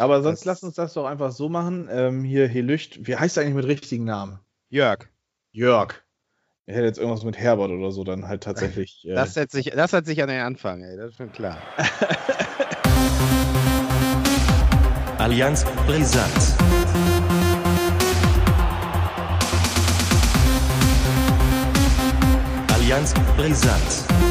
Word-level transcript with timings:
Aber 0.00 0.22
sonst 0.22 0.46
lass 0.46 0.62
uns 0.62 0.76
das 0.76 0.94
doch 0.94 1.04
einfach 1.04 1.30
so 1.30 1.50
machen. 1.50 1.86
Ähm, 1.90 2.24
hier 2.24 2.48
Helücht, 2.48 3.06
wie 3.06 3.16
heißt 3.16 3.36
er 3.36 3.42
eigentlich 3.42 3.56
mit 3.56 3.66
richtigen 3.66 4.04
Namen? 4.04 4.38
Jörg. 4.70 5.08
Jörg. 5.52 5.94
Er 6.64 6.76
hätte 6.76 6.86
jetzt 6.86 6.98
irgendwas 6.98 7.24
mit 7.24 7.36
Herbert 7.36 7.70
oder 7.70 7.90
so 7.90 8.04
dann 8.04 8.26
halt 8.26 8.42
tatsächlich. 8.42 9.04
Äh 9.10 9.14
das, 9.14 9.34
setzt 9.34 9.52
sich, 9.52 9.70
das 9.70 9.92
hat 9.92 10.06
sich 10.06 10.22
an 10.22 10.28
den 10.28 10.40
Anfang, 10.40 10.82
ey, 10.82 10.96
das 10.96 11.10
ist 11.10 11.16
schon 11.16 11.32
klar. 11.32 11.58
Allianz 15.18 15.66
Brisant. 15.86 16.54
Allianz 22.72 23.12
Brisant. 23.36 24.29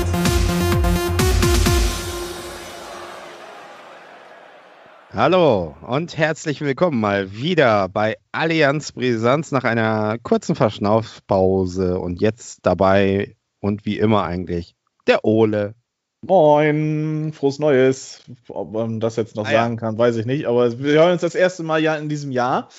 Hallo 5.20 5.76
und 5.86 6.18
herzlich 6.18 6.62
willkommen 6.62 7.02
mal 7.02 7.34
wieder 7.34 7.90
bei 7.90 8.16
Allianz 8.32 8.94
Brisanz 8.94 9.52
nach 9.52 9.66
einer 9.66 10.18
kurzen 10.18 10.56
Verschnaufpause 10.56 12.00
und 12.00 12.22
jetzt 12.22 12.60
dabei 12.66 13.36
und 13.60 13.86
wie 13.86 14.00
immer 14.00 14.24
eigentlich 14.24 14.78
der 15.08 15.26
Ole. 15.26 15.76
Moin, 16.22 17.34
frohes 17.34 17.60
Neues. 17.60 18.24
Ob 18.48 18.72
man 18.72 19.02
das 19.02 19.18
jetzt 19.18 19.36
noch 19.36 19.46
ah, 19.46 19.52
sagen 19.52 19.74
ja. 19.74 19.80
kann, 19.82 19.98
weiß 19.98 20.16
ich 20.16 20.26
nicht, 20.26 20.46
aber 20.46 20.80
wir 20.80 20.94
hören 20.94 21.12
uns 21.12 21.22
das 21.22 21.36
erste 21.36 21.64
Mal 21.64 21.84
ja 21.84 21.98
in 21.98 22.08
diesem 22.08 22.32
Jahr. 22.32 22.70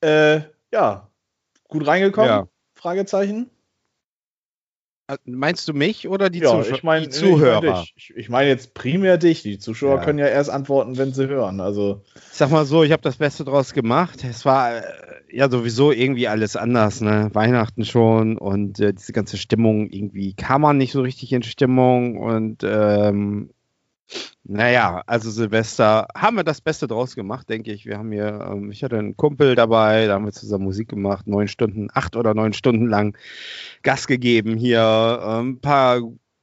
Äh, 0.00 0.40
ja, 0.72 1.08
gut 1.68 1.86
reingekommen? 1.86 2.28
Ja. 2.28 2.48
Fragezeichen. 2.74 3.50
Äh, 5.08 5.16
meinst 5.24 5.66
du 5.66 5.72
mich 5.72 6.06
oder 6.06 6.28
die, 6.28 6.40
ja, 6.40 6.50
Zuschauer, 6.50 6.76
ich 6.76 6.82
mein, 6.82 7.02
die 7.04 7.08
Zuhörer? 7.08 7.84
Ich 7.96 8.10
meine 8.10 8.20
ich 8.20 8.28
mein 8.28 8.48
jetzt 8.48 8.74
primär 8.74 9.16
dich. 9.16 9.42
Die 9.42 9.58
Zuschauer 9.58 9.96
ja. 9.96 10.04
können 10.04 10.18
ja 10.18 10.26
erst 10.26 10.50
antworten, 10.50 10.98
wenn 10.98 11.12
sie 11.12 11.28
hören. 11.28 11.60
Also 11.60 12.02
ich 12.14 12.36
sag 12.36 12.50
mal 12.50 12.66
so, 12.66 12.82
ich 12.84 12.92
habe 12.92 13.02
das 13.02 13.16
Beste 13.16 13.44
draus 13.44 13.72
gemacht. 13.72 14.22
Es 14.22 14.44
war 14.44 14.76
äh, 14.76 14.82
ja 15.32 15.50
sowieso 15.50 15.92
irgendwie 15.92 16.28
alles 16.28 16.56
anders. 16.56 17.00
Ne? 17.00 17.30
Weihnachten 17.32 17.86
schon 17.86 18.36
und 18.36 18.80
äh, 18.80 18.92
diese 18.92 19.12
ganze 19.12 19.38
Stimmung 19.38 19.88
irgendwie 19.90 20.34
kam 20.34 20.60
man 20.60 20.76
nicht 20.76 20.92
so 20.92 21.00
richtig 21.00 21.32
in 21.32 21.42
Stimmung 21.42 22.18
und 22.18 22.62
ähm, 22.62 23.50
naja, 24.44 25.02
also 25.06 25.30
Silvester 25.30 26.08
haben 26.14 26.36
wir 26.36 26.44
das 26.44 26.60
Beste 26.60 26.86
draus 26.86 27.14
gemacht, 27.14 27.48
denke 27.48 27.72
ich. 27.72 27.84
Wir 27.84 27.98
haben 27.98 28.12
hier, 28.12 28.48
ähm, 28.50 28.70
ich 28.70 28.82
hatte 28.82 28.98
einen 28.98 29.16
Kumpel 29.16 29.54
dabei, 29.54 30.06
da 30.06 30.14
haben 30.14 30.24
wir 30.24 30.32
zusammen 30.32 30.64
Musik 30.64 30.88
gemacht, 30.88 31.26
neun 31.26 31.48
Stunden, 31.48 31.88
acht 31.92 32.16
oder 32.16 32.34
neun 32.34 32.52
Stunden 32.52 32.86
lang 32.86 33.16
Gas 33.82 34.06
gegeben 34.06 34.56
hier, 34.56 34.82
ein 35.22 35.40
ähm, 35.40 35.60
paar 35.60 36.00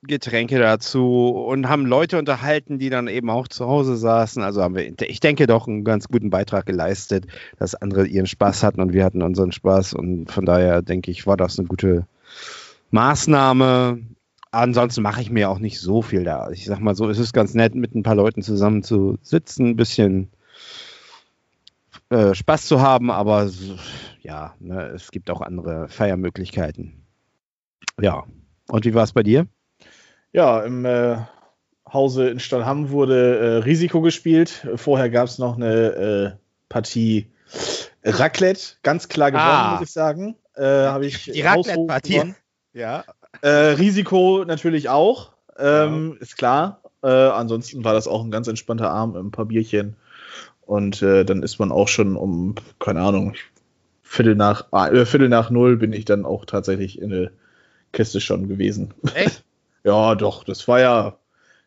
Getränke 0.08 0.59
dazu 0.59 1.30
und 1.30 1.67
haben 1.67 1.86
Leute 1.86 2.19
unterhalten, 2.19 2.80
die 2.80 2.89
dann 2.89 3.08
eben 3.08 3.30
auch 3.30 3.47
zu 3.47 3.66
Hause 3.66 3.95
saßen. 3.95 4.43
Also 4.43 4.61
haben 4.61 4.75
wir, 4.75 4.88
ich 5.02 5.19
denke, 5.19 5.47
doch 5.47 5.67
einen 5.67 5.83
ganz 5.83 6.08
guten 6.08 6.30
Beitrag 6.30 6.66
geleistet, 6.66 7.25
dass 7.58 7.75
andere 7.75 8.05
ihren 8.05 8.27
Spaß 8.27 8.63
hatten 8.63 8.81
und 8.81 8.93
wir 8.93 9.03
hatten 9.03 9.21
unseren 9.21 9.52
Spaß. 9.52 9.93
Und 9.93 10.31
von 10.31 10.45
daher 10.45 10.81
denke 10.81 11.11
ich, 11.11 11.25
war 11.25 11.38
das 11.38 11.58
eine 11.58 11.67
gute 11.67 12.05
Maßnahme 12.91 13.99
ansonsten 14.56 15.02
mache 15.02 15.22
ich 15.22 15.30
mir 15.30 15.50
auch 15.50 15.59
nicht 15.59 15.80
so 15.80 16.02
viel 16.02 16.23
da. 16.23 16.50
Ich 16.50 16.66
sag 16.66 16.80
mal 16.80 16.95
so, 16.95 17.09
es 17.09 17.20
ist 17.20 17.34
ganz 17.34 17.53
nett, 17.53 17.75
mit 17.75 17.94
ein 17.94 18.03
paar 18.03 18.16
Leuten 18.16 18.42
zusammen 18.42 18.84
zu 18.84 19.17
sitzen, 19.22 19.70
ein 19.70 19.75
bisschen 19.75 20.31
äh, 22.09 22.34
Spaß 22.34 22.66
zu 22.67 22.81
haben, 22.81 23.11
aber 23.11 23.50
ja, 24.22 24.56
ne, 24.59 24.88
es 24.88 25.11
gibt 25.11 25.30
auch 25.30 25.42
andere 25.42 25.88
Feiermöglichkeiten. 25.88 27.06
Ja. 28.00 28.23
Und 28.67 28.86
wie 28.86 28.94
war 28.94 29.03
es 29.03 29.14
bei 29.14 29.23
dir? 29.23 29.48
Ja, 30.31 30.61
im 30.64 30.86
äh, 30.86 31.17
Hause 31.92 32.30
in 32.30 32.39
Stallham 32.39 32.89
wurde 32.89 33.38
äh, 33.38 33.58
Risiko 33.64 34.02
gespielt. 34.02 34.67
Vorher 34.76 35.09
gab 35.09 35.28
es 35.28 35.38
noch 35.38 35.56
eine 35.56 35.73
äh, 35.73 36.31
Partie 36.67 37.28
Raclette, 38.03 38.76
ganz 38.83 39.08
klar 39.08 39.31
gewonnen, 39.31 39.48
ah. 39.48 39.72
muss 39.73 39.88
ich 39.88 39.94
sagen. 39.94 40.36
Äh, 40.58 41.06
ich 41.06 41.26
Die 41.26 41.42
Raclette-Partie. 41.42 42.33
Ja, 42.73 43.06
äh, 43.41 43.50
Risiko 43.50 44.43
natürlich 44.45 44.89
auch, 44.89 45.32
ähm, 45.58 46.14
ja. 46.15 46.21
ist 46.21 46.37
klar. 46.37 46.82
Äh, 47.04 47.08
ansonsten 47.08 47.83
war 47.83 47.93
das 47.93 48.08
auch 48.08 48.23
ein 48.23 48.32
ganz 48.32 48.48
entspannter 48.48 48.89
Abend, 48.89 49.15
ein 49.17 49.32
paar 49.32 49.45
Bierchen. 49.45 49.95
Und 50.65 51.02
äh, 51.02 51.23
dann 51.23 51.43
ist 51.43 51.60
man 51.60 51.71
auch 51.71 51.87
schon 51.87 52.15
um, 52.15 52.55
keine 52.80 53.02
Ahnung, 53.02 53.36
Viertel 54.02 54.36
nach, 54.36 54.71
äh, 54.73 55.05
Viertel 55.05 55.30
nach 55.30 55.49
null 55.49 55.77
bin 55.77 55.93
ich 55.93 56.05
dann 56.05 56.26
auch 56.26 56.45
tatsächlich 56.45 56.99
in 56.99 57.10
der 57.10 57.32
Kiste 57.92 58.21
schon 58.21 58.48
gewesen. 58.48 58.93
Echt? 59.14 59.43
ja, 59.83 60.15
doch, 60.15 60.43
das 60.43 60.67
war 60.67 60.80
ja 60.80 61.17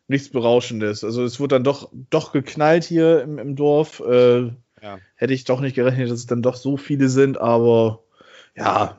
nichts 0.07 0.29
Berauschendes. 0.29 1.03
Also 1.03 1.23
es 1.23 1.39
wurde 1.39 1.55
dann 1.55 1.63
doch, 1.63 1.89
doch 2.09 2.33
geknallt 2.33 2.83
hier 2.83 3.21
im, 3.21 3.37
im 3.37 3.55
Dorf. 3.55 4.01
Äh, 4.01 4.51
ja. 4.81 4.99
Hätte 5.15 5.33
ich 5.33 5.43
doch 5.43 5.61
nicht 5.61 5.75
gerechnet, 5.75 6.09
dass 6.09 6.19
es 6.19 6.25
dann 6.25 6.41
doch 6.41 6.55
so 6.55 6.77
viele 6.77 7.09
sind, 7.09 7.39
aber 7.39 8.03
ja, 8.55 8.97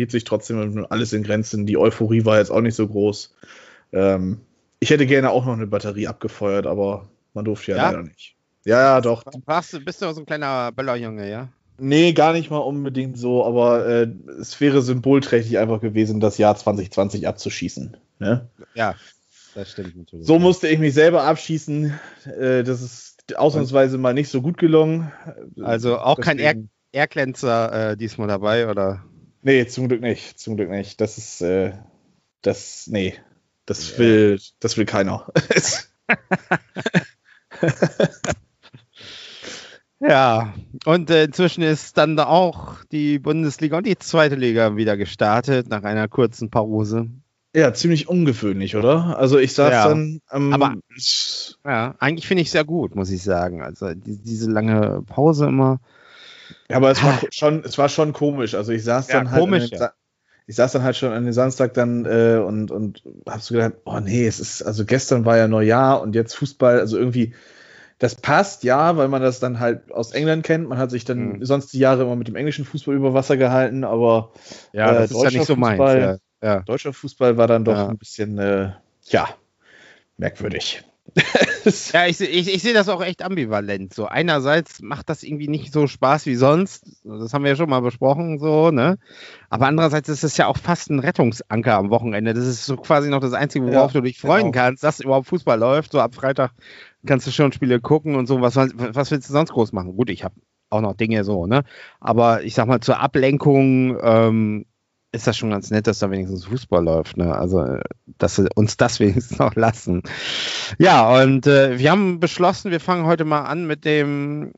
hielt 0.00 0.10
sich 0.10 0.24
trotzdem 0.24 0.86
alles 0.88 1.12
in 1.12 1.22
Grenzen. 1.22 1.66
Die 1.66 1.76
Euphorie 1.76 2.24
war 2.24 2.38
jetzt 2.38 2.50
auch 2.50 2.62
nicht 2.62 2.74
so 2.74 2.88
groß. 2.88 3.34
Ähm, 3.92 4.40
ich 4.78 4.88
hätte 4.88 5.06
gerne 5.06 5.30
auch 5.30 5.44
noch 5.44 5.52
eine 5.52 5.66
Batterie 5.66 6.08
abgefeuert, 6.08 6.66
aber 6.66 7.10
man 7.34 7.44
durfte 7.44 7.72
ja, 7.72 7.76
ja? 7.76 7.90
leider 7.90 8.02
nicht. 8.02 8.34
Ja, 8.64 8.80
ja, 8.80 9.00
doch. 9.02 9.24
Du 9.24 9.40
bist 9.84 10.00
du 10.00 10.12
so 10.12 10.20
ein 10.20 10.26
kleiner 10.26 10.72
Böllerjunge, 10.72 11.30
ja? 11.30 11.48
Nee, 11.78 12.14
gar 12.14 12.32
nicht 12.32 12.50
mal 12.50 12.58
unbedingt 12.58 13.18
so, 13.18 13.44
aber 13.44 13.86
äh, 13.86 14.08
es 14.40 14.58
wäre 14.60 14.80
symbolträchtig 14.80 15.58
einfach 15.58 15.80
gewesen, 15.80 16.20
das 16.20 16.38
Jahr 16.38 16.56
2020 16.56 17.28
abzuschießen. 17.28 17.96
Ne? 18.18 18.48
Ja, 18.74 18.94
das 19.54 19.72
stimmt 19.72 19.96
natürlich. 19.96 20.26
So 20.26 20.38
musste 20.38 20.68
ich 20.68 20.78
mich 20.78 20.94
selber 20.94 21.24
abschießen. 21.24 21.92
Äh, 22.38 22.64
das 22.64 22.80
ist 22.80 23.36
ausnahmsweise 23.36 23.98
mal 23.98 24.14
nicht 24.14 24.30
so 24.30 24.40
gut 24.40 24.56
gelungen. 24.56 25.12
Also 25.62 25.98
auch 25.98 26.16
Deswegen. 26.16 26.38
kein 26.38 26.70
Airglänzer 26.92 27.90
äh, 27.92 27.96
diesmal 27.96 28.28
dabei, 28.28 28.68
oder? 28.68 29.04
Nee, 29.42 29.66
zum 29.66 29.88
Glück 29.88 30.00
nicht. 30.00 30.38
Zum 30.38 30.56
Glück 30.56 30.70
nicht. 30.70 31.00
Das 31.00 31.18
ist, 31.18 31.40
äh, 31.40 31.72
das, 32.42 32.86
nee, 32.86 33.14
das 33.66 33.98
will, 33.98 34.40
das 34.58 34.76
will 34.76 34.84
keiner. 34.86 35.26
ja, 40.00 40.52
und 40.84 41.10
äh, 41.10 41.24
inzwischen 41.24 41.62
ist 41.62 41.96
dann 41.96 42.18
auch 42.18 42.84
die 42.90 43.18
Bundesliga 43.18 43.76
und 43.78 43.86
die 43.86 43.98
zweite 43.98 44.34
Liga 44.34 44.76
wieder 44.76 44.96
gestartet 44.96 45.68
nach 45.68 45.84
einer 45.84 46.08
kurzen 46.08 46.50
Pause. 46.50 47.08
Ja, 47.54 47.74
ziemlich 47.74 48.08
ungewöhnlich, 48.08 48.76
oder? 48.76 49.18
Also 49.18 49.38
ich 49.38 49.54
saß 49.54 49.72
ja, 49.72 49.88
dann 49.88 50.20
am. 50.28 50.52
Aber 50.52 50.76
ja, 51.64 51.96
eigentlich 51.98 52.26
finde 52.28 52.42
ich 52.42 52.50
sehr 52.50 52.64
gut, 52.64 52.94
muss 52.94 53.10
ich 53.10 53.22
sagen. 53.24 53.60
Also 53.60 53.92
die, 53.92 54.22
diese 54.22 54.50
lange 54.50 55.02
Pause 55.02 55.46
immer. 55.46 55.80
Ja, 56.70 56.76
aber 56.76 56.90
es 56.90 57.02
war 57.02 57.14
ah. 57.14 57.26
schon, 57.30 57.64
es 57.64 57.76
war 57.78 57.88
schon 57.88 58.12
komisch. 58.12 58.54
Also 58.54 58.72
ich 58.72 58.84
saß 58.84 59.08
dann 59.08 59.30
halt. 59.30 59.40
Komisch, 59.40 59.70
ja. 59.70 59.92
Ich 60.46 60.56
saß 60.56 60.72
dann 60.72 60.82
halt 60.82 60.96
schon 60.96 61.12
an 61.12 61.24
den 61.24 61.32
Samstag 61.32 61.74
dann 61.74 62.04
äh, 62.06 62.40
und, 62.44 62.70
und 62.70 63.02
hab 63.26 63.40
so 63.40 63.54
gedacht, 63.54 63.74
oh 63.84 64.00
nee, 64.00 64.26
es 64.26 64.40
ist, 64.40 64.62
also 64.62 64.84
gestern 64.84 65.24
war 65.24 65.36
ja 65.36 65.46
Neujahr 65.46 66.00
und 66.00 66.14
jetzt 66.14 66.34
Fußball, 66.34 66.80
also 66.80 66.98
irgendwie, 66.98 67.34
das 67.98 68.16
passt, 68.16 68.64
ja, 68.64 68.96
weil 68.96 69.08
man 69.08 69.22
das 69.22 69.38
dann 69.38 69.60
halt 69.60 69.92
aus 69.92 70.12
England 70.12 70.44
kennt. 70.44 70.68
Man 70.68 70.78
hat 70.78 70.90
sich 70.90 71.04
dann 71.04 71.38
mhm. 71.38 71.44
sonst 71.44 71.72
die 71.72 71.78
Jahre 71.78 72.02
immer 72.02 72.16
mit 72.16 72.26
dem 72.26 72.34
englischen 72.36 72.64
Fußball 72.64 72.94
über 72.94 73.14
Wasser 73.14 73.36
gehalten, 73.36 73.84
aber 73.84 74.32
ja, 74.72 74.92
das 74.92 75.10
äh, 75.10 75.14
ist 75.14 75.22
ja 75.22 75.30
nicht 75.30 75.46
so 75.46 75.56
meins. 75.56 75.78
Ja. 75.78 76.16
Ja. 76.42 76.60
Deutscher 76.60 76.92
Fußball 76.92 77.36
war 77.36 77.46
dann 77.46 77.64
doch 77.64 77.76
ja. 77.76 77.88
ein 77.88 77.98
bisschen, 77.98 78.38
äh, 78.38 78.72
ja, 79.04 79.28
merkwürdig. 80.16 80.82
ja, 81.92 82.06
ich, 82.06 82.20
ich, 82.20 82.54
ich 82.54 82.62
sehe 82.62 82.74
das 82.74 82.88
auch 82.88 83.02
echt 83.02 83.22
ambivalent. 83.22 83.94
So 83.94 84.06
einerseits 84.06 84.80
macht 84.82 85.08
das 85.08 85.22
irgendwie 85.22 85.48
nicht 85.48 85.72
so 85.72 85.86
Spaß 85.86 86.26
wie 86.26 86.34
sonst. 86.34 86.84
Das 87.04 87.32
haben 87.32 87.44
wir 87.44 87.50
ja 87.50 87.56
schon 87.56 87.70
mal 87.70 87.80
besprochen, 87.80 88.38
so, 88.38 88.70
ne? 88.70 88.98
Aber 89.48 89.66
andererseits 89.66 90.08
ist 90.08 90.24
es 90.24 90.36
ja 90.36 90.46
auch 90.46 90.56
fast 90.56 90.90
ein 90.90 90.98
Rettungsanker 90.98 91.76
am 91.76 91.90
Wochenende. 91.90 92.34
Das 92.34 92.46
ist 92.46 92.64
so 92.64 92.76
quasi 92.76 93.10
noch 93.10 93.20
das 93.20 93.32
Einzige, 93.32 93.66
worauf 93.66 93.92
ja, 93.92 94.00
du 94.00 94.06
dich 94.06 94.18
freuen 94.18 94.52
genau. 94.52 94.64
kannst, 94.64 94.84
dass 94.84 95.00
überhaupt 95.00 95.28
Fußball 95.28 95.58
läuft. 95.58 95.92
So 95.92 96.00
ab 96.00 96.14
Freitag 96.14 96.52
kannst 97.06 97.26
du 97.26 97.30
schon 97.30 97.52
Spiele 97.52 97.80
gucken 97.80 98.14
und 98.14 98.26
so. 98.26 98.40
Was, 98.40 98.56
was 98.56 99.10
willst 99.10 99.28
du 99.28 99.32
sonst 99.32 99.52
groß 99.52 99.72
machen? 99.72 99.96
Gut, 99.96 100.10
ich 100.10 100.24
habe 100.24 100.34
auch 100.70 100.80
noch 100.80 100.94
Dinge 100.94 101.24
so, 101.24 101.46
ne? 101.46 101.64
Aber 102.00 102.42
ich 102.42 102.54
sag 102.54 102.66
mal, 102.66 102.80
zur 102.80 103.00
Ablenkung 103.00 103.98
ähm, 104.02 104.66
ist 105.12 105.26
das 105.26 105.36
schon 105.36 105.50
ganz 105.50 105.70
nett, 105.70 105.86
dass 105.86 105.98
da 105.98 106.10
wenigstens 106.10 106.44
Fußball 106.44 106.84
läuft. 106.84 107.16
Ne? 107.16 107.34
Also, 107.34 107.78
dass 108.06 108.36
sie 108.36 108.48
uns 108.54 108.76
das 108.76 109.00
wenigstens 109.00 109.38
noch 109.38 109.54
lassen. 109.54 110.02
Ja, 110.78 111.22
und 111.22 111.46
äh, 111.46 111.78
wir 111.78 111.90
haben 111.90 112.20
beschlossen, 112.20 112.70
wir 112.70 112.80
fangen 112.80 113.06
heute 113.06 113.24
mal 113.24 113.42
an 113.42 113.66
mit 113.66 113.84
dem 113.84 114.52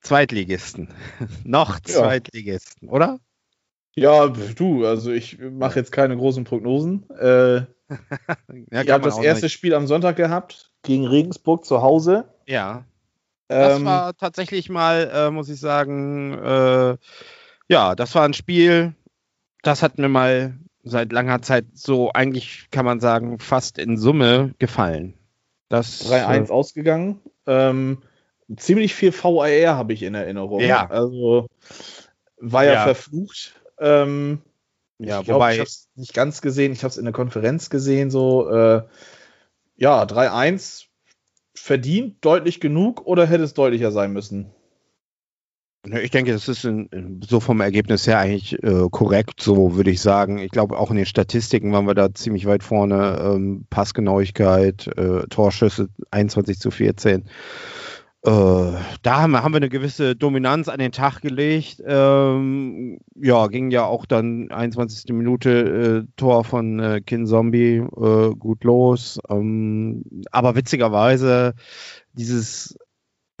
Zweitligisten. 0.00 0.88
noch 1.44 1.80
Zweitligisten, 1.80 2.88
ja. 2.88 2.94
oder? 2.94 3.18
Ja, 3.94 4.28
du, 4.28 4.86
also 4.86 5.10
ich 5.10 5.38
mache 5.38 5.80
jetzt 5.80 5.90
keine 5.90 6.16
großen 6.16 6.44
Prognosen. 6.44 7.08
Äh, 7.10 7.56
ja, 8.70 8.82
ich 8.82 8.90
habe 8.90 9.04
das 9.04 9.18
erste 9.18 9.46
nicht. 9.46 9.52
Spiel 9.54 9.74
am 9.74 9.88
Sonntag 9.88 10.16
gehabt, 10.16 10.70
gegen 10.82 11.06
Regensburg 11.06 11.64
zu 11.64 11.82
Hause. 11.82 12.28
Ja. 12.46 12.84
Das 13.48 13.78
ähm, 13.78 13.86
war 13.86 14.14
tatsächlich 14.14 14.68
mal, 14.68 15.10
äh, 15.12 15.30
muss 15.30 15.48
ich 15.48 15.58
sagen, 15.58 16.34
äh, 16.34 16.96
ja, 17.68 17.94
das 17.94 18.14
war 18.14 18.24
ein 18.24 18.34
Spiel, 18.34 18.94
das 19.62 19.82
hat 19.82 19.98
mir 19.98 20.08
mal 20.08 20.54
seit 20.84 21.12
langer 21.12 21.42
Zeit 21.42 21.66
so 21.74 22.12
eigentlich, 22.12 22.68
kann 22.70 22.84
man 22.84 23.00
sagen, 23.00 23.38
fast 23.38 23.78
in 23.78 23.98
Summe 23.98 24.54
gefallen. 24.58 25.14
3-1 25.70 26.48
äh, 26.48 26.52
ausgegangen. 26.52 27.20
Ähm, 27.46 27.98
ziemlich 28.56 28.94
viel 28.94 29.12
VAR 29.12 29.76
habe 29.76 29.92
ich 29.92 30.02
in 30.02 30.14
Erinnerung. 30.14 30.60
Ja. 30.60 30.88
Also 30.88 31.46
war 32.38 32.64
ja, 32.64 32.72
Ja. 32.74 32.84
verflucht. 32.84 33.60
Ähm, 33.78 34.40
Ja, 34.98 35.20
ich 35.20 35.26
glaube, 35.26 35.36
wobei- 35.40 35.52
ich 35.54 35.58
habe 35.60 35.68
es 35.68 35.88
nicht 35.94 36.14
ganz 36.14 36.40
gesehen. 36.40 36.72
Ich 36.72 36.82
habe 36.84 36.90
es 36.90 36.96
in 36.98 37.04
der 37.04 37.12
Konferenz 37.12 37.68
gesehen. 37.70 38.10
So, 38.10 38.48
äh, 38.48 38.82
ja, 39.76 40.04
3-1 40.06 40.86
verdient 41.54 42.24
deutlich 42.24 42.60
genug 42.60 43.06
oder 43.06 43.26
hätte 43.26 43.44
es 43.44 43.54
deutlicher 43.54 43.92
sein 43.92 44.12
müssen? 44.12 44.52
Ne, 45.88 46.02
Ich 46.02 46.10
denke, 46.10 46.32
das 46.32 46.48
ist 46.48 46.68
so 47.26 47.40
vom 47.40 47.60
Ergebnis 47.60 48.06
her 48.06 48.18
eigentlich 48.18 48.62
äh, 48.62 48.88
korrekt, 48.90 49.40
so 49.40 49.74
würde 49.76 49.90
ich 49.90 50.00
sagen. 50.00 50.38
Ich 50.38 50.50
glaube, 50.50 50.78
auch 50.78 50.90
in 50.90 50.96
den 50.96 51.06
Statistiken 51.06 51.72
waren 51.72 51.86
wir 51.86 51.94
da 51.94 52.12
ziemlich 52.12 52.46
weit 52.46 52.62
vorne. 52.62 53.18
Ähm, 53.22 53.66
Passgenauigkeit, 53.70 54.86
äh, 54.98 55.26
Torschüsse 55.28 55.88
21 56.10 56.58
zu 56.58 56.70
14. 56.70 57.24
Äh, 58.24 58.30
da 59.02 59.22
haben 59.22 59.30
wir, 59.30 59.42
haben 59.42 59.52
wir 59.52 59.58
eine 59.58 59.68
gewisse 59.68 60.14
Dominanz 60.16 60.68
an 60.68 60.78
den 60.78 60.92
Tag 60.92 61.20
gelegt. 61.22 61.82
Ähm, 61.86 62.98
ja, 63.14 63.46
ging 63.46 63.70
ja 63.70 63.84
auch 63.84 64.04
dann 64.04 64.50
21. 64.50 65.12
Minute 65.14 66.04
äh, 66.06 66.12
Tor 66.16 66.44
von 66.44 66.80
äh, 66.80 67.00
Kin 67.00 67.26
Zombie 67.26 67.76
äh, 67.76 68.34
gut 68.36 68.64
los. 68.64 69.18
Ähm, 69.30 70.04
aber 70.32 70.54
witzigerweise 70.56 71.54
dieses 72.12 72.76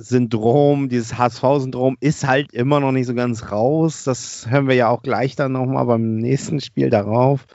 Syndrom, 0.00 0.88
dieses 0.88 1.18
HSV-Syndrom 1.18 1.96
ist 2.00 2.26
halt 2.26 2.52
immer 2.52 2.78
noch 2.80 2.92
nicht 2.92 3.06
so 3.06 3.14
ganz 3.14 3.50
raus. 3.50 4.04
Das 4.04 4.48
hören 4.48 4.68
wir 4.68 4.74
ja 4.76 4.88
auch 4.88 5.02
gleich 5.02 5.34
dann 5.34 5.52
nochmal 5.52 5.86
beim 5.86 6.16
nächsten 6.16 6.60
Spiel 6.60 6.88
darauf, 6.88 7.46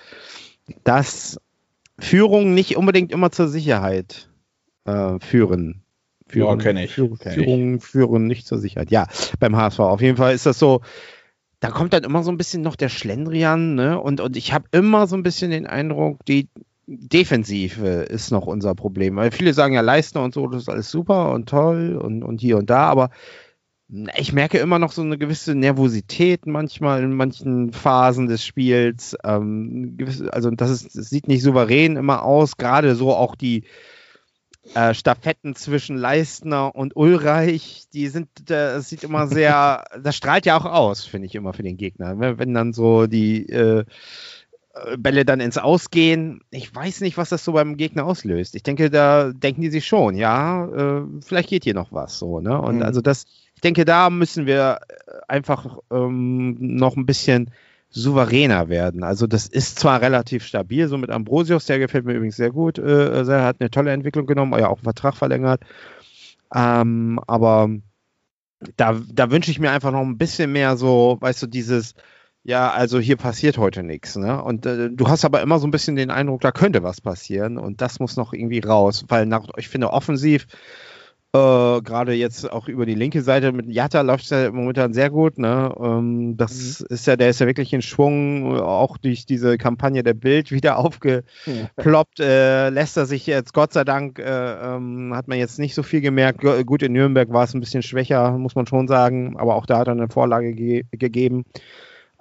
dass 0.83 1.39
Führungen 1.99 2.53
nicht 2.53 2.75
unbedingt 2.75 3.11
immer 3.11 3.31
zur 3.31 3.47
Sicherheit 3.47 4.29
äh, 4.85 5.19
führen. 5.19 5.83
Führen, 6.27 6.59
Ja, 6.59 6.63
kenn 6.63 6.77
ich. 6.77 6.91
Führung, 6.91 7.17
Kenn 7.17 7.31
ich. 7.31 7.37
Führungen 7.37 7.79
führen 7.79 8.27
nicht 8.27 8.45
zur 8.45 8.57
Sicherheit. 8.59 8.91
Ja, 8.91 9.07
beim 9.39 9.55
HSV. 9.55 9.79
Auf 9.79 10.01
jeden 10.01 10.17
Fall 10.17 10.33
ist 10.33 10.45
das 10.45 10.59
so, 10.59 10.81
da 11.59 11.69
kommt 11.69 11.93
dann 11.93 12.03
immer 12.03 12.23
so 12.23 12.31
ein 12.31 12.37
bisschen 12.37 12.61
noch 12.61 12.75
der 12.75 12.89
Schlendrian, 12.89 13.75
ne? 13.75 13.99
Und, 13.99 14.19
und 14.19 14.35
ich 14.35 14.51
habe 14.51 14.65
immer 14.71 15.07
so 15.07 15.15
ein 15.15 15.23
bisschen 15.23 15.51
den 15.51 15.65
Eindruck, 15.65 16.25
die 16.25 16.49
Defensive 16.85 17.87
ist 18.03 18.31
noch 18.31 18.45
unser 18.45 18.75
Problem. 18.75 19.15
Weil 19.15 19.31
viele 19.31 19.53
sagen 19.53 19.73
ja, 19.73 19.81
Leistner 19.81 20.23
und 20.23 20.33
so, 20.33 20.47
das 20.47 20.63
ist 20.63 20.69
alles 20.69 20.89
super 20.89 21.31
und 21.31 21.49
toll 21.49 21.97
und, 22.01 22.23
und 22.23 22.41
hier 22.41 22.57
und 22.57 22.69
da, 22.69 22.87
aber 22.87 23.09
ich 24.17 24.33
merke 24.33 24.57
immer 24.57 24.79
noch 24.79 24.91
so 24.91 25.01
eine 25.01 25.17
gewisse 25.17 25.53
Nervosität 25.53 26.47
manchmal 26.47 27.03
in 27.03 27.13
manchen 27.13 27.73
Phasen 27.73 28.27
des 28.27 28.43
Spiels. 28.43 29.15
Ähm, 29.23 29.97
also 30.31 30.49
das, 30.51 30.71
ist, 30.71 30.97
das 30.97 31.09
sieht 31.09 31.27
nicht 31.27 31.43
souverän 31.43 31.95
immer 31.95 32.23
aus, 32.23 32.57
gerade 32.57 32.95
so 32.95 33.13
auch 33.13 33.35
die 33.35 33.65
äh, 34.73 34.93
Staffetten 34.93 35.55
zwischen 35.55 35.97
Leistner 35.97 36.73
und 36.73 36.95
Ulreich, 36.95 37.83
die 37.93 38.07
sind, 38.07 38.29
äh, 38.49 38.73
das 38.75 38.89
sieht 38.89 39.03
immer 39.03 39.27
sehr, 39.27 39.83
das 40.01 40.15
strahlt 40.15 40.45
ja 40.45 40.57
auch 40.57 40.65
aus, 40.65 41.05
finde 41.05 41.27
ich 41.27 41.35
immer 41.35 41.53
für 41.53 41.63
den 41.63 41.77
Gegner. 41.77 42.17
Wenn, 42.17 42.53
dann 42.53 42.73
so 42.73 43.05
die 43.05 43.47
äh, 43.49 43.83
Bälle 44.97 45.23
dann 45.23 45.39
ins 45.39 45.59
Ausgehen, 45.59 46.41
ich 46.49 46.73
weiß 46.73 47.01
nicht, 47.01 47.17
was 47.17 47.29
das 47.29 47.45
so 47.45 47.51
beim 47.53 47.77
Gegner 47.77 48.05
auslöst. 48.05 48.55
Ich 48.55 48.63
denke, 48.63 48.89
da 48.89 49.31
denken 49.31 49.61
die 49.61 49.69
sich 49.69 49.85
schon, 49.85 50.15
ja, 50.15 50.65
äh, 50.65 51.03
vielleicht 51.21 51.49
geht 51.49 51.63
hier 51.63 51.75
noch 51.75 51.91
was 51.91 52.17
so, 52.17 52.39
ne? 52.39 52.59
Und 52.59 52.77
Mhm. 52.77 52.81
also 52.81 52.99
das, 53.01 53.25
ich 53.53 53.61
denke, 53.61 53.85
da 53.85 54.09
müssen 54.09 54.47
wir 54.47 54.79
äh, 54.87 55.11
einfach 55.27 55.77
ähm, 55.91 56.57
noch 56.59 56.95
ein 56.97 57.05
bisschen 57.05 57.51
souveräner 57.91 58.69
werden. 58.69 59.03
Also 59.03 59.27
das 59.27 59.47
ist 59.47 59.77
zwar 59.77 60.01
relativ 60.01 60.43
stabil, 60.43 60.87
so 60.87 60.97
mit 60.97 61.11
Ambrosius, 61.11 61.67
der 61.67 61.77
gefällt 61.77 62.05
mir 62.05 62.13
übrigens 62.13 62.37
sehr 62.37 62.49
gut, 62.49 62.79
äh, 62.79 63.21
er 63.27 63.43
hat 63.43 63.57
eine 63.59 63.69
tolle 63.69 63.91
Entwicklung 63.91 64.25
genommen, 64.25 64.59
ja 64.59 64.69
auch 64.69 64.77
einen 64.77 64.83
Vertrag 64.85 65.15
verlängert, 65.15 65.61
ähm, 66.55 67.19
aber 67.27 67.69
da, 68.77 68.99
da 69.13 69.29
wünsche 69.29 69.51
ich 69.51 69.59
mir 69.59 69.69
einfach 69.69 69.91
noch 69.91 70.01
ein 70.01 70.17
bisschen 70.17 70.51
mehr 70.51 70.77
so, 70.77 71.17
weißt 71.19 71.43
du, 71.43 71.47
dieses, 71.47 71.93
ja, 72.43 72.71
also 72.71 72.99
hier 72.99 73.15
passiert 73.15 73.57
heute 73.57 73.83
nichts, 73.83 74.17
ne? 74.17 74.43
Und 74.43 74.65
äh, 74.65 74.89
du 74.91 75.07
hast 75.07 75.23
aber 75.23 75.41
immer 75.41 75.59
so 75.59 75.67
ein 75.67 75.71
bisschen 75.71 75.95
den 75.95 76.11
Eindruck, 76.11 76.41
da 76.41 76.51
könnte 76.51 76.83
was 76.83 76.99
passieren 76.99 77.57
und 77.57 77.81
das 77.81 77.99
muss 77.99 78.17
noch 78.17 78.33
irgendwie 78.33 78.59
raus, 78.59 79.05
weil 79.07 79.25
nach, 79.25 79.47
ich 79.57 79.69
finde 79.69 79.91
offensiv, 79.91 80.47
äh, 81.35 81.81
gerade 81.81 82.13
jetzt 82.13 82.51
auch 82.51 82.67
über 82.67 82.85
die 82.85 82.93
linke 82.95 83.21
Seite 83.21 83.53
mit 83.53 83.67
Jatta 83.67 84.01
läuft 84.01 84.25
es 84.25 84.29
ja 84.29 84.51
momentan 84.51 84.93
sehr 84.93 85.09
gut, 85.09 85.39
ne? 85.39 85.73
Ähm, 85.79 86.35
das 86.35 86.81
ist 86.81 87.07
ja, 87.07 87.15
der 87.15 87.29
ist 87.29 87.39
ja 87.39 87.47
wirklich 87.47 87.71
in 87.71 87.81
Schwung, 87.81 88.59
auch 88.59 88.97
durch 88.97 89.25
diese 89.25 89.57
Kampagne 89.57 90.03
der 90.03 90.13
Bild 90.13 90.51
wieder 90.51 90.77
aufgeploppt. 90.79 92.19
Äh, 92.19 92.69
lässt 92.69 92.97
er 92.97 93.05
sich 93.05 93.25
jetzt, 93.25 93.53
Gott 93.53 93.71
sei 93.71 93.85
Dank, 93.85 94.19
äh, 94.19 94.25
ähm, 94.75 95.13
hat 95.15 95.29
man 95.29 95.39
jetzt 95.39 95.59
nicht 95.59 95.75
so 95.75 95.81
viel 95.81 96.01
gemerkt. 96.01 96.41
Gut, 96.65 96.83
in 96.83 96.91
Nürnberg 96.91 97.31
war 97.31 97.45
es 97.45 97.53
ein 97.53 97.61
bisschen 97.61 97.83
schwächer, 97.83 98.37
muss 98.37 98.55
man 98.55 98.67
schon 98.67 98.87
sagen, 98.87 99.35
aber 99.37 99.55
auch 99.55 99.65
da 99.65 99.79
hat 99.79 99.87
er 99.87 99.93
eine 99.93 100.09
Vorlage 100.09 100.53
ge 100.53 100.83
gegeben. 100.91 101.45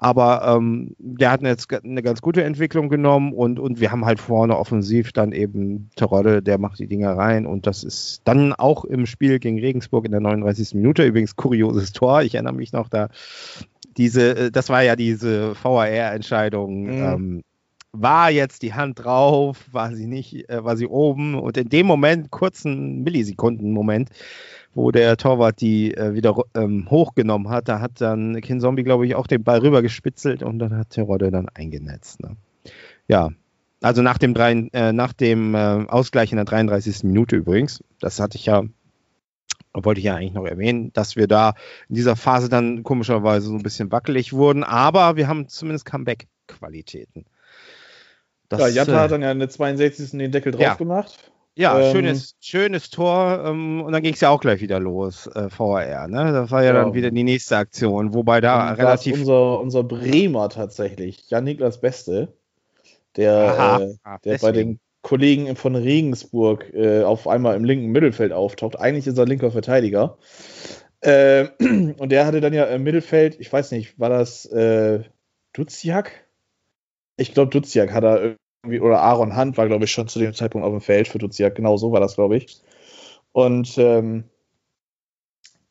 Aber 0.03 0.43
ähm, 0.45 0.97
der 0.99 1.31
hat 1.31 1.43
jetzt 1.43 1.73
eine 1.73 2.03
ganz 2.03 2.21
gute 2.21 2.43
Entwicklung 2.43 2.89
genommen 2.89 3.33
und, 3.33 3.61
und 3.61 3.79
wir 3.79 3.93
haben 3.93 4.05
halt 4.05 4.19
vorne 4.19 4.59
offensiv 4.59 5.13
dann 5.13 5.31
eben 5.31 5.91
Terodde, 5.95 6.43
der 6.43 6.59
macht 6.59 6.81
die 6.81 6.89
Dinger 6.89 7.17
rein 7.17 7.47
und 7.47 7.69
das 7.69 7.85
ist 7.85 8.21
dann 8.25 8.53
auch 8.53 8.85
im 8.85 9.07
Spiel 9.07 9.39
gegen 9.39 9.61
Regensburg 9.61 10.05
in 10.05 10.11
der 10.11 10.21
39. 10.21 10.75
Minute 10.75 11.05
übrigens 11.05 11.37
kurioses 11.37 11.93
Tor. 11.93 12.23
Ich 12.23 12.35
erinnere 12.35 12.55
mich 12.55 12.73
noch 12.73 12.89
da, 12.89 13.11
diese, 13.97 14.37
äh, 14.37 14.51
das 14.51 14.71
war 14.71 14.83
ja 14.83 14.97
diese 14.97 15.55
VAR-Entscheidung. 15.63 16.83
Mhm. 16.83 16.91
Ähm, 16.91 17.43
war 17.93 18.33
jetzt 18.33 18.63
die 18.63 18.75
Hand 18.75 19.05
drauf, 19.05 19.67
war 19.71 19.95
sie 19.95 20.09
nicht, 20.09 20.49
äh, 20.49 20.65
war 20.65 20.77
sie 20.77 20.89
oben 20.89 21.37
und 21.37 21.57
in 21.57 21.69
dem 21.69 21.87
Moment, 21.87 22.33
kurzen 22.33 23.05
Millisekunden-Moment, 23.05 24.09
wo 24.75 24.91
der 24.91 25.17
Torwart 25.17 25.61
die 25.61 25.95
äh, 25.95 26.15
wieder 26.15 26.35
ähm, 26.55 26.89
hochgenommen 26.91 27.49
hat, 27.51 27.69
da 27.69 27.81
hat 27.81 28.01
dann 28.01 28.41
Kin 28.41 28.61
Zombie, 28.61 28.85
glaube 28.85 29.07
ich, 29.07 29.15
auch 29.15 29.27
den 29.27 29.45
Ball 29.45 29.59
rüber 29.61 29.83
gespitzelt 29.83 30.43
und 30.43 30.59
dann 30.59 30.77
hat 30.77 30.91
Terodde 30.91 31.31
dann 31.31 31.49
eingenetzt. 31.51 32.21
Ne? 32.21 32.37
Ja, 33.09 33.31
also 33.83 34.01
nach 34.03 34.19
dem, 34.19 34.33
drei, 34.33 34.53
äh, 34.73 34.93
nach 34.93 35.13
dem 35.13 35.55
äh, 35.55 35.59
Ausgleich 35.89 36.33
in 36.33 36.37
der 36.37 36.45
33. 36.45 37.03
Minute 37.05 37.37
übrigens, 37.37 37.83
das 38.01 38.21
hatte 38.21 38.37
ich 38.39 38.47
ja, 38.47 38.63
wollte 39.75 39.99
ich 39.99 40.05
ja 40.05 40.15
eigentlich 40.15 40.35
noch 40.35 40.47
erwähnen, 40.47 40.93
dass 40.93 41.17
wir 41.17 41.27
da 41.27 41.55
in 41.89 41.97
dieser 41.97 42.17
Phase 42.17 42.49
dann 42.49 42.83
komischerweise 42.85 43.49
so 43.49 43.55
ein 43.55 43.63
bisschen 43.63 43.91
wackelig 43.91 44.33
wurden, 44.33 44.65
aber 44.65 45.17
wir 45.17 45.29
haben 45.29 45.49
zumindest 45.49 45.85
Comeback-Qualitäten. 45.85 47.27
Das, 48.49 48.61
ja, 48.61 48.69
Jatta 48.69 48.93
äh, 48.93 49.05
hat 49.05 49.11
dann 49.11 49.23
ja 49.23 49.33
in 49.33 49.39
der 49.39 49.49
62. 49.49 50.11
den 50.13 50.31
Deckel 50.31 50.53
drauf 50.53 50.63
Ja. 50.63 50.75
gemacht. 50.75 51.32
Ja, 51.55 51.79
Ähm, 51.79 51.93
schönes, 51.93 52.35
schönes 52.41 52.89
Tor. 52.91 53.45
Ähm, 53.45 53.83
und 53.83 53.93
dann 53.93 54.03
ging 54.03 54.15
es 54.15 54.21
ja 54.21 54.31
auch 54.31 54.41
gleich 54.41 54.61
wieder 54.61 54.81
los, 54.81 55.27
äh, 55.27 55.49
VAR. 55.51 56.09
Ne? 56.09 56.33
Das 56.33 56.51
war 56.51 56.63
ja, 56.63 56.73
Ja. 56.73 56.85
dann 56.85 56.95
wieder 56.95 57.11
die 57.11 57.25
nächste 57.25 57.57
Aktion, 57.57 58.15
wobei 58.15 58.41
da 58.41 58.71
Und 58.71 58.77
relativ. 58.79 59.19
unser, 59.19 59.61
unser 59.61 59.85
Bremer 59.85 60.49
tatsächlich, 60.49 61.29
Jan-Niklas 61.29 61.81
Beste, 61.81 62.33
der, 63.17 63.35
Aha. 63.37 63.81
äh, 63.81 63.95
der 64.25 64.39
bei 64.39 64.53
den 64.53 64.81
Kollegen 65.03 65.57
von 65.57 65.75
Regensburg 65.75 66.73
äh, 66.73 67.03
auf 67.03 67.29
einmal 67.29 67.57
im 67.57 67.65
linken 67.65 67.89
Mittelfeld 67.89 68.33
auftaucht. 68.33 68.79
Eigentlich 68.79 69.07
ist 69.07 69.19
er 69.19 69.27
linker 69.27 69.51
Verteidiger. 69.51 70.17
Äh, 71.01 71.49
und 71.99 72.09
der 72.11 72.25
hatte 72.27 72.41
dann 72.41 72.55
ja 72.55 72.65
im 72.65 72.83
Mittelfeld, 72.83 73.39
ich 73.41 73.53
weiß 73.53 73.73
nicht, 73.73 73.99
war 73.99 74.09
das 74.09 74.47
äh, 74.47 75.01
Duziak? 75.53 76.13
Ich 77.17 77.35
glaube, 77.35 77.51
Duziak 77.51 77.93
hat 77.93 78.05
er 78.05 78.37
oder 78.65 79.01
Aaron 79.01 79.37
Hunt 79.37 79.57
war, 79.57 79.67
glaube 79.67 79.85
ich, 79.85 79.91
schon 79.91 80.09
zu 80.09 80.19
dem 80.19 80.35
Zeitpunkt 80.35 80.67
auf 80.67 80.73
dem 80.73 80.81
Feld 80.81 81.09
für 81.09 81.19
Duziak. 81.19 81.55
Genau 81.55 81.77
so 81.77 81.93
war 81.93 82.01
das, 82.01 82.15
glaube 82.15 82.37
ich. 82.37 82.63
Und 83.33 83.77
ähm, 83.79 84.25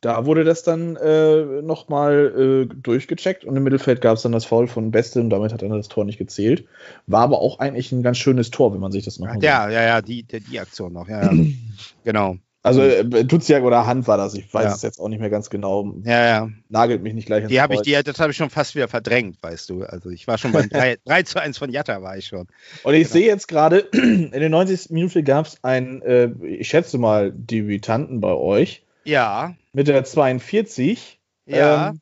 da 0.02 0.26
wurde 0.26 0.42
das 0.42 0.64
dann 0.64 0.96
äh, 0.96 1.62
nochmal 1.62 2.66
äh, 2.68 2.74
durchgecheckt 2.74 3.44
und 3.44 3.56
im 3.56 3.62
Mittelfeld 3.62 4.00
gab 4.00 4.16
es 4.16 4.22
dann 4.22 4.32
das 4.32 4.44
Foul 4.44 4.66
von 4.66 4.90
Beste 4.90 5.20
und 5.20 5.30
damit 5.30 5.52
hat 5.52 5.62
dann 5.62 5.70
das 5.70 5.88
Tor 5.88 6.04
nicht 6.04 6.18
gezählt. 6.18 6.66
War 7.06 7.22
aber 7.22 7.40
auch 7.40 7.60
eigentlich 7.60 7.92
ein 7.92 8.02
ganz 8.02 8.18
schönes 8.18 8.50
Tor, 8.50 8.74
wenn 8.74 8.80
man 8.80 8.90
sich 8.90 9.04
das 9.04 9.20
nochmal 9.20 9.42
Ja, 9.42 9.70
ja, 9.70 9.82
ja, 9.82 10.02
die, 10.02 10.24
die, 10.24 10.40
die 10.40 10.58
Aktion 10.58 10.92
noch. 10.92 11.08
Ja, 11.08 11.32
ja. 11.32 11.44
genau. 12.04 12.36
Also 12.64 12.80
äh, 12.82 13.24
Duziak 13.24 13.64
oder 13.64 13.86
Hand 13.86 14.06
war 14.06 14.16
das, 14.16 14.34
ich 14.34 14.52
weiß 14.54 14.64
Ja. 14.64 14.74
es 14.74 14.82
jetzt 14.82 15.00
auch 15.00 15.08
nicht 15.08 15.18
mehr 15.18 15.30
ganz 15.30 15.50
genau. 15.50 15.94
Ja, 16.04 16.24
ja. 16.26 16.48
Nagelt 16.68 17.02
mich 17.02 17.12
nicht 17.12 17.26
gleich 17.26 17.46
Die 17.48 17.60
habe 17.60 17.74
ich, 17.74 17.82
die, 17.82 17.92
das 18.02 18.20
habe 18.20 18.30
ich 18.30 18.36
schon 18.36 18.50
fast 18.50 18.76
wieder 18.76 18.86
verdrängt, 18.86 19.42
weißt 19.42 19.68
du. 19.70 19.82
Also 19.82 20.10
ich 20.10 20.28
war 20.28 20.38
schon 20.38 20.52
beim 20.52 20.68
3, 20.70 20.98
3 21.04 21.22
zu 21.24 21.40
1 21.40 21.58
von 21.58 21.70
Jatta, 21.70 22.02
war 22.02 22.16
ich 22.16 22.26
schon. 22.26 22.46
Und 22.84 22.94
ich 22.94 23.02
Genau. 23.08 23.12
sehe 23.14 23.26
jetzt 23.26 23.48
gerade, 23.48 23.78
in 23.92 24.30
der 24.30 24.48
90. 24.48 24.90
Minute 24.90 25.24
gab 25.24 25.46
es 25.46 25.62
einen, 25.64 26.02
äh, 26.02 26.30
ich 26.46 26.68
schätze 26.68 26.98
mal, 26.98 27.32
Debütanten 27.34 28.20
bei 28.20 28.32
euch 28.32 28.84
Ja, 29.04 29.54
mit 29.72 29.88
der 29.88 30.04
42. 30.04 31.18
ja. 31.46 31.88
Ähm, 31.88 32.00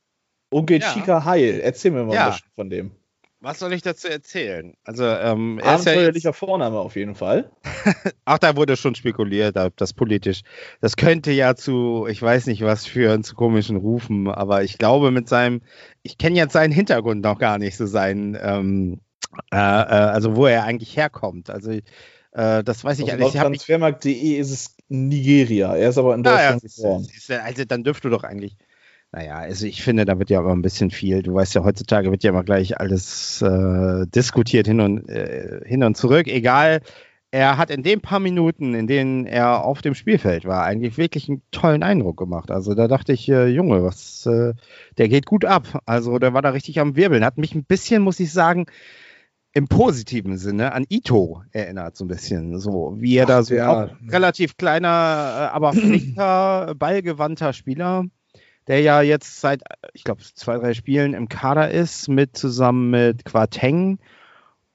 Ogechika 0.53 1.25
Heil. 1.25 1.61
Erzähl 1.63 1.93
mir 1.93 2.05
mal 2.05 2.15
Ja. 2.15 2.27
ein 2.27 2.33
bisschen 2.33 2.51
von 2.57 2.71
dem. 2.71 2.91
Was 3.43 3.59
soll 3.59 3.73
ich 3.73 3.81
dazu 3.81 4.07
erzählen? 4.07 4.75
Also, 4.85 5.05
ähm, 5.05 5.59
er 5.63 5.77
ist 5.77 5.87
ja 5.87 5.95
jetzt, 5.95 6.37
Vorname 6.37 6.79
auf 6.79 6.95
jeden 6.95 7.15
Fall. 7.15 7.51
ach, 8.27 8.39
da 8.39 8.55
wurde 8.55 8.77
schon 8.77 8.95
spekuliert, 8.95 9.57
das 9.77 9.95
politisch. 9.95 10.43
Das 10.83 10.97
könnte 10.97 11.33
ja 11.33 11.55
zu, 11.55 12.07
ich 12.07 12.21
weiß 12.21 12.47
nicht 12.47 12.63
was 12.63 12.85
führen, 12.85 13.25
zu 13.25 13.35
komischen 13.35 13.77
Rufen, 13.77 14.29
aber 14.29 14.63
ich 14.63 14.77
glaube 14.77 15.11
mit 15.11 15.27
seinem, 15.27 15.63
ich 16.03 16.19
kenne 16.19 16.37
jetzt 16.37 16.53
seinen 16.53 16.73
Hintergrund 16.73 17.23
noch 17.23 17.39
gar 17.39 17.57
nicht, 17.57 17.79
so 17.79 17.87
seinen, 17.87 18.37
ähm, 18.39 19.01
äh, 19.53 19.57
äh, 19.57 19.59
also 19.59 20.37
wo 20.37 20.45
er 20.45 20.65
eigentlich 20.65 20.95
herkommt. 20.99 21.49
Also, 21.49 21.71
äh, 22.33 22.63
das 22.63 22.85
weiß 22.85 22.99
ich 22.99 23.11
Also 23.11 23.25
alles. 23.25 23.35
laut 23.35 23.43
Transfermarkt.de 23.43 24.37
ist 24.37 24.51
es 24.51 24.77
Nigeria. 24.89 25.75
Er 25.77 25.89
ist 25.89 25.97
aber 25.97 26.15
in 26.15 26.23
Deutschland 26.23 26.63
ja, 26.63 26.69
geboren. 26.69 27.07
Also 27.43 27.65
dann 27.65 27.85
dürfte 27.85 28.11
doch 28.11 28.23
eigentlich. 28.23 28.57
Naja, 29.13 29.39
also 29.39 29.67
ich 29.67 29.83
finde, 29.83 30.05
da 30.05 30.19
wird 30.19 30.31
ja 30.31 30.39
aber 30.39 30.53
ein 30.53 30.63
bisschen 30.63 30.91
viel. 30.91 31.23
Du 31.23 31.35
weißt 31.35 31.55
ja, 31.57 31.65
heutzutage 31.65 32.11
wird 32.13 32.23
ja 32.23 32.31
immer 32.31 32.45
gleich 32.45 32.79
alles 32.79 33.43
äh, 33.43 34.07
diskutiert 34.07 34.69
hin 34.69 34.81
und, 34.81 35.09
äh, 35.09 35.61
hin 35.67 35.83
und 35.83 35.97
zurück. 35.97 36.29
Egal, 36.29 36.81
er 37.33 37.59
hat 37.59 37.71
in 37.71 37.83
den 37.83 38.01
paar 38.01 38.21
Minuten, 38.21 38.75
in 38.75 38.87
denen 38.87 39.27
er 39.27 39.65
auf 39.65 39.83
dem 39.83 39.95
Spielfeld 39.95 40.45
war, 40.45 40.65
eigentlich 40.65 40.97
wirklich 40.97 41.29
einen 41.29 41.43
tollen 41.51 41.83
Eindruck 41.83 42.19
gemacht. 42.19 42.51
Also 42.53 42.75
da 42.75 42.87
dachte 42.87 43.13
ich, 43.13 43.29
äh, 43.29 43.47
Junge, 43.47 43.83
was, 43.83 44.27
äh, 44.27 44.55
der 44.99 45.09
geht 45.09 45.27
gut 45.27 45.45
ab. 45.45 45.81
Also 45.87 46.19
der 46.19 46.33
war 46.33 46.43
da 46.43 46.51
richtig 46.51 46.79
am 46.79 46.95
Wirbeln. 46.95 47.25
Hat 47.25 47.39
mich 47.39 47.55
ein 47.55 47.65
bisschen, 47.65 48.03
muss 48.03 48.21
ich 48.21 48.33
sagen, 48.33 48.67
im 49.53 49.67
positiven 49.67 50.39
Sinne 50.39 50.73
an 50.73 50.87
Ito 50.89 51.43
erinnert, 51.51 51.97
so 51.97 52.05
ein 52.05 52.09
bisschen. 52.09 52.59
So, 52.59 52.95
wie 52.99 53.17
er 53.17 53.25
Ach, 53.25 53.29
da 53.29 53.43
so 53.43 53.55
ja. 53.55 53.91
relativ 54.09 54.57
kleiner, 54.57 54.89
äh, 54.89 55.55
aber 55.55 55.73
flinker, 55.73 56.75
ballgewandter 56.77 57.53
Spieler, 57.53 58.05
der 58.71 58.81
ja 58.83 59.03
jetzt 59.03 59.41
seit, 59.41 59.63
ich 59.95 60.05
glaube, 60.05 60.23
zwei, 60.23 60.57
drei 60.57 60.75
Spielen 60.75 61.13
im 61.13 61.29
Kader 61.29 61.73
ist, 61.73 62.09
mit 62.09 62.37
zusammen 62.37 62.91
mit 62.91 63.25
Quateng 63.25 63.99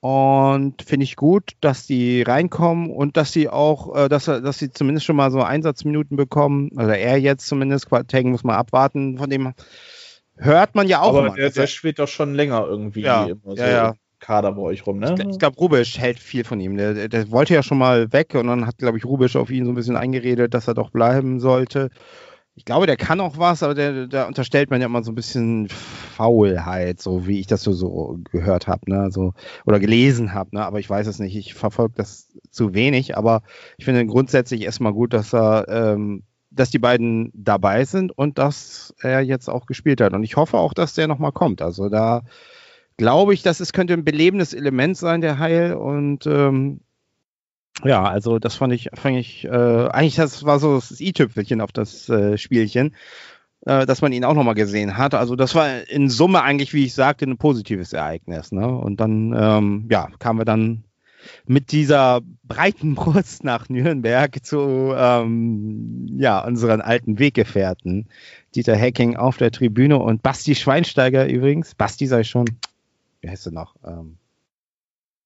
und 0.02 0.82
finde 0.84 1.06
ich 1.06 1.16
gut, 1.16 1.54
dass 1.62 1.88
die 1.88 2.22
reinkommen 2.22 2.92
und 2.92 3.16
dass 3.16 3.32
sie 3.32 3.48
auch, 3.48 3.96
äh, 3.96 4.10
dass, 4.10 4.26
dass 4.26 4.60
sie 4.60 4.70
zumindest 4.70 5.06
schon 5.06 5.16
mal 5.16 5.32
so 5.32 5.42
Einsatzminuten 5.42 6.18
bekommen. 6.18 6.72
Also 6.76 6.92
er 6.92 7.18
jetzt 7.18 7.48
zumindest, 7.48 7.88
Quateng 7.88 8.32
muss 8.32 8.44
man 8.44 8.58
abwarten. 8.58 9.18
Von 9.18 9.30
dem 9.30 9.54
hört 10.36 10.76
man 10.76 10.90
ja 10.90 11.00
auch. 11.00 11.16
Aber 11.16 11.28
immer. 11.28 11.36
der, 11.36 11.52
der 11.52 11.68
spielt 11.68 11.98
doch 11.98 12.10
schon 12.10 12.36
länger 12.36 12.66
irgendwie 12.68 13.02
ja, 13.02 13.24
immer 13.24 13.40
so 13.46 13.56
ja, 13.56 13.70
ja. 13.70 13.94
Kader 14.20 14.52
bei 14.52 14.62
euch 14.62 14.86
rum, 14.86 15.00
ne? 15.00 15.16
Ich, 15.18 15.26
ich 15.26 15.40
glaube, 15.40 15.56
Rubisch 15.56 15.98
hält 16.00 16.20
viel 16.20 16.44
von 16.44 16.60
ihm. 16.60 16.76
Der, 16.76 17.08
der, 17.08 17.32
wollte 17.32 17.54
ja 17.54 17.64
schon 17.64 17.78
mal 17.78 18.12
weg 18.12 18.36
und 18.36 18.48
dann 18.48 18.68
hat, 18.68 18.78
glaube 18.78 18.98
ich, 18.98 19.06
Rubisch 19.06 19.38
auf 19.38 19.50
ihn 19.50 19.64
so 19.64 19.72
ein 19.72 19.76
bisschen 19.76 19.96
eingeredet, 19.96 20.54
dass 20.54 20.68
er 20.68 20.74
doch 20.74 20.90
bleiben 20.90 21.40
sollte 21.40 21.92
ich 22.56 22.64
glaube, 22.64 22.88
der 22.88 22.96
kann 22.96 23.20
auch 23.20 23.38
was, 23.38 23.64
aber 23.64 23.76
der, 23.76 24.08
da 24.08 24.28
unterstellt 24.28 24.70
man 24.70 24.80
ja 24.80 24.88
immer 24.88 25.04
so 25.04 25.12
ein 25.12 25.16
bisschen 25.16 25.68
Faulheit, 25.68 27.02
so 27.02 27.28
wie 27.28 27.42
ich 27.42 27.48
das 27.48 27.64
so, 27.64 27.74
so 27.74 28.18
gehört 28.32 28.68
habe, 28.68 28.90
ne, 28.90 29.12
so 29.12 29.34
oder 29.66 29.80
gelesen 29.80 30.34
habe, 30.34 30.56
ne, 30.56 30.66
aber 30.66 30.80
ich 30.80 30.90
weiß 30.90 31.06
es 31.08 31.20
nicht. 31.20 31.36
Ich 31.36 31.54
verfolge 31.54 31.96
das 31.98 32.30
zu 32.52 32.74
wenig, 32.74 33.18
aber 33.18 33.42
ich 33.78 33.84
finde 33.84 34.06
grundsätzlich 34.06 34.62
erstmal 34.62 34.94
gut, 34.94 35.14
dass 35.14 35.34
er, 35.34 35.66
ähm, 35.68 36.24
dass 36.50 36.70
die 36.70 36.80
beiden 36.80 37.32
dabei 37.34 37.84
sind 37.84 38.18
und 38.18 38.38
dass 38.38 38.96
er 39.02 39.20
jetzt 39.20 39.50
auch 39.50 39.66
gespielt 39.66 40.00
hat. 40.00 40.14
Und 40.14 40.24
ich 40.24 40.38
hoffe 40.38 40.58
auch, 40.58 40.74
dass 40.74 40.94
der 40.94 41.08
nochmal 41.10 41.34
kommt. 41.34 41.62
Also 41.62 41.90
da 41.90 42.24
glaube 42.96 43.34
ich, 43.34 43.44
dass 43.44 43.60
es 43.60 43.74
könnte 43.74 43.94
ein 43.94 44.06
belebendes 44.06 44.54
Element 44.54 44.96
sein, 44.96 45.20
der 45.20 45.40
Heil. 45.40 45.74
Und 45.74 46.26
ähm, 46.26 46.80
ja, 47.84 48.04
also 48.04 48.40
das 48.40 48.56
fand 48.56 48.74
ich, 48.74 48.90
fand 48.94 49.18
ich, 49.18 49.46
äh, 49.46 49.50
eigentlich 49.50 50.16
das 50.16 50.44
war 50.46 50.60
so 50.60 50.76
das 50.76 51.00
i-Tüpfelchen 51.00 51.62
auf 51.62 51.72
das 51.72 52.08
äh, 52.10 52.38
Spielchen, 52.38 52.96
äh, 53.66 53.86
dass 53.86 54.02
man 54.02 54.14
ihn 54.14 54.24
auch 54.24 54.34
nochmal 54.34 54.56
gesehen 54.56 54.98
hat. 54.98 55.14
Also 55.14 55.36
das 55.36 55.56
war 55.56 55.88
in 55.90 56.10
Summe 56.10 56.42
eigentlich, 56.42 56.74
wie 56.74 56.86
ich 56.86 56.94
sagte, 56.94 57.26
ein 57.26 57.38
positives 57.38 57.94
Ereignis. 57.94 58.52
Ne? 58.52 58.68
Und 58.68 59.00
dann, 59.00 59.36
ähm, 59.38 59.88
ja, 59.92 60.10
kamen 60.20 60.40
wir 60.40 60.46
dann 60.46 60.86
mit 61.46 61.72
dieser 61.72 62.22
breiten 62.44 62.96
Brust 62.96 63.44
nach 63.44 63.68
Nürnberg 63.68 64.44
zu 64.44 64.94
ähm, 64.96 66.08
ja, 66.18 66.46
unseren 66.46 66.82
alten 66.82 67.20
Weggefährten. 67.20 68.08
Dieter 68.56 68.80
Hacking 68.80 69.18
auf 69.18 69.38
der 69.38 69.52
Tribüne 69.52 69.98
und 69.98 70.24
Basti 70.24 70.56
Schweinsteiger 70.56 71.28
übrigens. 71.28 71.76
Basti 71.76 72.08
sei 72.08 72.24
schon, 72.24 72.46
wie 73.22 73.30
heißt 73.30 73.48
er 73.48 73.52
noch? 73.52 73.76
Ähm, 73.86 74.18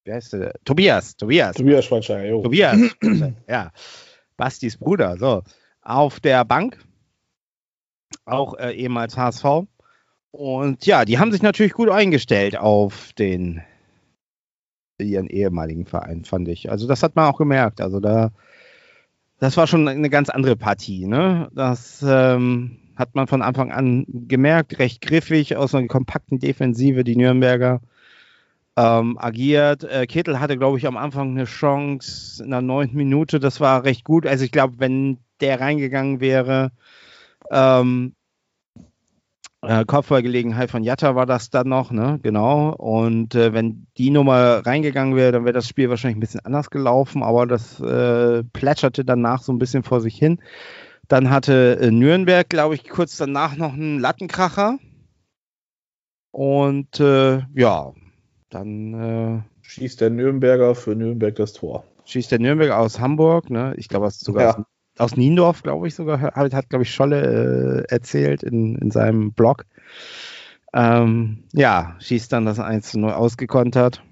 wie 0.09 0.13
heißt 0.13 0.33
der? 0.33 0.53
Tobias, 0.65 1.15
Tobias. 1.15 1.55
Tobias 1.55 1.85
Schweinsteiger, 1.85 2.27
jo. 2.27 2.41
Tobias, 2.41 2.77
ja. 3.47 3.71
Bastis 4.37 4.77
Bruder, 4.77 5.17
so. 5.17 5.43
Auf 5.81 6.19
der 6.19 6.43
Bank, 6.45 6.79
auch 8.25 8.57
äh, 8.57 8.71
ehemals 8.71 9.17
HSV. 9.17 9.67
Und 10.31 10.85
ja, 10.85 11.05
die 11.05 11.19
haben 11.19 11.31
sich 11.31 11.41
natürlich 11.41 11.73
gut 11.73 11.89
eingestellt 11.89 12.57
auf 12.57 13.13
den 13.13 13.61
ihren 14.99 15.27
ehemaligen 15.27 15.85
Verein, 15.85 16.25
fand 16.25 16.47
ich. 16.49 16.69
Also 16.69 16.87
das 16.87 17.03
hat 17.03 17.15
man 17.15 17.31
auch 17.31 17.37
gemerkt. 17.37 17.79
Also 17.79 17.99
da, 17.99 18.31
das 19.37 19.55
war 19.57 19.65
schon 19.65 19.87
eine 19.87 20.09
ganz 20.09 20.29
andere 20.29 20.55
Partie. 20.55 21.05
Ne? 21.05 21.49
Das 21.53 22.03
ähm, 22.05 22.79
hat 22.95 23.15
man 23.15 23.27
von 23.27 23.41
Anfang 23.41 23.71
an 23.71 24.05
gemerkt, 24.07 24.77
recht 24.79 25.01
griffig 25.01 25.55
aus 25.55 25.73
einer 25.73 25.87
kompakten 25.87 26.39
Defensive, 26.39 27.03
die 27.03 27.15
Nürnberger 27.15 27.79
ähm, 28.79 29.17
agiert. 29.17 29.83
Äh, 29.83 30.07
Kittel 30.07 30.39
hatte, 30.39 30.57
glaube 30.57 30.77
ich, 30.77 30.87
am 30.87 30.95
Anfang 30.95 31.31
eine 31.31 31.45
Chance 31.45 32.43
in 32.43 32.51
der 32.51 32.61
neunten 32.61 32.95
Minute. 32.95 33.39
Das 33.39 33.59
war 33.59 33.83
recht 33.83 34.05
gut. 34.05 34.25
Also 34.25 34.45
ich 34.45 34.51
glaube, 34.51 34.75
wenn 34.77 35.17
der 35.41 35.59
reingegangen 35.59 36.21
wäre, 36.21 36.71
ähm, 37.51 38.15
äh, 39.61 39.83
Kopfballgelegenheit 39.83 40.71
von 40.71 40.83
Jatta 40.83 41.15
war 41.15 41.25
das 41.25 41.49
dann 41.49 41.67
noch, 41.67 41.91
ne? 41.91 42.19
Genau. 42.23 42.73
Und 42.75 43.35
äh, 43.35 43.53
wenn 43.53 43.87
die 43.97 44.11
Nummer 44.11 44.65
reingegangen 44.65 45.17
wäre, 45.17 45.33
dann 45.33 45.43
wäre 45.43 45.53
das 45.53 45.67
Spiel 45.67 45.89
wahrscheinlich 45.89 46.17
ein 46.17 46.21
bisschen 46.21 46.45
anders 46.45 46.69
gelaufen, 46.69 47.23
aber 47.23 47.45
das 47.45 47.81
äh, 47.81 48.43
plätscherte 48.43 49.03
danach 49.03 49.41
so 49.41 49.51
ein 49.51 49.59
bisschen 49.59 49.83
vor 49.83 49.99
sich 49.99 50.15
hin. 50.15 50.39
Dann 51.09 51.29
hatte 51.29 51.79
äh, 51.81 51.91
Nürnberg, 51.91 52.47
glaube 52.47 52.75
ich, 52.75 52.87
kurz 52.87 53.17
danach 53.17 53.57
noch 53.57 53.73
einen 53.73 53.99
Lattenkracher. 53.99 54.77
Und 56.31 56.99
äh, 56.99 57.41
ja, 57.55 57.91
dann 58.49 58.93
äh, 58.93 59.41
schießt 59.61 60.01
der 60.01 60.09
Nürnberger 60.09 60.75
für 60.75 60.95
Nürnberg 60.95 61.35
das 61.35 61.53
Tor. 61.53 61.83
Schießt 62.05 62.31
der 62.31 62.39
Nürnberger 62.39 62.79
aus 62.79 62.99
Hamburg, 62.99 63.49
ne? 63.49 63.73
Ich 63.77 63.87
glaube, 63.87 64.09
sogar 64.11 64.43
ja. 64.43 64.57
aus, 64.57 64.65
aus 64.97 65.17
Niendorf, 65.17 65.63
glaube 65.63 65.87
ich 65.87 65.95
sogar, 65.95 66.19
hat, 66.19 66.53
hat 66.53 66.69
glaube 66.69 66.83
ich, 66.83 66.93
Scholle 66.93 67.85
äh, 67.87 67.93
erzählt 67.93 68.43
in, 68.43 68.75
in 68.75 68.91
seinem 68.91 69.33
Blog. 69.33 69.65
Ähm, 70.73 71.43
ja, 71.53 71.95
schießt 71.99 72.31
dann 72.33 72.45
das 72.45 72.59
1 72.59 72.89
zu 72.89 72.99
0 72.99 73.11
ausgekontert. 73.11 74.03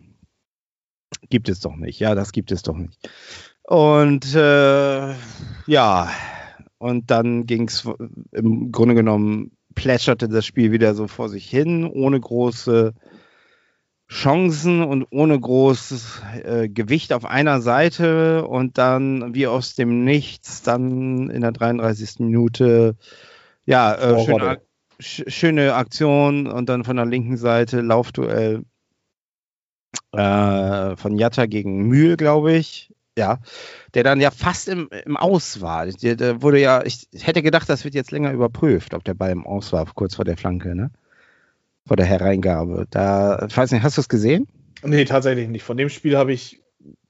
Gibt 1.30 1.50
es 1.50 1.60
doch 1.60 1.76
nicht, 1.76 2.00
ja, 2.00 2.16
das 2.16 2.32
gibt 2.32 2.52
es 2.52 2.62
doch 2.62 2.78
nicht. 2.78 3.10
Und 3.64 4.34
äh, 4.36 5.14
ja, 5.66 6.10
und 6.78 7.10
dann 7.12 7.46
ging 7.46 7.68
es 7.68 7.88
im 8.32 8.72
Grunde 8.72 8.96
genommen, 8.96 9.52
plätscherte 9.76 10.30
das 10.30 10.46
Spiel 10.46 10.72
wieder 10.72 10.96
so 10.96 11.08
vor 11.08 11.30
sich 11.30 11.50
hin, 11.50 11.86
ohne 11.86 12.20
große 12.20 12.94
Chancen 14.10 14.84
und 14.84 15.06
ohne 15.10 15.38
großes 15.38 16.22
äh, 16.44 16.70
Gewicht 16.70 17.12
auf 17.12 17.26
einer 17.26 17.62
Seite 17.62 18.48
und 18.48 18.78
dann 18.78 19.34
wie 19.36 19.48
aus 19.48 19.76
dem 19.76 20.06
Nichts 20.06 20.62
dann 20.62 21.30
in 21.30 21.42
der 21.42 21.52
33. 21.52 22.20
Minute 22.20 22.96
ja 23.66 23.94
äh, 23.96 24.24
schöne, 24.24 24.62
sch 25.00 25.24
schöne, 25.28 25.74
Aktion 25.76 26.48
und 26.48 26.70
dann 26.70 26.86
von 26.86 26.96
der 26.96 27.06
linken 27.06 27.36
Seite 27.36 27.82
Laufduell 27.82 28.64
äh, 30.14 30.96
von 30.96 31.18
Jatta 31.18 31.46
gegen 31.46 31.88
Mühl, 31.88 32.16
glaube 32.16 32.54
ich. 32.54 32.94
Ja, 33.18 33.40
der 33.96 34.04
dann 34.04 34.22
ja 34.22 34.30
fast 34.30 34.68
im, 34.68 34.90
im 35.06 35.18
Aus 35.18 35.60
war. 35.60 35.88
Der, 35.88 36.16
der 36.16 36.44
wurde 36.44 36.60
ja, 36.62 36.84
ich 36.86 37.08
hätte 37.14 37.42
gedacht, 37.42 37.68
das 37.68 37.84
wird 37.84 37.96
jetzt 37.96 38.12
länger 38.12 38.32
überprüft, 38.32 38.94
ob 38.94 39.04
der 39.04 39.16
Ball 39.16 39.32
im 39.32 39.48
Aus 39.48 39.74
war, 39.74 39.88
kurz 39.96 40.16
vor 40.16 40.24
der 40.24 40.38
Flanke, 40.38 40.76
ne? 40.76 40.92
Vor 41.88 41.98
der 41.98 42.06
Hereingabe. 42.06 42.88
Da, 42.90 43.46
ich 43.48 43.56
weiß 43.56 43.72
nicht, 43.72 43.84
hast 43.84 43.98
du 43.98 44.02
es 44.02 44.10
gesehen? 44.10 44.48
Nee, 44.84 45.06
tatsächlich 45.06 45.48
nicht. 45.48 45.64
Von 45.64 45.78
dem 45.78 45.90
Spiel 45.90 46.18
habe 46.18 46.34
ich 46.34 46.62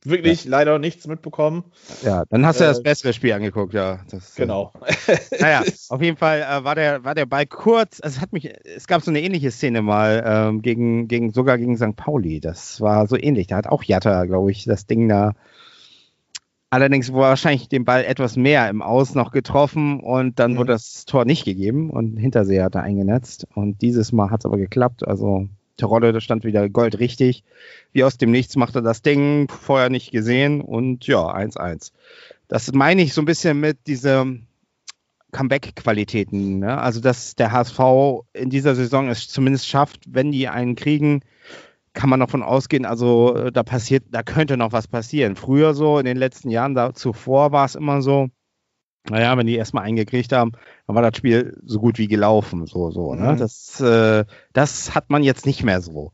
wirklich 0.03 0.45
ja. 0.45 0.51
leider 0.51 0.79
nichts 0.79 1.07
mitbekommen. 1.07 1.65
Ja, 2.03 2.23
dann 2.29 2.45
hast 2.45 2.59
du 2.59 2.63
äh, 2.63 2.67
das 2.67 2.81
bessere 2.81 3.13
Spiel 3.13 3.33
angeguckt, 3.33 3.73
ja. 3.73 3.99
Das, 4.09 4.37
äh, 4.37 4.41
genau. 4.41 4.71
Naja, 5.39 5.63
auf 5.89 6.01
jeden 6.01 6.17
Fall 6.17 6.41
äh, 6.41 6.63
war, 6.63 6.75
der, 6.75 7.03
war 7.03 7.15
der 7.15 7.25
Ball 7.25 7.45
kurz. 7.45 7.99
Also 8.01 8.17
es 8.17 8.21
hat 8.21 8.33
mich, 8.33 8.49
es 8.63 8.87
gab 8.87 9.01
so 9.01 9.11
eine 9.11 9.21
ähnliche 9.21 9.51
Szene 9.51 9.81
mal 9.81 10.23
ähm, 10.25 10.61
gegen, 10.61 11.07
gegen, 11.07 11.31
sogar 11.31 11.57
gegen 11.57 11.77
St. 11.77 11.95
Pauli. 11.95 12.39
Das 12.39 12.79
war 12.81 13.07
so 13.07 13.17
ähnlich. 13.17 13.47
Da 13.47 13.57
hat 13.57 13.67
auch 13.67 13.83
Jatta, 13.83 14.25
glaube 14.25 14.51
ich, 14.51 14.65
das 14.65 14.85
Ding 14.85 15.09
da 15.09 15.33
Allerdings 16.69 17.13
wurde 17.13 17.29
wahrscheinlich 17.29 17.69
den 17.69 17.85
Ball 17.85 18.03
etwas 18.03 18.35
mehr 18.35 18.69
im 18.69 18.81
Aus 18.81 19.15
noch 19.15 19.31
getroffen 19.31 20.01
und 20.01 20.37
dann 20.37 20.53
mhm. 20.53 20.57
wurde 20.57 20.73
das 20.73 21.05
Tor 21.05 21.23
nicht 21.23 21.45
gegeben 21.45 21.89
und 21.89 22.17
Hintersee 22.17 22.61
hat 22.61 22.75
er 22.75 22.83
eingenetzt. 22.83 23.47
Und 23.55 23.81
dieses 23.81 24.11
Mal 24.11 24.31
hat 24.31 24.41
es 24.41 24.45
aber 24.45 24.57
geklappt. 24.57 25.07
Also 25.07 25.47
Terodde, 25.77 26.11
da 26.11 26.19
stand 26.19 26.43
wieder 26.43 26.67
Gold 26.69 26.99
richtig. 26.99 27.43
Wie 27.93 28.03
aus 28.03 28.17
dem 28.17 28.31
Nichts 28.31 28.57
macht 28.57 28.75
er 28.75 28.81
das 28.81 29.01
Ding, 29.01 29.47
vorher 29.49 29.89
nicht 29.89 30.11
gesehen 30.11 30.59
und 30.59 31.07
ja, 31.07 31.19
1-1. 31.19 31.91
Das 32.49 32.73
meine 32.73 33.01
ich 33.01 33.13
so 33.13 33.21
ein 33.21 33.25
bisschen 33.25 33.59
mit 33.59 33.87
diesen 33.87 34.47
Comeback-Qualitäten. 35.31 36.59
Ne? 36.59 36.77
Also, 36.79 36.99
dass 36.99 37.35
der 37.35 37.51
HSV 37.51 37.79
in 38.33 38.49
dieser 38.49 38.75
Saison 38.75 39.07
es 39.09 39.29
zumindest 39.29 39.67
schafft, 39.67 40.01
wenn 40.07 40.31
die 40.31 40.47
einen 40.47 40.75
kriegen, 40.75 41.21
kann 41.97 42.11
man 42.11 42.19
davon 42.19 42.43
ausgehen, 42.43 42.85
also 42.85 43.35
äh, 43.35 43.51
da 43.51 43.63
passiert, 43.63 44.05
da 44.11 44.21
könnte 44.21 44.55
noch 44.55 44.71
was 44.71 44.87
passieren. 44.87 45.35
Früher 45.35 45.73
so, 45.73 45.97
in 45.97 46.05
den 46.05 46.15
letzten 46.15 46.51
Jahren 46.51 46.75
da, 46.75 46.93
zuvor 46.93 47.51
war 47.51 47.65
es 47.65 47.73
immer 47.73 48.03
so, 48.03 48.29
naja, 49.09 49.35
wenn 49.35 49.47
die 49.47 49.55
erstmal 49.55 49.83
eingekriegt 49.83 50.31
haben, 50.31 50.51
dann 50.85 50.95
war 50.95 51.01
das 51.01 51.17
Spiel 51.17 51.59
so 51.65 51.79
gut 51.79 51.97
wie 51.97 52.07
gelaufen, 52.07 52.67
so, 52.67 52.91
so, 52.91 53.15
ne? 53.15 53.33
Mhm. 53.33 53.37
Das, 53.37 53.81
äh, 53.81 54.25
das 54.53 54.93
hat 54.93 55.09
man 55.09 55.23
jetzt 55.23 55.47
nicht 55.47 55.63
mehr 55.63 55.81
so. 55.81 56.11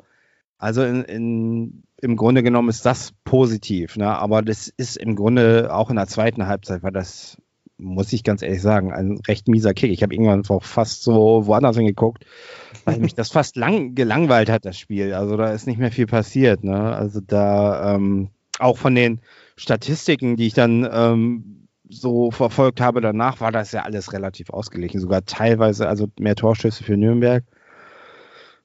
Also 0.58 0.84
in, 0.84 1.04
in, 1.04 1.84
im 2.02 2.16
Grunde 2.16 2.44
genommen 2.44 2.70
ist 2.70 2.86
das 2.86 3.12
positiv, 3.26 3.98
ne? 3.98 4.18
aber 4.18 4.42
das 4.42 4.70
ist 4.70 4.96
im 4.96 5.18
Grunde 5.18 5.74
auch 5.74 5.90
in 5.90 5.98
der 5.98 6.08
zweiten 6.08 6.48
Halbzeit, 6.48 6.82
war 6.82 6.92
das, 6.92 7.38
muss 7.78 8.14
ich 8.14 8.24
ganz 8.24 8.42
ehrlich 8.42 8.62
sagen, 8.62 8.94
ein 8.94 9.20
recht 9.28 9.48
mieser 9.48 9.74
Kick. 9.74 9.92
Ich 9.92 10.04
habe 10.04 10.14
irgendwann 10.14 10.46
auch 10.48 10.64
fast 10.64 11.04
so 11.04 11.46
woanders 11.48 11.76
hingeguckt, 11.76 12.26
weil 12.86 13.00
mich 13.00 13.16
das 13.16 13.32
fast 13.32 13.56
lang 13.56 13.96
gelangweilt 13.96 14.50
hat, 14.50 14.66
das 14.66 14.78
Spiel. 14.78 15.14
Also 15.14 15.38
da 15.38 15.52
ist 15.52 15.68
nicht 15.68 15.80
mehr 15.80 15.92
viel 15.92 16.06
passiert. 16.06 16.64
Ne? 16.64 16.96
Also 16.96 17.20
da 17.20 17.96
ähm, 17.96 18.30
auch 18.60 18.78
von 18.78 18.96
den 18.96 19.22
Statistiken, 19.56 20.36
die 20.36 20.48
ich 20.48 20.54
dann 20.54 20.88
ähm, 20.92 21.68
so 21.90 22.32
verfolgt 22.32 22.82
habe 22.82 23.02
danach, 23.02 23.42
war 23.42 23.52
das 23.52 23.72
ja 23.72 23.84
alles 23.84 24.14
relativ 24.14 24.50
ausgeglichen. 24.50 25.00
Sogar 25.00 25.26
teilweise, 25.26 25.88
also 25.88 26.08
mehr 26.20 26.36
Torschüsse 26.36 26.84
für 26.84 26.98
Nürnberg. 26.98 27.44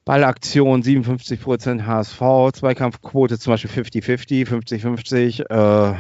Ballaktion 0.05 0.83
57% 0.83 1.85
HSV, 1.85 2.59
Zweikampfquote 2.59 3.39
zum 3.39 3.53
Beispiel 3.53 3.71
50-50, 3.85 4.47
50-50. 4.47 5.51
Äh, 5.51 5.97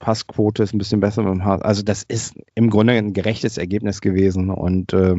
Passquote 0.00 0.64
ist 0.64 0.74
ein 0.74 0.78
bisschen 0.78 0.98
besser 0.98 1.22
mit 1.22 1.32
dem 1.32 1.44
HSV. 1.44 1.62
Also 1.64 1.82
das 1.82 2.02
ist 2.02 2.34
im 2.56 2.70
Grunde 2.70 2.94
ein 2.94 3.12
gerechtes 3.12 3.58
Ergebnis 3.58 4.00
gewesen 4.00 4.50
und 4.50 4.92
äh, 4.92 5.14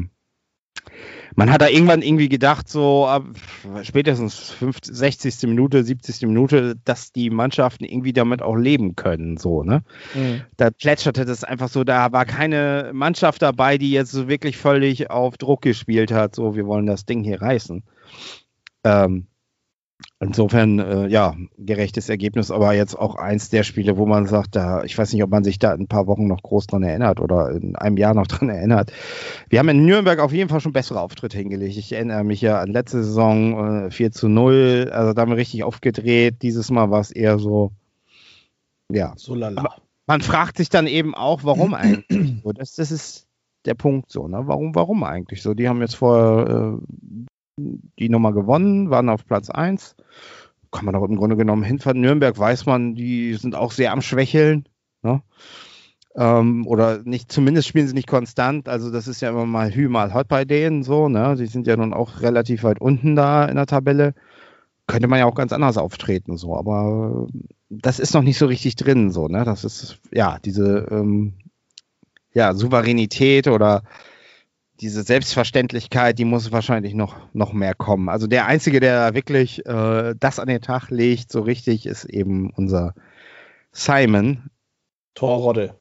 man 1.35 1.51
hat 1.51 1.61
da 1.61 1.69
irgendwann 1.69 2.01
irgendwie 2.01 2.27
gedacht, 2.27 2.67
so 2.67 3.05
ab 3.05 3.23
spätestens 3.83 4.49
50, 4.51 4.93
60. 4.93 5.49
Minute, 5.49 5.83
70. 5.83 6.23
Minute, 6.23 6.75
dass 6.83 7.13
die 7.13 7.29
Mannschaften 7.29 7.85
irgendwie 7.85 8.11
damit 8.11 8.41
auch 8.41 8.55
leben 8.55 8.95
können, 8.95 9.37
so, 9.37 9.63
ne? 9.63 9.83
Mhm. 10.13 10.41
Da 10.57 10.71
plätscherte 10.71 11.23
das 11.23 11.43
einfach 11.43 11.69
so, 11.69 11.83
da 11.83 12.11
war 12.11 12.25
keine 12.25 12.91
Mannschaft 12.93 13.41
dabei, 13.41 13.77
die 13.77 13.91
jetzt 13.91 14.11
so 14.11 14.27
wirklich 14.27 14.57
völlig 14.57 15.09
auf 15.09 15.37
Druck 15.37 15.61
gespielt 15.61 16.11
hat, 16.11 16.35
so, 16.35 16.55
wir 16.55 16.65
wollen 16.65 16.85
das 16.85 17.05
Ding 17.05 17.23
hier 17.23 17.41
reißen. 17.41 17.83
Ähm, 18.83 19.27
Insofern, 20.19 20.77
äh, 20.77 21.07
ja, 21.07 21.35
gerechtes 21.57 22.07
Ergebnis, 22.07 22.51
aber 22.51 22.73
jetzt 22.73 22.95
auch 22.95 23.15
eins 23.15 23.49
der 23.49 23.63
Spiele, 23.63 23.97
wo 23.97 24.05
man 24.05 24.27
sagt, 24.27 24.55
da, 24.55 24.83
ich 24.83 24.95
weiß 24.95 25.11
nicht, 25.13 25.23
ob 25.23 25.31
man 25.31 25.43
sich 25.43 25.57
da 25.57 25.73
in 25.73 25.81
ein 25.81 25.87
paar 25.87 26.05
Wochen 26.05 26.27
noch 26.27 26.43
groß 26.43 26.67
dran 26.67 26.83
erinnert 26.83 27.19
oder 27.19 27.49
in 27.51 27.75
einem 27.75 27.97
Jahr 27.97 28.13
noch 28.13 28.27
dran 28.27 28.49
erinnert. 28.49 28.91
Wir 29.49 29.57
haben 29.57 29.69
in 29.69 29.83
Nürnberg 29.83 30.19
auf 30.19 30.31
jeden 30.31 30.49
Fall 30.49 30.59
schon 30.59 30.73
bessere 30.73 30.99
Auftritte 31.01 31.37
hingelegt. 31.37 31.75
Ich 31.75 31.91
erinnere 31.91 32.23
mich 32.23 32.41
ja 32.41 32.59
an 32.59 32.69
letzte 32.71 33.03
Saison 33.03 33.87
äh, 33.87 33.91
4 33.91 34.11
zu 34.11 34.27
0, 34.27 34.91
also 34.93 35.13
da 35.13 35.21
haben 35.21 35.31
wir 35.31 35.37
richtig 35.37 35.63
aufgedreht. 35.63 36.43
Dieses 36.43 36.69
Mal 36.69 36.91
war 36.91 37.01
es 37.01 37.11
eher 37.11 37.39
so, 37.39 37.71
ja. 38.91 39.13
So 39.15 39.33
lala. 39.33 39.75
Man 40.05 40.21
fragt 40.21 40.57
sich 40.57 40.69
dann 40.69 40.85
eben 40.85 41.15
auch, 41.15 41.43
warum 41.43 41.73
eigentlich 41.73 42.41
so. 42.43 42.51
Das, 42.51 42.75
das 42.75 42.91
ist 42.91 43.27
der 43.65 43.75
Punkt 43.75 44.11
so, 44.11 44.27
ne? 44.27 44.41
Warum, 44.45 44.75
warum 44.75 45.03
eigentlich 45.03 45.41
so? 45.41 45.53
Die 45.53 45.67
haben 45.67 45.81
jetzt 45.81 45.95
vor 45.95 46.79
äh, 46.79 47.25
die 47.99 48.09
Nummer 48.09 48.33
gewonnen, 48.33 48.89
waren 48.89 49.09
auf 49.09 49.25
Platz 49.25 49.49
1. 49.49 49.95
Kann 50.71 50.85
man 50.85 50.95
auch 50.95 51.07
im 51.07 51.15
Grunde 51.15 51.35
genommen 51.35 51.63
hinfahren. 51.63 51.99
Nürnberg 51.99 52.37
weiß 52.37 52.65
man, 52.65 52.95
die 52.95 53.33
sind 53.33 53.55
auch 53.55 53.71
sehr 53.71 53.91
am 53.91 54.01
Schwächeln. 54.01 54.67
Ne? 55.01 55.21
Ähm, 56.15 56.65
oder 56.67 57.01
nicht, 57.03 57.31
zumindest 57.31 57.67
spielen 57.67 57.87
sie 57.87 57.93
nicht 57.93 58.07
konstant. 58.07 58.69
Also 58.69 58.91
das 58.91 59.07
ist 59.07 59.21
ja 59.21 59.29
immer 59.29 59.45
mal 59.45 59.73
Hü, 59.73 59.89
mal 59.89 60.13
Hot 60.13 60.27
bei 60.27 60.45
denen 60.45 60.83
so. 60.83 61.09
Ne? 61.09 61.35
Die 61.37 61.47
sind 61.47 61.67
ja 61.67 61.75
nun 61.75 61.93
auch 61.93 62.21
relativ 62.21 62.63
weit 62.63 62.79
unten 62.79 63.15
da 63.15 63.45
in 63.45 63.55
der 63.55 63.65
Tabelle. 63.65 64.13
Könnte 64.87 65.07
man 65.07 65.19
ja 65.19 65.25
auch 65.25 65.35
ganz 65.35 65.53
anders 65.53 65.77
auftreten, 65.77 66.37
so, 66.37 66.57
aber 66.57 67.27
das 67.69 67.99
ist 67.99 68.13
noch 68.13 68.23
nicht 68.23 68.37
so 68.37 68.47
richtig 68.47 68.75
drin, 68.75 69.09
so, 69.09 69.29
ne? 69.29 69.45
Das 69.45 69.63
ist, 69.63 69.99
ja, 70.11 70.37
diese 70.43 70.87
ähm, 70.91 71.35
ja, 72.33 72.53
Souveränität 72.53 73.47
oder 73.47 73.83
diese 74.81 75.03
Selbstverständlichkeit, 75.03 76.17
die 76.17 76.25
muss 76.25 76.51
wahrscheinlich 76.51 76.95
noch, 76.95 77.15
noch 77.33 77.53
mehr 77.53 77.75
kommen. 77.75 78.09
Also 78.09 78.25
der 78.25 78.47
Einzige, 78.47 78.79
der 78.79 79.13
wirklich 79.13 79.63
äh, 79.65 80.15
das 80.19 80.39
an 80.39 80.47
den 80.47 80.61
Tag 80.61 80.89
legt, 80.89 81.31
so 81.31 81.41
richtig, 81.41 81.85
ist 81.85 82.05
eben 82.05 82.51
unser 82.55 82.95
Simon. 83.71 84.49
Torrodde. 85.13 85.75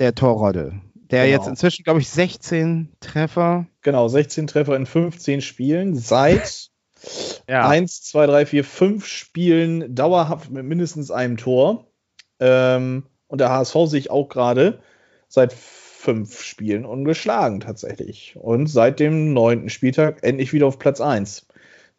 Der 0.00 0.14
Torrodde. 0.14 0.80
Der 1.10 1.26
genau. 1.26 1.36
jetzt 1.36 1.46
inzwischen, 1.46 1.84
glaube 1.84 2.00
ich, 2.00 2.08
16 2.08 2.88
Treffer. 2.98 3.66
Genau, 3.82 4.08
16 4.08 4.48
Treffer 4.48 4.74
in 4.74 4.86
15 4.86 5.40
Spielen 5.40 5.94
seit 5.94 6.70
ja. 7.48 7.68
1, 7.68 8.02
2, 8.02 8.26
3, 8.26 8.46
4, 8.46 8.64
5 8.64 9.06
Spielen 9.06 9.94
dauerhaft 9.94 10.50
mit 10.50 10.64
mindestens 10.64 11.12
einem 11.12 11.36
Tor. 11.36 11.86
Ähm, 12.40 13.04
und 13.28 13.40
der 13.40 13.50
HSV 13.50 13.76
sich 13.86 14.10
auch 14.10 14.28
gerade 14.28 14.80
seit 15.28 15.54
fünf 16.02 16.42
Spielen 16.42 16.84
ungeschlagen 16.84 17.60
tatsächlich. 17.60 18.34
Und 18.36 18.66
seit 18.66 18.98
dem 18.98 19.32
neunten 19.32 19.68
Spieltag 19.68 20.18
endlich 20.22 20.52
wieder 20.52 20.66
auf 20.66 20.80
Platz 20.80 21.00
1. 21.00 21.46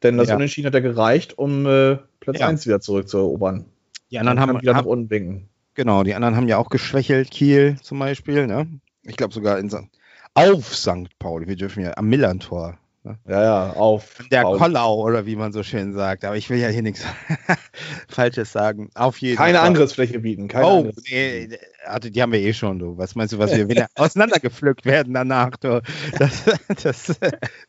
Denn 0.03 0.17
das 0.17 0.27
ja. 0.27 0.35
Unentschieden 0.35 0.67
hat 0.67 0.73
ja 0.73 0.81
gereicht, 0.81 1.37
um 1.37 1.65
äh, 1.65 1.97
Platz 2.19 2.39
ja. 2.39 2.47
1 2.47 2.65
wieder 2.65 2.81
zurückzuerobern. 2.81 3.63
Die 4.11 4.19
anderen 4.19 4.41
haben 4.41 4.61
wieder 4.61 4.73
nach 4.73 4.85
unten 4.85 5.09
winken. 5.09 5.47
Genau, 5.73 6.03
die 6.03 6.13
anderen 6.15 6.35
haben 6.35 6.49
ja 6.49 6.57
auch 6.57 6.69
geschwächelt, 6.69 7.31
Kiel 7.31 7.77
zum 7.81 7.97
Beispiel. 7.97 8.45
Ne? 8.45 8.67
Ich 9.03 9.15
glaube 9.15 9.33
sogar 9.33 9.57
in 9.57 9.71
auf 10.33 10.75
St. 10.75 11.17
Pauli. 11.17 11.47
Wir 11.47 11.55
dürfen 11.55 11.81
ja 11.81 11.95
am 11.95 12.09
Millantor 12.09 12.77
Ne? 13.03 13.19
Ja, 13.27 13.43
ja, 13.43 13.73
auf. 13.73 14.23
Der 14.31 14.47
auf. 14.47 14.57
Kollau 14.57 15.01
oder 15.01 15.25
wie 15.25 15.35
man 15.35 15.51
so 15.51 15.61
schön 15.61 15.93
sagt. 15.93 16.23
Aber 16.23 16.37
ich 16.37 16.49
will 16.49 16.57
ja 16.57 16.69
hier 16.69 16.81
nichts 16.81 17.05
Falsches 18.07 18.53
sagen. 18.53 18.89
Auf 18.95 19.17
jeden 19.17 19.35
Keine 19.35 19.57
Fall. 19.57 19.67
Angriffsfläche 19.67 20.19
bieten. 20.19 20.47
Keine 20.47 20.65
oh, 20.65 20.91
nee, 21.09 21.49
also 21.85 22.09
die 22.09 22.21
haben 22.21 22.31
wir 22.31 22.39
eh 22.39 22.53
schon, 22.53 22.79
du. 22.79 22.97
Was 22.97 23.15
meinst 23.15 23.33
du, 23.33 23.39
was 23.39 23.53
wir 23.53 23.67
wieder 23.69 23.87
auseinandergepflückt 23.95 24.85
werden 24.85 25.13
danach, 25.13 25.57
du? 25.57 25.81
Das, 26.17 26.45
das, 26.67 26.83
das 26.83 27.19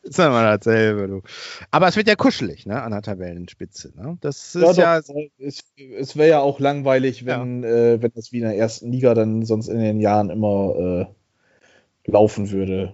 ist 0.03 0.19
immer 0.19 0.57
dasselbe, 0.57 1.07
du. 1.07 1.21
Aber 1.69 1.87
es 1.89 1.97
wird 1.97 2.07
ja 2.07 2.15
kuschelig, 2.15 2.65
ne, 2.65 2.81
an 2.81 2.91
der 2.91 3.01
Tabellenspitze. 3.01 3.91
Ne? 3.95 4.17
Das 4.21 4.55
ist 4.55 4.77
ja. 4.77 4.99
ja 4.99 5.01
es, 5.37 5.65
es 5.97 6.15
wäre 6.15 6.29
ja 6.29 6.39
auch 6.39 6.61
langweilig, 6.61 7.25
wenn, 7.25 7.63
ja. 7.63 7.69
äh, 7.69 8.01
wenn 8.01 8.11
das 8.15 8.31
wie 8.31 8.37
in 8.37 8.43
der 8.43 8.57
ersten 8.57 8.91
Liga 8.91 9.13
dann 9.13 9.45
sonst 9.45 9.67
in 9.67 9.79
den 9.79 9.99
Jahren 9.99 10.29
immer 10.29 11.09
äh, 12.05 12.09
laufen 12.09 12.51
würde. 12.51 12.93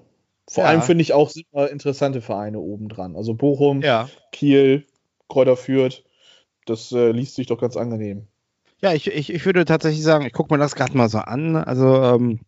Vor 0.52 0.66
ja. 0.66 0.72
allem 0.72 0.82
finde 0.82 1.02
ich 1.02 1.14
auch 1.14 1.30
super 1.30 1.70
interessante 1.70 2.20
Vereine 2.20 2.60
oben 2.60 2.90
dran. 2.90 3.16
Also 3.16 3.34
Bochum, 3.34 3.82
ja. 3.82 4.10
Kiel, 4.34 4.86
Kräuter 5.30 5.56
Fürth. 5.56 6.04
Das 6.66 6.92
äh, 6.92 7.12
liest 7.12 7.36
sich 7.36 7.48
doch 7.48 7.58
ganz 7.58 7.78
angenehm. 7.78 8.28
Ja, 8.82 8.92
ich, 8.92 9.08
ich, 9.08 9.34
ich 9.34 9.46
würde 9.46 9.64
tatsächlich 9.64 10.04
sagen, 10.04 10.26
ich 10.26 10.34
gucke 10.34 10.54
mir 10.54 10.60
das 10.60 10.76
gerade 10.76 10.98
mal 10.98 11.08
so 11.08 11.20
an. 11.20 11.56
Also 11.56 12.04
ähm, 12.04 12.42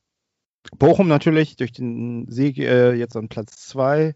Bochum 0.78 1.08
natürlich 1.08 1.56
durch 1.56 1.72
den 1.72 2.30
Sieg 2.30 2.58
äh, 2.58 2.92
jetzt 2.92 3.16
an 3.16 3.30
Platz 3.30 3.68
2 3.68 4.16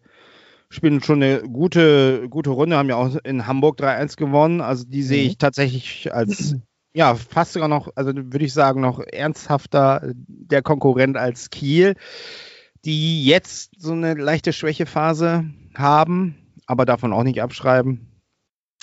spielen 0.70 1.02
schon 1.02 1.24
eine 1.24 1.44
gute, 1.44 2.28
gute 2.28 2.50
Runde, 2.50 2.76
haben 2.76 2.90
ja 2.90 2.98
auch 2.98 3.16
in 3.24 3.48
Hamburg 3.48 3.80
3-1 3.80 4.18
gewonnen. 4.18 4.60
Also 4.60 4.84
die 4.86 5.02
sehe 5.02 5.24
mhm. 5.24 5.30
ich 5.30 5.38
tatsächlich 5.38 6.14
als 6.14 6.58
ja, 6.94 7.16
fast 7.16 7.54
sogar 7.54 7.70
noch, 7.70 7.90
also 7.96 8.12
würde 8.14 8.44
ich 8.44 8.52
sagen, 8.52 8.82
noch 8.82 9.00
ernsthafter 9.00 10.12
der 10.14 10.62
Konkurrent 10.62 11.16
als 11.16 11.52
Kiel 11.52 11.96
die 12.86 13.26
jetzt 13.26 13.72
so 13.78 13.92
eine 13.92 14.14
leichte 14.14 14.54
Schwächephase 14.54 15.46
haben, 15.76 16.36
aber 16.66 16.86
davon 16.86 17.14
auch 17.14 17.24
nicht 17.24 17.42
abschreiben. 17.42 18.22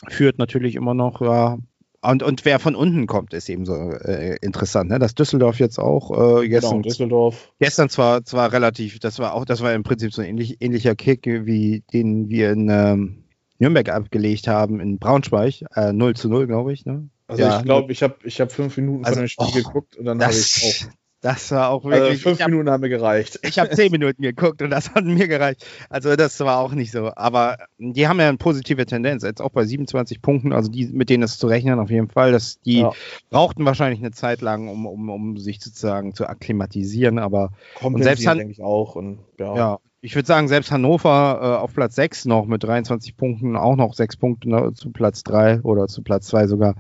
Führt 0.08 0.38
natürlich 0.38 0.74
immer 0.74 0.94
noch, 0.94 1.20
ja. 1.20 1.58
Und, 2.02 2.22
und 2.22 2.44
wer 2.44 2.58
von 2.58 2.74
unten 2.74 3.06
kommt, 3.06 3.32
ist 3.32 3.48
eben 3.48 3.64
so 3.64 3.74
äh, 3.74 4.36
interessant, 4.42 4.90
ne? 4.90 4.98
Dass 4.98 5.14
Düsseldorf 5.14 5.58
jetzt 5.58 5.78
auch 5.78 6.42
äh, 6.42 6.48
gestern, 6.48 6.82
genau, 6.82 6.82
Düsseldorf. 6.82 7.52
gestern 7.58 7.88
zwar, 7.88 8.24
zwar 8.24 8.52
relativ, 8.52 8.98
das 8.98 9.18
war 9.18 9.32
auch, 9.32 9.46
das 9.46 9.62
war 9.62 9.72
im 9.72 9.84
Prinzip 9.84 10.12
so 10.12 10.20
ein 10.20 10.28
ähnlich, 10.28 10.60
ähnlicher 10.60 10.94
Kick, 10.96 11.24
wie 11.24 11.82
den 11.94 12.28
wir 12.28 12.52
in 12.52 12.68
ähm, 12.68 13.24
Nürnberg 13.58 13.88
abgelegt 13.88 14.48
haben, 14.48 14.80
in 14.80 14.98
Braunschweig, 14.98 15.62
äh, 15.74 15.94
0 15.94 16.14
zu 16.14 16.28
0, 16.28 16.46
glaube 16.46 16.74
ich. 16.74 16.84
Ne? 16.84 17.08
Also 17.26 17.42
ja, 17.42 17.58
ich 17.58 17.64
glaube, 17.64 17.90
ich 17.90 18.02
habe 18.02 18.16
ich 18.24 18.40
hab 18.40 18.52
fünf 18.52 18.76
Minuten 18.76 19.04
also, 19.04 19.16
von 19.16 19.24
dem 19.24 19.28
Spiel 19.28 19.46
oh, 19.48 19.52
geguckt 19.52 19.96
und 19.96 20.04
dann 20.04 20.22
habe 20.22 20.32
ich 20.34 20.84
auch 20.84 20.90
das 21.24 21.50
war 21.52 21.70
auch 21.70 21.84
wirklich. 21.84 22.02
Also 22.02 22.20
fünf 22.20 22.40
hab, 22.40 22.50
Minuten 22.50 22.68
haben 22.68 22.82
mir 22.82 22.90
gereicht. 22.90 23.38
Ich 23.42 23.58
habe 23.58 23.70
zehn 23.70 23.90
Minuten 23.90 24.20
geguckt 24.20 24.60
und 24.60 24.68
das 24.68 24.94
hat 24.94 25.04
mir 25.04 25.26
gereicht. 25.26 25.64
Also 25.88 26.16
das 26.16 26.38
war 26.40 26.58
auch 26.58 26.72
nicht 26.72 26.92
so. 26.92 27.12
Aber 27.16 27.56
die 27.78 28.06
haben 28.06 28.20
ja 28.20 28.28
eine 28.28 28.36
positive 28.36 28.84
Tendenz. 28.84 29.22
Jetzt 29.22 29.40
auch 29.40 29.48
bei 29.48 29.64
27 29.64 30.20
Punkten, 30.20 30.52
also 30.52 30.70
die, 30.70 30.86
mit 30.88 31.08
denen 31.08 31.22
ist 31.22 31.40
zu 31.40 31.46
rechnen 31.46 31.80
auf 31.80 31.88
jeden 31.88 32.10
Fall. 32.10 32.30
Dass 32.30 32.60
die 32.60 32.80
ja. 32.80 32.92
brauchten 33.30 33.64
wahrscheinlich 33.64 34.00
eine 34.00 34.10
Zeit 34.10 34.42
lang, 34.42 34.68
um, 34.68 34.84
um, 34.84 35.08
um 35.08 35.38
sich 35.38 35.64
sozusagen 35.64 36.14
zu 36.14 36.26
akklimatisieren. 36.26 37.18
Aber 37.18 37.52
und 37.80 38.02
selbst 38.02 38.26
denke 38.26 38.50
ich 38.50 38.62
auch. 38.62 38.94
Und, 38.94 39.20
ja. 39.38 39.56
ja 39.56 39.78
ich 40.02 40.14
würde 40.14 40.26
sagen, 40.26 40.48
selbst 40.48 40.70
Hannover 40.70 41.38
äh, 41.40 41.62
auf 41.62 41.72
Platz 41.72 41.94
6 41.94 42.26
noch 42.26 42.44
mit 42.44 42.62
23 42.62 43.16
Punkten, 43.16 43.56
auch 43.56 43.76
noch 43.76 43.94
6 43.94 44.18
Punkte 44.18 44.50
ne, 44.50 44.74
zu 44.74 44.92
Platz 44.92 45.22
3 45.22 45.62
oder 45.62 45.86
zu 45.86 46.02
Platz 46.02 46.26
2 46.26 46.48
sogar 46.48 46.74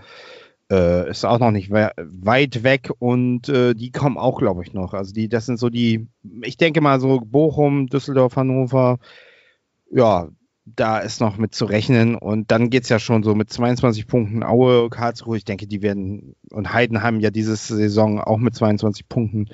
äh, 0.70 1.10
ist 1.10 1.24
auch 1.24 1.38
noch 1.38 1.50
nicht 1.50 1.70
we 1.70 1.90
weit 1.96 2.62
weg 2.62 2.90
und 2.98 3.48
äh, 3.48 3.74
die 3.74 3.90
kommen 3.92 4.18
auch, 4.18 4.38
glaube 4.38 4.62
ich, 4.62 4.72
noch. 4.72 4.94
Also 4.94 5.12
die, 5.12 5.28
das 5.28 5.46
sind 5.46 5.58
so 5.58 5.68
die, 5.70 6.08
ich 6.42 6.56
denke 6.56 6.80
mal 6.80 7.00
so 7.00 7.20
Bochum, 7.20 7.86
Düsseldorf, 7.88 8.36
Hannover, 8.36 8.98
ja, 9.90 10.28
da 10.66 10.98
ist 10.98 11.20
noch 11.20 11.36
mit 11.36 11.54
zu 11.54 11.66
rechnen 11.66 12.14
und 12.14 12.50
dann 12.50 12.70
geht 12.70 12.84
es 12.84 12.88
ja 12.88 12.98
schon 12.98 13.22
so 13.22 13.34
mit 13.34 13.50
22 13.50 14.06
Punkten 14.06 14.42
Aue, 14.42 14.88
Karlsruhe, 14.88 15.36
ich 15.36 15.44
denke, 15.44 15.66
die 15.66 15.82
werden 15.82 16.36
und 16.50 16.72
Heidenheim 16.72 17.20
ja 17.20 17.30
diese 17.30 17.56
Saison 17.56 18.20
auch 18.20 18.38
mit 18.38 18.54
22 18.54 19.08
Punkten. 19.08 19.50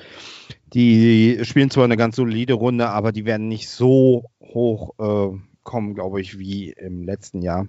Die 0.72 1.40
spielen 1.42 1.70
zwar 1.70 1.84
eine 1.84 1.96
ganz 1.96 2.14
solide 2.14 2.54
Runde, 2.54 2.88
aber 2.90 3.10
die 3.10 3.24
werden 3.24 3.48
nicht 3.48 3.68
so 3.68 4.30
hoch 4.40 4.94
äh, 4.98 5.36
kommen, 5.64 5.94
glaube 5.94 6.20
ich, 6.20 6.38
wie 6.38 6.70
im 6.70 7.02
letzten 7.02 7.42
Jahr. 7.42 7.66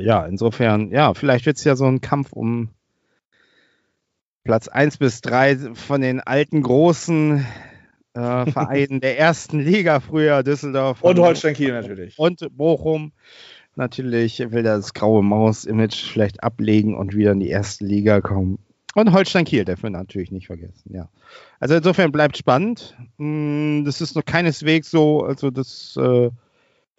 Ja, 0.00 0.24
insofern, 0.26 0.90
ja, 0.90 1.14
vielleicht 1.14 1.46
wird 1.46 1.56
es 1.56 1.64
ja 1.64 1.76
so 1.76 1.86
ein 1.86 2.00
Kampf 2.00 2.32
um 2.32 2.70
Platz 4.44 4.68
1 4.68 4.98
bis 4.98 5.20
3 5.20 5.74
von 5.74 6.00
den 6.00 6.20
alten 6.20 6.62
großen 6.62 7.46
äh, 8.14 8.46
Vereinen 8.50 9.00
der 9.00 9.18
ersten 9.18 9.60
Liga 9.60 10.00
früher, 10.00 10.42
Düsseldorf. 10.42 11.02
Und 11.02 11.18
Holstein 11.18 11.54
Kiel 11.54 11.72
natürlich. 11.72 12.18
Und 12.18 12.46
Bochum. 12.56 13.12
Natürlich 13.76 14.40
will 14.50 14.64
das 14.64 14.94
graue 14.94 15.22
Maus-Image 15.22 16.10
vielleicht 16.10 16.42
ablegen 16.42 16.96
und 16.96 17.14
wieder 17.14 17.32
in 17.32 17.40
die 17.40 17.48
erste 17.48 17.84
Liga 17.84 18.20
kommen. 18.20 18.58
Und 18.94 19.12
Holstein 19.12 19.44
Kiel 19.44 19.64
darf 19.64 19.82
man 19.82 19.92
natürlich 19.92 20.32
nicht 20.32 20.48
vergessen, 20.48 20.92
ja. 20.92 21.08
Also 21.60 21.76
insofern 21.76 22.10
bleibt 22.10 22.36
spannend. 22.36 22.96
Hm, 23.18 23.84
das 23.84 24.00
ist 24.00 24.16
noch 24.16 24.24
keineswegs 24.24 24.90
so, 24.90 25.22
also 25.22 25.50
das 25.50 25.96
äh, 25.96 26.30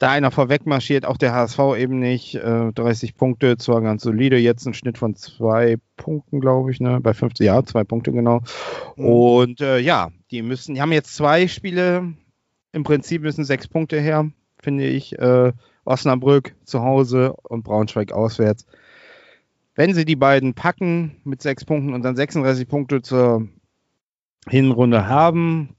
da 0.02 0.10
einer 0.10 0.32
vorweg 0.32 0.66
marschiert, 0.66 1.06
auch 1.06 1.18
der 1.18 1.34
HSV 1.34 1.60
eben 1.78 2.00
nicht. 2.00 2.34
Äh, 2.34 2.72
30 2.74 3.16
Punkte, 3.16 3.58
zwar 3.58 3.82
ganz 3.82 4.02
solide, 4.02 4.38
jetzt 4.38 4.66
ein 4.66 4.74
Schnitt 4.74 4.98
von 4.98 5.16
zwei 5.16 5.78
Punkten, 5.96 6.42
glaube 6.42 6.72
ich, 6.72 6.80
ne? 6.80 7.00
Bei 7.00 7.14
50, 7.14 7.46
ja, 7.46 7.64
zwei 7.64 7.84
Punkte 7.84 8.12
genau. 8.12 8.42
Mhm. 8.96 9.06
Und 9.06 9.62
äh, 9.62 9.78
ja, 9.78 10.10
die 10.32 10.42
müssen, 10.42 10.74
die 10.74 10.82
haben 10.82 10.92
jetzt 10.92 11.16
zwei 11.16 11.48
Spiele, 11.48 12.14
im 12.72 12.84
Prinzip 12.84 13.22
müssen 13.22 13.46
sechs 13.46 13.68
Punkte 13.68 14.00
her, 14.00 14.32
finde 14.60 14.86
ich. 14.86 15.18
Äh, 15.20 15.54
Osnabrück 15.86 16.56
zu 16.64 16.82
Hause 16.82 17.34
und 17.44 17.64
Braunschweig 17.64 18.12
auswärts. 18.12 18.66
Wenn 19.76 19.94
sie 19.94 20.06
die 20.06 20.16
beiden 20.16 20.56
packen 20.56 21.18
mit 21.24 21.44
sechs 21.44 21.64
Punkten 21.64 21.94
und 21.94 22.02
dann 22.02 22.16
36 22.16 22.68
Punkte 22.68 23.02
zur 23.02 23.48
Hinrunde 24.48 25.08
haben, 25.08 25.76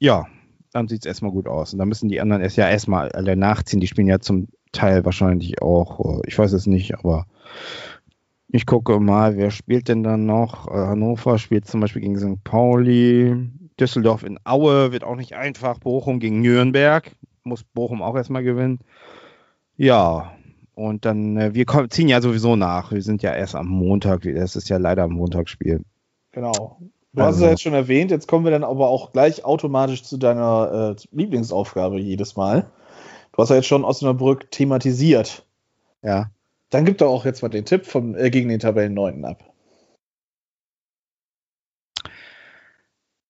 ja, 0.00 0.26
dann 0.72 0.88
sieht 0.88 1.02
es 1.02 1.06
erstmal 1.06 1.32
gut 1.32 1.48
aus. 1.48 1.72
Und 1.72 1.78
dann 1.78 1.88
müssen 1.88 2.08
die 2.08 2.20
anderen 2.20 2.42
erst 2.42 2.56
ja 2.56 2.68
erstmal 2.68 3.10
alle 3.12 3.36
nachziehen. 3.36 3.80
Die 3.80 3.86
spielen 3.86 4.06
ja 4.06 4.20
zum 4.20 4.48
Teil 4.72 5.04
wahrscheinlich 5.04 5.62
auch, 5.62 6.20
ich 6.26 6.38
weiß 6.38 6.52
es 6.52 6.66
nicht, 6.66 6.94
aber 6.94 7.26
ich 8.52 8.66
gucke 8.66 8.98
mal, 8.98 9.36
wer 9.36 9.50
spielt 9.50 9.88
denn 9.88 10.02
dann 10.02 10.26
noch? 10.26 10.68
Äh, 10.68 10.72
Hannover 10.72 11.38
spielt 11.38 11.66
zum 11.66 11.80
Beispiel 11.80 12.02
gegen 12.02 12.18
St. 12.18 12.42
Pauli. 12.42 13.50
Düsseldorf 13.78 14.24
in 14.24 14.38
Aue 14.44 14.92
wird 14.92 15.04
auch 15.04 15.16
nicht 15.16 15.34
einfach. 15.34 15.78
Bochum 15.78 16.18
gegen 16.18 16.40
Nürnberg. 16.40 17.12
Muss 17.44 17.62
Bochum 17.62 18.02
auch 18.02 18.16
erstmal 18.16 18.42
gewinnen. 18.42 18.80
Ja, 19.76 20.32
und 20.74 21.04
dann, 21.04 21.36
äh, 21.36 21.54
wir 21.54 21.66
ziehen 21.90 22.08
ja 22.08 22.20
sowieso 22.20 22.56
nach. 22.56 22.92
Wir 22.92 23.02
sind 23.02 23.22
ja 23.22 23.34
erst 23.34 23.54
am 23.54 23.68
Montag. 23.68 24.22
Das 24.22 24.56
ist 24.56 24.68
ja 24.68 24.78
leider 24.78 25.04
am 25.04 25.12
Montagsspiel. 25.12 25.84
Genau. 26.32 26.80
Du 27.12 27.22
hast 27.22 27.36
es 27.36 27.40
ja 27.40 27.46
also. 27.46 27.50
jetzt 27.50 27.62
schon 27.62 27.74
erwähnt, 27.74 28.10
jetzt 28.10 28.28
kommen 28.28 28.44
wir 28.44 28.52
dann 28.52 28.62
aber 28.62 28.88
auch 28.88 29.12
gleich 29.12 29.44
automatisch 29.44 30.04
zu 30.04 30.16
deiner 30.16 30.96
äh, 30.96 31.02
Lieblingsaufgabe 31.10 31.98
jedes 31.98 32.36
Mal. 32.36 32.70
Du 33.32 33.42
hast 33.42 33.48
ja 33.48 33.56
jetzt 33.56 33.66
schon 33.66 33.84
Osnabrück 33.84 34.50
thematisiert. 34.50 35.44
Ja. 36.02 36.30
Dann 36.70 36.84
gib 36.84 36.98
doch 36.98 37.10
auch 37.10 37.24
jetzt 37.24 37.42
mal 37.42 37.48
den 37.48 37.64
Tipp 37.64 37.84
vom, 37.84 38.14
äh, 38.14 38.30
gegen 38.30 38.48
den 38.48 38.60
Tabellen 38.60 38.94
9. 38.94 39.24
ab. 39.24 39.44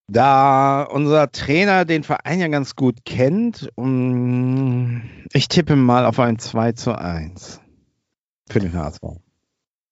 Da 0.09 0.83
unser 0.83 1.31
Trainer 1.31 1.85
den 1.85 2.03
Verein 2.03 2.41
ja 2.41 2.49
ganz 2.49 2.75
gut 2.75 3.05
kennt, 3.05 3.71
um, 3.77 5.03
ich 5.33 5.47
tippe 5.47 5.77
mal 5.77 6.05
auf 6.05 6.19
ein 6.19 6.39
2 6.39 6.73
zu 6.73 6.99
1 6.99 7.61
für 8.51 8.59
den 8.59 8.75
HSV. 8.75 9.03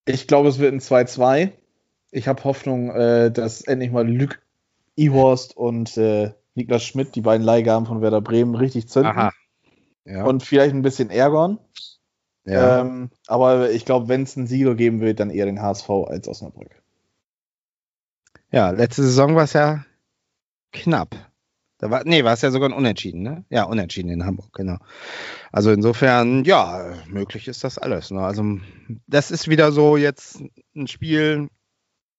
Ich 0.05 0.27
glaube, 0.27 0.49
es 0.49 0.59
wird 0.59 0.73
ein 0.73 0.81
2-2 0.81 1.53
ich 2.11 2.27
habe 2.27 2.43
Hoffnung, 2.43 2.91
äh, 2.91 3.31
dass 3.31 3.61
endlich 3.61 3.91
mal 3.91 4.07
Luc 4.07 4.41
Ihorst 4.95 5.55
und 5.55 5.97
äh, 5.97 6.31
Niklas 6.55 6.83
Schmidt, 6.83 7.15
die 7.15 7.21
beiden 7.21 7.45
Leihgaben 7.45 7.85
von 7.85 8.01
Werder 8.01 8.21
Bremen, 8.21 8.55
richtig 8.55 8.89
zünden. 8.89 9.11
Aha. 9.11 9.31
Ja. 10.05 10.25
Und 10.25 10.43
vielleicht 10.43 10.73
ein 10.73 10.81
bisschen 10.81 11.09
ärgern. 11.09 11.59
Ja. 12.45 12.81
Ähm, 12.81 13.11
aber 13.27 13.69
ich 13.71 13.85
glaube, 13.85 14.07
wenn 14.07 14.23
es 14.23 14.35
einen 14.35 14.47
Sieger 14.47 14.75
geben 14.75 15.01
wird, 15.01 15.19
dann 15.19 15.29
eher 15.29 15.45
den 15.45 15.61
HSV 15.61 15.89
als 16.07 16.27
Osnabrück. 16.27 16.81
Ja, 18.51 18.71
letzte 18.71 19.03
Saison 19.03 19.35
war 19.35 19.43
es 19.43 19.53
ja 19.53 19.85
knapp. 20.71 21.15
Da 21.77 21.89
war, 21.89 22.03
nee, 22.03 22.23
war 22.23 22.33
es 22.33 22.41
ja 22.41 22.51
sogar 22.51 22.69
ein 22.69 22.73
Unentschieden, 22.73 23.21
ne? 23.21 23.45
Ja, 23.49 23.63
Unentschieden 23.63 24.09
in 24.09 24.25
Hamburg, 24.25 24.51
genau. 24.51 24.77
Also 25.51 25.71
insofern, 25.71 26.43
ja, 26.43 26.93
möglich 27.07 27.47
ist 27.47 27.63
das 27.63 27.77
alles. 27.77 28.11
Ne? 28.11 28.21
Also 28.21 28.57
das 29.07 29.31
ist 29.31 29.47
wieder 29.47 29.71
so 29.71 29.95
jetzt 29.95 30.43
ein 30.75 30.87
Spiel, 30.87 31.49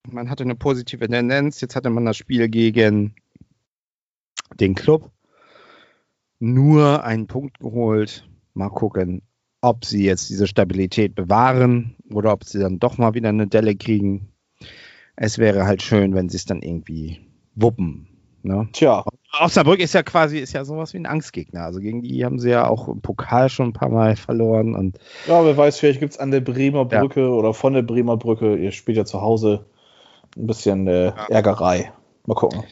man 0.08 0.30
hatte 0.30 0.44
eine 0.44 0.54
positive 0.54 1.08
Tendenz. 1.08 1.60
Jetzt 1.60 1.76
hatte 1.76 1.90
man 1.90 2.04
das 2.04 2.16
Spiel 2.16 2.48
gegen 2.48 3.14
den 4.54 4.74
Club. 4.74 5.10
Nur 6.38 7.04
einen 7.04 7.26
Punkt 7.26 7.60
geholt. 7.60 8.28
Mal 8.54 8.70
gucken, 8.70 9.22
ob 9.60 9.84
sie 9.84 10.04
jetzt 10.04 10.30
diese 10.30 10.46
Stabilität 10.46 11.14
bewahren 11.14 11.96
oder 12.12 12.32
ob 12.32 12.44
sie 12.44 12.58
dann 12.58 12.78
doch 12.78 12.98
mal 12.98 13.14
wieder 13.14 13.28
eine 13.28 13.46
Delle 13.46 13.76
kriegen. 13.76 14.32
Es 15.16 15.38
wäre 15.38 15.66
halt 15.66 15.82
schön, 15.82 16.14
wenn 16.14 16.28
sie 16.28 16.38
es 16.38 16.46
dann 16.46 16.62
irgendwie 16.62 17.20
wuppen. 17.54 18.08
Ne? 18.42 18.68
Tja. 18.72 19.04
Osnabrück 19.38 19.80
ist 19.80 19.92
ja 19.92 20.02
quasi 20.02 20.38
ist 20.38 20.54
ja 20.54 20.64
sowas 20.64 20.94
wie 20.94 20.98
ein 20.98 21.06
Angstgegner. 21.06 21.62
Also 21.62 21.80
gegen 21.80 22.02
die 22.02 22.24
haben 22.24 22.38
sie 22.38 22.50
ja 22.50 22.66
auch 22.66 22.88
im 22.88 23.02
Pokal 23.02 23.50
schon 23.50 23.68
ein 23.68 23.72
paar 23.74 23.90
Mal 23.90 24.16
verloren. 24.16 24.74
Und 24.74 24.98
ja, 25.26 25.44
wer 25.44 25.56
weiß, 25.56 25.78
vielleicht 25.78 26.00
gibt 26.00 26.14
es 26.14 26.18
an 26.18 26.30
der 26.30 26.40
Bremer 26.40 26.86
Brücke 26.86 27.20
ja. 27.20 27.28
oder 27.28 27.52
von 27.52 27.74
der 27.74 27.82
Bremer 27.82 28.16
Brücke, 28.16 28.56
ihr 28.56 28.72
spielt 28.72 28.96
ja 28.96 29.04
zu 29.04 29.20
Hause, 29.20 29.66
ein 30.36 30.46
bisschen 30.46 30.86
äh, 30.86 31.06
ja. 31.06 31.26
Ärgerei. 31.28 31.92
Mal 32.26 32.34
gucken. 32.34 32.64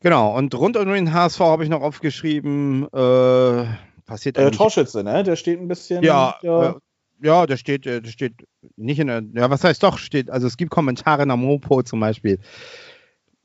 Genau, 0.00 0.36
und 0.36 0.54
rund 0.54 0.76
um 0.76 0.92
den 0.92 1.12
HSV 1.12 1.40
habe 1.40 1.64
ich 1.64 1.70
noch 1.70 1.82
aufgeschrieben, 1.82 2.84
äh, 2.92 3.64
passiert 4.06 4.38
äh, 4.38 4.50
Torschütze, 4.50 5.02
ne? 5.02 5.24
Der 5.24 5.36
steht 5.36 5.60
ein 5.60 5.66
bisschen. 5.66 6.04
Ja, 6.04 6.36
ja, 6.42 6.70
äh, 6.70 6.74
ja 7.20 7.46
der 7.46 7.56
steht, 7.56 7.84
äh, 7.86 8.00
der 8.00 8.10
steht 8.10 8.34
nicht 8.76 9.00
in 9.00 9.08
der. 9.08 9.22
Ja, 9.34 9.50
was 9.50 9.64
heißt 9.64 9.82
doch, 9.82 9.98
steht, 9.98 10.30
also 10.30 10.46
es 10.46 10.56
gibt 10.56 10.70
Kommentare 10.70 11.22
in 11.22 11.28
der 11.28 11.36
Mopo 11.36 11.82
zum 11.82 12.00
Beispiel. 12.00 12.38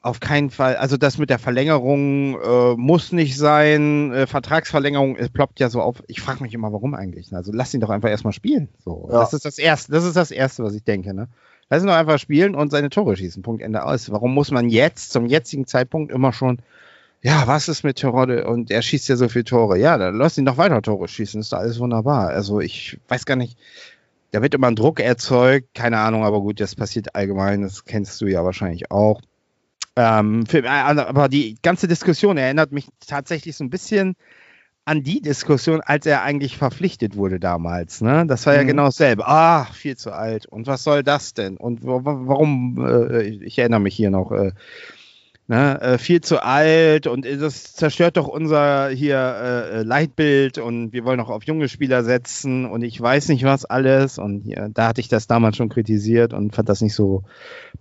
Auf 0.02 0.20
keinen 0.20 0.50
Fall, 0.50 0.76
also 0.76 0.98
das 0.98 1.18
mit 1.18 1.30
der 1.30 1.40
Verlängerung 1.40 2.38
äh, 2.40 2.76
muss 2.76 3.14
nicht 3.14 3.38
sein. 3.38 4.12
Äh, 4.12 4.28
Vertragsverlängerung 4.28 5.16
es 5.16 5.30
ploppt 5.30 5.60
ja 5.60 5.70
so 5.70 5.82
auf. 5.82 6.04
Ich 6.08 6.22
frage 6.22 6.44
mich 6.44 6.54
immer, 6.54 6.74
warum 6.74 6.94
eigentlich? 6.94 7.34
Also 7.34 7.52
lass 7.54 7.74
ihn 7.74 7.80
doch 7.80 7.90
einfach 7.90 8.10
erstmal 8.10 8.34
spielen. 8.34 8.68
So, 8.84 9.08
ja. 9.10 9.20
das 9.22 9.34
ist 9.34 9.46
das 9.46 9.58
erste, 9.58 9.94
das 9.94 10.04
ist 10.04 10.18
das 10.18 10.30
erste, 10.30 10.64
was 10.64 10.76
ich 10.76 10.84
denke. 10.84 11.14
Ne? 11.14 11.30
Lass 11.70 11.84
ihn 11.84 11.88
doch 11.88 11.96
einfach 11.96 12.20
spielen 12.20 12.56
und 12.56 12.72
seine 12.72 12.90
Tore 12.90 13.16
schießen. 13.16 13.42
Punkt 13.44 13.62
Ende 13.62 13.84
aus. 13.84 14.12
Warum 14.12 14.34
muss 14.34 14.52
man 14.52 14.70
jetzt, 14.70 15.12
zum 15.12 15.26
jetzigen 15.26 15.66
Zeitpunkt, 15.66 16.12
immer 16.12 16.34
schon, 16.34 16.60
ja, 17.22 17.48
was 17.48 17.70
ist 17.70 17.84
mit 17.84 17.98
Terodde 17.98 18.46
und 18.46 18.70
er 18.70 18.82
schießt 18.82 19.08
ja 19.10 19.16
so 19.16 19.30
viele 19.30 19.46
Tore. 19.46 19.78
Ja, 19.80 19.98
dann 19.98 20.18
lass 20.18 20.38
ihn 20.38 20.46
doch 20.46 20.58
weiter 20.58 20.82
Tore 20.82 21.08
schießen. 21.08 21.40
Ist 21.42 21.54
doch 21.54 21.60
alles 21.60 21.80
wunderbar. 21.80 22.30
Also 22.30 22.60
ich 22.60 23.00
weiß 23.08 23.26
gar 23.26 23.36
nicht. 23.36 23.58
Da 24.32 24.42
wird 24.42 24.56
immer 24.56 24.68
ein 24.68 24.76
Druck 24.76 25.00
erzeugt, 25.00 25.76
keine 25.76 26.00
Ahnung, 26.00 26.24
aber 26.24 26.42
gut, 26.42 26.60
das 26.60 26.76
passiert 26.76 27.14
allgemein, 27.14 27.62
das 27.62 27.86
kennst 27.86 28.20
du 28.20 28.26
ja 28.26 28.44
wahrscheinlich 28.44 28.90
auch. 28.90 29.22
Ähm, 29.96 30.48
für, 30.48 30.64
äh, 30.64 30.68
aber 30.68 31.30
die 31.30 31.56
ganze 31.62 31.88
Diskussion 31.88 32.38
erinnert 32.38 32.72
mich 32.72 32.88
tatsächlich 33.06 33.56
so 33.56 33.64
ein 33.64 33.70
bisschen 33.70 34.16
an 34.86 35.04
die 35.04 35.22
Diskussion, 35.22 35.82
als 35.82 36.06
er 36.06 36.24
eigentlich 36.24 36.58
verpflichtet 36.58 37.16
wurde 37.16 37.40
damals. 37.40 38.02
Ne? 38.02 38.26
Das 38.28 38.46
war 38.46 38.56
ja 38.56 38.64
mhm. 38.64 38.68
genau 38.68 38.86
dasselbe. 38.86 39.28
Ah, 39.28 39.66
viel 39.66 39.96
zu 39.96 40.12
alt. 40.12 40.46
Und 40.46 40.68
was 40.68 40.84
soll 40.84 41.04
das 41.04 41.34
denn? 41.34 41.58
Und 41.58 41.80
warum? 41.84 42.86
Äh, 42.86 43.22
ich 43.24 43.58
erinnere 43.58 43.80
mich 43.80 43.96
hier 43.96 44.10
noch. 44.10 44.32
Äh, 44.32 44.52
Ne, 45.46 45.82
äh, 45.82 45.98
viel 45.98 46.22
zu 46.22 46.42
alt 46.42 47.06
und 47.06 47.26
das 47.26 47.74
zerstört 47.74 48.16
doch 48.16 48.30
unser 48.30 48.88
hier 48.88 49.18
äh, 49.18 49.80
äh, 49.80 49.84
Leitbild 49.84 50.58
und 50.58 50.94
wir 50.94 51.04
wollen 51.04 51.20
auch 51.20 51.30
auf 51.30 51.44
junge 51.44 51.68
Spieler 51.68 52.06
setzen 52.06 52.66
und 52.66 52.82
ich 52.82 53.00
weiß 53.02 53.28
nicht 53.28 53.44
was 53.44 53.66
alles 53.66 54.18
und 54.18 54.44
hier, 54.44 54.70
da 54.74 54.88
hatte 54.88 55.02
ich 55.02 55.10
das 55.10 55.28
damals 55.28 55.58
schon 55.58 55.68
kritisiert 55.68 56.34
und 56.34 56.56
fand 56.56 56.70
das 56.70 56.80
nicht 56.80 56.96
so 56.96 57.24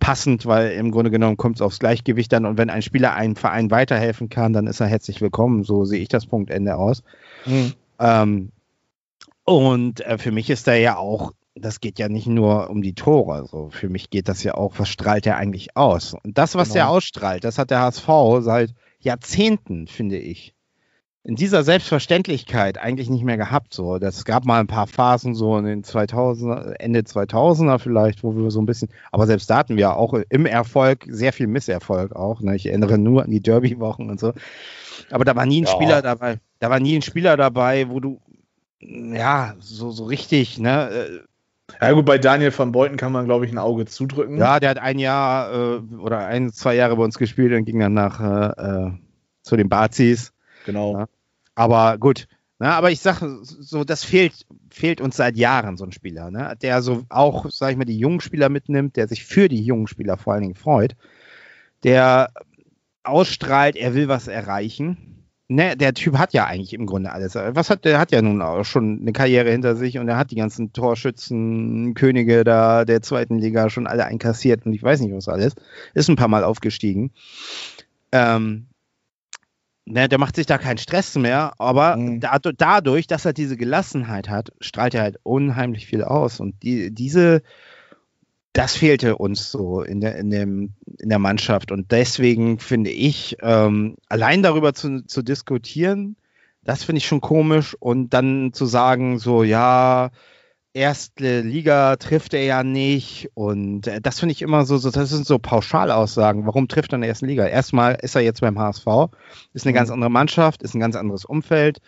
passend, 0.01 0.45
weil 0.45 0.73
im 0.73 0.91
Grunde 0.91 1.13
genommen 1.13 1.37
kommt 1.37 1.59
es 1.59 1.63
aufs 1.63 1.79
Gleichgewicht 1.79 2.33
dann 2.33 2.47
und 2.47 2.59
wenn 2.59 2.69
ein 2.69 2.83
Spieler 2.83 3.15
einem 3.15 3.37
Verein 3.37 3.71
weiterhelfen 3.71 4.29
kann, 4.29 4.53
dann 4.53 4.67
ist 4.67 4.81
er 4.81 4.89
herzlich 4.89 5.21
willkommen. 5.21 5.63
So 5.63 5.85
sehe 5.85 6.01
ich 6.03 6.09
das 6.09 6.27
Punktende 6.27 6.75
aus. 6.75 7.05
Mhm. 7.47 7.75
Ähm, 8.01 8.49
und 9.45 10.01
äh, 10.01 10.19
für 10.19 10.33
mich 10.33 10.51
ist 10.51 10.67
er 10.67 10.79
ja 10.79 10.97
auch 10.97 11.33
das 11.55 11.81
geht 11.81 11.99
ja 11.99 12.09
nicht 12.09 12.27
nur 12.27 12.71
um 12.71 12.83
die 12.83 12.95
Tore. 12.95 13.47
So, 13.47 13.71
für 13.71 13.89
mich 13.89 14.11
geht 14.11 14.29
das 14.29 14.43
ja 14.43 14.55
auch, 14.55 14.79
was 14.79 14.89
strahlt 14.89 15.27
er 15.27 15.37
eigentlich 15.37 15.77
aus? 15.77 16.15
Und 16.15 16.39
das, 16.39 16.55
was 16.55 16.73
genau. 16.73 16.81
er 16.81 16.89
ausstrahlt, 16.91 17.45
das 17.45 17.59
hat 17.59 17.71
der 17.71 17.81
HSV 17.81 18.09
seit 18.41 18.75
Jahrzehnten, 19.01 19.87
finde 19.87 20.19
ich, 20.19 20.55
in 21.25 21.37
dieser 21.37 21.63
Selbstverständlichkeit 21.63 22.79
eigentlich 22.79 23.09
nicht 23.09 23.23
mehr 23.23 23.37
gehabt. 23.37 23.75
So, 23.75 23.99
das 23.99 24.25
gab 24.25 24.45
mal 24.45 24.59
ein 24.59 24.67
paar 24.67 24.89
Phasen 24.89 25.35
so 25.35 25.57
in 25.57 25.65
den 25.65 25.85
2000 25.85 26.81
Ende 26.81 27.01
2000er 27.01 27.79
vielleicht, 27.79 28.25
wo 28.25 28.35
wir 28.35 28.51
so 28.51 28.61
ein 28.61 28.67
bisschen, 28.67 28.89
aber 29.13 29.27
selbst 29.27 29.49
da 29.49 29.59
hatten 29.59 29.77
wir 29.77 29.97
auch 29.97 30.15
im 30.15 30.47
Erfolg 30.47 31.07
sehr 31.09 31.33
viel 31.33 31.47
Misserfolg 31.47 32.17
auch. 32.17 32.41
Ne? 32.41 32.57
Ich 32.57 32.67
erinnere 32.67 32.99
nur 32.99 33.23
an 33.23 33.31
die 33.31 33.41
Derby-Wochen 33.41 34.11
und 34.11 34.19
so. 34.19 34.33
Aber 35.11 35.25
da 35.25 35.37
war 35.37 35.47
nie 35.47 35.63
ein 35.63 35.67
ja. 35.67 35.71
Spieler 35.71 36.03
dabei. 36.03 36.39
Da 36.59 36.71
war 36.71 36.81
nie 36.81 36.97
ein 36.97 37.03
Spieler 37.03 37.37
dabei, 37.37 37.89
wo 37.89 38.01
du 38.01 38.21
ja 38.81 39.55
so 39.61 39.93
so 39.93 40.05
richtig 40.05 40.59
ne 40.59 40.91
äh, 40.91 41.21
ja 41.81 41.93
gut, 41.93 42.05
bei 42.05 42.19
Daniel 42.19 42.57
van 42.57 42.73
Beuten 42.73 42.97
kann 42.97 43.13
man, 43.13 43.25
glaube 43.25 43.47
ich, 43.47 43.53
ein 43.53 43.59
Auge 43.59 43.87
zudrücken. 43.87 44.37
Ja, 44.39 44.61
der 44.61 44.71
hat 44.71 44.79
ein 44.79 44.99
Jahr 44.99 45.53
äh, 45.53 45.95
oder 45.97 46.27
ein, 46.27 46.53
zwei 46.53 46.75
Jahre 46.75 46.97
bei 46.97 47.05
uns 47.05 47.19
gespielt 47.19 47.53
und 47.53 47.65
ging 47.65 47.81
dann 47.81 47.95
nach 47.95 48.21
äh, 48.21 48.87
äh 48.87 48.91
zu 49.43 49.57
den 49.57 49.69
Bazis. 49.69 50.33
Genau. 50.67 50.97
Ja. 50.97 51.07
Aber 51.55 51.99
gut, 51.99 52.29
Na, 52.59 52.77
aber 52.77 52.93
ich 52.93 53.01
sage 53.01 53.41
so, 53.43 53.83
das 53.83 54.05
fehlt, 54.05 54.47
fehlt 54.71 55.01
uns 55.01 55.17
seit 55.17 55.37
Jahren, 55.37 55.77
so 55.77 55.85
ein 55.85 55.91
Spieler, 55.91 56.31
ne? 56.31 56.55
der 56.63 56.81
so 56.81 57.03
auch, 57.09 57.47
sag 57.51 57.73
ich 57.73 57.77
mal, 57.77 57.85
die 57.85 57.99
jungen 57.99 58.21
Spieler 58.21 58.49
mitnimmt, 58.49 58.97
der 58.97 59.09
sich 59.09 59.25
für 59.25 59.49
die 59.49 59.65
jungen 59.65 59.89
Spieler 59.89 60.17
vor 60.17 60.35
allen 60.35 60.43
Dingen 60.43 60.55
freut, 60.55 60.95
der 61.83 62.33
ausstrahlt, 63.03 63.75
er 63.75 63.95
will 63.95 64.07
was 64.07 64.29
erreichen. 64.29 65.12
Ne, 65.49 65.77
der 65.77 65.93
Typ 65.93 66.17
hat 66.17 66.33
ja 66.33 66.47
eigentlich 66.47 66.73
im 66.73 66.87
Grunde 66.87 67.13
alles. 67.13 67.35
Was 67.35 67.69
hat 67.69 67.85
der 67.85 67.99
hat 67.99 68.11
ja 68.11 68.23
nun 68.23 68.41
auch 68.41 68.65
schon 68.65 69.01
eine 69.01 69.13
Karriere 69.13 69.51
hinter 69.51 69.77
sich 69.77 69.99
und 69.99 70.09
er 70.09 70.17
hat 70.17 70.31
die 70.31 70.37
ganzen 70.37 70.73
Torschützen, 70.73 71.95
Könige 71.95 72.45
da 72.45 72.85
der 72.85 73.03
zweiten 73.03 73.39
Liga 73.39 73.69
schon 73.69 73.87
alle 73.87 74.07
einkassiert 74.07 74.65
und 74.65 74.73
ich 74.73 74.83
weiß 74.83 75.01
nicht 75.01 75.15
was 75.15 75.29
alles. 75.29 75.55
Ist 75.95 76.09
ein 76.09 76.17
paar 76.17 76.29
Mal 76.29 76.45
aufgestiegen. 76.45 77.11
Ähm, 78.13 78.69
ne, 79.85 80.09
der 80.09 80.19
macht 80.19 80.37
sich 80.37 80.47
da 80.47 80.59
keinen 80.59 80.79
Stress 80.79 81.17
mehr, 81.17 81.53
aber 81.59 81.97
mhm. 81.97 82.21
da, 82.21 82.39
dadurch, 82.39 83.07
dass 83.07 83.25
er 83.25 83.33
diese 83.33 83.57
Gelassenheit 83.57 84.29
hat, 84.29 84.53
strahlt 84.61 84.95
er 84.95 85.03
halt 85.03 85.19
unheimlich 85.23 85.87
viel 85.87 86.05
aus. 86.05 86.41
Und 86.41 86.63
die, 86.63 86.93
diese, 86.93 87.43
das 88.53 88.77
fehlte 88.77 89.17
uns 89.17 89.51
so 89.51 89.83
in 89.83 90.01
der, 90.01 90.17
in 90.17 90.31
dem, 90.31 90.75
in 90.99 91.09
der 91.09 91.19
Mannschaft. 91.19 91.73
Und 91.73 91.91
deswegen 91.91 92.59
finde 92.59 92.91
ich, 92.91 93.37
ähm, 93.41 93.97
allein 94.09 94.43
darüber 94.43 94.75
zu, 94.75 95.05
zu 95.07 95.23
diskutieren, 95.23 96.17
das 96.63 96.85
finde 96.85 96.99
ich 96.99 97.07
schon 97.07 97.23
komisch. 97.23 97.75
Und 97.81 98.11
dann 98.11 98.53
zu 98.53 98.67
sagen, 98.67 99.19
so, 99.19 99.43
ja, 99.43 100.11
erste 100.75 101.41
Liga 101.41 101.97
trifft 101.97 102.35
er 102.35 102.45
ja 102.45 102.63
nicht. 102.63 103.31
Und 103.33 103.87
äh, 103.87 104.03
das 104.03 104.21
finde 104.21 104.35
ich 104.35 104.43
immer 104.43 104.67
so, 104.67 104.77
so, 104.77 104.91
das 104.91 105.09
sind 105.09 105.27
so 105.27 105.39
Pauschalaussagen. 105.39 106.47
Warum 106.47 106.69
trifft 106.69 106.93
er 106.93 106.97
in 106.97 107.01
der 107.01 107.09
ersten 107.09 107.27
Liga? 107.27 107.47
Erstmal 107.47 107.95
ist 108.03 108.15
er 108.15 108.21
jetzt 108.21 108.43
beim 108.43 108.59
HSV, 108.59 108.87
ist 109.55 109.65
eine 109.65 109.73
mhm. 109.73 109.77
ganz 109.77 109.91
andere 109.91 110.11
Mannschaft, 110.11 110.63
ist 110.63 110.75
ein 110.75 110.81
ganz 110.81 110.95
anderes 110.95 111.25
Umfeld. 111.25 111.81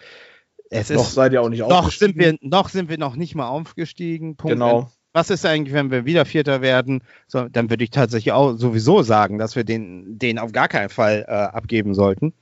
Es 0.70 0.88
noch 0.88 1.02
ist, 1.02 1.14
seid 1.14 1.34
ihr 1.34 1.42
auch 1.42 1.50
nicht 1.50 1.60
noch 1.60 1.92
sind 1.92 2.16
wir 2.16 2.36
Noch 2.40 2.70
sind 2.70 2.88
wir 2.88 2.98
noch 2.98 3.16
nicht 3.16 3.34
mal 3.34 3.48
aufgestiegen. 3.48 4.36
Punkt. 4.36 4.54
Genau 4.54 4.90
was 5.14 5.30
ist 5.30 5.46
eigentlich, 5.46 5.72
wenn 5.72 5.92
wir 5.92 6.04
wieder 6.04 6.26
Vierter 6.26 6.60
werden? 6.60 7.02
So, 7.28 7.48
dann 7.48 7.70
würde 7.70 7.84
ich 7.84 7.90
tatsächlich 7.90 8.32
auch 8.32 8.54
sowieso 8.56 9.02
sagen, 9.02 9.38
dass 9.38 9.54
wir 9.54 9.62
den, 9.64 10.18
den 10.18 10.40
auf 10.40 10.52
gar 10.52 10.68
keinen 10.68 10.88
Fall 10.90 11.24
äh, 11.28 11.32
abgeben 11.32 11.94
sollten. 11.94 12.34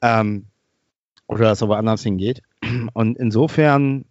Ähm, 0.00 0.46
oder 1.26 1.44
dass 1.44 1.58
es 1.58 1.62
aber 1.62 1.76
anders 1.76 2.04
hingeht. 2.04 2.40
Und 2.94 3.18
insofern, 3.18 4.04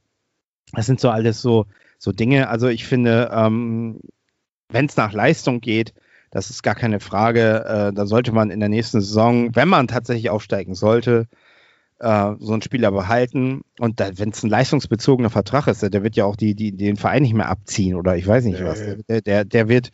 das 0.74 0.86
sind 0.86 1.00
so 1.00 1.10
alles 1.10 1.42
so, 1.42 1.66
so 1.98 2.12
Dinge. 2.12 2.50
Also 2.50 2.68
ich 2.68 2.86
finde, 2.86 3.32
ähm, 3.34 4.02
wenn 4.68 4.86
es 4.86 4.98
nach 4.98 5.14
Leistung 5.14 5.62
geht, 5.62 5.94
das 6.30 6.50
ist 6.50 6.64
gar 6.64 6.76
keine 6.76 7.00
Frage. 7.00 7.64
Äh, 7.66 7.94
da 7.94 8.06
sollte 8.06 8.34
man 8.34 8.52
in 8.52 8.60
der 8.60 8.70
nächsten 8.70 9.00
Saison, 9.00 9.56
wenn 9.56 9.70
man 9.70 9.88
tatsächlich 9.88 10.30
aufsteigen 10.30 10.76
sollte, 10.76 11.28
äh, 12.00 12.34
so 12.40 12.54
einen 12.54 12.62
Spieler 12.62 12.92
behalten. 12.92 13.62
Und 13.80 14.00
wenn 14.00 14.30
es 14.30 14.44
ein 14.44 14.50
leistungsbezogener 14.50 15.30
Vertrag 15.30 15.68
ist, 15.68 15.82
der 15.82 16.04
wird 16.04 16.16
ja 16.16 16.26
auch 16.26 16.36
die, 16.36 16.56
die, 16.56 16.76
den 16.76 16.98
Verein 16.98 17.24
nicht 17.24 17.34
mehr 17.34 17.50
abziehen 17.50 17.96
oder 17.96 18.16
ich 18.16 18.28
weiß 18.28 18.46
nicht 18.46 18.64
was. 18.64 18.82
Der, 19.08 19.22
der, 19.22 19.46
der 19.46 19.70
wird, 19.70 19.92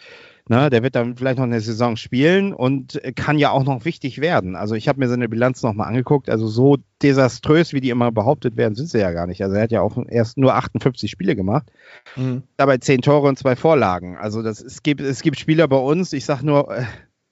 ne, 0.49 0.69
der 0.69 0.83
wird 0.83 0.95
dann 0.95 1.15
vielleicht 1.15 1.37
noch 1.37 1.45
eine 1.45 1.61
Saison 1.61 1.95
spielen 1.95 2.53
und 2.53 2.99
kann 3.15 3.37
ja 3.37 3.51
auch 3.51 3.63
noch 3.63 3.85
wichtig 3.85 4.19
werden. 4.19 4.55
Also 4.55 4.75
ich 4.75 4.87
habe 4.87 4.99
mir 4.99 5.07
seine 5.07 5.29
Bilanz 5.29 5.63
nochmal 5.63 5.87
angeguckt. 5.87 6.29
Also 6.29 6.47
so 6.47 6.77
desaströs, 7.01 7.73
wie 7.73 7.81
die 7.81 7.89
immer 7.89 8.11
behauptet 8.11 8.57
werden, 8.57 8.75
sind 8.75 8.89
sie 8.89 8.99
ja 8.99 9.11
gar 9.11 9.27
nicht. 9.27 9.43
Also 9.43 9.55
er 9.55 9.63
hat 9.63 9.71
ja 9.71 9.81
auch 9.81 9.97
erst 10.07 10.37
nur 10.37 10.55
58 10.55 11.09
Spiele 11.09 11.35
gemacht. 11.35 11.71
Mhm. 12.15 12.43
Dabei 12.57 12.77
10 12.77 13.01
Tore 13.01 13.27
und 13.27 13.37
zwei 13.37 13.55
Vorlagen. 13.55 14.17
Also 14.17 14.41
das, 14.41 14.61
es, 14.61 14.83
gibt, 14.83 15.01
es 15.01 15.21
gibt 15.21 15.39
Spieler 15.39 15.67
bei 15.67 15.77
uns, 15.77 16.13
ich 16.13 16.25
sag 16.25 16.43
nur, 16.43 16.69
äh, 16.75 16.83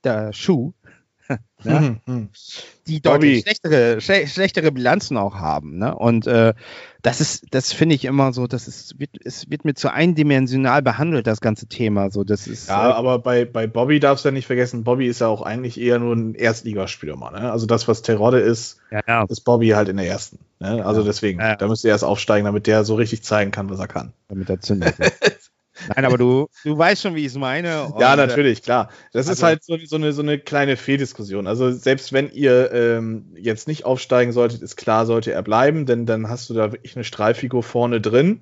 der 0.04 0.34
Schuh, 0.34 0.74
ne? 1.64 2.02
mhm. 2.06 2.30
die 2.88 3.02
deutlich 3.02 3.42
schlechtere, 3.42 4.02
schlechtere 4.02 4.72
Bilanzen 4.72 5.18
auch 5.18 5.36
haben. 5.36 5.78
Ne? 5.78 5.96
Und 5.96 6.28
äh, 6.28 6.54
das 7.02 7.22
ist, 7.22 7.46
das 7.52 7.74
finde 7.74 7.96
ich 7.96 8.06
immer 8.06 8.34
so, 8.34 8.48
das 8.48 8.68
ist, 8.68 9.00
wird, 9.00 9.12
es 9.24 9.50
wird 9.50 9.66
mir 9.66 9.74
zu 9.74 9.92
eindimensional 9.92 10.82
behandelt, 10.82 11.28
das 11.28 11.42
ganze 11.42 11.68
Thema. 11.68 12.12
So, 12.12 12.24
das 12.24 12.48
ist, 12.48 12.70
ja, 12.70 12.90
äh, 12.90 12.94
aber 12.94 13.20
bei, 13.20 13.46
bei 13.46 13.68
Bobby 13.68 14.00
darfst 14.00 14.26
du 14.26 14.30
ja 14.30 14.34
nicht 14.34 14.48
vergessen, 14.48 14.84
Bobby 14.84 15.08
ist 15.08 15.22
ja 15.22 15.28
auch 15.28 15.42
eigentlich 15.42 15.80
eher 15.80 16.00
nur 16.00 16.16
ein 16.16 16.36
Erstligaspieler. 16.36 17.16
Ne? 17.16 17.52
Also 17.52 17.66
das, 17.66 17.88
was 17.88 18.02
Terodde 18.02 18.40
ist, 18.40 18.80
ja, 18.92 19.02
ja. 19.08 19.26
ist 19.28 19.42
Bobby 19.42 19.70
halt 19.70 19.90
in 19.90 19.98
der 19.98 20.08
ersten. 20.08 20.40
Ne? 20.60 20.86
Also 20.86 21.04
deswegen, 21.04 21.40
da 21.40 21.68
müsste 21.68 21.88
er 21.88 21.94
erst 21.94 22.04
aufsteigen, 22.04 22.46
damit 22.46 22.68
der 22.68 22.84
so 22.84 22.96
richtig 22.96 23.24
zeigen 23.24 23.52
kann, 23.52 23.70
was 23.70 23.80
er 23.80 23.88
kann. 23.88 24.14
Damit 24.28 24.50
er 24.50 24.60
zündet. 24.60 24.96
Nein, 25.96 26.06
aber 26.06 26.18
du, 26.18 26.48
du 26.64 26.78
weißt 26.78 27.02
schon, 27.02 27.16
wie 27.16 27.22
ich 27.22 27.28
es 27.28 27.36
meine. 27.36 27.94
ja, 28.00 28.14
äh, 28.14 28.18
natürlich, 28.18 28.62
klar. 28.62 28.90
Das 29.14 29.28
also, 29.28 29.34
ist 29.34 29.44
halt 29.44 29.64
so, 29.64 29.78
so, 29.86 29.96
eine, 29.96 30.14
so 30.14 30.22
eine 30.22 30.40
kleine 30.40 30.78
Fehldiskussion. 30.78 31.48
Also 31.48 31.72
selbst 31.72 32.14
wenn 32.14 32.32
ihr 32.32 32.72
ähm, 32.72 33.34
jetzt 33.36 33.68
nicht 33.68 33.86
aufsteigen 33.86 34.32
solltet, 34.32 34.62
ist 34.62 34.76
klar, 34.76 35.06
sollte 35.06 35.32
er 35.32 35.42
bleiben, 35.44 35.86
denn 35.86 36.06
dann 36.06 36.30
hast 36.30 36.50
du 36.50 36.54
da 36.54 36.72
wirklich 36.72 36.96
eine 36.96 37.04
Strahlfigur 37.04 37.64
vorne 37.64 38.02
drin. 38.02 38.42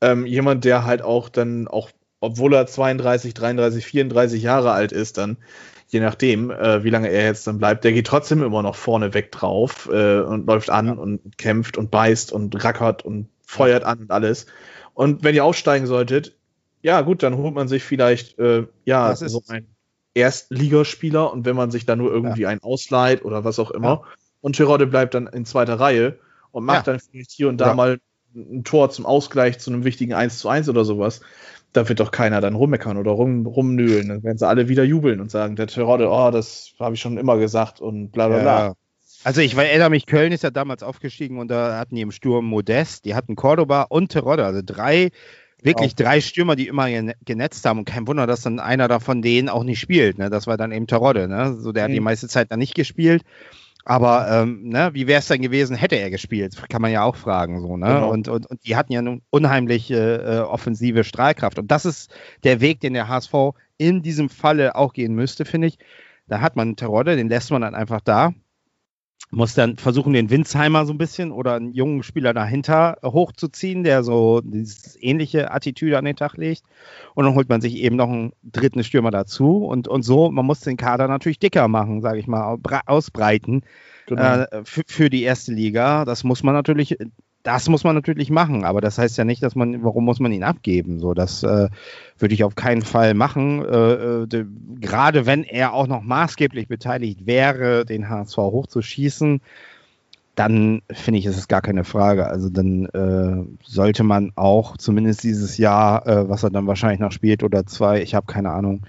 Ähm, 0.00 0.26
jemand, 0.26 0.64
der 0.64 0.84
halt 0.84 1.02
auch 1.02 1.28
dann, 1.28 1.68
auch 1.68 1.90
obwohl 2.20 2.54
er 2.54 2.66
32, 2.66 3.34
33, 3.34 3.86
34 3.86 4.42
Jahre 4.42 4.72
alt 4.72 4.92
ist, 4.92 5.18
dann 5.18 5.38
je 5.90 6.00
nachdem, 6.00 6.50
äh, 6.50 6.84
wie 6.84 6.90
lange 6.90 7.08
er 7.08 7.24
jetzt 7.24 7.46
dann 7.46 7.58
bleibt, 7.58 7.84
der 7.84 7.92
geht 7.92 8.06
trotzdem 8.06 8.42
immer 8.42 8.62
noch 8.62 8.76
vorne 8.76 9.12
weg 9.12 9.32
drauf 9.32 9.88
äh, 9.92 10.20
und 10.20 10.46
läuft 10.46 10.70
an 10.70 10.86
ja. 10.86 10.92
und 10.92 11.36
kämpft 11.36 11.76
und 11.76 11.90
beißt 11.90 12.32
und 12.32 12.64
rackert 12.64 13.04
und 13.04 13.28
feuert 13.44 13.84
an 13.84 13.98
und 14.00 14.10
alles. 14.10 14.46
Und 14.94 15.24
wenn 15.24 15.34
ihr 15.34 15.44
aufsteigen 15.44 15.86
solltet, 15.86 16.36
ja, 16.82 17.00
gut, 17.02 17.22
dann 17.22 17.36
holt 17.36 17.54
man 17.54 17.68
sich 17.68 17.82
vielleicht 17.82 18.38
äh, 18.38 18.66
ja 18.84 19.14
so 19.14 19.42
ein 19.48 19.66
Erstligaspieler 20.14 21.32
und 21.32 21.44
wenn 21.44 21.56
man 21.56 21.70
sich 21.70 21.86
dann 21.86 21.98
nur 21.98 22.12
irgendwie 22.12 22.42
ja. 22.42 22.48
einen 22.48 22.62
ausleiht 22.62 23.24
oder 23.24 23.44
was 23.44 23.58
auch 23.58 23.70
immer. 23.70 23.88
Ja. 23.88 24.02
Und 24.40 24.56
Terodde 24.56 24.86
bleibt 24.86 25.14
dann 25.14 25.26
in 25.26 25.44
zweiter 25.44 25.78
Reihe 25.78 26.18
und 26.50 26.64
macht 26.64 26.86
ja. 26.86 26.92
dann 26.94 27.00
vielleicht 27.00 27.30
hier 27.30 27.48
und 27.48 27.58
da 27.58 27.74
mal 27.74 28.00
ein 28.34 28.64
Tor 28.64 28.90
zum 28.90 29.06
Ausgleich 29.06 29.58
zu 29.58 29.70
einem 29.70 29.84
wichtigen 29.84 30.14
1 30.14 30.38
zu 30.38 30.48
1 30.48 30.68
oder 30.68 30.84
sowas. 30.84 31.20
Da 31.72 31.88
wird 31.88 32.00
doch 32.00 32.10
keiner 32.10 32.40
dann 32.40 32.54
rummeckern 32.54 32.96
oder 32.96 33.12
rum, 33.12 33.46
rumnöhlen. 33.46 34.08
Dann 34.08 34.22
werden 34.22 34.38
sie 34.38 34.46
alle 34.46 34.68
wieder 34.68 34.82
jubeln 34.82 35.20
und 35.20 35.30
sagen, 35.30 35.56
der 35.56 35.66
Terodde, 35.66 36.08
oh, 36.10 36.30
das 36.30 36.72
habe 36.80 36.94
ich 36.94 37.00
schon 37.00 37.18
immer 37.18 37.38
gesagt 37.38 37.80
und 37.80 38.10
bla 38.10 38.28
bla 38.28 38.38
bla. 38.38 38.74
Also 39.22 39.42
ich 39.42 39.54
erinnere 39.54 39.90
mich, 39.90 40.06
Köln 40.06 40.32
ist 40.32 40.42
ja 40.42 40.50
damals 40.50 40.82
aufgestiegen 40.82 41.38
und 41.38 41.48
da 41.48 41.78
hatten 41.78 41.94
die 41.94 42.00
im 42.00 42.10
Sturm 42.10 42.46
Modest, 42.46 43.04
die 43.04 43.14
hatten 43.14 43.36
Cordoba 43.36 43.82
und 43.82 44.10
Terodde, 44.10 44.46
also 44.46 44.62
drei 44.64 45.10
wirklich 45.62 45.96
genau. 45.96 46.08
drei 46.08 46.20
Stürmer, 46.20 46.56
die 46.56 46.66
immer 46.66 46.88
genetzt 47.24 47.64
haben. 47.64 47.80
Und 47.80 47.84
kein 47.84 48.06
Wunder, 48.06 48.26
dass 48.26 48.42
dann 48.42 48.58
einer 48.58 48.88
davon 48.88 49.22
denen 49.22 49.48
auch 49.48 49.64
nicht 49.64 49.80
spielt. 49.80 50.18
Ne? 50.18 50.30
Das 50.30 50.46
war 50.46 50.56
dann 50.56 50.72
eben 50.72 50.86
Terodde. 50.86 51.28
Ne? 51.28 51.56
So, 51.58 51.72
der 51.72 51.84
mhm. 51.84 51.84
hat 51.84 51.94
die 51.94 52.00
mhm. 52.00 52.04
meiste 52.04 52.28
Zeit 52.28 52.50
dann 52.50 52.58
nicht 52.58 52.74
gespielt. 52.74 53.22
Aber 53.84 54.28
ähm, 54.30 54.68
ne, 54.68 54.90
wie 54.92 55.06
wäre 55.06 55.20
es 55.20 55.28
dann 55.28 55.40
gewesen, 55.40 55.74
hätte 55.74 55.96
er 55.96 56.10
gespielt? 56.10 56.54
Kann 56.68 56.82
man 56.82 56.92
ja 56.92 57.02
auch 57.02 57.16
fragen. 57.16 57.60
So, 57.60 57.76
ne? 57.76 57.86
Genau. 57.86 58.10
und, 58.10 58.28
und, 58.28 58.46
und 58.46 58.66
die 58.66 58.76
hatten 58.76 58.92
ja 58.92 59.00
eine 59.00 59.20
unheimliche 59.30 60.22
äh, 60.22 60.38
offensive 60.40 61.02
Strahlkraft. 61.02 61.58
Und 61.58 61.70
das 61.70 61.86
ist 61.86 62.12
der 62.44 62.60
Weg, 62.60 62.80
den 62.80 62.92
der 62.92 63.08
HSV 63.08 63.34
in 63.78 64.02
diesem 64.02 64.28
Falle 64.28 64.74
auch 64.74 64.92
gehen 64.92 65.14
müsste, 65.14 65.44
finde 65.44 65.68
ich. 65.68 65.78
Da 66.28 66.40
hat 66.40 66.56
man 66.56 66.76
Terodde, 66.76 67.16
den 67.16 67.28
lässt 67.28 67.50
man 67.50 67.62
dann 67.62 67.74
einfach 67.74 68.00
da 68.00 68.32
muss 69.30 69.54
dann 69.54 69.76
versuchen, 69.76 70.12
den 70.12 70.28
Winsheimer 70.28 70.86
so 70.86 70.92
ein 70.92 70.98
bisschen 70.98 71.30
oder 71.30 71.54
einen 71.54 71.72
jungen 71.72 72.02
Spieler 72.02 72.34
dahinter 72.34 72.98
hochzuziehen, 73.04 73.84
der 73.84 74.02
so 74.02 74.40
diese 74.42 74.98
ähnliche 74.98 75.52
Attitüde 75.52 75.98
an 75.98 76.04
den 76.04 76.16
Tag 76.16 76.36
legt. 76.36 76.62
Und 77.14 77.24
dann 77.24 77.34
holt 77.34 77.48
man 77.48 77.60
sich 77.60 77.76
eben 77.76 77.96
noch 77.96 78.08
einen 78.08 78.32
dritten 78.42 78.82
Stürmer 78.82 79.12
dazu. 79.12 79.64
Und, 79.64 79.86
und 79.86 80.02
so, 80.02 80.30
man 80.30 80.46
muss 80.46 80.60
den 80.60 80.76
Kader 80.76 81.06
natürlich 81.06 81.38
dicker 81.38 81.68
machen, 81.68 82.00
sage 82.00 82.18
ich 82.18 82.26
mal, 82.26 82.58
ausbreiten 82.86 83.62
genau. 84.06 84.22
äh, 84.22 84.64
für, 84.64 84.82
für 84.86 85.10
die 85.10 85.22
erste 85.22 85.52
Liga. 85.52 86.04
Das 86.04 86.24
muss 86.24 86.42
man 86.42 86.54
natürlich 86.54 86.98
das 87.42 87.68
muss 87.68 87.84
man 87.84 87.94
natürlich 87.94 88.30
machen, 88.30 88.64
aber 88.64 88.80
das 88.80 88.98
heißt 88.98 89.16
ja 89.16 89.24
nicht, 89.24 89.42
dass 89.42 89.54
man, 89.54 89.82
warum 89.82 90.04
muss 90.04 90.20
man 90.20 90.32
ihn 90.32 90.42
abgeben? 90.42 90.98
So, 90.98 91.14
das 91.14 91.42
äh, 91.42 91.68
würde 92.18 92.34
ich 92.34 92.44
auf 92.44 92.54
keinen 92.54 92.82
Fall 92.82 93.14
machen. 93.14 93.64
Äh, 93.64 94.22
äh 94.24 94.46
gerade 94.80 95.26
wenn 95.26 95.44
er 95.44 95.72
auch 95.72 95.86
noch 95.86 96.02
maßgeblich 96.02 96.68
beteiligt 96.68 97.26
wäre, 97.26 97.84
den 97.86 98.08
HSV 98.08 98.36
hochzuschießen, 98.36 99.40
dann 100.34 100.82
finde 100.90 101.18
ich, 101.18 101.26
ist 101.26 101.36
es 101.36 101.48
gar 101.48 101.62
keine 101.62 101.84
Frage. 101.84 102.26
Also 102.26 102.48
dann 102.50 102.86
äh, 102.86 103.44
sollte 103.62 104.04
man 104.04 104.32
auch 104.36 104.76
zumindest 104.76 105.22
dieses 105.22 105.58
Jahr, 105.58 106.06
äh, 106.06 106.28
was 106.28 106.42
er 106.42 106.50
dann 106.50 106.66
wahrscheinlich 106.66 107.00
noch 107.00 107.12
spielt 107.12 107.42
oder 107.42 107.66
zwei, 107.66 108.02
ich 108.02 108.14
habe 108.14 108.26
keine 108.26 108.50
Ahnung, 108.50 108.82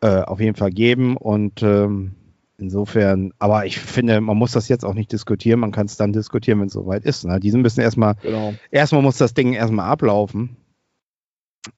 äh, 0.00 0.20
auf 0.22 0.40
jeden 0.40 0.56
Fall 0.56 0.70
geben 0.70 1.16
und 1.16 1.62
ähm, 1.62 2.14
Insofern, 2.58 3.32
aber 3.38 3.66
ich 3.66 3.78
finde, 3.78 4.20
man 4.20 4.36
muss 4.36 4.52
das 4.52 4.68
jetzt 4.68 4.84
auch 4.84 4.94
nicht 4.94 5.12
diskutieren, 5.12 5.60
man 5.60 5.72
kann 5.72 5.86
es 5.86 5.96
dann 5.96 6.14
diskutieren, 6.14 6.60
wenn 6.60 6.68
es 6.68 6.72
soweit 6.72 7.04
ist. 7.04 7.24
Ne? 7.24 7.38
Die 7.38 7.52
müssen 7.52 7.80
erstmal, 7.80 8.14
genau. 8.22 8.54
erstmal 8.70 9.02
muss 9.02 9.18
das 9.18 9.34
Ding 9.34 9.52
erstmal 9.52 9.90
ablaufen 9.90 10.56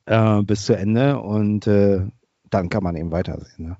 äh, 0.07 0.43
bis 0.43 0.67
zu 0.67 0.77
Ende 0.77 1.21
und 1.21 1.67
äh, 1.67 2.03
dann 2.51 2.69
kann 2.69 2.85
man 2.85 2.95
eben 2.95 3.11
weitersehen. 3.11 3.71
Ne? 3.71 3.77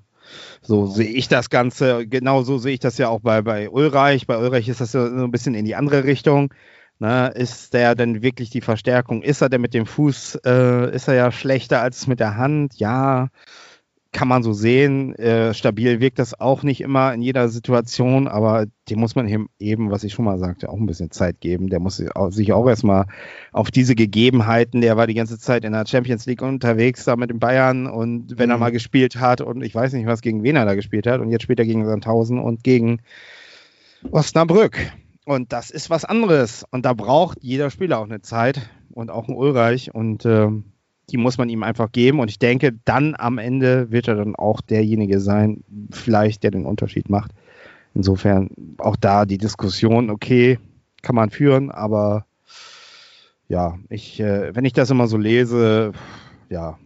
So 0.61 0.81
genau. 0.81 0.93
sehe 0.93 1.09
ich 1.09 1.29
das 1.29 1.49
Ganze, 1.49 2.05
genau 2.05 2.43
so 2.43 2.57
sehe 2.57 2.73
ich 2.73 2.79
das 2.79 2.97
ja 2.97 3.07
auch 3.07 3.21
bei, 3.21 3.41
bei 3.41 3.69
Ulreich. 3.69 4.27
Bei 4.27 4.37
Ulreich 4.37 4.67
ist 4.67 4.81
das 4.81 4.91
so 4.91 4.99
ein 4.99 5.31
bisschen 5.31 5.55
in 5.55 5.63
die 5.63 5.75
andere 5.75 6.03
Richtung. 6.03 6.53
Ne? 6.99 7.31
Ist 7.33 7.73
der 7.73 7.95
denn 7.95 8.21
wirklich 8.21 8.49
die 8.49 8.59
Verstärkung? 8.59 9.21
Ist 9.21 9.41
er 9.41 9.47
denn 9.47 9.61
mit 9.61 9.73
dem 9.73 9.85
Fuß, 9.85 10.39
äh, 10.45 10.93
ist 10.93 11.07
er 11.07 11.13
ja 11.13 11.31
schlechter 11.31 11.81
als 11.81 12.07
mit 12.07 12.19
der 12.19 12.35
Hand? 12.35 12.77
Ja 12.77 13.29
kann 14.11 14.27
man 14.27 14.41
so 14.41 14.53
sehen. 14.53 15.13
Äh, 15.15 15.53
stabil 15.53 15.99
wirkt 15.99 16.19
das 16.19 16.39
auch 16.39 16.63
nicht 16.63 16.81
immer 16.81 17.13
in 17.13 17.21
jeder 17.21 17.49
Situation, 17.49 18.27
aber 18.27 18.65
dem 18.89 18.99
muss 18.99 19.15
man 19.15 19.47
eben, 19.59 19.91
was 19.91 20.03
ich 20.03 20.13
schon 20.13 20.25
mal 20.25 20.39
sagte, 20.39 20.69
auch 20.69 20.77
ein 20.77 20.85
bisschen 20.85 21.11
Zeit 21.11 21.41
geben. 21.41 21.69
Der 21.69 21.79
muss 21.79 21.97
sich 22.29 22.53
auch 22.53 22.67
erstmal 22.67 23.05
auf 23.51 23.69
diese 23.69 23.95
Gegebenheiten, 23.95 24.81
der 24.81 24.97
war 24.97 25.05
die 25.05 25.13
ganze 25.13 25.37
Zeit 25.37 25.63
in 25.63 25.73
der 25.73 25.85
Champions 25.85 26.25
League 26.25 26.41
unterwegs 26.41 27.05
da 27.05 27.15
mit 27.15 27.29
den 27.29 27.39
Bayern 27.39 27.87
und 27.87 28.37
wenn 28.37 28.49
mhm. 28.49 28.53
er 28.53 28.57
mal 28.57 28.71
gespielt 28.71 29.17
hat 29.17 29.41
und 29.41 29.61
ich 29.63 29.75
weiß 29.75 29.93
nicht 29.93 30.07
was 30.07 30.21
gegen 30.21 30.43
wen 30.43 30.55
er 30.55 30.65
da 30.65 30.75
gespielt 30.75 31.05
hat 31.05 31.21
und 31.21 31.29
jetzt 31.29 31.43
spielt 31.43 31.59
er 31.59 31.65
gegen 31.65 31.85
Sandhausen 31.85 32.39
und 32.39 32.63
gegen 32.63 33.01
Osnabrück. 34.11 34.77
Und 35.25 35.53
das 35.53 35.69
ist 35.69 35.91
was 35.91 36.05
anderes. 36.05 36.65
Und 36.71 36.85
da 36.85 36.93
braucht 36.93 37.37
jeder 37.41 37.69
Spieler 37.69 37.99
auch 37.99 38.05
eine 38.05 38.21
Zeit 38.21 38.69
und 38.91 39.11
auch 39.11 39.27
ein 39.27 39.35
Ulreich. 39.35 39.93
Und 39.93 40.25
äh, 40.25 40.49
die 41.11 41.17
muss 41.17 41.37
man 41.37 41.49
ihm 41.49 41.63
einfach 41.63 41.91
geben. 41.91 42.19
Und 42.19 42.29
ich 42.29 42.39
denke, 42.39 42.73
dann 42.85 43.15
am 43.17 43.37
Ende 43.37 43.91
wird 43.91 44.07
er 44.07 44.15
dann 44.15 44.35
auch 44.35 44.61
derjenige 44.61 45.19
sein, 45.19 45.63
vielleicht, 45.91 46.43
der 46.43 46.51
den 46.51 46.65
Unterschied 46.65 47.09
macht. 47.09 47.31
Insofern 47.93 48.49
auch 48.77 48.95
da 48.95 49.25
die 49.25 49.37
Diskussion, 49.37 50.09
okay, 50.09 50.59
kann 51.01 51.15
man 51.15 51.29
führen, 51.29 51.71
aber 51.71 52.25
ja, 53.47 53.77
ich, 53.89 54.19
äh, 54.19 54.55
wenn 54.55 54.65
ich 54.65 54.73
das 54.73 54.91
immer 54.91 55.07
so 55.07 55.17
lese, 55.17 55.93
ja, 56.49 56.77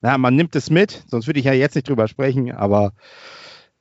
na, 0.00 0.18
man 0.18 0.36
nimmt 0.36 0.56
es 0.56 0.68
mit, 0.68 1.04
sonst 1.06 1.26
würde 1.26 1.38
ich 1.38 1.46
ja 1.46 1.52
jetzt 1.52 1.76
nicht 1.76 1.88
drüber 1.88 2.08
sprechen, 2.08 2.52
aber 2.52 2.92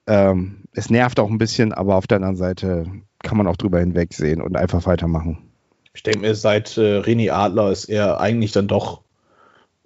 ähm, 0.08 0.64
es 0.74 0.90
nervt 0.90 1.20
auch 1.20 1.30
ein 1.30 1.38
bisschen, 1.38 1.74
aber 1.74 1.96
auf 1.96 2.08
der 2.08 2.18
anderen 2.18 2.36
Seite 2.36 2.86
kann 3.22 3.38
man 3.38 3.48
auch 3.48 3.58
drüber 3.58 3.80
hinwegsehen 3.80 4.42
und 4.42 4.56
einfach 4.56 4.86
weitermachen. 4.86 5.40
Ich 5.94 6.04
denke 6.04 6.20
mir, 6.20 6.36
seit 6.36 6.78
äh, 6.78 7.00
René 7.00 7.32
Adler 7.32 7.72
ist 7.72 7.86
er 7.86 8.20
eigentlich 8.20 8.52
dann 8.52 8.68
doch 8.68 9.02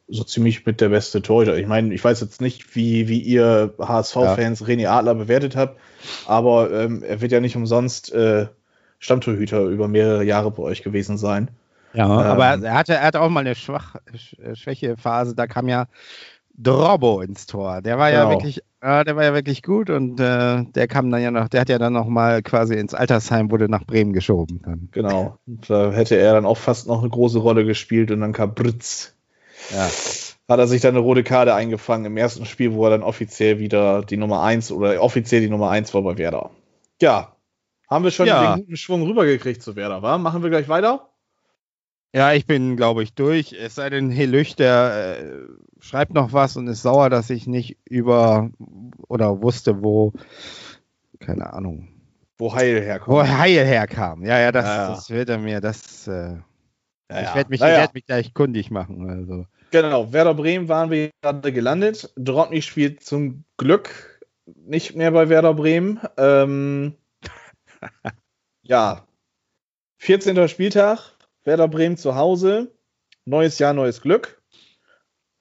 so 0.07 0.23
ziemlich 0.23 0.65
mit 0.65 0.79
der 0.79 0.89
beste 0.89 1.21
Torhüter. 1.21 1.57
Ich 1.57 1.67
meine, 1.67 1.93
ich 1.93 2.03
weiß 2.03 2.21
jetzt 2.21 2.41
nicht, 2.41 2.75
wie, 2.75 3.07
wie 3.07 3.19
ihr 3.19 3.73
HSV-Fans 3.79 4.61
ja. 4.61 4.65
René 4.65 4.87
Adler 4.87 5.15
bewertet 5.15 5.55
habt, 5.55 5.79
aber 6.25 6.71
ähm, 6.71 7.03
er 7.03 7.21
wird 7.21 7.31
ja 7.31 7.39
nicht 7.39 7.55
umsonst 7.55 8.13
äh, 8.13 8.47
Stammtorhüter 8.99 9.63
über 9.63 9.87
mehrere 9.87 10.23
Jahre 10.23 10.51
bei 10.51 10.63
euch 10.63 10.81
gewesen 10.81 11.17
sein. 11.17 11.49
Ja, 11.93 12.05
ähm, 12.05 12.27
aber 12.27 12.45
er 12.45 12.73
hatte, 12.73 12.93
er 12.93 13.03
hatte 13.03 13.21
auch 13.21 13.29
mal 13.29 13.41
eine 13.41 13.55
Schwach, 13.55 13.95
Schwächephase, 14.53 15.35
da 15.35 15.47
kam 15.47 15.67
ja 15.67 15.87
Drobo 16.57 17.21
ins 17.21 17.45
Tor. 17.45 17.81
Der 17.81 17.97
war 17.97 18.09
genau. 18.09 18.23
ja 18.23 18.29
wirklich, 18.29 18.61
äh, 18.81 19.03
der 19.03 19.15
war 19.15 19.23
ja 19.23 19.33
wirklich 19.33 19.61
gut 19.61 19.89
und 19.89 20.19
äh, 20.19 20.63
der 20.63 20.87
kam 20.87 21.11
dann 21.11 21.21
ja 21.21 21.31
noch, 21.31 21.49
der 21.49 21.61
hat 21.61 21.69
ja 21.69 21.77
dann 21.77 21.93
noch 21.93 22.07
mal 22.07 22.41
quasi 22.41 22.75
ins 22.75 22.93
Altersheim, 22.93 23.51
wurde 23.51 23.69
nach 23.69 23.85
Bremen 23.85 24.13
geschoben. 24.13 24.61
Dann. 24.63 24.89
Genau. 24.91 25.37
Und 25.45 25.69
da 25.69 25.91
hätte 25.91 26.15
er 26.15 26.33
dann 26.33 26.45
auch 26.45 26.57
fast 26.57 26.87
noch 26.87 27.01
eine 27.01 27.09
große 27.09 27.39
Rolle 27.39 27.65
gespielt 27.65 28.09
und 28.09 28.21
dann 28.21 28.33
kam 28.33 28.55
Britz 28.55 29.16
ja. 29.71 29.89
Hat 30.49 30.59
er 30.59 30.67
sich 30.67 30.81
dann 30.81 30.95
eine 30.95 31.03
rote 31.03 31.23
Karte 31.23 31.53
eingefangen 31.53 32.05
im 32.05 32.17
ersten 32.17 32.45
Spiel, 32.45 32.73
wo 32.73 32.85
er 32.85 32.91
dann 32.91 33.03
offiziell 33.03 33.59
wieder 33.59 34.01
die 34.01 34.15
Nummer 34.15 34.43
1 34.43 34.71
oder 34.71 35.01
offiziell 35.01 35.41
die 35.41 35.49
Nummer 35.49 35.69
1 35.69 35.93
war 35.93 36.01
bei 36.03 36.17
Werder. 36.17 36.51
Ja. 37.01 37.35
Haben 37.89 38.03
wir 38.05 38.11
schon 38.11 38.27
ja. 38.27 38.55
den 38.55 38.63
guten 38.63 38.77
Schwung 38.77 39.03
rübergekriegt 39.03 39.61
zu 39.61 39.75
Werder, 39.75 40.01
wa? 40.01 40.17
Machen 40.17 40.43
wir 40.43 40.49
gleich 40.49 40.69
weiter? 40.69 41.09
Ja, 42.13 42.33
ich 42.33 42.45
bin, 42.45 42.77
glaube 42.77 43.03
ich, 43.03 43.13
durch. 43.13 43.53
Es 43.53 43.75
sei 43.75 43.89
denn, 43.89 44.09
Helüch, 44.09 44.55
der 44.55 45.19
äh, 45.19 45.83
schreibt 45.83 46.13
noch 46.13 46.33
was 46.33 46.55
und 46.55 46.67
ist 46.67 46.81
sauer, 46.81 47.09
dass 47.09 47.29
ich 47.29 47.47
nicht 47.47 47.77
über 47.85 48.49
oder 49.07 49.41
wusste, 49.41 49.83
wo, 49.83 50.13
keine 51.19 51.53
Ahnung. 51.53 51.89
Wo 52.37 52.53
Heil 52.53 52.81
herkam. 52.81 53.13
Wo 53.13 53.23
Heil 53.23 53.65
herkam. 53.65 54.23
Ja, 54.23 54.39
ja, 54.39 54.51
das, 54.51 54.65
ja, 54.65 54.75
ja. 54.75 54.89
das 54.89 55.09
wird 55.09 55.29
er 55.29 55.37
mir, 55.39 55.59
das. 55.59 56.07
Äh, 56.07 56.37
ja, 57.09 57.21
ich 57.21 57.35
werde 57.35 57.49
mich, 57.49 57.59
naja. 57.59 57.79
werd 57.79 57.93
mich 57.93 58.05
gleich 58.05 58.33
kundig 58.33 58.71
machen. 58.71 59.09
Also. 59.09 59.45
Genau, 59.71 60.13
Werder 60.13 60.33
Bremen 60.33 60.69
waren 60.69 60.91
wir 60.91 61.09
gerade 61.21 61.51
gelandet. 61.51 62.11
Drobny 62.15 62.61
spielt 62.61 63.03
zum 63.03 63.43
Glück 63.57 64.21
nicht 64.45 64.95
mehr 64.95 65.11
bei 65.11 65.27
Werder 65.29 65.53
Bremen. 65.53 65.99
Ähm, 66.17 66.95
ja, 68.61 69.05
14. 69.97 70.47
Spieltag, 70.47 71.17
Werder 71.43 71.67
Bremen 71.67 71.97
zu 71.97 72.15
Hause. 72.15 72.71
Neues 73.25 73.59
Jahr, 73.59 73.73
neues 73.73 74.01
Glück. 74.01 74.41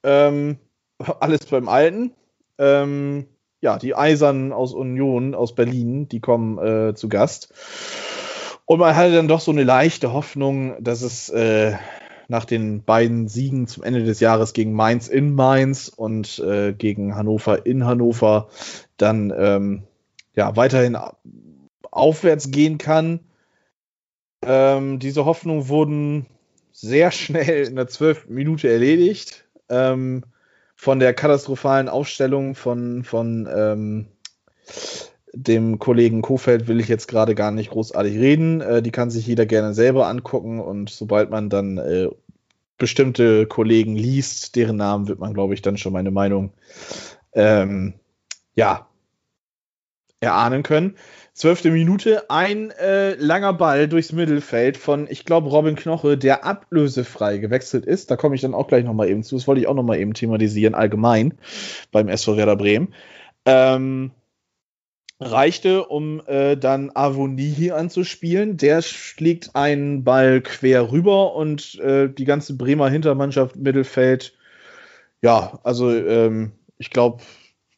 Ähm, 0.03 0.57
alles 1.19 1.45
beim 1.45 1.69
Alten. 1.69 2.13
Ähm, 2.57 3.27
ja, 3.61 3.77
die 3.77 3.95
Eisernen 3.95 4.51
aus 4.51 4.73
Union, 4.73 5.35
aus 5.35 5.55
Berlin, 5.55 6.07
die 6.09 6.19
kommen 6.19 6.57
äh, 6.57 6.93
zu 6.95 7.07
Gast. 7.09 7.53
Und 8.65 8.79
man 8.79 8.95
hatte 8.95 9.15
dann 9.15 9.29
doch 9.29 9.39
so 9.39 9.51
eine 9.51 9.63
leichte 9.63 10.11
Hoffnung, 10.11 10.75
dass 10.83 11.01
es 11.01 11.29
äh, 11.29 11.77
nach 12.27 12.45
den 12.45 12.83
beiden 12.83 13.27
Siegen 13.27 13.67
zum 13.67 13.83
Ende 13.83 14.03
des 14.03 14.19
Jahres 14.19 14.53
gegen 14.53 14.73
Mainz 14.73 15.07
in 15.07 15.33
Mainz 15.33 15.89
und 15.89 16.39
äh, 16.39 16.73
gegen 16.73 17.15
Hannover 17.15 17.65
in 17.65 17.85
Hannover 17.85 18.49
dann 18.97 19.33
ähm, 19.35 19.83
ja 20.35 20.55
weiterhin 20.55 20.97
aufwärts 21.91 22.51
gehen 22.51 22.77
kann. 22.77 23.21
Ähm, 24.43 24.99
diese 24.99 25.25
Hoffnungen 25.25 25.67
wurden 25.67 26.25
sehr 26.71 27.11
schnell 27.11 27.67
in 27.67 27.75
der 27.75 27.87
zwölften 27.87 28.33
Minute 28.33 28.69
erledigt. 28.69 29.45
Ähm, 29.69 30.23
von 30.75 30.99
der 30.99 31.15
katastrophalen 31.15 31.89
Aufstellung 31.89 32.53
von, 32.53 33.03
von 33.03 33.49
ähm, 33.51 34.07
dem 35.33 35.79
Kollegen 35.79 36.21
Kofeld 36.21 36.67
will 36.67 36.79
ich 36.79 36.87
jetzt 36.87 37.07
gerade 37.07 37.35
gar 37.35 37.51
nicht 37.51 37.71
großartig 37.71 38.17
reden. 38.17 38.61
Äh, 38.61 38.81
die 38.81 38.91
kann 38.91 39.09
sich 39.09 39.27
jeder 39.27 39.45
gerne 39.45 39.73
selber 39.73 40.07
angucken 40.07 40.59
und 40.59 40.89
sobald 40.89 41.29
man 41.29 41.49
dann 41.49 41.77
äh, 41.77 42.09
bestimmte 42.77 43.47
Kollegen 43.47 43.95
liest, 43.95 44.55
deren 44.55 44.77
Namen 44.77 45.07
wird 45.07 45.19
man, 45.19 45.33
glaube 45.33 45.53
ich, 45.53 45.61
dann 45.61 45.77
schon 45.77 45.93
meine 45.93 46.11
Meinung 46.11 46.53
ähm, 47.33 47.95
ja 48.55 48.87
erahnen 50.19 50.63
können. 50.63 50.95
Zwölfte 51.33 51.69
Minute, 51.69 52.31
ein 52.31 52.71
äh, 52.71 53.13
langer 53.13 53.53
Ball 53.53 53.87
durchs 53.87 54.11
Mittelfeld 54.11 54.75
von, 54.75 55.07
ich 55.07 55.23
glaube, 55.23 55.49
Robin 55.49 55.75
Knoche, 55.75 56.17
der 56.17 56.43
ablösefrei 56.43 57.37
gewechselt 57.37 57.85
ist. 57.85 58.09
Da 58.09 58.15
komme 58.15 58.33
ich 58.33 58.41
dann 58.41 58.55
auch 58.55 58.67
gleich 58.67 58.83
nochmal 58.83 59.09
eben 59.09 59.21
zu. 59.21 59.35
Das 59.35 59.47
wollte 59.47 59.61
ich 59.61 59.67
auch 59.67 59.75
nochmal 59.75 59.99
eben 59.99 60.15
thematisieren, 60.15 60.73
allgemein 60.73 61.35
beim 61.91 62.07
SV 62.07 62.37
Werder 62.37 62.55
Bremen. 62.55 62.93
Ähm, 63.45 64.11
reichte, 65.19 65.85
um 65.85 66.21
äh, 66.27 66.55
dann 66.57 66.91
Avoni 66.93 67.71
anzuspielen. 67.71 68.57
Der 68.57 68.81
schlägt 68.81 69.55
einen 69.55 70.03
Ball 70.03 70.41
quer 70.41 70.91
rüber 70.91 71.35
und 71.35 71.79
äh, 71.79 72.09
die 72.09 72.25
ganze 72.25 72.55
Bremer 72.55 72.89
Hintermannschaft 72.89 73.55
Mittelfeld, 73.55 74.33
ja, 75.21 75.59
also 75.63 75.91
ähm, 75.91 76.51
ich 76.77 76.91
glaube, 76.91 77.23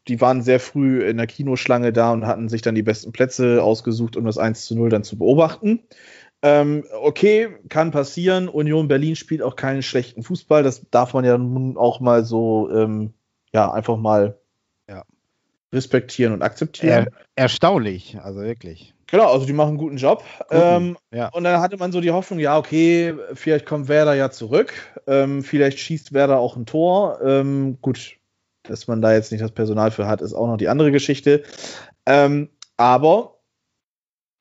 die 0.08 0.19
waren 0.19 0.41
sehr 0.41 0.60
früh 0.60 1.08
in 1.08 1.17
der 1.17 1.28
Kinoschlange 1.28 1.93
da 1.93 2.12
und 2.12 2.25
hatten 2.25 2.49
sich 2.49 2.62
dann 2.62 2.75
die 2.75 2.84
besten 2.84 3.12
Plätze 3.12 3.63
ausgesucht, 3.63 4.17
um 4.17 4.25
das 4.25 4.38
1 4.38 4.65
zu 4.65 4.75
0 4.75 4.89
dann 4.89 5.04
zu 5.04 5.17
beobachten. 5.17 5.82
Ähm, 6.41 6.86
okay, 7.02 7.49
kann 7.69 7.91
passieren. 7.91 8.49
Union 8.49 8.88
Berlin 8.88 9.15
spielt 9.15 9.41
auch 9.41 9.56
keinen 9.56 9.84
schlechten 9.84 10.23
Fußball. 10.23 10.63
Das 10.63 10.89
darf 10.89 11.13
man 11.13 11.25
ja 11.25 11.38
nun 11.38 11.78
auch 11.78 11.99
mal 11.99 12.25
so, 12.25 12.69
ähm, 12.71 13.13
ja, 13.54 13.71
einfach 13.71 13.97
mal 13.97 14.38
respektieren 15.73 16.34
und 16.34 16.41
akzeptieren. 16.41 17.08
Er, 17.36 17.43
erstaunlich, 17.43 18.17
also 18.21 18.41
wirklich. 18.41 18.93
Genau, 19.08 19.32
also 19.32 19.45
die 19.45 19.53
machen 19.53 19.69
einen 19.69 19.77
guten 19.77 19.97
Job. 19.97 20.23
Ähm, 20.51 20.97
ja. 21.12 21.29
Und 21.29 21.43
dann 21.43 21.62
hatte 21.62 21.77
man 21.77 21.91
so 21.91 21.99
die 21.99 22.12
Hoffnung, 22.12 22.39
ja, 22.39 22.58
okay, 22.58 23.15
vielleicht 23.34 23.65
kommt 23.65 23.88
Werder 23.88 24.13
ja 24.13 24.29
zurück. 24.29 24.73
Ähm, 25.08 25.43
vielleicht 25.43 25.79
schießt 25.79 26.13
Werder 26.13 26.39
auch 26.39 26.55
ein 26.55 26.67
Tor. 26.67 27.19
Ähm, 27.23 27.79
gut, 27.82 28.17
dass 28.63 28.88
man 28.88 29.01
da 29.01 29.13
jetzt 29.13 29.32
nicht 29.32 29.43
das 29.43 29.51
Personal 29.51 29.91
für 29.91 30.08
hat, 30.08 30.21
ist 30.21 30.34
auch 30.34 30.47
noch 30.47 30.58
die 30.58 30.67
andere 30.67 30.91
Geschichte. 30.91 31.43
Ähm, 32.05 32.49
aber 32.77 33.39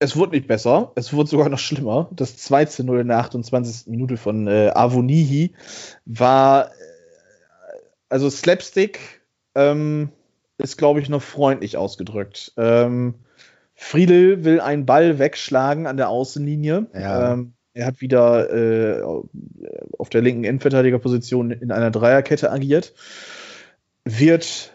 es 0.01 0.17
wurde 0.17 0.33
nicht 0.33 0.47
besser. 0.47 0.93
Es 0.97 1.13
wurde 1.13 1.31
sogar 1.31 1.49
noch 1.49 1.59
schlimmer. 1.59 2.11
Das 2.13 2.37
2 2.37 2.67
zu 2.67 2.85
0 2.85 3.01
in 3.01 3.09
der 3.09 3.19
28. 3.19 3.87
Minute 3.87 4.17
von 4.17 4.47
äh, 4.47 4.71
Avonihi 4.75 5.55
war 6.05 6.67
äh, 6.67 6.71
also 8.11 8.29
Slapstick. 8.29 9.23
Ähm, 9.55 10.11
ist, 10.59 10.77
glaube 10.77 11.01
ich, 11.01 11.09
noch 11.09 11.23
freundlich 11.23 11.77
ausgedrückt. 11.77 12.53
Ähm, 12.57 13.15
Friedel 13.75 14.45
will 14.45 14.61
einen 14.61 14.87
Ball 14.87 15.19
wegschlagen 15.19 15.87
an 15.87 15.97
der 15.97 16.09
Außenlinie. 16.09 16.89
Ja. 16.95 17.33
Ähm, 17.33 17.55
er 17.75 17.87
hat 17.87 18.01
wieder 18.01 18.53
äh, 18.53 19.03
auf 19.97 20.09
der 20.09 20.21
linken 20.21 20.43
Endverteidigerposition 20.43 21.53
in 21.53 21.71
einer 21.71 21.93
Dreierkette 21.93 22.51
agiert. 22.51 22.93
Wird 24.05 24.73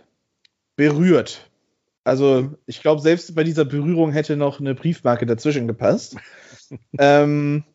berührt. 0.77 1.49
Also, 2.05 2.53
ich 2.65 2.81
glaube, 2.81 3.01
selbst 3.01 3.35
bei 3.35 3.43
dieser 3.43 3.65
Berührung 3.65 4.11
hätte 4.11 4.37
noch 4.37 4.59
eine 4.59 4.73
Briefmarke 4.75 5.25
dazwischen 5.25 5.67
gepasst. 5.67 6.15
ähm, 6.97 7.65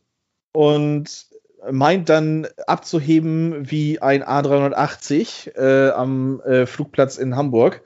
und 0.53 1.28
meint 1.71 2.09
dann 2.09 2.47
abzuheben 2.67 3.71
wie 3.71 4.01
ein 4.01 4.23
A380 4.23 5.57
äh, 5.57 5.91
am 5.91 6.41
äh, 6.41 6.67
Flugplatz 6.67 7.17
in 7.17 7.37
Hamburg. 7.37 7.83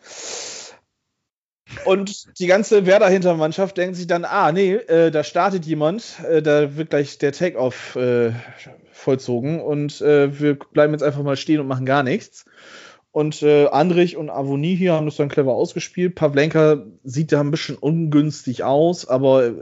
Und 1.85 2.39
die 2.39 2.47
ganze 2.47 2.87
Werder-Hintermannschaft 2.87 3.77
denkt 3.77 3.97
sich 3.97 4.07
dann, 4.07 4.25
ah, 4.25 4.53
nee, 4.53 4.75
äh, 4.75 5.11
da 5.11 5.25
startet 5.25 5.65
jemand, 5.65 6.21
äh, 6.29 6.43
da 6.43 6.77
wird 6.77 6.91
gleich 6.91 7.19
der 7.19 7.33
Take-off 7.33 7.97
äh, 7.97 8.33
vollzogen 8.91 9.61
und 9.61 10.01
äh, 10.03 10.39
wir 10.39 10.59
bleiben 10.59 10.93
jetzt 10.93 11.03
einfach 11.03 11.23
mal 11.23 11.37
stehen 11.37 11.61
und 11.61 11.67
machen 11.67 11.87
gar 11.87 12.03
nichts. 12.03 12.45
Und 13.11 13.43
äh, 13.43 13.67
Andrich 13.67 14.17
und 14.17 14.31
Avoni 14.31 14.77
hier 14.77 14.95
haben 14.95 15.07
das 15.07 15.17
dann 15.17 15.29
clever 15.29 15.53
ausgespielt. 15.53 16.15
Pavlenka 16.15 16.87
sieht 17.05 17.33
da 17.33 17.41
ein 17.41 17.51
bisschen 17.51 17.77
ungünstig 17.77 18.65
aus, 18.65 19.07
aber 19.07 19.53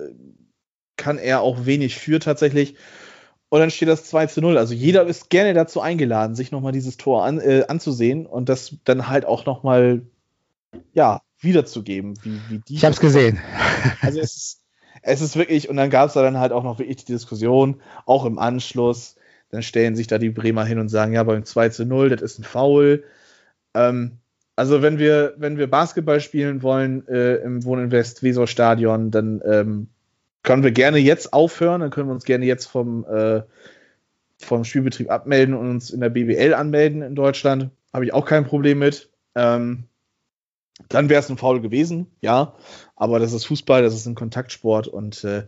kann 0.96 1.18
er 1.18 1.40
auch 1.40 1.66
wenig 1.66 1.96
für 1.96 2.20
tatsächlich. 2.20 2.76
Und 3.50 3.58
dann 3.58 3.70
steht 3.70 3.88
das 3.88 4.04
2 4.04 4.26
zu 4.26 4.40
0. 4.40 4.56
Also 4.56 4.74
jeder 4.74 5.06
ist 5.06 5.28
gerne 5.28 5.54
dazu 5.54 5.80
eingeladen, 5.80 6.36
sich 6.36 6.52
nochmal 6.52 6.72
dieses 6.72 6.96
Tor 6.96 7.24
an, 7.24 7.40
äh, 7.40 7.64
anzusehen 7.68 8.24
und 8.24 8.48
das 8.48 8.76
dann 8.84 9.08
halt 9.08 9.26
auch 9.26 9.44
nochmal, 9.44 10.02
ja, 10.94 11.20
wiederzugeben. 11.40 12.14
Wie, 12.22 12.40
wie 12.48 12.58
die 12.60 12.76
ich 12.76 12.84
habe 12.84 12.94
es 12.94 13.00
gesehen. 13.00 13.38
Also 14.02 14.20
es 14.20 14.36
ist, 14.36 14.60
es 15.02 15.20
ist 15.20 15.36
wirklich, 15.36 15.68
und 15.68 15.76
dann 15.76 15.90
gab 15.90 16.08
es 16.08 16.14
da 16.14 16.22
dann 16.22 16.38
halt 16.38 16.52
auch 16.52 16.62
noch 16.62 16.78
wirklich 16.78 17.04
die 17.04 17.12
Diskussion, 17.12 17.80
auch 18.06 18.24
im 18.24 18.38
Anschluss. 18.38 19.16
Dann 19.50 19.62
stellen 19.62 19.96
sich 19.96 20.06
da 20.06 20.18
die 20.18 20.30
Bremer 20.30 20.64
hin 20.64 20.78
und 20.78 20.88
sagen, 20.88 21.12
ja, 21.12 21.22
beim 21.24 21.44
2 21.44 21.70
zu 21.70 21.84
0, 21.84 22.10
das 22.10 22.22
ist 22.22 22.38
ein 22.38 22.44
Foul. 22.44 23.02
Ähm, 23.74 24.18
also 24.54 24.80
wenn 24.82 24.98
wir, 24.98 25.34
wenn 25.38 25.58
wir 25.58 25.68
Basketball 25.68 26.20
spielen 26.20 26.62
wollen 26.62 27.08
äh, 27.08 27.36
im 27.36 27.64
Wohninvest 27.64 28.22
Weser 28.22 28.46
Stadion, 28.46 29.10
dann 29.10 29.40
ähm, 29.44 29.88
können 30.42 30.62
wir 30.62 30.72
gerne 30.72 30.98
jetzt 30.98 31.32
aufhören, 31.32 31.80
dann 31.80 31.90
können 31.90 32.08
wir 32.08 32.14
uns 32.14 32.24
gerne 32.24 32.46
jetzt 32.46 32.66
vom, 32.66 33.04
äh, 33.04 33.42
vom 34.38 34.64
Spielbetrieb 34.64 35.10
abmelden 35.10 35.54
und 35.54 35.68
uns 35.68 35.90
in 35.90 36.00
der 36.00 36.08
BBL 36.08 36.54
anmelden 36.54 37.02
in 37.02 37.14
Deutschland. 37.14 37.70
Habe 37.92 38.04
ich 38.04 38.14
auch 38.14 38.24
kein 38.24 38.46
Problem 38.46 38.78
mit. 38.78 39.10
Ähm, 39.34 39.84
dann 40.88 41.08
wäre 41.08 41.20
es 41.20 41.28
ein 41.28 41.36
Foul 41.36 41.60
gewesen, 41.60 42.06
ja. 42.20 42.54
Aber 42.96 43.18
das 43.18 43.32
ist 43.32 43.44
Fußball, 43.46 43.82
das 43.82 43.94
ist 43.94 44.06
ein 44.06 44.14
Kontaktsport 44.14 44.88
und 44.88 45.24
äh, 45.24 45.46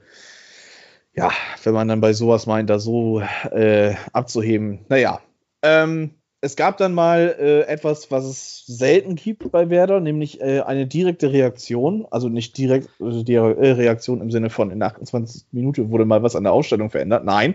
ja, 1.15 1.31
wenn 1.63 1.75
man 1.75 1.89
dann 1.89 2.01
bei 2.01 2.13
sowas 2.13 2.47
meint, 2.47 2.71
da 2.71 2.79
so 2.79 3.21
äh, 3.21 3.95
abzuheben, 4.13 4.85
naja. 4.89 5.21
Ähm, 5.63 6.15
es 6.45 6.57
gab 6.57 6.77
dann 6.77 6.93
mal 6.93 7.37
äh, 7.39 7.61
etwas, 7.63 8.11
was 8.11 8.25
es 8.25 8.67
selten 8.67 9.15
gibt 9.15 9.53
bei 9.53 9.71
Werder, 9.71 10.01
nämlich 10.01 10.41
äh, 10.41 10.61
eine 10.61 10.89
direkte 10.89 11.33
Reaktion. 11.33 12.05
Also 12.11 12.29
nicht 12.29 12.59
direkt 12.59 12.89
also 13.01 13.23
die 13.23 13.35
äh, 13.35 13.39
Reaktion 13.47 14.21
im 14.21 14.33
Sinne 14.33 14.51
von 14.51 14.73
in 14.73 14.81
der 14.81 14.89
28 14.89 15.45
Minute 15.53 15.91
wurde 15.91 16.05
mal 16.05 16.25
was 16.25 16.35
an 16.35 16.43
der 16.43 16.53
Ausstellung 16.53 16.91
verändert. 16.91 17.25
Nein, 17.25 17.55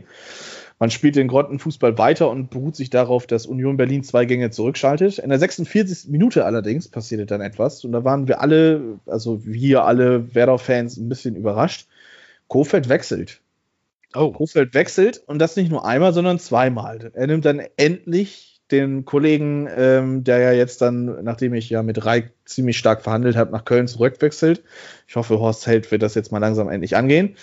man 0.79 0.89
spielt 0.89 1.17
den 1.17 1.27
Grottenfußball 1.27 1.97
weiter 1.97 2.29
und 2.29 2.49
beruht 2.49 2.77
sich 2.77 2.89
darauf, 2.89 3.27
dass 3.27 3.45
Union 3.45 3.75
Berlin 3.75 4.03
zwei 4.03 4.23
Gänge 4.23 4.51
zurückschaltet. 4.51 5.19
In 5.19 5.29
der 5.29 5.39
46. 5.39 6.09
Minute 6.09 6.45
allerdings 6.45 6.87
passierte 6.87 7.25
dann 7.25 7.41
etwas 7.41 7.83
und 7.83 7.91
da 7.91 8.05
waren 8.05 8.29
wir 8.29 8.39
alle, 8.39 8.99
also 9.05 9.45
wir 9.45 9.83
alle 9.83 10.33
Werder-Fans, 10.33 10.95
ein 10.95 11.09
bisschen 11.09 11.35
überrascht. 11.35 11.89
Kofeld 12.47 12.87
wechselt. 12.87 13.41
Oh. 14.15 14.31
Kofeld 14.31 14.73
wechselt 14.73 15.21
und 15.27 15.39
das 15.39 15.57
nicht 15.57 15.69
nur 15.69 15.85
einmal, 15.85 16.13
sondern 16.13 16.39
zweimal. 16.39 17.11
Er 17.13 17.27
nimmt 17.27 17.43
dann 17.43 17.61
endlich 17.75 18.56
den 18.71 19.05
Kollegen, 19.05 19.67
ähm, 19.75 20.23
der 20.23 20.39
ja 20.39 20.51
jetzt 20.51 20.81
dann, 20.81 21.23
nachdem 21.23 21.53
ich 21.53 21.69
ja 21.69 21.83
mit 21.83 22.05
Reik 22.05 22.33
ziemlich 22.45 22.77
stark 22.77 23.01
verhandelt 23.01 23.35
habe, 23.35 23.51
nach 23.51 23.65
Köln 23.65 23.87
zurückwechselt. 23.87 24.63
Ich 25.07 25.15
hoffe, 25.15 25.39
Horst 25.39 25.67
Held 25.67 25.89
wird 25.91 26.03
das 26.03 26.15
jetzt 26.15 26.31
mal 26.31 26.39
langsam 26.39 26.69
endlich 26.69 26.95
angehen. 26.95 27.35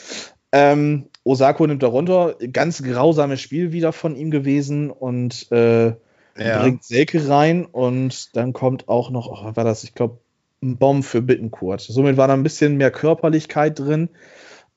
Ähm, 0.52 1.06
Osako 1.24 1.66
nimmt 1.66 1.82
da 1.82 1.88
runter. 1.88 2.36
Ganz 2.52 2.82
grausames 2.82 3.40
Spiel 3.40 3.72
wieder 3.72 3.92
von 3.92 4.14
ihm 4.14 4.30
gewesen 4.30 4.90
und 4.90 5.50
äh, 5.50 5.94
ja. 6.36 6.60
bringt 6.60 6.84
Selke 6.84 7.28
rein 7.28 7.64
und 7.64 8.36
dann 8.36 8.52
kommt 8.52 8.88
auch 8.88 9.10
noch, 9.10 9.28
oh, 9.28 9.56
war 9.56 9.64
das, 9.64 9.84
ich 9.84 9.94
glaube, 9.94 10.18
ein 10.62 10.76
Bomb 10.76 11.04
für 11.04 11.22
Bittenkurt. 11.22 11.80
Somit 11.80 12.16
war 12.16 12.28
da 12.28 12.34
ein 12.34 12.42
bisschen 12.42 12.76
mehr 12.76 12.90
Körperlichkeit 12.90 13.78
drin. 13.78 14.08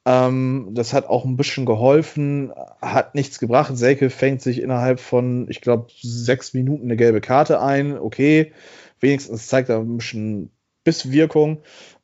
Ähm, 0.07 0.69
das 0.71 0.93
hat 0.93 1.07
auch 1.07 1.25
ein 1.25 1.35
bisschen 1.35 1.65
geholfen, 1.65 2.53
hat 2.81 3.13
nichts 3.13 3.39
gebracht. 3.39 3.75
Selke 3.75 4.09
fängt 4.09 4.41
sich 4.41 4.61
innerhalb 4.61 5.01
von, 5.01 5.47
ich 5.49 5.59
glaube, 5.59 5.87
sechs 6.01 6.53
Minuten 6.53 6.85
eine 6.85 6.95
gelbe 6.95 7.19
Karte 7.19 7.59
ein. 7.61 7.99
Okay, 7.99 8.53
wenigstens 9.01 9.47
zeigt 9.47 9.67
er 9.67 9.79
ein 9.79 9.97
bisschen 9.97 10.51
Bisswirkung. 10.85 11.57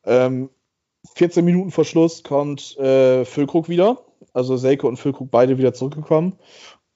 Ähm, 0.03 0.49
14 1.15 1.45
Minuten 1.45 1.71
vor 1.71 1.85
Schluss 1.85 2.23
kommt 2.23 2.77
äh, 2.77 3.23
Füllkrug 3.23 3.69
wieder. 3.69 3.99
Also 4.33 4.57
Selke 4.57 4.85
und 4.85 4.97
Füllkrug 4.97 5.31
beide 5.31 5.57
wieder 5.57 5.73
zurückgekommen. 5.73 6.33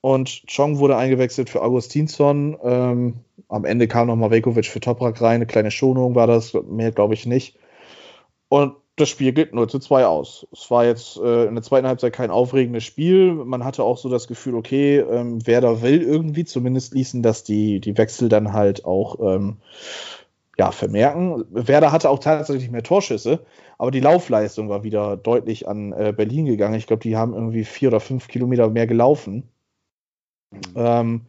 Und 0.02 0.44
Chong 0.48 0.80
wurde 0.80 0.98
eingewechselt 0.98 1.50
für 1.50 1.62
Augustinsson. 1.62 2.58
Ähm, 2.62 3.14
am 3.48 3.64
Ende 3.64 3.88
kam 3.88 4.08
nochmal 4.08 4.32
Vekovic 4.32 4.66
für 4.66 4.82
Toprak 4.82 5.22
rein. 5.22 5.36
Eine 5.36 5.46
kleine 5.46 5.72
Schonung 5.72 6.16
war 6.16 6.28
das, 6.28 6.54
mehr 6.54 6.92
glaube 6.92 7.14
ich 7.14 7.26
nicht. 7.26 7.58
Und 8.50 8.76
das 8.98 9.10
Spiel 9.10 9.32
geht 9.32 9.54
0 9.54 9.70
zu 9.70 9.78
2 9.78 10.08
aus. 10.08 10.48
Es 10.52 10.70
war 10.72 10.84
jetzt 10.84 11.18
äh, 11.18 11.46
in 11.46 11.54
der 11.54 11.64
zweiten 11.64 11.88
Halbzeit 11.88 12.14
kein 12.14 12.32
aufregendes 12.32 12.84
Spiel. 12.84 13.34
Man 13.34 13.64
hatte 13.64 13.84
auch 13.84 13.98
so 13.98 14.10
das 14.10 14.28
Gefühl, 14.28 14.56
okay, 14.56 14.98
ähm, 14.98 15.46
Werder 15.46 15.84
will 15.84 16.02
irgendwie, 16.02 16.46
zumindest 16.46 16.96
ließen 16.96 17.22
das 17.22 17.44
die, 17.44 17.80
die 17.80 17.96
Wechsel 17.96 18.28
dann 18.28 18.54
halt 18.54 18.86
auch 18.86 19.20
ähm, 19.22 19.58
ja, 20.58 20.72
vermerken. 20.72 21.46
Werder 21.52 21.92
hatte 21.92 22.10
auch 22.10 22.18
tatsächlich 22.18 22.72
mehr 22.72 22.82
Torschüsse, 22.82 23.46
aber 23.78 23.92
die 23.92 24.00
Laufleistung 24.00 24.68
war 24.68 24.84
wieder 24.84 25.16
deutlich 25.16 25.68
an 25.68 25.94
äh, 25.94 26.12
Berlin 26.12 26.46
gegangen. 26.46 26.74
Ich 26.74 26.88
glaube, 26.88 27.04
die 27.04 27.16
haben 27.16 27.36
irgendwie 27.36 27.66
vier 27.66 27.90
oder 27.90 28.00
fünf 28.00 28.28
Kilometer 28.28 28.68
mehr 28.70 28.88
gelaufen. 28.88 29.44
Ähm, 30.76 31.28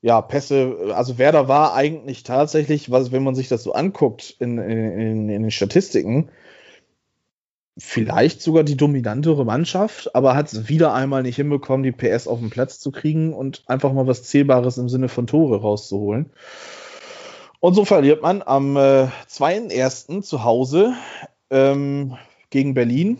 ja, 0.00 0.22
Pässe, 0.22 0.94
also 0.94 1.18
Werder 1.18 1.46
war 1.46 1.74
eigentlich 1.74 2.22
tatsächlich, 2.22 2.90
was, 2.90 3.12
wenn 3.12 3.22
man 3.22 3.34
sich 3.34 3.48
das 3.48 3.62
so 3.62 3.74
anguckt 3.74 4.36
in, 4.38 4.56
in, 4.56 5.28
in 5.28 5.42
den 5.42 5.50
Statistiken, 5.50 6.30
vielleicht 7.78 8.40
sogar 8.40 8.64
die 8.64 8.76
dominantere 8.76 9.44
Mannschaft, 9.44 10.14
aber 10.14 10.34
hat 10.34 10.52
es 10.52 10.68
wieder 10.68 10.94
einmal 10.94 11.22
nicht 11.22 11.36
hinbekommen, 11.36 11.82
die 11.82 11.92
PS 11.92 12.26
auf 12.26 12.38
den 12.38 12.50
Platz 12.50 12.80
zu 12.80 12.90
kriegen 12.90 13.34
und 13.34 13.64
einfach 13.66 13.92
mal 13.92 14.06
was 14.06 14.22
Zählbares 14.22 14.78
im 14.78 14.88
Sinne 14.88 15.08
von 15.08 15.26
Tore 15.26 15.60
rauszuholen. 15.60 16.30
Und 17.60 17.74
so 17.74 17.84
verliert 17.84 18.22
man 18.22 18.42
am 18.42 18.76
äh, 18.76 19.08
2.1. 19.28 20.22
zu 20.22 20.44
Hause 20.44 20.94
ähm, 21.50 22.16
gegen 22.50 22.74
Berlin. 22.74 23.18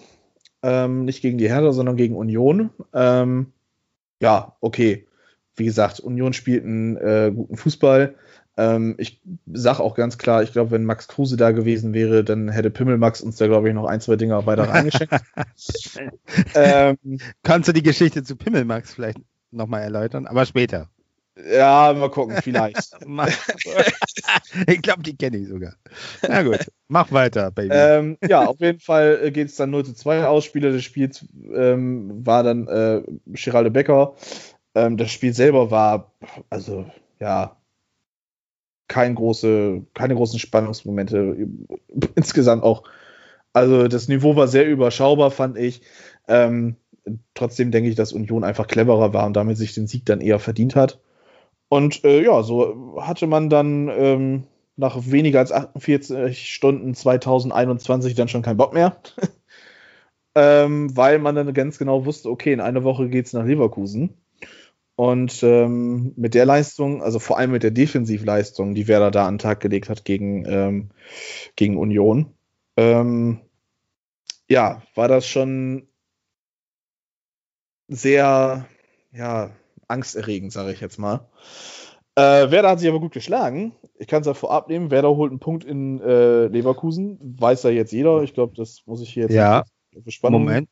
Ähm, 0.62 1.04
nicht 1.04 1.22
gegen 1.22 1.38
die 1.38 1.48
Hertha, 1.48 1.72
sondern 1.72 1.96
gegen 1.96 2.16
Union. 2.16 2.70
Ähm, 2.94 3.52
ja, 4.20 4.56
okay. 4.60 5.06
Wie 5.54 5.64
gesagt, 5.64 6.00
Union 6.00 6.32
spielt 6.32 6.64
einen 6.64 6.96
äh, 6.96 7.32
guten 7.34 7.56
Fußball. 7.56 8.14
Ähm, 8.56 8.94
ich 8.98 9.20
sage 9.52 9.80
auch 9.82 9.94
ganz 9.94 10.16
klar, 10.16 10.42
ich 10.42 10.52
glaube, 10.52 10.70
wenn 10.70 10.84
Max 10.84 11.08
Kruse 11.08 11.36
da 11.36 11.50
gewesen 11.50 11.92
wäre, 11.92 12.24
dann 12.24 12.48
hätte 12.48 12.70
Pimmelmax 12.70 13.20
uns 13.20 13.36
da, 13.36 13.46
glaube 13.46 13.68
ich, 13.68 13.74
noch 13.74 13.84
ein, 13.84 14.00
zwei 14.00 14.16
Dinger 14.16 14.46
weiter 14.46 14.68
reingeschickt. 14.68 15.12
ähm, 16.54 16.96
Kannst 17.42 17.68
du 17.68 17.72
die 17.72 17.82
Geschichte 17.82 18.22
zu 18.24 18.36
Pimmelmax 18.36 18.94
vielleicht 18.94 19.18
nochmal 19.50 19.82
erläutern? 19.82 20.26
Aber 20.26 20.46
später. 20.46 20.88
Ja, 21.52 21.92
mal 21.92 22.10
gucken, 22.10 22.36
vielleicht. 22.40 22.96
ich 24.66 24.80
glaube, 24.80 25.02
die 25.02 25.16
kenne 25.16 25.36
ich 25.36 25.48
sogar. 25.48 25.74
Na 26.26 26.42
gut, 26.42 26.66
mach 26.88 27.12
weiter, 27.12 27.50
Baby. 27.50 27.74
Ähm, 27.74 28.16
ja, 28.26 28.46
auf 28.46 28.58
jeden 28.60 28.80
Fall 28.80 29.20
äh, 29.22 29.30
geht 29.30 29.48
es 29.48 29.56
dann 29.56 29.70
0 29.70 29.84
zu 29.84 29.94
2 29.94 30.24
aus. 30.24 30.46
Spieler 30.46 30.72
des 30.72 30.82
Spiels 30.82 31.26
ähm, 31.54 32.26
war 32.26 32.42
dann 32.42 32.66
äh, 32.68 33.02
Geralde 33.26 33.70
Becker. 33.70 34.14
Ähm, 34.74 34.96
das 34.96 35.10
Spiel 35.10 35.34
selber 35.34 35.70
war, 35.70 36.12
also, 36.48 36.86
ja, 37.20 37.56
kein 38.88 39.14
große, 39.14 39.82
keine 39.94 40.14
großen 40.14 40.38
Spannungsmomente. 40.38 41.36
Insgesamt 42.14 42.62
auch. 42.62 42.84
Also 43.52 43.88
das 43.88 44.08
Niveau 44.08 44.36
war 44.36 44.48
sehr 44.48 44.66
überschaubar, 44.66 45.30
fand 45.30 45.56
ich. 45.56 45.82
Ähm, 46.28 46.76
trotzdem 47.34 47.70
denke 47.70 47.88
ich, 47.88 47.96
dass 47.96 48.12
Union 48.12 48.44
einfach 48.44 48.66
cleverer 48.66 49.12
war 49.12 49.26
und 49.26 49.34
damit 49.34 49.56
sich 49.56 49.74
den 49.74 49.86
Sieg 49.86 50.04
dann 50.06 50.20
eher 50.20 50.38
verdient 50.38 50.76
hat. 50.76 51.00
Und 51.68 52.04
äh, 52.04 52.22
ja, 52.22 52.42
so 52.42 52.98
hatte 53.00 53.26
man 53.26 53.50
dann 53.50 53.88
ähm, 53.88 54.44
nach 54.76 54.96
weniger 55.06 55.40
als 55.40 55.52
48 55.52 56.48
Stunden 56.48 56.94
2021 56.94 58.14
dann 58.14 58.28
schon 58.28 58.42
keinen 58.42 58.58
Bock 58.58 58.72
mehr. 58.74 58.96
ähm, 60.34 60.94
weil 60.96 61.18
man 61.18 61.34
dann 61.34 61.52
ganz 61.54 61.78
genau 61.78 62.04
wusste, 62.04 62.30
okay, 62.30 62.52
in 62.52 62.60
einer 62.60 62.84
Woche 62.84 63.08
geht 63.08 63.26
es 63.26 63.32
nach 63.32 63.44
Leverkusen. 63.44 64.14
Und 64.96 65.42
ähm, 65.42 66.14
mit 66.16 66.32
der 66.32 66.46
Leistung, 66.46 67.02
also 67.02 67.18
vor 67.18 67.38
allem 67.38 67.50
mit 67.50 67.62
der 67.62 67.70
Defensivleistung, 67.70 68.74
die 68.74 68.88
Werder 68.88 69.10
da 69.10 69.26
an 69.26 69.34
den 69.34 69.38
Tag 69.38 69.60
gelegt 69.60 69.90
hat 69.90 70.06
gegen, 70.06 70.44
ähm, 70.46 70.90
gegen 71.54 71.76
Union, 71.76 72.34
ähm, 72.78 73.40
ja, 74.48 74.82
war 74.94 75.08
das 75.08 75.26
schon 75.26 75.86
sehr, 77.88 78.66
ja, 79.12 79.50
angsterregend, 79.86 80.52
sage 80.52 80.72
ich 80.72 80.80
jetzt 80.80 80.98
mal. 80.98 81.28
Äh, 82.14 82.50
Werder 82.50 82.70
hat 82.70 82.80
sich 82.80 82.88
aber 82.88 83.00
gut 83.00 83.12
geschlagen. 83.12 83.72
Ich 83.98 84.06
kann 84.06 84.22
es 84.22 84.26
ja 84.26 84.34
vorab 84.34 84.68
nehmen. 84.68 84.90
Werder 84.90 85.14
holt 85.14 85.30
einen 85.30 85.40
Punkt 85.40 85.64
in 85.64 86.00
äh, 86.00 86.46
Leverkusen. 86.46 87.18
Weiß 87.38 87.62
ja 87.64 87.70
jetzt 87.70 87.92
jeder. 87.92 88.22
Ich 88.22 88.32
glaube, 88.32 88.54
das 88.56 88.82
muss 88.86 89.02
ich 89.02 89.12
hier 89.12 89.24
jetzt 89.24 89.34
ja. 89.34 89.64
Moment, 90.22 90.68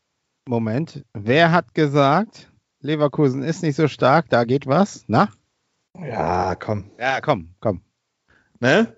Moment. 0.48 1.04
Wer 1.12 1.52
hat 1.52 1.74
gesagt, 1.74 2.50
Leverkusen 2.84 3.42
ist 3.42 3.62
nicht 3.62 3.76
so 3.76 3.88
stark, 3.88 4.28
da 4.28 4.44
geht 4.44 4.66
was. 4.66 5.04
Na? 5.06 5.30
Ja, 5.98 6.54
komm. 6.54 6.90
Ja, 6.98 7.20
komm, 7.22 7.54
komm. 7.58 7.80
Ne? 8.60 8.94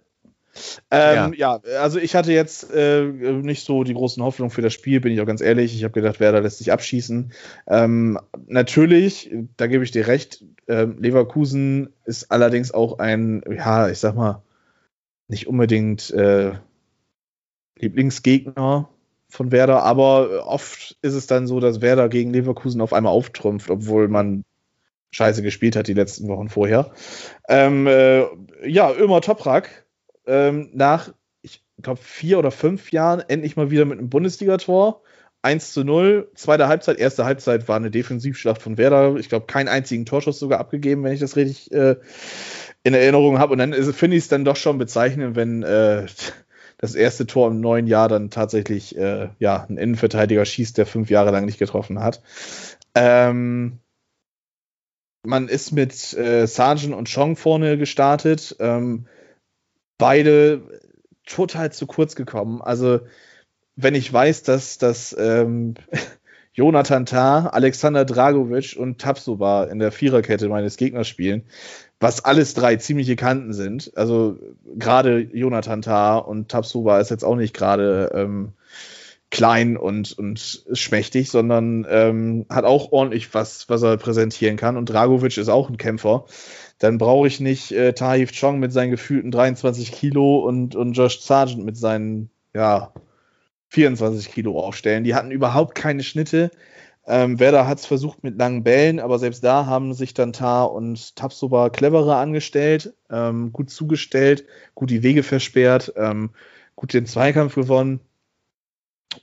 Ähm, 0.90 1.34
ja. 1.34 1.60
ja. 1.64 1.80
also 1.80 2.00
ich 2.00 2.16
hatte 2.16 2.32
jetzt 2.32 2.72
äh, 2.72 3.04
nicht 3.04 3.64
so 3.64 3.84
die 3.84 3.94
großen 3.94 4.22
Hoffnungen 4.22 4.50
für 4.50 4.62
das 4.62 4.72
Spiel, 4.72 5.00
bin 5.00 5.12
ich 5.12 5.20
auch 5.20 5.26
ganz 5.26 5.40
ehrlich. 5.40 5.74
Ich 5.74 5.84
habe 5.84 5.92
gedacht, 5.92 6.18
Werder 6.18 6.40
lässt 6.40 6.58
sich 6.58 6.72
abschießen. 6.72 7.32
Ähm, 7.68 8.18
natürlich, 8.46 9.30
da 9.56 9.68
gebe 9.68 9.84
ich 9.84 9.92
dir 9.92 10.08
recht, 10.08 10.44
äh, 10.66 10.84
Leverkusen 10.84 11.92
ist 12.04 12.32
allerdings 12.32 12.72
auch 12.72 12.98
ein, 12.98 13.42
ja, 13.48 13.88
ich 13.88 13.98
sag 13.98 14.16
mal, 14.16 14.42
nicht 15.28 15.46
unbedingt 15.46 16.10
äh, 16.10 16.54
Lieblingsgegner 17.78 18.88
von 19.28 19.52
Werder, 19.52 19.82
aber 19.82 20.46
oft 20.46 20.96
ist 21.02 21.14
es 21.14 21.26
dann 21.26 21.46
so, 21.46 21.60
dass 21.60 21.80
Werder 21.80 22.08
gegen 22.08 22.32
Leverkusen 22.32 22.80
auf 22.80 22.92
einmal 22.92 23.12
auftrumpft, 23.12 23.70
obwohl 23.70 24.08
man 24.08 24.44
scheiße 25.10 25.42
gespielt 25.42 25.76
hat 25.76 25.88
die 25.88 25.94
letzten 25.94 26.28
Wochen 26.28 26.48
vorher. 26.48 26.92
Ähm, 27.48 27.86
äh, 27.86 28.24
ja, 28.66 28.92
Ömer 28.92 29.20
Toprak 29.20 29.86
ähm, 30.26 30.70
nach, 30.74 31.12
ich 31.42 31.64
glaube, 31.82 32.00
vier 32.02 32.38
oder 32.38 32.50
fünf 32.50 32.92
Jahren 32.92 33.20
endlich 33.20 33.56
mal 33.56 33.70
wieder 33.70 33.84
mit 33.84 33.98
einem 33.98 34.10
Bundesligator. 34.10 35.02
1 35.42 35.72
zu 35.72 35.84
0, 35.84 36.28
zweite 36.34 36.66
Halbzeit, 36.66 36.98
erste 36.98 37.24
Halbzeit 37.24 37.68
war 37.68 37.76
eine 37.76 37.90
Defensivschlacht 37.90 38.60
von 38.60 38.78
Werder. 38.78 39.14
Ich 39.16 39.28
glaube, 39.28 39.46
keinen 39.46 39.68
einzigen 39.68 40.04
Torschuss 40.04 40.40
sogar 40.40 40.58
abgegeben, 40.58 41.04
wenn 41.04 41.12
ich 41.12 41.20
das 41.20 41.36
richtig 41.36 41.70
äh, 41.72 41.96
in 42.82 42.94
Erinnerung 42.94 43.38
habe. 43.38 43.52
Und 43.52 43.58
dann 43.58 43.72
finde 43.72 44.16
ich 44.16 44.24
es 44.24 44.28
dann 44.28 44.44
doch 44.44 44.56
schon 44.56 44.78
bezeichnend, 44.78 45.36
wenn 45.36 45.62
äh, 45.62 46.06
das 46.78 46.94
erste 46.94 47.26
Tor 47.26 47.50
im 47.50 47.60
neuen 47.60 47.86
Jahr 47.86 48.08
dann 48.08 48.30
tatsächlich 48.30 48.96
äh, 48.96 49.30
ja, 49.38 49.66
ein 49.68 49.78
Innenverteidiger 49.78 50.44
schießt, 50.44 50.76
der 50.76 50.86
fünf 50.86 51.10
Jahre 51.10 51.30
lang 51.30 51.46
nicht 51.46 51.58
getroffen 51.58 52.00
hat. 52.00 52.22
Ähm, 52.94 53.78
man 55.24 55.48
ist 55.48 55.72
mit 55.72 56.14
äh, 56.14 56.46
Sargent 56.46 56.94
und 56.94 57.12
Chong 57.12 57.36
vorne 57.36 57.78
gestartet. 57.78 58.56
Ähm, 58.60 59.06
beide 59.98 60.80
total 61.26 61.72
zu 61.72 61.86
kurz 61.86 62.14
gekommen. 62.14 62.62
Also, 62.62 63.00
wenn 63.74 63.94
ich 63.94 64.10
weiß, 64.12 64.42
dass, 64.44 64.78
dass 64.78 65.14
ähm, 65.18 65.74
Jonathan 66.56 67.04
Tah, 67.04 67.48
Alexander 67.48 68.06
Dragovic 68.06 68.76
und 68.78 68.98
Tapsuba 68.98 69.64
in 69.64 69.78
der 69.78 69.92
Viererkette 69.92 70.48
meines 70.48 70.78
Gegners 70.78 71.06
spielen, 71.06 71.42
was 72.00 72.24
alles 72.24 72.54
drei 72.54 72.76
ziemliche 72.76 73.14
Kanten 73.14 73.52
sind. 73.52 73.92
Also 73.94 74.38
gerade 74.74 75.20
Jonathan 75.20 75.82
Tah 75.82 76.16
und 76.16 76.48
Tapsuba 76.48 76.98
ist 76.98 77.10
jetzt 77.10 77.24
auch 77.24 77.36
nicht 77.36 77.52
gerade 77.52 78.10
ähm, 78.14 78.54
klein 79.30 79.76
und, 79.76 80.18
und 80.18 80.64
schmächtig, 80.72 81.30
sondern 81.30 81.86
ähm, 81.90 82.46
hat 82.48 82.64
auch 82.64 82.90
ordentlich 82.90 83.34
was, 83.34 83.68
was 83.68 83.82
er 83.82 83.98
präsentieren 83.98 84.56
kann. 84.56 84.78
Und 84.78 84.86
Dragovic 84.88 85.36
ist 85.36 85.50
auch 85.50 85.68
ein 85.68 85.76
Kämpfer. 85.76 86.24
Dann 86.78 86.96
brauche 86.96 87.26
ich 87.26 87.38
nicht 87.38 87.70
äh, 87.72 87.92
Tahif 87.92 88.32
Chong 88.32 88.60
mit 88.60 88.72
seinen 88.72 88.92
gefühlten 88.92 89.30
23 89.30 89.92
Kilo 89.92 90.38
und, 90.38 90.74
und 90.74 90.94
Josh 90.94 91.20
Sargent 91.20 91.66
mit 91.66 91.76
seinen 91.76 92.30
ja, 92.54 92.94
24 93.68 94.30
Kilo 94.30 94.58
aufstellen. 94.60 95.04
Die 95.04 95.14
hatten 95.14 95.30
überhaupt 95.30 95.74
keine 95.74 96.02
Schnitte. 96.02 96.50
Ähm, 97.06 97.38
Werder 97.38 97.66
hat 97.68 97.78
es 97.78 97.86
versucht 97.86 98.24
mit 98.24 98.36
langen 98.36 98.64
Bällen, 98.64 98.98
aber 98.98 99.18
selbst 99.18 99.44
da 99.44 99.66
haben 99.66 99.94
sich 99.94 100.12
dann 100.12 100.32
Tar 100.32 100.72
und 100.72 101.14
Tapsoba 101.14 101.70
cleverer 101.70 102.16
angestellt, 102.16 102.94
ähm, 103.10 103.52
gut 103.52 103.70
zugestellt, 103.70 104.44
gut 104.74 104.90
die 104.90 105.04
Wege 105.04 105.22
versperrt, 105.22 105.92
ähm, 105.96 106.30
gut 106.74 106.92
den 106.92 107.06
Zweikampf 107.06 107.54
gewonnen. 107.54 108.00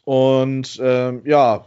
Und 0.06 0.80
ähm, 0.82 1.22
ja, 1.26 1.66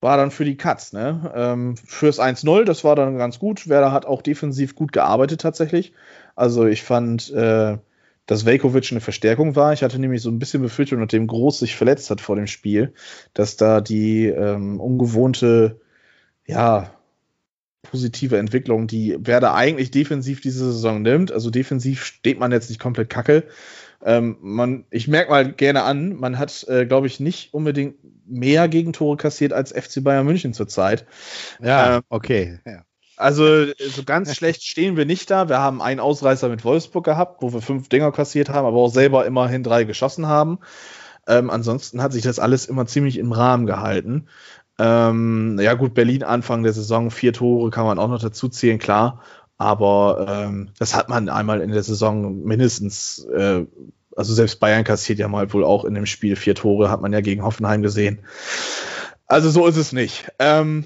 war 0.00 0.16
dann 0.16 0.30
für 0.30 0.44
die 0.44 0.56
Cuts, 0.56 0.92
ne? 0.92 1.32
Ähm, 1.34 1.76
fürs 1.76 2.18
1-0, 2.18 2.64
das 2.64 2.84
war 2.84 2.96
dann 2.96 3.18
ganz 3.18 3.38
gut. 3.38 3.68
Werder 3.68 3.92
hat 3.92 4.06
auch 4.06 4.22
defensiv 4.22 4.74
gut 4.74 4.92
gearbeitet 4.92 5.40
tatsächlich. 5.40 5.92
Also 6.34 6.66
ich 6.66 6.82
fand, 6.82 7.30
äh, 7.32 7.78
dass 8.26 8.44
Velkovic 8.44 8.90
eine 8.90 9.00
Verstärkung 9.00 9.56
war. 9.56 9.72
Ich 9.72 9.82
hatte 9.82 9.98
nämlich 9.98 10.22
so 10.22 10.30
ein 10.30 10.38
bisschen 10.38 10.62
befürchtet, 10.62 10.98
nachdem 10.98 11.26
Groß 11.26 11.60
sich 11.60 11.76
verletzt 11.76 12.10
hat 12.10 12.20
vor 12.20 12.36
dem 12.36 12.46
Spiel, 12.46 12.92
dass 13.34 13.56
da 13.56 13.80
die 13.80 14.26
ähm, 14.26 14.80
ungewohnte, 14.80 15.80
ja, 16.46 16.92
positive 17.82 18.36
Entwicklung, 18.36 18.88
die 18.88 19.16
Werder 19.20 19.54
eigentlich 19.54 19.92
defensiv 19.92 20.40
diese 20.40 20.72
Saison 20.72 21.02
nimmt. 21.02 21.30
Also 21.30 21.50
defensiv 21.50 22.04
steht 22.04 22.40
man 22.40 22.50
jetzt 22.50 22.68
nicht 22.68 22.80
komplett 22.80 23.10
kacke, 23.10 23.44
ähm, 24.04 24.36
man, 24.40 24.84
ich 24.90 25.08
merke 25.08 25.30
mal 25.30 25.52
gerne 25.52 25.82
an, 25.82 26.14
man 26.14 26.38
hat, 26.38 26.64
äh, 26.68 26.86
glaube 26.86 27.06
ich, 27.06 27.20
nicht 27.20 27.54
unbedingt 27.54 27.96
mehr 28.26 28.68
Gegentore 28.68 29.16
kassiert 29.16 29.52
als 29.52 29.72
FC 29.72 30.02
Bayern 30.02 30.26
München 30.26 30.52
zurzeit. 30.52 31.06
Ja, 31.60 31.96
ähm, 31.96 32.02
okay. 32.08 32.60
Ja. 32.66 32.84
Also 33.16 33.66
so 33.78 34.04
ganz 34.04 34.34
schlecht 34.36 34.64
stehen 34.64 34.96
wir 34.96 35.06
nicht 35.06 35.30
da. 35.30 35.48
Wir 35.48 35.58
haben 35.58 35.82
einen 35.82 36.00
Ausreißer 36.00 36.48
mit 36.48 36.64
Wolfsburg 36.64 37.04
gehabt, 37.04 37.42
wo 37.42 37.52
wir 37.52 37.62
fünf 37.62 37.88
Dinger 37.88 38.12
kassiert 38.12 38.48
haben, 38.48 38.66
aber 38.66 38.78
auch 38.78 38.92
selber 38.92 39.26
immerhin 39.26 39.62
drei 39.62 39.84
geschossen 39.84 40.26
haben. 40.26 40.58
Ähm, 41.26 41.50
ansonsten 41.50 42.02
hat 42.02 42.12
sich 42.12 42.22
das 42.22 42.38
alles 42.38 42.66
immer 42.66 42.86
ziemlich 42.86 43.18
im 43.18 43.32
Rahmen 43.32 43.66
gehalten. 43.66 44.28
Ähm, 44.78 45.58
ja 45.60 45.74
gut, 45.74 45.94
Berlin 45.94 46.22
Anfang 46.22 46.62
der 46.62 46.72
Saison, 46.72 47.10
vier 47.10 47.32
Tore 47.32 47.70
kann 47.70 47.86
man 47.86 47.98
auch 47.98 48.08
noch 48.08 48.20
dazu 48.20 48.48
zählen, 48.48 48.78
klar. 48.78 49.22
Aber 49.58 50.26
ähm, 50.28 50.68
das 50.78 50.94
hat 50.94 51.08
man 51.08 51.28
einmal 51.28 51.62
in 51.62 51.72
der 51.72 51.82
Saison 51.82 52.44
mindestens, 52.44 53.26
äh, 53.34 53.64
also 54.14 54.34
selbst 54.34 54.60
Bayern 54.60 54.84
kassiert 54.84 55.18
ja 55.18 55.28
mal 55.28 55.50
wohl 55.52 55.64
auch 55.64 55.84
in 55.84 55.94
dem 55.94 56.06
Spiel 56.06 56.36
vier 56.36 56.54
Tore, 56.54 56.90
hat 56.90 57.00
man 57.00 57.12
ja 57.12 57.22
gegen 57.22 57.42
Hoffenheim 57.42 57.82
gesehen. 57.82 58.20
Also 59.26 59.50
so 59.50 59.66
ist 59.66 59.76
es 59.76 59.92
nicht. 59.92 60.30
Ähm, 60.38 60.84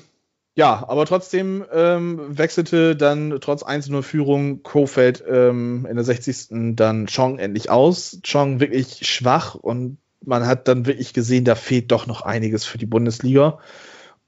ja, 0.60 0.84
aber 0.86 1.06
trotzdem 1.06 1.64
ähm, 1.72 2.36
wechselte 2.36 2.94
dann 2.94 3.38
trotz 3.40 3.62
1-0-Führung 3.64 4.62
Kofeld 4.62 5.24
ähm, 5.26 5.86
in 5.88 5.96
der 5.96 6.04
60. 6.04 6.74
dann 6.76 7.06
Chong 7.06 7.38
endlich 7.38 7.70
aus. 7.70 8.20
Chong 8.22 8.60
wirklich 8.60 9.06
schwach 9.08 9.54
und 9.54 9.96
man 10.22 10.46
hat 10.46 10.68
dann 10.68 10.84
wirklich 10.84 11.14
gesehen, 11.14 11.46
da 11.46 11.54
fehlt 11.54 11.90
doch 11.90 12.06
noch 12.06 12.20
einiges 12.20 12.66
für 12.66 12.76
die 12.76 12.84
Bundesliga. 12.84 13.60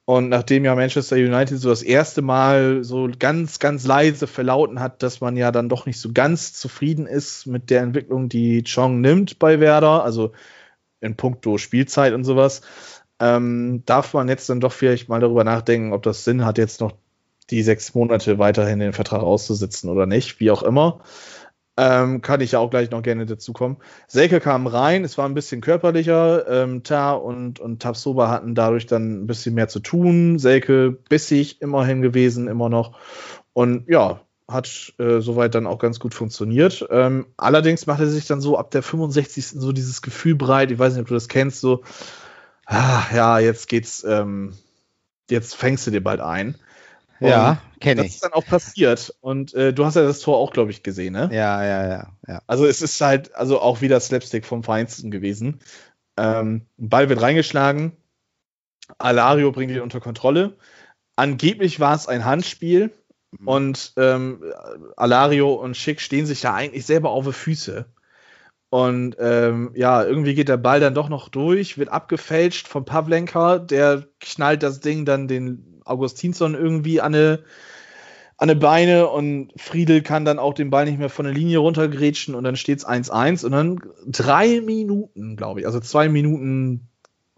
Und 0.06 0.30
nachdem 0.30 0.64
ja 0.64 0.74
Manchester 0.74 1.16
United 1.16 1.58
so 1.58 1.68
das 1.68 1.82
erste 1.82 2.22
Mal 2.22 2.82
so 2.82 3.10
ganz, 3.18 3.58
ganz 3.58 3.84
leise 3.84 4.26
verlauten 4.26 4.80
hat, 4.80 5.02
dass 5.02 5.20
man 5.20 5.36
ja 5.36 5.52
dann 5.52 5.68
doch 5.68 5.84
nicht 5.84 6.00
so 6.00 6.12
ganz 6.14 6.54
zufrieden 6.54 7.06
ist 7.06 7.44
mit 7.44 7.68
der 7.68 7.82
Entwicklung, 7.82 8.30
die 8.30 8.64
Chong 8.64 9.02
nimmt 9.02 9.38
bei 9.38 9.60
Werder, 9.60 10.02
also 10.02 10.32
in 11.02 11.14
puncto 11.14 11.58
Spielzeit 11.58 12.14
und 12.14 12.24
sowas, 12.24 12.62
ähm, 13.22 13.84
darf 13.86 14.14
man 14.14 14.28
jetzt 14.28 14.48
dann 14.50 14.58
doch 14.58 14.72
vielleicht 14.72 15.08
mal 15.08 15.20
darüber 15.20 15.44
nachdenken, 15.44 15.92
ob 15.92 16.02
das 16.02 16.24
Sinn 16.24 16.44
hat, 16.44 16.58
jetzt 16.58 16.80
noch 16.80 16.92
die 17.50 17.62
sechs 17.62 17.94
Monate 17.94 18.40
weiterhin 18.40 18.80
den 18.80 18.92
Vertrag 18.92 19.22
auszusitzen 19.22 19.88
oder 19.88 20.06
nicht, 20.06 20.40
wie 20.40 20.50
auch 20.50 20.64
immer. 20.64 21.02
Ähm, 21.76 22.20
kann 22.20 22.40
ich 22.40 22.52
ja 22.52 22.58
auch 22.58 22.68
gleich 22.68 22.90
noch 22.90 23.02
gerne 23.02 23.24
dazu 23.24 23.52
kommen. 23.52 23.76
Selke 24.08 24.40
kam 24.40 24.66
rein, 24.66 25.04
es 25.04 25.16
war 25.18 25.26
ein 25.26 25.34
bisschen 25.34 25.60
körperlicher. 25.60 26.48
Ähm, 26.48 26.82
Ta 26.82 27.12
und, 27.12 27.60
und 27.60 27.80
Tabsoba 27.80 28.28
hatten 28.28 28.56
dadurch 28.56 28.86
dann 28.86 29.22
ein 29.22 29.26
bisschen 29.28 29.54
mehr 29.54 29.68
zu 29.68 29.78
tun. 29.78 30.40
Selke 30.40 30.90
bissig 30.90 31.62
immerhin 31.62 32.02
gewesen, 32.02 32.48
immer 32.48 32.68
noch. 32.68 32.98
Und 33.52 33.88
ja, 33.88 34.20
hat 34.48 34.92
äh, 34.98 35.20
soweit 35.20 35.54
dann 35.54 35.68
auch 35.68 35.78
ganz 35.78 36.00
gut 36.00 36.12
funktioniert. 36.12 36.84
Ähm, 36.90 37.26
allerdings 37.36 37.86
machte 37.86 38.08
sich 38.08 38.26
dann 38.26 38.40
so 38.40 38.58
ab 38.58 38.72
der 38.72 38.82
65. 38.82 39.46
so 39.46 39.70
dieses 39.72 40.02
Gefühl 40.02 40.34
breit, 40.34 40.72
ich 40.72 40.78
weiß 40.78 40.94
nicht, 40.94 41.02
ob 41.02 41.08
du 41.08 41.14
das 41.14 41.28
kennst, 41.28 41.60
so, 41.60 41.82
ah, 42.66 43.04
ja, 43.14 43.38
jetzt 43.38 43.68
geht's, 43.68 44.04
ähm, 44.04 44.56
jetzt 45.30 45.54
fängst 45.54 45.86
du 45.86 45.90
dir 45.90 46.02
bald 46.02 46.20
ein. 46.20 46.56
Ja, 47.20 47.62
kenne 47.80 48.02
ich. 48.02 48.08
Das 48.08 48.14
ist 48.16 48.24
dann 48.24 48.32
auch 48.32 48.44
passiert. 48.44 49.14
Und 49.20 49.54
äh, 49.54 49.72
du 49.72 49.84
hast 49.84 49.94
ja 49.94 50.02
das 50.02 50.20
Tor 50.20 50.36
auch, 50.36 50.52
glaube 50.52 50.70
ich, 50.70 50.82
gesehen, 50.82 51.12
ne? 51.12 51.28
Ja, 51.32 51.64
ja, 51.64 51.88
ja, 51.88 52.12
ja. 52.26 52.42
Also 52.46 52.66
es 52.66 52.82
ist 52.82 53.00
halt, 53.00 53.34
also 53.34 53.60
auch 53.60 53.80
wieder 53.80 54.00
Slapstick 54.00 54.44
vom 54.44 54.64
Feinsten 54.64 55.10
gewesen. 55.10 55.60
Ähm, 56.16 56.66
Ball 56.76 57.08
wird 57.08 57.22
reingeschlagen. 57.22 57.92
Alario 58.98 59.52
bringt 59.52 59.72
ihn 59.72 59.80
unter 59.80 60.00
Kontrolle. 60.00 60.56
Angeblich 61.16 61.80
war 61.80 61.94
es 61.94 62.08
ein 62.08 62.24
Handspiel. 62.24 62.90
Mhm. 63.38 63.48
Und 63.48 63.92
ähm, 63.96 64.42
Alario 64.96 65.54
und 65.54 65.76
Schick 65.76 66.00
stehen 66.00 66.26
sich 66.26 66.40
da 66.40 66.54
eigentlich 66.54 66.86
selber 66.86 67.10
auf 67.10 67.24
die 67.24 67.32
Füße. 67.32 67.86
Und 68.72 69.16
ähm, 69.18 69.72
ja, 69.74 70.02
irgendwie 70.02 70.32
geht 70.34 70.48
der 70.48 70.56
Ball 70.56 70.80
dann 70.80 70.94
doch 70.94 71.10
noch 71.10 71.28
durch, 71.28 71.76
wird 71.76 71.90
abgefälscht 71.90 72.66
von 72.66 72.86
Pavlenka, 72.86 73.58
der 73.58 74.06
knallt 74.18 74.62
das 74.62 74.80
Ding 74.80 75.04
dann 75.04 75.28
den 75.28 75.82
Augustinsson 75.84 76.54
irgendwie 76.54 77.02
an 77.02 77.14
eine, 77.14 77.40
an 78.38 78.48
eine 78.48 78.56
Beine 78.56 79.08
und 79.08 79.52
Friedel 79.58 80.00
kann 80.00 80.24
dann 80.24 80.38
auch 80.38 80.54
den 80.54 80.70
Ball 80.70 80.86
nicht 80.86 80.98
mehr 80.98 81.10
von 81.10 81.26
der 81.26 81.34
Linie 81.34 81.58
runtergrätschen 81.58 82.34
und 82.34 82.44
dann 82.44 82.56
steht 82.56 82.78
es 82.78 82.86
1-1 82.88 83.44
und 83.44 83.52
dann 83.52 83.80
drei 84.06 84.62
Minuten, 84.62 85.36
glaube 85.36 85.60
ich, 85.60 85.66
also 85.66 85.78
zwei 85.78 86.08
Minuten 86.08 86.88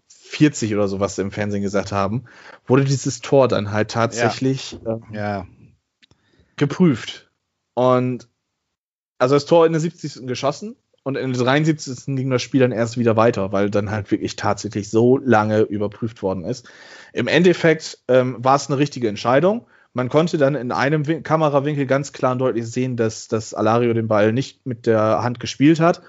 40 0.07 0.73
oder 0.73 0.87
so, 0.87 1.01
was 1.01 1.17
sie 1.17 1.21
im 1.21 1.31
Fernsehen 1.31 1.63
gesagt 1.63 1.91
haben, 1.91 2.23
wurde 2.65 2.85
dieses 2.85 3.19
Tor 3.19 3.49
dann 3.49 3.73
halt 3.73 3.91
tatsächlich 3.91 4.79
ja. 4.85 4.93
Äh, 5.11 5.15
ja. 5.17 5.47
geprüft. 6.55 7.29
Und 7.73 8.29
also 9.17 9.35
das 9.35 9.45
Tor 9.45 9.65
in 9.65 9.73
der 9.73 9.81
70. 9.81 10.25
geschossen 10.27 10.77
und 11.05 11.17
in 11.17 11.33
der 11.33 11.43
73. 11.43 12.15
ging 12.15 12.31
das 12.31 12.41
Spiel 12.41 12.61
dann 12.61 12.71
erst 12.71 12.97
wieder 12.97 13.15
weiter, 13.15 13.51
weil 13.51 13.69
dann 13.69 13.91
halt 13.91 14.09
wirklich 14.09 14.35
tatsächlich 14.37 14.89
so 14.89 15.17
lange 15.17 15.61
überprüft 15.61 16.23
worden 16.23 16.43
ist. 16.43 16.67
Im 17.13 17.27
Endeffekt 17.27 17.99
ähm, 18.07 18.37
war 18.39 18.55
es 18.55 18.67
eine 18.67 18.79
richtige 18.79 19.07
Entscheidung. 19.07 19.67
Man 19.93 20.09
konnte 20.09 20.39
dann 20.39 20.55
in 20.55 20.71
einem 20.71 21.05
Win 21.05 21.21
Kamerawinkel 21.21 21.85
ganz 21.85 22.11
klar 22.11 22.31
und 22.31 22.39
deutlich 22.39 22.65
sehen, 22.65 22.97
dass, 22.97 23.27
dass 23.27 23.53
Alario 23.53 23.93
den 23.93 24.07
Ball 24.07 24.33
nicht 24.33 24.65
mit 24.65 24.87
der 24.87 25.21
Hand 25.21 25.39
gespielt 25.39 25.79
hat. 25.79 26.01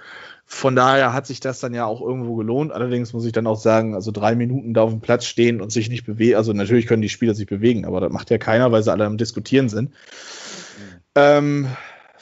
Von 0.46 0.74
daher 0.74 1.12
hat 1.12 1.26
sich 1.26 1.40
das 1.40 1.60
dann 1.60 1.74
ja 1.74 1.84
auch 1.84 2.00
irgendwo 2.00 2.34
gelohnt. 2.34 2.72
Allerdings 2.72 3.12
muss 3.12 3.26
ich 3.26 3.32
dann 3.32 3.46
auch 3.46 3.60
sagen, 3.60 3.94
also 3.94 4.12
drei 4.12 4.34
Minuten 4.34 4.72
da 4.72 4.80
auf 4.80 4.92
dem 4.92 5.02
Platz 5.02 5.26
stehen 5.26 5.60
und 5.60 5.72
sich 5.72 5.90
nicht 5.90 6.06
bewegen. 6.06 6.36
Also 6.36 6.54
natürlich 6.54 6.86
können 6.86 7.02
die 7.02 7.10
Spieler 7.10 7.34
sich 7.34 7.46
bewegen, 7.46 7.84
aber 7.84 8.00
das 8.00 8.12
macht 8.12 8.30
ja 8.30 8.38
keiner, 8.38 8.72
weil 8.72 8.82
sie 8.82 8.92
alle 8.92 9.04
am 9.04 9.18
Diskutieren 9.18 9.68
sind. 9.68 9.90
Mhm. 9.90 11.00
Ähm, 11.16 11.68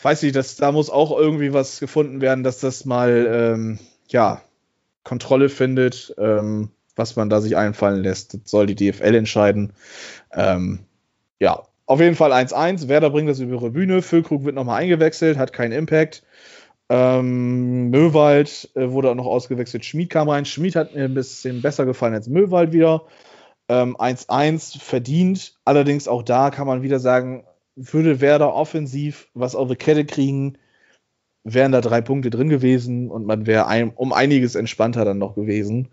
weiß 0.04 0.22
nicht, 0.22 0.36
dass 0.36 0.56
da 0.56 0.72
muss 0.72 0.90
auch 0.90 1.16
irgendwie 1.16 1.52
was 1.52 1.80
gefunden 1.80 2.20
werden, 2.20 2.44
dass 2.44 2.60
das 2.60 2.84
mal 2.84 3.26
ähm, 3.28 3.78
ja 4.08 4.42
Kontrolle 5.02 5.48
findet, 5.48 6.14
ähm, 6.18 6.70
was 6.96 7.16
man 7.16 7.28
da 7.28 7.40
sich 7.40 7.56
einfallen 7.56 8.02
lässt. 8.02 8.34
Das 8.34 8.40
soll 8.44 8.66
die 8.66 8.74
DFL 8.74 9.14
entscheiden. 9.14 9.72
Ähm, 10.32 10.80
ja, 11.40 11.62
auf 11.86 12.00
jeden 12.00 12.16
Fall 12.16 12.32
1-1. 12.32 12.88
Werder 12.88 13.10
bringt 13.10 13.28
das 13.28 13.40
über 13.40 13.54
ihre 13.54 13.70
Bühne. 13.70 14.02
Füllkrug 14.02 14.44
wird 14.44 14.54
nochmal 14.54 14.82
eingewechselt, 14.82 15.36
hat 15.36 15.52
keinen 15.52 15.72
Impact. 15.72 16.22
Ähm, 16.88 17.90
Möwald 17.90 18.70
äh, 18.74 18.90
wurde 18.90 19.10
auch 19.10 19.14
noch 19.14 19.26
ausgewechselt. 19.26 19.84
Schmid 19.84 20.10
kam 20.10 20.28
rein. 20.28 20.44
Schmid 20.44 20.76
hat 20.76 20.94
mir 20.94 21.04
ein 21.04 21.14
bisschen 21.14 21.62
besser 21.62 21.86
gefallen 21.86 22.14
als 22.14 22.28
Möwald 22.28 22.72
wieder. 22.72 23.02
1-1 23.68 24.74
ähm, 24.74 24.80
verdient. 24.80 25.54
Allerdings 25.64 26.08
auch 26.08 26.22
da 26.22 26.50
kann 26.50 26.66
man 26.66 26.82
wieder 26.82 26.98
sagen, 26.98 27.44
würde 27.76 28.20
Werder 28.20 28.54
offensiv 28.54 29.28
was 29.34 29.54
auf 29.54 29.68
die 29.68 29.76
Kette 29.76 30.04
kriegen, 30.04 30.58
wären 31.44 31.72
da 31.72 31.80
drei 31.80 32.00
Punkte 32.00 32.30
drin 32.30 32.48
gewesen 32.48 33.10
und 33.10 33.26
man 33.26 33.46
wäre 33.46 33.66
ein, 33.66 33.90
um 33.90 34.12
einiges 34.12 34.54
entspannter 34.54 35.04
dann 35.04 35.18
noch 35.18 35.34
gewesen. 35.34 35.88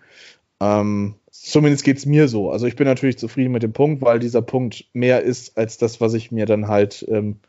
Ähm, 0.62 1.16
zumindest 1.32 1.84
geht 1.84 1.98
es 1.98 2.06
mir 2.06 2.28
so. 2.28 2.52
Also 2.52 2.68
ich 2.68 2.76
bin 2.76 2.88
natürlich 2.88 3.18
zufrieden 3.18 3.52
mit 3.52 3.64
dem 3.64 3.74
Punkt, 3.74 4.02
weil 4.02 4.20
dieser 4.20 4.42
Punkt 4.42 4.86
mehr 4.94 5.24
ist 5.24 5.58
als 5.58 5.78
das, 5.78 6.00
was 6.00 6.14
ich 6.14 6.32
mir 6.32 6.46
dann 6.46 6.68
halt 6.68 7.06
ähm, 7.10 7.40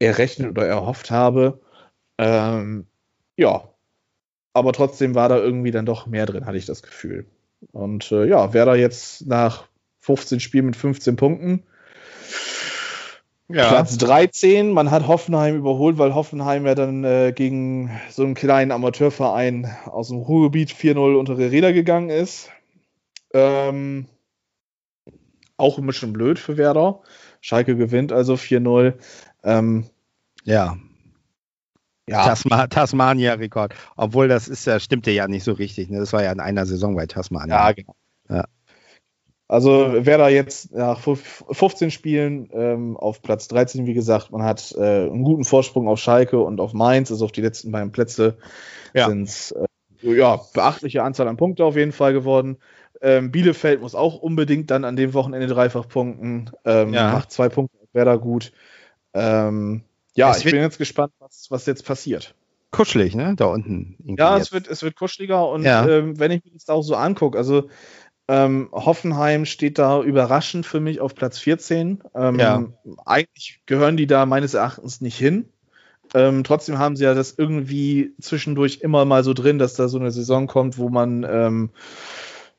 errechnet 0.00 0.50
oder 0.50 0.66
erhofft 0.66 1.10
habe. 1.10 1.60
Ähm, 2.18 2.86
ja, 3.36 3.68
aber 4.52 4.72
trotzdem 4.72 5.14
war 5.14 5.28
da 5.28 5.38
irgendwie 5.38 5.70
dann 5.70 5.86
doch 5.86 6.06
mehr 6.06 6.26
drin, 6.26 6.46
hatte 6.46 6.58
ich 6.58 6.66
das 6.66 6.82
Gefühl. 6.82 7.26
Und 7.72 8.10
äh, 8.12 8.26
ja, 8.26 8.52
wer 8.52 8.66
da 8.66 8.74
jetzt 8.74 9.26
nach 9.26 9.68
15 10.04 10.40
Spielen 10.40 10.66
mit 10.66 10.76
15 10.76 11.16
Punkten. 11.16 11.64
Ja. 13.48 13.68
Platz 13.68 13.98
13, 13.98 14.72
man 14.72 14.90
hat 14.90 15.06
Hoffenheim 15.06 15.56
überholt, 15.56 15.98
weil 15.98 16.14
Hoffenheim 16.14 16.66
ja 16.66 16.74
dann 16.74 17.04
äh, 17.04 17.32
gegen 17.34 17.90
so 18.10 18.22
einen 18.22 18.34
kleinen 18.34 18.72
Amateurverein 18.72 19.68
aus 19.84 20.08
dem 20.08 20.18
Ruhrgebiet 20.18 20.70
4-0 20.70 21.14
unter 21.14 21.34
die 21.34 21.44
Räder 21.44 21.72
gegangen 21.72 22.08
ist. 22.08 22.50
Ähm, 23.34 24.06
auch 25.56 25.78
ein 25.78 25.86
bisschen 25.86 26.12
blöd 26.12 26.38
für 26.38 26.56
Werder. 26.56 27.00
Schalke 27.40 27.76
gewinnt 27.76 28.12
also 28.12 28.34
4-0. 28.34 28.94
Ähm, 29.42 29.84
ja, 30.44 30.76
ja. 32.08 32.24
Tasma 32.24 32.66
Tasmania-Rekord. 32.66 33.74
Obwohl 33.96 34.28
das 34.28 34.48
ist 34.48 34.66
ja, 34.66 34.78
stimmte 34.78 35.10
ja 35.10 35.26
nicht 35.26 35.44
so 35.44 35.52
richtig. 35.52 35.88
Ne? 35.88 35.98
Das 35.98 36.12
war 36.12 36.22
ja 36.22 36.32
in 36.32 36.40
einer 36.40 36.66
Saison 36.66 36.94
bei 36.94 37.06
Tasmania. 37.06 37.56
Ja, 37.56 37.72
genau. 37.72 37.94
Ja. 38.28 38.44
Also 39.46 39.94
wer 39.98 40.16
da 40.16 40.28
jetzt 40.28 40.72
nach 40.72 41.00
15 41.00 41.90
Spielen 41.90 42.48
ähm, 42.52 42.96
auf 42.96 43.20
Platz 43.20 43.46
13, 43.48 43.86
wie 43.86 43.92
gesagt, 43.92 44.30
man 44.30 44.42
hat 44.42 44.74
äh, 44.78 45.02
einen 45.06 45.22
guten 45.22 45.44
Vorsprung 45.44 45.86
auf 45.86 45.98
Schalke 45.98 46.40
und 46.40 46.60
auf 46.60 46.72
Mainz, 46.72 47.10
also 47.10 47.26
auf 47.26 47.32
die 47.32 47.42
letzten 47.42 47.70
beiden 47.70 47.92
Plätze 47.92 48.38
ja. 48.94 49.06
sind 49.08 49.24
es 49.24 49.52
äh, 49.52 49.66
ja, 50.00 50.40
beachtliche 50.54 51.02
Anzahl 51.02 51.28
an 51.28 51.36
Punkte 51.36 51.64
auf 51.64 51.76
jeden 51.76 51.92
Fall 51.92 52.14
geworden. 52.14 52.56
Ähm, 53.02 53.30
Bielefeld 53.30 53.82
muss 53.82 53.94
auch 53.94 54.16
unbedingt 54.16 54.70
dann 54.70 54.84
an 54.84 54.96
dem 54.96 55.12
Wochenende 55.12 55.46
dreifach 55.46 55.88
punkten. 55.88 56.50
Ähm, 56.64 56.94
ja. 56.94 57.12
Macht 57.12 57.30
zwei 57.30 57.50
Punkte, 57.50 57.76
wäre 57.92 58.06
da 58.06 58.16
gut. 58.16 58.52
Ähm, 59.12 59.82
ja, 60.14 60.30
es 60.30 60.38
ich 60.38 60.44
bin 60.44 60.60
jetzt 60.60 60.78
gespannt, 60.78 61.12
was, 61.18 61.50
was 61.50 61.66
jetzt 61.66 61.84
passiert. 61.84 62.34
Kuschelig, 62.70 63.14
ne? 63.14 63.34
Da 63.36 63.46
unten. 63.46 63.96
Ja, 64.18 64.36
es 64.36 64.52
wird, 64.52 64.68
es 64.68 64.82
wird 64.82 64.96
kuscheliger 64.96 65.48
und 65.48 65.62
ja. 65.62 65.86
ähm, 65.86 66.18
wenn 66.18 66.32
ich 66.32 66.44
mir 66.44 66.50
das 66.52 66.68
auch 66.68 66.82
so 66.82 66.96
angucke, 66.96 67.38
also 67.38 67.68
ähm, 68.28 68.68
Hoffenheim 68.72 69.44
steht 69.44 69.78
da 69.78 70.02
überraschend 70.02 70.64
für 70.64 70.80
mich 70.80 71.00
auf 71.00 71.14
Platz 71.14 71.38
14. 71.38 72.02
Ähm, 72.14 72.38
ja. 72.38 72.64
Eigentlich 73.04 73.60
gehören 73.66 73.96
die 73.96 74.06
da 74.06 74.24
meines 74.24 74.54
Erachtens 74.54 75.00
nicht 75.00 75.18
hin. 75.18 75.48
Ähm, 76.14 76.44
trotzdem 76.44 76.78
haben 76.78 76.96
sie 76.96 77.04
ja 77.04 77.14
das 77.14 77.34
irgendwie 77.36 78.14
zwischendurch 78.20 78.80
immer 78.80 79.04
mal 79.04 79.24
so 79.24 79.34
drin, 79.34 79.58
dass 79.58 79.74
da 79.74 79.88
so 79.88 79.98
eine 79.98 80.10
Saison 80.10 80.46
kommt, 80.46 80.78
wo 80.78 80.88
man 80.88 81.26
ähm, 81.28 81.70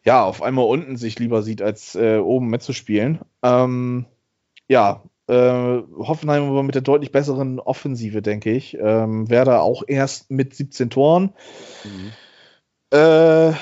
ja 0.04 0.24
auf 0.24 0.42
einmal 0.42 0.66
unten 0.66 0.98
sich 0.98 1.18
lieber 1.20 1.42
sieht, 1.42 1.62
als 1.62 1.96
äh, 1.96 2.18
oben 2.18 2.48
mitzuspielen. 2.48 3.20
Ähm, 3.42 4.06
ja, 4.68 5.04
äh, 5.28 5.34
Hoffenheim 5.98 6.44
aber 6.44 6.64
mit 6.64 6.76
der 6.76 6.82
deutlich 6.84 7.12
besseren 7.12 7.60
Offensive, 7.60 8.22
denke 8.22 8.52
ich. 8.52 8.78
Ähm, 8.80 9.30
Werder 9.30 9.62
auch 9.62 9.84
erst 9.88 10.30
mit 10.30 10.54
17 10.54 10.90
Toren. 10.90 11.34
Mhm. 11.84 12.12
Äh, 12.98 13.54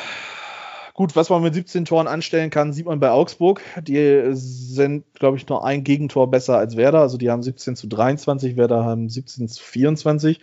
gut, 0.93 1.15
was 1.15 1.29
man 1.29 1.41
mit 1.41 1.53
17 1.53 1.85
Toren 1.85 2.07
anstellen 2.07 2.49
kann, 2.49 2.73
sieht 2.73 2.85
man 2.85 2.99
bei 2.99 3.11
Augsburg. 3.11 3.61
Die 3.81 4.29
sind, 4.31 5.05
glaube 5.13 5.37
ich, 5.37 5.47
nur 5.47 5.65
ein 5.65 5.83
Gegentor 5.83 6.29
besser 6.29 6.57
als 6.57 6.77
Werder. 6.77 7.01
Also 7.01 7.17
die 7.17 7.29
haben 7.29 7.43
17 7.43 7.75
zu 7.75 7.87
23, 7.87 8.55
Werder 8.55 8.85
haben 8.85 9.09
17 9.09 9.47
zu 9.47 9.63
24. 9.63 10.39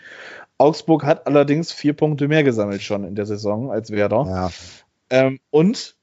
Augsburg 0.58 1.04
hat 1.04 1.26
allerdings 1.26 1.72
vier 1.72 1.94
Punkte 1.94 2.28
mehr 2.28 2.44
gesammelt 2.44 2.82
schon 2.82 3.04
in 3.04 3.14
der 3.14 3.26
Saison 3.26 3.70
als 3.70 3.90
Werder. 3.90 4.26
Ja. 4.26 4.50
Ähm, 5.08 5.40
und 5.50 5.96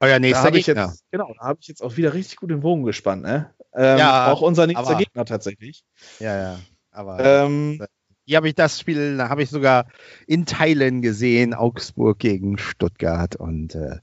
euer 0.00 0.18
nächster 0.18 0.50
Gegner. 0.50 0.86
Jetzt, 0.86 1.04
genau, 1.10 1.32
da 1.38 1.46
habe 1.46 1.58
ich 1.60 1.68
jetzt 1.68 1.82
auch 1.82 1.96
wieder 1.96 2.14
richtig 2.14 2.36
gut 2.36 2.50
den 2.50 2.60
Bogen 2.60 2.84
gespannt. 2.84 3.22
Ne? 3.22 3.50
Ähm, 3.74 3.98
ja, 3.98 4.30
auch 4.30 4.42
unser 4.42 4.66
nächster 4.66 4.90
aber, 4.90 4.98
Gegner 4.98 5.24
tatsächlich. 5.24 5.84
Ja, 6.20 6.36
ja. 6.36 6.58
Aber 6.90 7.18
ähm, 7.18 7.84
hier 8.24 8.36
habe 8.38 8.48
ich 8.48 8.54
das 8.54 8.80
Spiel, 8.80 9.16
da 9.16 9.28
habe 9.28 9.42
ich 9.42 9.50
sogar 9.50 9.86
in 10.26 10.46
Teilen 10.46 11.02
gesehen, 11.02 11.54
Augsburg 11.54 12.18
gegen 12.18 12.58
Stuttgart. 12.58 13.36
Und 13.36 13.74
äh, 13.74 13.98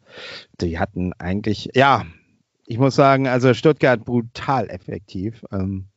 die 0.59 0.79
hatten 0.79 1.13
eigentlich, 1.13 1.69
ja, 1.73 2.05
ich 2.67 2.77
muss 2.77 2.95
sagen, 2.95 3.27
also 3.27 3.53
Stuttgart 3.53 4.05
brutal 4.05 4.69
effektiv. 4.69 5.43
Ähm, 5.51 5.87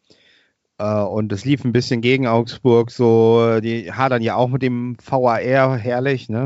äh, 0.78 1.02
und 1.02 1.32
es 1.32 1.44
lief 1.44 1.64
ein 1.64 1.72
bisschen 1.72 2.00
gegen 2.00 2.26
Augsburg, 2.26 2.90
so, 2.90 3.60
die 3.60 3.92
hadern 3.92 4.22
ja 4.22 4.36
auch 4.36 4.48
mit 4.48 4.62
dem 4.62 4.96
VAR 5.04 5.76
herrlich, 5.76 6.28
ne? 6.28 6.38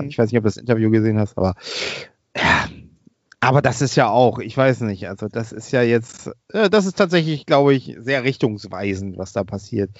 Äh, 0.00 0.02
mhm. 0.02 0.08
Ich 0.08 0.18
weiß 0.18 0.30
nicht, 0.30 0.38
ob 0.38 0.44
du 0.44 0.48
das 0.48 0.56
Interview 0.56 0.90
gesehen 0.90 1.18
hast, 1.18 1.38
aber 1.38 1.54
ja, 2.36 2.68
aber 3.40 3.62
das 3.62 3.82
ist 3.82 3.94
ja 3.96 4.08
auch, 4.08 4.38
ich 4.38 4.56
weiß 4.56 4.80
nicht, 4.82 5.08
also 5.08 5.28
das 5.28 5.52
ist 5.52 5.70
ja 5.70 5.82
jetzt, 5.82 6.30
äh, 6.52 6.68
das 6.68 6.86
ist 6.86 6.98
tatsächlich, 6.98 7.46
glaube 7.46 7.74
ich, 7.74 7.96
sehr 7.98 8.24
richtungsweisend, 8.24 9.18
was 9.18 9.32
da 9.32 9.44
passiert. 9.44 9.90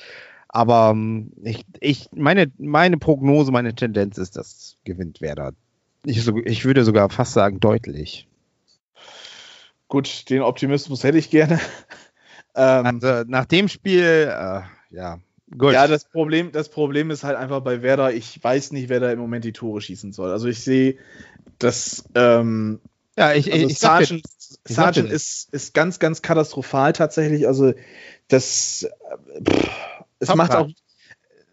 Aber 0.54 0.90
ähm, 0.92 1.32
ich, 1.42 1.66
ich, 1.80 2.08
meine, 2.14 2.46
meine 2.58 2.96
Prognose, 2.96 3.50
meine 3.50 3.74
Tendenz 3.74 4.18
ist, 4.18 4.36
das 4.36 4.76
gewinnt 4.84 5.20
Werder. 5.20 5.52
Ich, 6.06 6.28
ich 6.28 6.64
würde 6.64 6.84
sogar 6.84 7.10
fast 7.10 7.32
sagen, 7.32 7.58
deutlich. 7.58 8.28
Gut, 9.88 10.30
den 10.30 10.42
Optimismus 10.42 11.02
hätte 11.02 11.18
ich 11.18 11.28
gerne. 11.28 11.58
ähm, 12.54 12.86
also 12.86 13.24
nach 13.26 13.46
dem 13.46 13.66
Spiel, 13.66 14.30
äh, 14.30 14.60
ja, 14.94 15.18
gut. 15.58 15.72
Ja, 15.72 15.88
das 15.88 16.04
Problem, 16.04 16.52
das 16.52 16.68
Problem 16.68 17.10
ist 17.10 17.24
halt 17.24 17.36
einfach 17.36 17.60
bei 17.62 17.82
Werder, 17.82 18.12
ich 18.14 18.38
weiß 18.40 18.70
nicht, 18.70 18.88
wer 18.88 19.00
da 19.00 19.10
im 19.10 19.18
Moment 19.18 19.44
die 19.44 19.52
Tore 19.52 19.80
schießen 19.80 20.12
soll. 20.12 20.30
Also 20.30 20.46
ich 20.46 20.62
sehe, 20.62 20.98
dass 21.58 22.04
ähm, 22.14 22.80
ja, 23.18 23.32
ich, 23.32 23.52
also 23.52 23.66
ich, 23.66 23.80
Sargent, 23.80 24.22
ich 24.68 24.76
Sargent 24.76 25.10
ist, 25.10 25.52
ist 25.52 25.74
ganz, 25.74 25.98
ganz 25.98 26.22
katastrophal 26.22 26.92
tatsächlich. 26.92 27.48
Also 27.48 27.74
das 28.28 28.88
pff, 29.48 30.03
es 30.24 30.28
Top 30.28 30.36
macht 30.36 30.54
auch. 30.54 30.68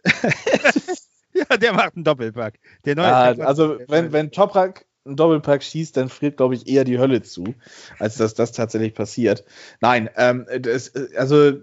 ja, 1.33 1.57
der 1.57 1.73
macht 1.73 1.95
einen 1.95 2.03
Doppelpack. 2.03 2.59
Der 2.85 2.95
neue 2.95 3.07
ja, 3.07 3.31
also 3.45 3.77
wenn, 3.87 4.11
wenn 4.11 4.31
Toprak 4.31 4.85
einen 5.05 5.15
Doppelpack 5.15 5.63
schießt, 5.63 5.97
dann 5.97 6.09
friert, 6.09 6.37
glaube 6.37 6.55
ich, 6.55 6.67
eher 6.67 6.83
die 6.83 6.99
Hölle 6.99 7.21
zu, 7.21 7.55
als 7.99 8.17
dass 8.17 8.33
das 8.33 8.51
tatsächlich 8.51 8.93
passiert. 8.93 9.43
Nein, 9.79 10.09
ähm, 10.15 10.45
das, 10.59 10.93
also 11.15 11.53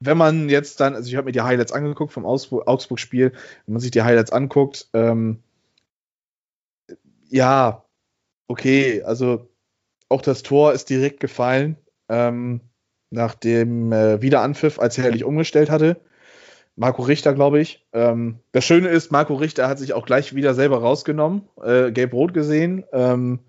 wenn 0.00 0.18
man 0.18 0.48
jetzt 0.48 0.80
dann, 0.80 0.94
also 0.94 1.08
ich 1.08 1.16
habe 1.16 1.26
mir 1.26 1.32
die 1.32 1.42
Highlights 1.42 1.72
angeguckt 1.72 2.12
vom 2.12 2.26
Augsburg-Spiel, 2.26 3.32
wenn 3.66 3.72
man 3.72 3.80
sich 3.80 3.90
die 3.90 4.02
Highlights 4.02 4.32
anguckt, 4.32 4.88
ähm, 4.92 5.42
ja, 7.28 7.84
okay, 8.48 9.02
also 9.02 9.48
auch 10.08 10.22
das 10.22 10.42
Tor 10.42 10.72
ist 10.72 10.90
direkt 10.90 11.20
gefallen, 11.20 11.76
ähm, 12.08 12.60
nach 13.10 13.34
dem 13.34 13.92
äh, 13.92 14.20
Wiederanpfiff, 14.20 14.78
als 14.78 14.98
er 14.98 15.04
herrlich 15.04 15.24
umgestellt 15.24 15.70
hatte. 15.70 16.00
Marco 16.76 17.02
Richter, 17.02 17.34
glaube 17.34 17.60
ich. 17.60 17.84
Ähm, 17.92 18.38
das 18.52 18.64
Schöne 18.64 18.88
ist, 18.88 19.10
Marco 19.10 19.34
Richter 19.34 19.68
hat 19.68 19.78
sich 19.78 19.94
auch 19.94 20.06
gleich 20.06 20.34
wieder 20.34 20.54
selber 20.54 20.78
rausgenommen, 20.78 21.42
äh, 21.62 21.90
gelb-rot 21.90 22.34
gesehen. 22.34 22.84
Ähm, 22.92 23.40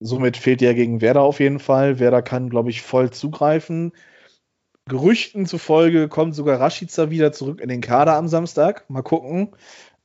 somit 0.00 0.36
fehlt 0.36 0.60
er 0.62 0.74
gegen 0.74 1.00
Werder 1.00 1.22
auf 1.22 1.40
jeden 1.40 1.58
Fall. 1.58 1.98
Werder 1.98 2.22
kann, 2.22 2.50
glaube 2.50 2.70
ich, 2.70 2.82
voll 2.82 3.10
zugreifen. 3.10 3.92
Gerüchten 4.86 5.46
zufolge 5.46 6.08
kommt 6.08 6.34
sogar 6.34 6.60
Rashica 6.60 7.08
wieder 7.08 7.32
zurück 7.32 7.60
in 7.60 7.70
den 7.70 7.80
Kader 7.80 8.16
am 8.16 8.28
Samstag. 8.28 8.84
Mal 8.88 9.02
gucken. 9.02 9.56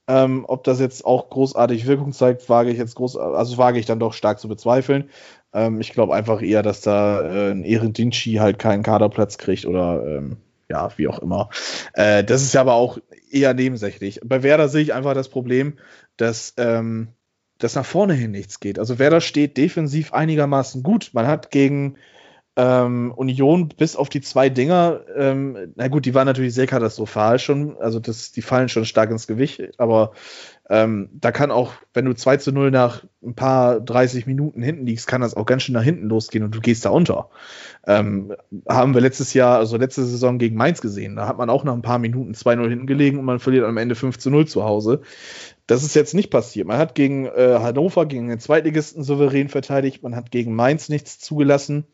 Ähm, 0.08 0.46
ob 0.48 0.64
das 0.64 0.80
jetzt 0.80 1.06
auch 1.06 1.30
großartig 1.30 1.86
Wirkung 1.86 2.14
zeigt, 2.14 2.50
wage 2.50 2.72
ich 2.72 2.80
jetzt 2.80 2.96
groß, 2.96 3.16
also 3.18 3.58
wage 3.60 3.78
ich 3.78 3.86
dann 3.86 4.00
doch 4.00 4.14
stark 4.14 4.40
zu 4.40 4.48
bezweifeln. 4.48 5.10
Ähm, 5.54 5.82
ich 5.82 5.92
glaube 5.92 6.16
einfach 6.16 6.42
eher, 6.42 6.64
dass 6.64 6.82
da 6.82 7.22
äh, 7.22 7.52
ein 7.52 7.64
Ehrendinci 7.64 8.36
halt 8.36 8.58
keinen 8.58 8.84
Kaderplatz 8.84 9.38
kriegt 9.38 9.66
oder 9.66 10.04
ähm, 10.04 10.38
ja, 10.70 10.90
wie 10.98 11.08
auch 11.08 11.20
immer. 11.20 11.50
Äh, 11.94 12.24
das 12.24 12.44
ist 12.44 12.54
ja 12.54 12.62
aber 12.62 12.74
auch 12.74 13.00
eher 13.30 13.54
nebensächlich. 13.54 14.20
Bei 14.24 14.44
Werder 14.44 14.70
sehe 14.70 14.82
ich 14.82 14.94
einfach 14.94 15.14
das 15.14 15.30
Problem, 15.30 15.78
dass, 16.18 16.54
ähm, 16.58 17.10
dass 17.58 17.76
nach 17.76 17.86
vorne 17.86 18.14
hin 18.14 18.32
nichts 18.32 18.60
geht. 18.60 18.80
Also 18.80 19.00
Werder 19.00 19.22
steht 19.22 19.58
defensiv 19.58 20.14
einigermaßen 20.14 20.84
gut. 20.84 21.10
Man 21.14 21.28
hat 21.28 21.52
gegen 21.52 21.98
ähm, 22.60 23.14
Union 23.16 23.70
bis 23.70 23.96
auf 23.96 24.10
die 24.10 24.20
zwei 24.20 24.50
Dinger, 24.50 25.00
ähm, 25.16 25.72
na 25.76 25.88
gut, 25.88 26.06
die 26.06 26.14
waren 26.14 26.26
natürlich 26.26 26.54
sehr 26.54 26.68
katastrophal 26.68 27.40
schon, 27.40 27.78
also 27.78 28.00
das, 28.00 28.34
die 28.34 28.42
fallen 28.42 28.68
schon 28.68 28.84
stark 28.84 29.12
ins 29.12 29.28
Gewicht, 29.28 29.62
aber 29.78 30.12
ähm, 30.70 31.10
da 31.14 31.32
kann 31.32 31.52
auch, 31.52 31.72
wenn 31.94 32.04
du 32.04 32.14
2 32.14 32.38
zu 32.38 32.52
0 32.52 32.70
nach 32.70 33.06
ein 33.24 33.34
paar 33.34 33.80
30 33.80 34.28
Minuten 34.28 34.62
hinten 34.62 34.86
liegst, 34.86 35.08
kann 35.08 35.22
das 35.22 35.36
auch 35.36 35.46
ganz 35.46 35.64
schön 35.64 35.74
nach 35.74 35.84
hinten 35.84 36.08
losgehen 36.10 36.44
und 36.44 36.54
du 36.54 36.60
gehst 36.60 36.84
da 36.84 36.90
unter. 36.90 37.30
Ähm, 37.88 38.36
haben 38.68 38.94
wir 38.94 39.00
letztes 39.00 39.34
Jahr, 39.34 39.58
also 39.58 39.78
letzte 39.78 40.04
Saison 40.04 40.38
gegen 40.38 40.58
Mainz 40.58 40.82
gesehen. 40.82 41.16
Da 41.16 41.30
hat 41.30 41.38
man 41.38 41.50
auch 41.50 41.64
nach 41.64 41.74
ein 41.74 41.82
paar 41.82 41.98
Minuten 41.98 42.34
2-0 42.34 42.68
hinten 42.68 42.88
gelegen 42.88 43.20
und 43.20 43.26
man 43.26 43.40
verliert 43.40 43.66
am 43.66 43.78
Ende 43.78 43.96
5 43.96 44.20
zu 44.20 44.30
0 44.30 44.48
zu 44.48 44.66
Hause. 44.66 45.02
Das 45.66 45.84
ist 45.84 45.96
jetzt 45.96 46.14
nicht 46.14 46.30
passiert. 46.30 46.68
Man 46.68 46.78
hat 46.78 46.94
gegen 46.94 47.26
äh, 47.26 47.60
Hannover, 47.62 48.06
gegen 48.06 48.28
den 48.28 48.40
Zweitligisten 48.40 49.04
souverän 49.04 49.48
verteidigt, 49.48 50.04
man 50.04 50.16
hat 50.16 50.30
gegen 50.30 50.54
Mainz 50.54 50.90
nichts 50.90 51.20
zugelassen. 51.20 51.86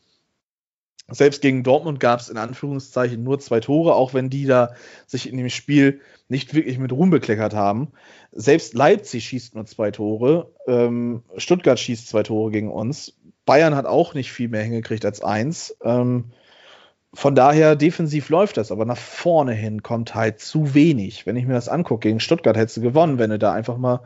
Selbst 1.08 1.42
gegen 1.42 1.64
Dortmund 1.64 2.00
gab 2.00 2.20
es 2.20 2.30
in 2.30 2.38
Anführungszeichen 2.38 3.24
nur 3.24 3.40
zwei 3.40 3.60
Tore, 3.60 3.94
auch 3.94 4.14
wenn 4.16 4.30
die 4.30 4.46
da 4.46 4.74
sich 5.06 5.30
in 5.30 5.38
dem 5.38 5.50
Spiel 5.50 6.02
nicht 6.30 6.56
wirklich 6.56 6.80
mit 6.80 6.92
Ruhm 6.92 7.12
bekleckert 7.12 7.54
haben. 7.54 7.92
Selbst 8.32 8.74
Leipzig 8.74 9.26
schießt 9.26 9.54
nur 9.54 9.66
zwei 9.66 9.92
Tore, 9.92 10.52
ähm, 10.68 11.24
Stuttgart 11.38 11.80
schießt 11.80 12.08
zwei 12.08 12.24
Tore 12.24 12.52
gegen 12.52 12.72
uns. 12.72 13.14
Bayern 13.46 13.76
hat 13.76 13.86
auch 13.86 14.16
nicht 14.16 14.32
viel 14.32 14.48
mehr 14.48 14.64
hingekriegt 14.64 15.06
als 15.06 15.22
eins. 15.22 15.78
Ähm, 15.84 16.32
von 17.14 17.36
daher, 17.36 17.76
defensiv 17.76 18.30
läuft 18.30 18.58
das, 18.58 18.72
aber 18.72 18.84
nach 18.84 18.98
vorne 18.98 19.54
hin 19.54 19.84
kommt 19.84 20.16
halt 20.16 20.40
zu 20.42 20.74
wenig. 20.74 21.26
Wenn 21.26 21.38
ich 21.38 21.46
mir 21.46 21.54
das 21.54 21.70
angucke, 21.70 22.10
gegen 22.10 22.20
Stuttgart 22.20 22.58
hättest 22.58 22.78
du 22.78 22.82
gewonnen, 22.82 23.20
wenn 23.20 23.30
du 23.30 23.40
da 23.40 23.54
einfach 23.54 23.78
mal 23.78 24.02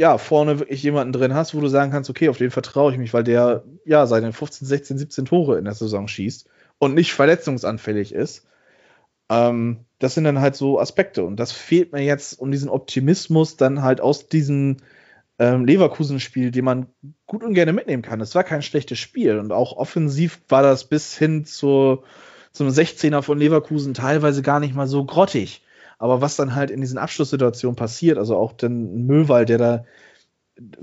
ja, 0.00 0.16
vorne 0.16 0.58
wirklich 0.60 0.82
jemanden 0.82 1.12
drin 1.12 1.34
hast, 1.34 1.54
wo 1.54 1.60
du 1.60 1.68
sagen 1.68 1.92
kannst, 1.92 2.08
okay, 2.08 2.30
auf 2.30 2.38
den 2.38 2.50
vertraue 2.50 2.90
ich 2.90 2.96
mich, 2.96 3.12
weil 3.12 3.22
der 3.22 3.64
ja 3.84 4.06
seine 4.06 4.32
15, 4.32 4.66
16, 4.66 4.96
17 4.96 5.26
Tore 5.26 5.58
in 5.58 5.66
der 5.66 5.74
Saison 5.74 6.08
schießt 6.08 6.48
und 6.78 6.94
nicht 6.94 7.12
verletzungsanfällig 7.12 8.14
ist. 8.14 8.46
Ähm, 9.28 9.84
das 9.98 10.14
sind 10.14 10.24
dann 10.24 10.40
halt 10.40 10.56
so 10.56 10.80
Aspekte 10.80 11.22
und 11.22 11.36
das 11.36 11.52
fehlt 11.52 11.92
mir 11.92 12.02
jetzt 12.02 12.40
um 12.40 12.50
diesen 12.50 12.70
Optimismus 12.70 13.58
dann 13.58 13.82
halt 13.82 14.00
aus 14.00 14.26
diesem 14.26 14.78
ähm, 15.38 15.66
Leverkusen-Spiel, 15.66 16.50
den 16.50 16.64
man 16.64 16.86
gut 17.26 17.44
und 17.44 17.52
gerne 17.52 17.74
mitnehmen 17.74 18.02
kann. 18.02 18.22
Es 18.22 18.34
war 18.34 18.42
kein 18.42 18.62
schlechtes 18.62 18.98
Spiel 18.98 19.38
und 19.38 19.52
auch 19.52 19.76
offensiv 19.76 20.40
war 20.48 20.62
das 20.62 20.88
bis 20.88 21.14
hin 21.14 21.44
zur, 21.44 22.04
zum 22.52 22.68
16er 22.68 23.20
von 23.20 23.36
Leverkusen 23.36 23.92
teilweise 23.92 24.40
gar 24.40 24.60
nicht 24.60 24.74
mal 24.74 24.86
so 24.86 25.04
grottig. 25.04 25.62
Aber 26.00 26.22
was 26.22 26.34
dann 26.34 26.54
halt 26.54 26.70
in 26.70 26.80
diesen 26.80 26.96
Abschlusssituationen 26.96 27.76
passiert, 27.76 28.16
also 28.16 28.34
auch 28.34 28.54
den 28.54 29.06
Möwald, 29.06 29.50
der 29.50 29.58
da 29.58 29.84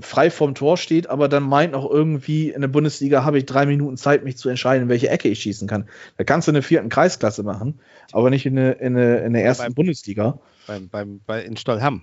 frei 0.00 0.30
vorm 0.30 0.54
Tor 0.54 0.76
steht, 0.76 1.10
aber 1.10 1.28
dann 1.28 1.42
meint 1.42 1.74
auch 1.74 1.90
irgendwie, 1.90 2.50
in 2.50 2.60
der 2.60 2.68
Bundesliga 2.68 3.24
habe 3.24 3.38
ich 3.38 3.44
drei 3.44 3.66
Minuten 3.66 3.96
Zeit, 3.96 4.22
mich 4.22 4.38
zu 4.38 4.48
entscheiden, 4.48 4.84
in 4.84 4.88
welche 4.88 5.08
Ecke 5.08 5.28
ich 5.28 5.40
schießen 5.40 5.66
kann. 5.66 5.88
Da 6.16 6.24
kannst 6.24 6.46
du 6.46 6.50
in 6.50 6.54
der 6.54 6.62
vierten 6.62 6.88
Kreisklasse 6.88 7.42
machen, 7.42 7.80
aber 8.12 8.30
nicht 8.30 8.46
in 8.46 8.54
der, 8.54 8.80
in 8.80 8.94
der, 8.94 9.24
in 9.24 9.32
der 9.32 9.44
ersten 9.44 9.64
beim, 9.64 9.74
Bundesliga. 9.74 10.38
Beim, 10.68 10.88
beim, 10.88 11.20
bei, 11.26 11.42
in 11.42 11.56
Stollham. 11.56 12.02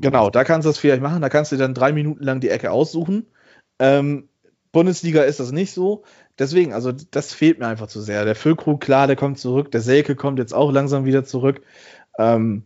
Genau, 0.00 0.28
da 0.28 0.42
kannst 0.42 0.66
du 0.66 0.70
das 0.70 0.78
vielleicht 0.78 1.02
machen. 1.02 1.22
Da 1.22 1.28
kannst 1.28 1.52
du 1.52 1.56
dann 1.56 1.72
drei 1.72 1.92
Minuten 1.92 2.22
lang 2.22 2.40
die 2.40 2.50
Ecke 2.50 2.72
aussuchen. 2.72 3.26
Ähm, 3.78 4.28
Bundesliga 4.72 5.22
ist 5.22 5.38
das 5.40 5.52
nicht 5.52 5.72
so. 5.72 6.02
Deswegen, 6.38 6.74
also 6.74 6.92
das 6.92 7.32
fehlt 7.32 7.60
mir 7.60 7.66
einfach 7.66 7.86
zu 7.86 8.00
sehr. 8.00 8.24
Der 8.24 8.34
Füllkrug, 8.34 8.80
klar, 8.80 9.06
der 9.06 9.16
kommt 9.16 9.38
zurück. 9.38 9.70
Der 9.70 9.80
Selke 9.80 10.16
kommt 10.16 10.38
jetzt 10.38 10.52
auch 10.52 10.70
langsam 10.70 11.06
wieder 11.06 11.24
zurück. 11.24 11.62
Ähm, 12.18 12.64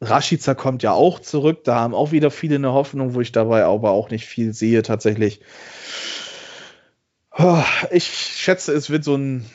Rashica 0.00 0.54
kommt 0.54 0.82
ja 0.82 0.92
auch 0.92 1.20
zurück. 1.20 1.64
Da 1.64 1.76
haben 1.76 1.94
auch 1.94 2.12
wieder 2.12 2.30
viele 2.30 2.56
eine 2.56 2.72
Hoffnung, 2.72 3.14
wo 3.14 3.20
ich 3.20 3.32
dabei 3.32 3.64
aber 3.64 3.90
auch 3.90 4.10
nicht 4.10 4.26
viel 4.26 4.52
sehe 4.54 4.82
tatsächlich. 4.82 5.40
Oh, 7.36 7.62
ich 7.90 8.04
schätze, 8.06 8.72
es 8.72 8.90
wird 8.90 9.04
so 9.04 9.14
ein, 9.14 9.46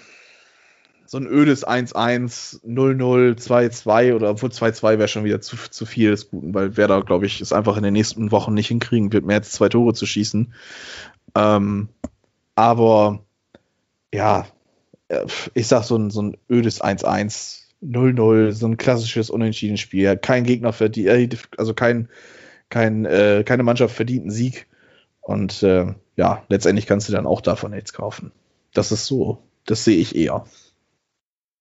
so 1.05 1.17
ein 1.17 1.27
ödes 1.27 1.67
1-1, 1.67 2.63
0-0, 2.63 3.37
2-2 3.37 4.15
oder 4.15 4.29
obwohl 4.31 4.49
2-2 4.49 4.97
wäre 4.97 5.07
schon 5.07 5.23
wieder 5.23 5.41
zu, 5.41 5.57
zu 5.69 5.85
viel 5.85 6.11
des 6.11 6.29
Guten, 6.29 6.53
weil 6.53 6.77
wer 6.77 6.87
da, 6.87 7.01
glaube 7.01 7.25
ich, 7.25 7.41
es 7.41 7.51
einfach 7.51 7.77
in 7.77 7.83
den 7.83 7.93
nächsten 7.93 8.31
Wochen 8.31 8.53
nicht 8.53 8.67
hinkriegen 8.67 9.11
wird, 9.11 9.25
mehr 9.25 9.37
als 9.37 9.51
zwei 9.51 9.69
Tore 9.69 9.93
zu 9.93 10.05
schießen. 10.05 10.53
Ähm, 11.35 11.89
aber 12.55 13.25
ja, 14.13 14.47
ich 15.53 15.67
sag 15.67 15.83
so 15.83 15.97
ein, 15.97 16.09
so 16.09 16.21
ein 16.21 16.37
ödes 16.49 16.81
1-1, 16.81 17.65
0-0, 17.83 18.51
so 18.51 18.67
ein 18.67 18.77
klassisches 18.77 19.29
Unentschieden-Spiel. 19.29 20.17
Kein 20.17 20.43
Gegner 20.43 20.73
verdient, 20.73 21.33
äh, 21.33 21.37
also 21.57 21.73
kein, 21.73 22.09
kein, 22.69 23.05
äh, 23.05 23.43
keine 23.45 23.63
Mannschaft 23.63 23.95
verdient 23.95 24.23
einen 24.23 24.31
Sieg. 24.31 24.67
Und 25.21 25.63
äh, 25.63 25.93
ja, 26.15 26.43
letztendlich 26.49 26.87
kannst 26.87 27.09
du 27.09 27.13
dann 27.13 27.27
auch 27.27 27.41
davon 27.41 27.71
nichts 27.71 27.93
kaufen. 27.93 28.31
Das 28.73 28.91
ist 28.91 29.05
so, 29.05 29.43
das 29.65 29.83
sehe 29.83 29.97
ich 29.97 30.15
eher. 30.15 30.45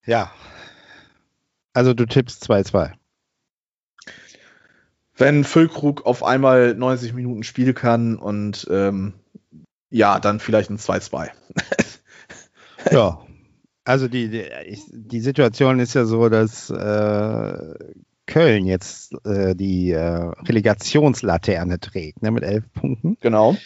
Ja. 0.07 0.33
Also 1.73 1.95
du 1.95 2.07
tippst 2.07 2.49
2-2. 2.49 2.93
Wenn 5.17 5.45
Füllkrug 5.45 6.07
auf 6.07 6.23
einmal 6.25 6.75
90 6.75 7.13
Minuten 7.15 7.43
spielen 7.43 7.75
kann 7.75 8.17
und 8.17 8.67
ähm, 8.71 9.15
ja, 9.91 10.19
dann 10.19 10.41
vielleicht 10.41 10.71
ein 10.71 10.79
2-2. 10.79 11.31
ja, 12.91 13.25
also 13.85 14.09
die, 14.09 14.29
die, 14.29 14.45
die, 14.93 15.21
Situation 15.21 15.79
ist 15.79 15.95
ja 15.95 16.05
so, 16.05 16.29
dass 16.29 16.71
äh, 16.71 17.75
Köln 18.27 18.67
jetzt 18.67 19.15
äh, 19.27 19.55
die 19.55 19.91
äh, 19.91 20.31
Relegationslaterne 20.49 21.79
trägt, 21.81 22.23
ne, 22.23 22.31
mit 22.31 22.43
elf 22.43 22.65
Punkten. 22.73 23.17
Genau. 23.21 23.57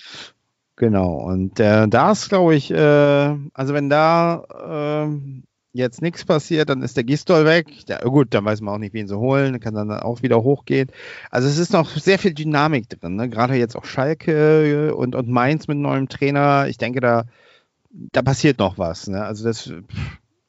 Genau. 0.77 1.14
Und 1.14 1.59
äh, 1.59 1.89
da 1.89 2.12
ist, 2.12 2.29
glaube 2.29 2.55
ich, 2.55 2.71
äh, 2.71 2.77
also 3.53 3.75
wenn 3.75 3.91
da 3.91 5.09
äh, 5.09 5.41
jetzt 5.73 6.03
nichts 6.03 6.25
passiert, 6.25 6.69
dann 6.69 6.83
ist 6.83 6.97
der 6.97 7.05
Gistol 7.05 7.45
weg. 7.45 7.66
Ja, 7.89 7.99
gut, 8.01 8.29
dann 8.31 8.45
weiß 8.45 8.61
man 8.61 8.75
auch 8.75 8.79
nicht, 8.79 8.95
wen 8.95 9.09
sie 9.09 9.19
holen, 9.19 9.61
kann 9.61 9.75
dann 9.75 9.91
auch 9.91 10.23
wieder 10.23 10.43
hochgehen. 10.43 10.91
Also 11.31 11.49
es 11.49 11.59
ist 11.59 11.73
noch 11.73 11.91
sehr 11.91 12.19
viel 12.19 12.33
Dynamik 12.33 12.89
drin, 12.89 13.16
ne? 13.16 13.29
gerade 13.29 13.55
jetzt 13.55 13.77
auch 13.77 13.85
Schalke 13.85 14.95
und, 14.95 15.14
und 15.14 15.29
Mainz 15.29 15.69
mit 15.69 15.79
neuem 15.79 16.09
Trainer. 16.09 16.66
Ich 16.69 16.79
denke, 16.79 17.01
da 17.01 17.25
da 18.12 18.22
passiert 18.22 18.59
noch 18.59 18.78
was. 18.78 19.09
Ne? 19.09 19.22
Also 19.22 19.44
das, 19.44 19.72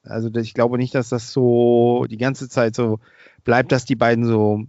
also 0.04 0.30
ich 0.34 0.54
glaube 0.54 0.78
nicht, 0.78 0.94
dass 0.94 1.08
das 1.08 1.32
so 1.32 2.06
die 2.08 2.16
ganze 2.16 2.48
Zeit 2.48 2.74
so 2.74 3.00
bleibt, 3.44 3.72
dass 3.72 3.84
die 3.84 3.96
beiden 3.96 4.24
so. 4.24 4.64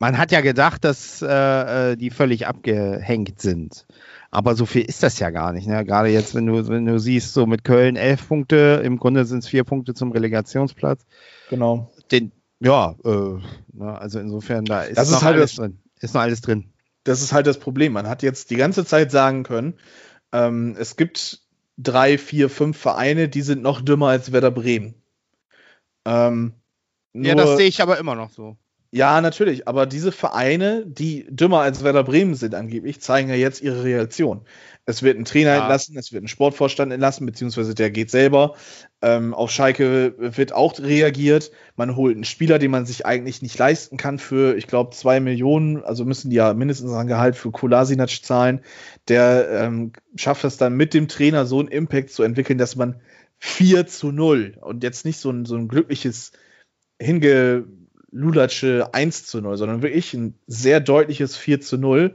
Man 0.00 0.18
hat 0.18 0.32
ja 0.32 0.40
gedacht, 0.40 0.84
dass 0.84 1.22
äh, 1.22 1.92
äh, 1.92 1.96
die 1.96 2.10
völlig 2.10 2.46
abgehängt 2.46 3.40
sind. 3.40 3.86
Aber 4.30 4.56
so 4.56 4.66
viel 4.66 4.82
ist 4.82 5.04
das 5.04 5.20
ja 5.20 5.30
gar 5.30 5.52
nicht. 5.52 5.68
Ne? 5.68 5.84
Gerade 5.84 6.08
jetzt, 6.08 6.34
wenn 6.34 6.46
du, 6.46 6.66
wenn 6.66 6.84
du 6.84 6.98
siehst, 6.98 7.32
so 7.32 7.46
mit 7.46 7.62
Köln 7.62 7.94
elf 7.94 8.26
Punkte, 8.26 8.82
im 8.84 8.98
Grunde 8.98 9.24
sind 9.24 9.44
es 9.44 9.48
vier 9.48 9.62
Punkte 9.62 9.94
zum 9.94 10.10
Relegationsplatz. 10.10 11.06
Genau. 11.48 11.92
Den, 12.10 12.32
ja, 12.58 12.96
äh, 13.04 13.08
ne? 13.72 13.98
also 13.98 14.18
insofern, 14.18 14.64
da 14.64 14.82
ist, 14.82 14.98
das 14.98 15.10
noch 15.10 15.18
ist 15.18 15.24
halt 15.24 15.36
alles 15.36 15.50
das, 15.50 15.56
drin. 15.56 15.78
Ist 16.00 16.14
noch 16.14 16.22
alles 16.22 16.40
drin. 16.40 16.72
Das 17.04 17.22
ist 17.22 17.32
halt 17.32 17.46
das 17.46 17.60
Problem. 17.60 17.92
Man 17.92 18.08
hat 18.08 18.24
jetzt 18.24 18.50
die 18.50 18.56
ganze 18.56 18.84
Zeit 18.84 19.12
sagen 19.12 19.44
können, 19.44 19.74
ähm, 20.32 20.74
es 20.76 20.96
gibt 20.96 21.43
drei, 21.76 22.18
vier, 22.18 22.50
fünf 22.50 22.78
Vereine, 22.78 23.28
die 23.28 23.42
sind 23.42 23.62
noch 23.62 23.80
dümmer 23.80 24.08
als 24.08 24.32
Werder 24.32 24.50
Bremen. 24.50 24.94
Ähm, 26.06 26.54
ja, 27.14 27.34
das 27.34 27.56
sehe 27.56 27.68
ich 27.68 27.80
aber 27.80 27.98
immer 27.98 28.14
noch 28.14 28.30
so. 28.30 28.56
Ja, 28.90 29.20
natürlich, 29.20 29.66
aber 29.66 29.86
diese 29.86 30.12
Vereine, 30.12 30.86
die 30.86 31.26
dümmer 31.28 31.60
als 31.60 31.82
Werder 31.82 32.04
Bremen 32.04 32.36
sind 32.36 32.54
angeblich, 32.54 33.00
zeigen 33.00 33.28
ja 33.28 33.34
jetzt 33.34 33.60
ihre 33.60 33.82
Reaktion. 33.82 34.42
Es 34.86 35.02
wird 35.02 35.18
ein 35.18 35.24
Trainer 35.24 35.54
ja. 35.54 35.60
entlassen, 35.62 35.96
es 35.96 36.12
wird 36.12 36.24
ein 36.24 36.28
Sportvorstand 36.28 36.92
entlassen, 36.92 37.24
beziehungsweise 37.24 37.74
der 37.74 37.90
geht 37.90 38.10
selber. 38.10 38.54
Ähm, 39.00 39.32
auf 39.32 39.50
Schalke 39.50 40.14
wird 40.18 40.52
auch 40.52 40.78
reagiert. 40.78 41.52
Man 41.76 41.96
holt 41.96 42.16
einen 42.16 42.24
Spieler, 42.24 42.58
den 42.58 42.70
man 42.70 42.84
sich 42.84 43.06
eigentlich 43.06 43.40
nicht 43.40 43.58
leisten 43.58 43.96
kann 43.96 44.18
für, 44.18 44.56
ich 44.56 44.66
glaube, 44.66 44.94
zwei 44.94 45.20
Millionen. 45.20 45.82
Also 45.82 46.04
müssen 46.04 46.28
die 46.28 46.36
ja 46.36 46.52
mindestens 46.52 46.92
ein 46.92 47.06
Gehalt 47.06 47.36
für 47.36 47.50
Kolasinac 47.50 48.10
zahlen. 48.22 48.60
Der 49.08 49.48
ähm, 49.50 49.92
schafft 50.16 50.44
es 50.44 50.58
dann 50.58 50.74
mit 50.74 50.92
dem 50.92 51.08
Trainer 51.08 51.46
so 51.46 51.60
einen 51.60 51.68
Impact 51.68 52.10
zu 52.10 52.22
entwickeln, 52.22 52.58
dass 52.58 52.76
man 52.76 53.00
4 53.38 53.86
zu 53.86 54.12
0 54.12 54.58
und 54.60 54.82
jetzt 54.82 55.04
nicht 55.04 55.18
so 55.18 55.30
ein, 55.30 55.46
so 55.46 55.56
ein 55.56 55.68
glückliches 55.68 56.32
hinge 57.00 57.64
Lulatsche 58.10 58.90
1 58.92 59.26
zu 59.26 59.40
0, 59.40 59.56
sondern 59.56 59.82
wirklich 59.82 60.14
ein 60.14 60.38
sehr 60.46 60.80
deutliches 60.80 61.36
4 61.36 61.60
zu 61.60 61.78
0 61.78 62.14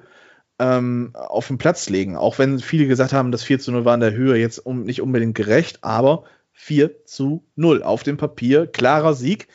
ähm, 0.60 1.12
auf 1.14 1.47
den 1.47 1.57
Platz 1.57 1.89
legen. 1.89 2.16
Auch 2.16 2.38
wenn 2.38 2.60
viele 2.60 2.88
gesagt 2.88 3.14
haben, 3.14 3.32
das 3.32 3.43
4 3.43 3.60
zu 3.60 3.72
0 3.72 3.86
war 3.86 3.95
in 3.95 4.01
der 4.01 4.14
Höhe 4.14 4.38
jetzt 4.38 4.60
um, 4.60 4.84
nicht 4.84 5.01
unbedingt 5.01 5.36
gerecht, 5.36 5.84
aber 5.84 6.26
4 6.51 7.05
zu 7.05 7.45
0 7.55 7.84
auf 7.84 8.03
dem 8.03 8.18
Papier, 8.18 8.68
klarer 8.68 9.14
Sieg. 9.14 9.47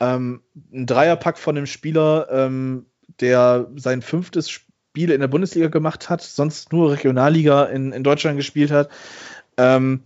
Ähm, 0.00 0.42
ein 0.72 0.86
Dreierpack 0.86 1.38
von 1.38 1.56
einem 1.56 1.66
Spieler, 1.66 2.28
ähm, 2.30 2.86
der 3.20 3.70
sein 3.76 4.02
fünftes 4.02 4.50
Spiel 4.50 5.10
in 5.10 5.20
der 5.20 5.28
Bundesliga 5.28 5.68
gemacht 5.68 6.08
hat, 6.08 6.22
sonst 6.22 6.72
nur 6.72 6.92
Regionalliga 6.92 7.64
in, 7.64 7.92
in 7.92 8.02
Deutschland 8.02 8.38
gespielt 8.38 8.70
hat. 8.70 8.88
Ähm, 9.58 10.04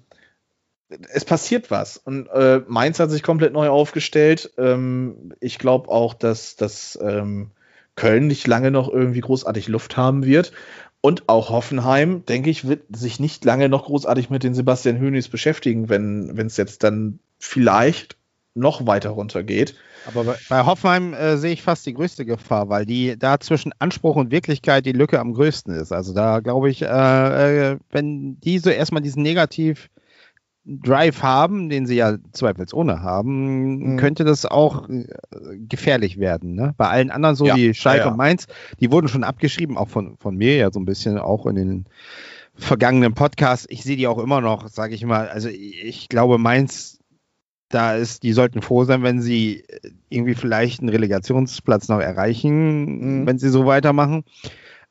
es 1.12 1.24
passiert 1.24 1.70
was. 1.70 1.96
Und 1.96 2.26
äh, 2.28 2.62
Mainz 2.66 2.98
hat 2.98 3.10
sich 3.10 3.22
komplett 3.22 3.52
neu 3.52 3.68
aufgestellt. 3.68 4.52
Ähm, 4.58 5.32
ich 5.40 5.58
glaube 5.58 5.88
auch, 5.88 6.14
dass, 6.14 6.56
dass 6.56 6.98
ähm, 7.00 7.52
Köln 8.00 8.28
nicht 8.28 8.46
lange 8.46 8.70
noch 8.70 8.88
irgendwie 8.88 9.20
großartig 9.20 9.68
Luft 9.68 9.98
haben 9.98 10.24
wird. 10.24 10.52
Und 11.02 11.28
auch 11.28 11.50
Hoffenheim, 11.50 12.24
denke 12.24 12.48
ich, 12.48 12.66
wird 12.66 12.84
sich 12.96 13.20
nicht 13.20 13.44
lange 13.44 13.68
noch 13.68 13.84
großartig 13.84 14.30
mit 14.30 14.42
den 14.42 14.54
Sebastian 14.54 14.98
Hönis 14.98 15.28
beschäftigen, 15.28 15.90
wenn 15.90 16.46
es 16.46 16.56
jetzt 16.56 16.82
dann 16.82 17.18
vielleicht 17.38 18.16
noch 18.54 18.86
weiter 18.86 19.10
runtergeht. 19.10 19.74
Aber 20.06 20.24
bei, 20.24 20.36
bei 20.48 20.64
Hoffenheim 20.64 21.12
äh, 21.12 21.36
sehe 21.36 21.52
ich 21.52 21.62
fast 21.62 21.84
die 21.84 21.92
größte 21.92 22.24
Gefahr, 22.24 22.70
weil 22.70 22.86
die 22.86 23.18
da 23.18 23.38
zwischen 23.38 23.72
Anspruch 23.78 24.16
und 24.16 24.30
Wirklichkeit 24.30 24.86
die 24.86 24.92
Lücke 24.92 25.20
am 25.20 25.34
größten 25.34 25.74
ist. 25.74 25.92
Also 25.92 26.14
da 26.14 26.40
glaube 26.40 26.70
ich, 26.70 26.82
äh, 26.82 27.72
äh, 27.72 27.76
wenn 27.90 28.40
die 28.40 28.58
so 28.58 28.70
erstmal 28.70 29.02
diesen 29.02 29.22
Negativ 29.22 29.90
Drive 30.70 31.22
haben, 31.22 31.68
den 31.68 31.86
sie 31.86 31.96
ja 31.96 32.16
zweifelsohne 32.32 33.02
haben, 33.02 33.94
mhm. 33.94 33.96
könnte 33.96 34.24
das 34.24 34.46
auch 34.46 34.88
äh, 34.88 35.04
gefährlich 35.68 36.18
werden. 36.18 36.54
Ne? 36.54 36.74
Bei 36.76 36.88
allen 36.88 37.10
anderen, 37.10 37.34
so 37.34 37.46
ja, 37.46 37.56
wie 37.56 37.74
Schalke 37.74 38.00
ja, 38.00 38.04
ja. 38.06 38.10
und 38.12 38.16
Mainz, 38.16 38.46
die 38.78 38.92
wurden 38.92 39.08
schon 39.08 39.24
abgeschrieben, 39.24 39.76
auch 39.76 39.88
von, 39.88 40.16
von 40.18 40.36
mir 40.36 40.56
ja 40.56 40.70
so 40.70 40.78
ein 40.78 40.84
bisschen, 40.84 41.18
auch 41.18 41.46
in 41.46 41.56
den 41.56 41.86
vergangenen 42.54 43.14
Podcasts. 43.14 43.66
Ich 43.68 43.82
sehe 43.82 43.96
die 43.96 44.06
auch 44.06 44.18
immer 44.18 44.40
noch, 44.40 44.68
sage 44.68 44.94
ich 44.94 45.04
mal. 45.04 45.28
Also 45.28 45.48
ich 45.48 46.08
glaube, 46.08 46.38
Mainz, 46.38 47.00
da 47.68 47.94
ist, 47.94 48.22
die 48.22 48.32
sollten 48.32 48.62
froh 48.62 48.84
sein, 48.84 49.02
wenn 49.02 49.20
sie 49.20 49.64
irgendwie 50.08 50.34
vielleicht 50.34 50.80
einen 50.80 50.88
Relegationsplatz 50.88 51.88
noch 51.88 52.00
erreichen, 52.00 53.22
mhm. 53.22 53.26
wenn 53.26 53.38
sie 53.38 53.48
so 53.48 53.66
weitermachen. 53.66 54.22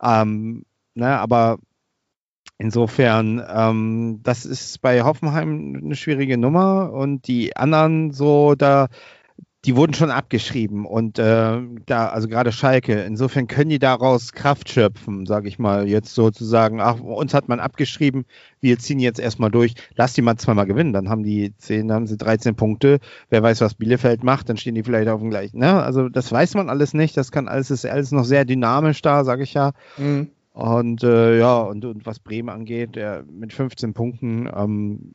Ähm, 0.01 0.65
ne, 0.93 1.17
aber 1.19 1.59
Insofern, 2.61 3.41
ähm, 3.49 4.19
das 4.21 4.45
ist 4.45 4.81
bei 4.81 5.03
Hoffenheim 5.03 5.79
eine 5.81 5.95
schwierige 5.95 6.37
Nummer 6.37 6.91
und 6.91 7.25
die 7.27 7.55
anderen 7.55 8.11
so 8.11 8.53
da, 8.53 8.89
die 9.63 9.77
wurden 9.77 9.93
schon 9.93 10.11
abgeschrieben 10.11 10.85
und 10.85 11.19
äh, 11.19 11.57
da, 11.85 12.09
also 12.09 12.27
gerade 12.27 12.51
Schalke, 12.51 13.01
insofern 13.03 13.47
können 13.47 13.69
die 13.69 13.79
daraus 13.79 14.33
Kraft 14.33 14.69
schöpfen, 14.69 15.25
sage 15.25 15.47
ich 15.47 15.57
mal, 15.57 15.87
jetzt 15.87 16.13
sozusagen, 16.13 16.81
ach, 16.81 16.99
uns 16.99 17.33
hat 17.33 17.47
man 17.47 17.61
abgeschrieben, 17.61 18.25
wir 18.59 18.77
ziehen 18.77 18.99
jetzt 18.99 19.21
erstmal 19.21 19.51
durch, 19.51 19.75
lass 19.95 20.11
die 20.11 20.21
mal 20.21 20.35
zweimal 20.35 20.65
gewinnen, 20.65 20.91
dann 20.91 21.07
haben 21.07 21.23
die 21.23 21.55
10, 21.55 21.87
dann 21.87 21.95
haben 21.95 22.07
sie 22.07 22.17
13 22.17 22.55
Punkte, 22.57 22.99
wer 23.29 23.41
weiß, 23.41 23.61
was 23.61 23.75
Bielefeld 23.75 24.21
macht, 24.21 24.49
dann 24.49 24.57
stehen 24.57 24.75
die 24.75 24.83
vielleicht 24.83 25.07
auf 25.07 25.21
dem 25.21 25.29
gleichen, 25.29 25.59
ne? 25.59 25.81
Also 25.81 26.09
das 26.09 26.29
weiß 26.29 26.55
man 26.55 26.69
alles 26.69 26.93
nicht, 26.93 27.15
das 27.15 27.31
kann 27.31 27.47
alles, 27.47 27.71
ist 27.71 27.85
alles 27.85 28.11
noch 28.11 28.25
sehr 28.25 28.43
dynamisch 28.43 29.01
da, 29.01 29.23
sage 29.23 29.43
ich 29.43 29.53
ja. 29.53 29.71
Mhm. 29.97 30.29
Und 30.59 31.03
äh, 31.03 31.39
ja, 31.39 31.59
und, 31.59 31.85
und, 31.85 32.05
was 32.05 32.19
Bremen 32.19 32.49
angeht, 32.49 32.97
der 32.97 33.23
mit 33.31 33.53
15 33.53 33.93
Punkten, 33.93 34.49
ähm, 34.53 35.13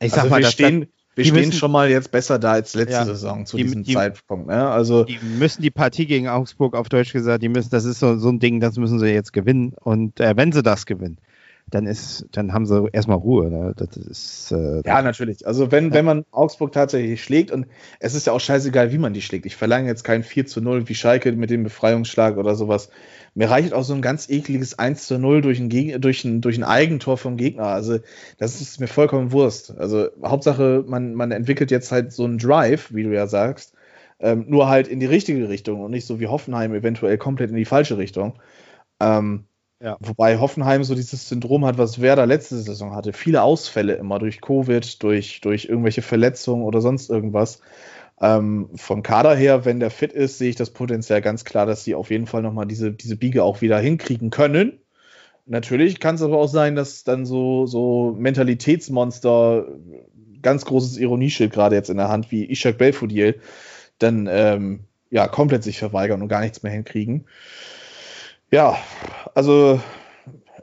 ich 0.00 0.10
sag 0.10 0.22
also 0.22 0.30
mal, 0.30 0.40
wir 0.40 0.48
stehen, 0.48 0.88
wir 1.14 1.24
stehen 1.24 1.36
müssen, 1.36 1.52
schon 1.52 1.70
mal 1.70 1.88
jetzt 1.88 2.10
besser 2.10 2.40
da 2.40 2.54
als 2.54 2.74
letzte 2.74 2.94
ja, 2.94 3.04
Saison 3.04 3.46
zu 3.46 3.56
die, 3.56 3.62
diesem 3.62 3.84
die, 3.84 3.94
Zeitpunkt. 3.94 4.48
Ne? 4.48 4.68
Also 4.68 5.04
die 5.04 5.20
müssen 5.38 5.62
die 5.62 5.70
Partie 5.70 6.06
gegen 6.06 6.26
Augsburg 6.26 6.74
auf 6.74 6.88
Deutsch 6.88 7.12
gesagt, 7.12 7.44
die 7.44 7.48
müssen, 7.48 7.70
das 7.70 7.84
ist 7.84 8.00
so, 8.00 8.18
so 8.18 8.28
ein 8.30 8.40
Ding, 8.40 8.58
das 8.58 8.76
müssen 8.76 8.98
sie 8.98 9.06
jetzt 9.06 9.32
gewinnen. 9.32 9.74
Und 9.78 10.18
äh, 10.18 10.36
wenn 10.36 10.50
sie 10.50 10.64
das 10.64 10.86
gewinnen, 10.86 11.18
dann 11.74 11.86
ist, 11.86 12.28
dann 12.30 12.52
haben 12.52 12.66
sie 12.66 12.88
erstmal 12.92 13.16
Ruhe. 13.16 13.50
Ne? 13.50 13.74
Das 13.76 13.96
ist, 13.96 14.52
äh, 14.52 14.82
ja, 14.86 15.02
natürlich. 15.02 15.44
Also 15.46 15.72
wenn, 15.72 15.88
ja. 15.88 15.94
wenn 15.94 16.04
man 16.04 16.24
Augsburg 16.30 16.70
tatsächlich 16.70 17.22
schlägt 17.22 17.50
und 17.50 17.66
es 17.98 18.14
ist 18.14 18.28
ja 18.28 18.32
auch 18.32 18.40
scheißegal, 18.40 18.92
wie 18.92 18.98
man 18.98 19.12
die 19.12 19.22
schlägt. 19.22 19.44
Ich 19.44 19.56
verlange 19.56 19.88
jetzt 19.88 20.04
kein 20.04 20.22
4 20.22 20.46
zu 20.46 20.60
0 20.60 20.88
wie 20.88 20.94
Schalke 20.94 21.32
mit 21.32 21.50
dem 21.50 21.64
Befreiungsschlag 21.64 22.36
oder 22.36 22.54
sowas. 22.54 22.90
Mir 23.34 23.50
reicht 23.50 23.72
auch 23.72 23.82
so 23.82 23.92
ein 23.92 24.02
ganz 24.02 24.28
ekliges 24.28 24.78
1 24.78 25.06
zu 25.06 25.18
0 25.18 25.42
durch 25.42 25.58
ein, 25.58 25.68
Geg 25.68 26.00
durch 26.00 26.24
ein, 26.24 26.40
durch 26.40 26.56
ein 26.56 26.62
Eigentor 26.62 27.18
vom 27.18 27.36
Gegner. 27.36 27.66
Also 27.66 27.98
das 28.38 28.60
ist 28.60 28.78
mir 28.78 28.86
vollkommen 28.86 29.32
Wurst. 29.32 29.76
Also 29.76 30.08
Hauptsache, 30.24 30.84
man, 30.86 31.14
man 31.14 31.32
entwickelt 31.32 31.72
jetzt 31.72 31.90
halt 31.90 32.12
so 32.12 32.24
einen 32.24 32.38
Drive, 32.38 32.94
wie 32.94 33.02
du 33.02 33.12
ja 33.12 33.26
sagst, 33.26 33.74
ähm, 34.20 34.44
nur 34.48 34.68
halt 34.68 34.86
in 34.86 35.00
die 35.00 35.06
richtige 35.06 35.48
Richtung 35.48 35.80
und 35.80 35.90
nicht 35.90 36.06
so 36.06 36.20
wie 36.20 36.28
Hoffenheim 36.28 36.72
eventuell 36.72 37.18
komplett 37.18 37.50
in 37.50 37.56
die 37.56 37.64
falsche 37.64 37.98
Richtung. 37.98 38.38
Ähm, 39.00 39.46
ja. 39.84 39.98
Wobei 40.00 40.38
Hoffenheim 40.38 40.82
so 40.82 40.94
dieses 40.94 41.28
Syndrom 41.28 41.66
hat, 41.66 41.76
was 41.76 42.00
Werder 42.00 42.24
letzte 42.24 42.56
Saison 42.56 42.94
hatte. 42.94 43.12
Viele 43.12 43.42
Ausfälle 43.42 43.94
immer 43.96 44.18
durch 44.18 44.40
Covid, 44.40 45.02
durch, 45.02 45.42
durch 45.42 45.66
irgendwelche 45.66 46.00
Verletzungen 46.00 46.64
oder 46.64 46.80
sonst 46.80 47.10
irgendwas. 47.10 47.60
Ähm, 48.18 48.70
vom 48.76 49.02
Kader 49.02 49.34
her, 49.34 49.66
wenn 49.66 49.80
der 49.80 49.90
fit 49.90 50.14
ist, 50.14 50.38
sehe 50.38 50.48
ich 50.48 50.56
das 50.56 50.70
Potenzial 50.70 51.20
ganz 51.20 51.44
klar, 51.44 51.66
dass 51.66 51.84
sie 51.84 51.94
auf 51.94 52.10
jeden 52.10 52.26
Fall 52.26 52.40
nochmal 52.40 52.64
diese, 52.66 52.92
diese 52.92 53.16
Biege 53.16 53.44
auch 53.44 53.60
wieder 53.60 53.78
hinkriegen 53.78 54.30
können. 54.30 54.78
Natürlich 55.44 56.00
kann 56.00 56.14
es 56.14 56.22
aber 56.22 56.38
auch 56.38 56.48
sein, 56.48 56.76
dass 56.76 57.04
dann 57.04 57.26
so, 57.26 57.66
so 57.66 58.14
Mentalitätsmonster, 58.18 59.66
ganz 60.40 60.64
großes 60.64 60.96
Ironieschild 60.96 61.52
gerade 61.52 61.76
jetzt 61.76 61.90
in 61.90 61.98
der 61.98 62.08
Hand, 62.08 62.30
wie 62.30 62.50
Ishak 62.50 62.78
Belfodil, 62.78 63.40
dann 63.98 64.26
ähm, 64.30 64.84
ja 65.10 65.28
komplett 65.28 65.62
sich 65.62 65.78
verweigern 65.78 66.22
und 66.22 66.28
gar 66.28 66.40
nichts 66.40 66.62
mehr 66.62 66.72
hinkriegen. 66.72 67.26
Ja, 68.54 68.78
also 69.34 69.80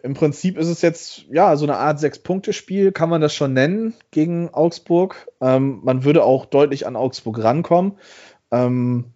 im 0.01 0.13
Prinzip 0.13 0.57
ist 0.57 0.69
es 0.69 0.81
jetzt 0.81 1.25
ja 1.29 1.57
so 1.57 1.65
eine 1.65 1.75
Art 1.75 1.99
Sechs-Punkte-Spiel, 1.99 2.93
kann 2.93 3.09
man 3.09 3.19
das 3.19 3.35
schon 3.35 3.51
nennen 3.51 3.93
gegen 4.11 4.47
Augsburg. 4.53 5.27
Ähm, 5.41 5.81
man 5.83 6.05
würde 6.05 6.23
auch 6.23 6.45
deutlich 6.45 6.87
an 6.87 6.95
Augsburg 6.95 7.43
rankommen. 7.43 7.97
Ähm, 8.49 9.11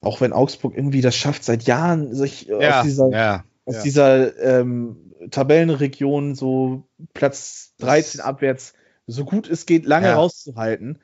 auch 0.00 0.20
wenn 0.20 0.32
Augsburg 0.32 0.76
irgendwie 0.76 1.00
das 1.00 1.16
schafft, 1.16 1.42
seit 1.42 1.64
Jahren 1.64 2.14
sich 2.14 2.46
ja, 2.46 2.78
aus 2.78 2.84
dieser, 2.84 3.10
ja, 3.10 3.44
aus 3.64 3.74
ja. 3.78 3.82
dieser 3.82 4.38
ähm, 4.38 5.12
Tabellenregion 5.32 6.36
so 6.36 6.84
Platz 7.14 7.74
13 7.80 8.20
abwärts 8.20 8.74
so 9.08 9.24
gut 9.24 9.50
es 9.50 9.66
geht 9.66 9.86
lange 9.86 10.12
rauszuhalten 10.12 11.00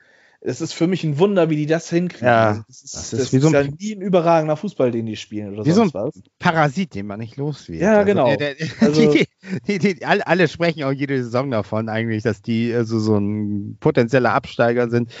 es 0.47 0.61
ist 0.61 0.73
für 0.73 0.87
mich 0.87 1.03
ein 1.03 1.19
Wunder, 1.19 1.49
wie 1.49 1.57
die 1.57 1.65
das 1.65 1.89
hinkriegen. 1.89 2.27
Ja, 2.27 2.47
also 2.49 2.63
das 2.67 2.81
ist, 2.81 2.93
das 2.93 3.03
ist, 3.03 3.13
das 3.13 3.33
ist 3.33 3.41
so 3.41 3.51
ja 3.51 3.63
nie 3.63 3.95
ein 3.95 4.01
überragender 4.01 4.55
Fußball, 4.55 4.91
den 4.91 5.05
die 5.05 5.17
spielen 5.17 5.53
oder 5.53 5.65
wie 5.65 5.71
so 5.71 5.81
ein 5.81 5.93
was. 5.93 6.21
Parasit, 6.39 6.95
den 6.95 7.05
man 7.05 7.19
nicht 7.19 7.35
los 7.35 7.67
wird. 7.67 7.81
Ja, 7.81 7.97
also 7.97 8.05
genau. 8.05 8.35
Der, 8.35 8.55
der, 8.55 8.67
also, 8.79 9.13
die, 9.67 9.79
die, 9.79 10.05
alle, 10.05 10.25
alle, 10.25 10.47
sprechen 10.47 10.83
auch 10.83 10.91
jede 10.91 11.21
Saison 11.21 11.51
davon 11.51 11.89
eigentlich, 11.89 12.23
dass 12.23 12.41
die 12.41 12.73
also 12.73 12.97
so 12.99 13.17
ein 13.17 13.77
potenzieller 13.79 14.33
Absteiger 14.33 14.89
sind. 14.89 15.11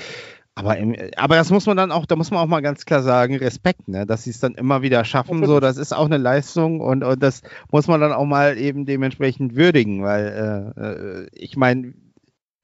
Aber, 0.55 0.77
im, 0.77 0.95
aber 1.17 1.35
das 1.35 1.51
muss 1.51 1.67
man 1.67 1.77
dann 1.77 1.91
auch, 1.91 2.07
da 2.07 2.15
muss 2.15 2.31
man 2.31 2.39
auch 2.39 2.47
mal 2.47 2.61
ganz 2.61 2.85
klar 2.85 3.03
sagen, 3.03 3.35
Respekt, 3.35 3.87
ne? 3.87 4.07
dass 4.07 4.23
sie 4.23 4.31
es 4.31 4.39
dann 4.39 4.55
immer 4.55 4.81
wieder 4.81 5.05
schaffen. 5.05 5.45
So, 5.45 5.59
das 5.59 5.77
ist 5.77 5.93
auch 5.93 6.05
eine 6.05 6.17
Leistung 6.17 6.79
und, 6.79 7.03
und 7.03 7.21
das 7.21 7.43
muss 7.71 7.87
man 7.87 8.01
dann 8.01 8.11
auch 8.11 8.25
mal 8.25 8.57
eben 8.57 8.85
dementsprechend 8.85 9.55
würdigen, 9.55 10.01
weil 10.01 10.73
äh, 10.75 10.81
äh 10.81 11.27
ich 11.33 11.57
meine, 11.57 11.93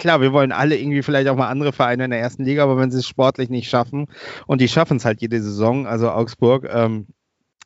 klar, 0.04 0.20
wir 0.20 0.34
wollen 0.34 0.52
alle 0.52 0.78
irgendwie 0.78 1.02
vielleicht 1.02 1.30
auch 1.30 1.38
mal 1.38 1.48
andere 1.48 1.72
Vereine 1.72 2.04
in 2.04 2.12
der 2.12 2.20
ersten 2.20 2.44
Liga, 2.44 2.64
aber 2.64 2.76
wenn 2.78 2.92
sie 2.92 3.00
es 3.00 3.08
sportlich 3.08 3.50
nicht 3.50 3.70
schaffen 3.70 4.08
und 4.48 4.60
die 4.60 4.68
schaffen 4.68 4.98
es 4.98 5.06
halt 5.06 5.22
jede 5.22 5.42
Saison, 5.42 5.88
also 5.88 6.12
Augsburg, 6.12 6.68
ähm, 6.70 7.08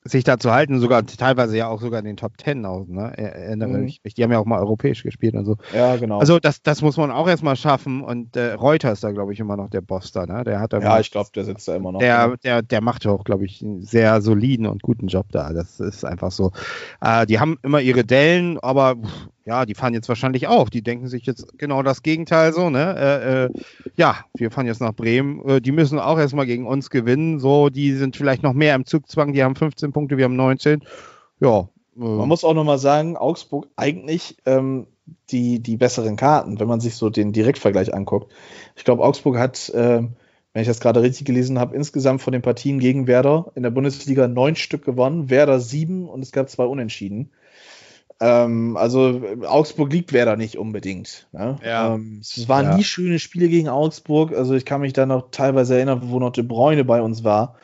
sich 0.03 0.23
da 0.23 0.38
zu 0.38 0.51
halten, 0.51 0.79
sogar 0.79 1.03
teilweise 1.03 1.57
ja 1.57 1.67
auch 1.67 1.81
sogar 1.81 1.99
in 1.99 2.05
den 2.05 2.15
Top 2.15 2.38
Ten 2.38 2.63
aus, 2.63 2.88
ne? 2.88 3.11
Erinnere 3.17 3.79
mhm. 3.79 3.88
ich 3.88 4.01
mich. 4.03 4.13
Die 4.13 4.23
haben 4.23 4.31
ja 4.31 4.38
auch 4.38 4.45
mal 4.45 4.59
europäisch 4.59 5.01
gespielt 5.01 5.33
und 5.33 5.45
so. 5.45 5.57
Ja, 5.73 5.95
genau. 5.97 6.19
Also 6.19 6.39
das, 6.39 6.61
das 6.61 6.83
muss 6.83 6.95
man 6.95 7.09
auch 7.09 7.27
erstmal 7.27 7.55
schaffen 7.55 8.03
und 8.03 8.38
äh, 8.38 8.53
Reuter 8.53 8.91
ist 8.91 9.03
da, 9.03 9.11
glaube 9.11 9.33
ich, 9.33 9.39
immer 9.39 9.57
noch 9.57 9.69
der 9.71 9.81
Boss 9.81 10.11
da, 10.11 10.27
ne? 10.27 10.43
Der 10.43 10.59
hat 10.59 10.73
da 10.73 10.79
ja, 10.79 10.99
ich 10.99 11.09
glaube, 11.09 11.31
der 11.33 11.43
sitzt 11.43 11.67
da 11.67 11.75
immer 11.75 11.91
noch. 11.91 11.99
Der, 11.99 12.38
der, 12.38 12.61
der 12.61 12.81
macht 12.81 13.03
ja 13.03 13.11
auch, 13.11 13.23
glaube 13.23 13.45
ich, 13.45 13.63
einen 13.63 13.81
sehr 13.81 14.21
soliden 14.21 14.67
und 14.67 14.83
guten 14.83 15.07
Job 15.07 15.25
da. 15.31 15.51
Das 15.51 15.79
ist 15.79 16.05
einfach 16.05 16.31
so. 16.31 16.51
Äh, 17.01 17.25
die 17.25 17.39
haben 17.39 17.57
immer 17.63 17.81
ihre 17.81 18.05
Dellen, 18.05 18.59
aber 18.59 18.97
ja, 19.47 19.65
die 19.65 19.75
fahren 19.75 19.93
jetzt 19.93 20.09
wahrscheinlich 20.09 20.47
auch. 20.47 20.67
Die 20.67 20.81
denken 20.81 21.07
sich 21.07 21.25
jetzt 21.25 21.57
genau 21.57 21.81
das 21.81 22.03
Gegenteil 22.03 22.51
so, 22.51 22.69
ne? 22.69 22.95
Äh, 22.97 23.45
äh, 23.45 23.49
ja, 23.95 24.17
wir 24.35 24.51
fahren 24.51 24.67
jetzt 24.67 24.81
nach 24.81 24.93
Bremen. 24.93 25.41
Äh, 25.47 25.61
die 25.61 25.71
müssen 25.71 25.99
auch 25.99 26.19
erstmal 26.19 26.45
gegen 26.45 26.67
uns 26.67 26.89
gewinnen. 26.89 27.39
So, 27.39 27.69
die 27.69 27.93
sind 27.93 28.17
vielleicht 28.17 28.43
noch 28.43 28.51
mehr 28.51 28.75
im 28.75 28.85
Zugzwang. 28.85 29.31
Die 29.31 29.41
haben 29.41 29.55
15 29.55 29.93
Punkte, 29.93 30.17
wir 30.17 30.25
haben 30.25 30.35
19. 30.35 30.83
Ja. 31.39 31.59
Äh. 31.59 31.65
Man 31.95 32.27
muss 32.27 32.43
auch 32.43 32.53
nochmal 32.53 32.77
sagen, 32.77 33.15
Augsburg 33.15 33.69
eigentlich 33.77 34.35
ähm, 34.45 34.87
die, 35.29 35.59
die 35.61 35.77
besseren 35.77 36.17
Karten, 36.17 36.59
wenn 36.59 36.67
man 36.67 36.81
sich 36.81 36.95
so 36.95 37.09
den 37.09 37.31
Direktvergleich 37.31 37.93
anguckt. 37.93 38.33
Ich 38.75 38.83
glaube, 38.83 39.05
Augsburg 39.05 39.37
hat, 39.37 39.69
äh, 39.69 40.03
wenn 40.51 40.61
ich 40.61 40.67
das 40.67 40.81
gerade 40.81 41.01
richtig 41.01 41.25
gelesen 41.25 41.57
habe, 41.57 41.73
insgesamt 41.73 42.21
von 42.21 42.33
den 42.33 42.41
Partien 42.41 42.79
gegen 42.79 43.07
Werder 43.07 43.53
in 43.55 43.63
der 43.63 43.69
Bundesliga 43.69 44.27
neun 44.27 44.57
Stück 44.57 44.83
gewonnen, 44.83 45.29
Werder 45.29 45.61
sieben 45.61 46.09
und 46.09 46.21
es 46.21 46.33
gab 46.33 46.49
zwei 46.49 46.65
Unentschieden. 46.65 47.29
Ähm, 48.20 48.78
also 48.78 49.22
Augsburg 49.45 49.91
liegt 49.91 50.11
Werder 50.11 50.38
nicht 50.38 50.57
unbedingt. 50.57 51.28
Ne? 51.32 51.57
Ja. 51.63 51.93
Ähm, 51.93 52.20
es 52.22 52.49
waren 52.49 52.65
ja. 52.65 52.76
nie 52.76 52.84
schöne 52.84 53.20
Spiele 53.20 53.47
gegen 53.47 53.70
Augsburg. 53.70 54.34
Also 54.34 54.55
ich 54.55 54.65
kann 54.65 54.82
mich 54.82 54.93
da 54.93 55.05
noch 55.05 55.30
teilweise 55.32 55.76
erinnern, 55.76 56.01
wo 56.05 56.20
noch 56.20 56.32
De 56.32 56.43
Bruyne 56.43 56.84
bei 56.84 57.01
uns 57.01 57.24
war. 57.24 57.55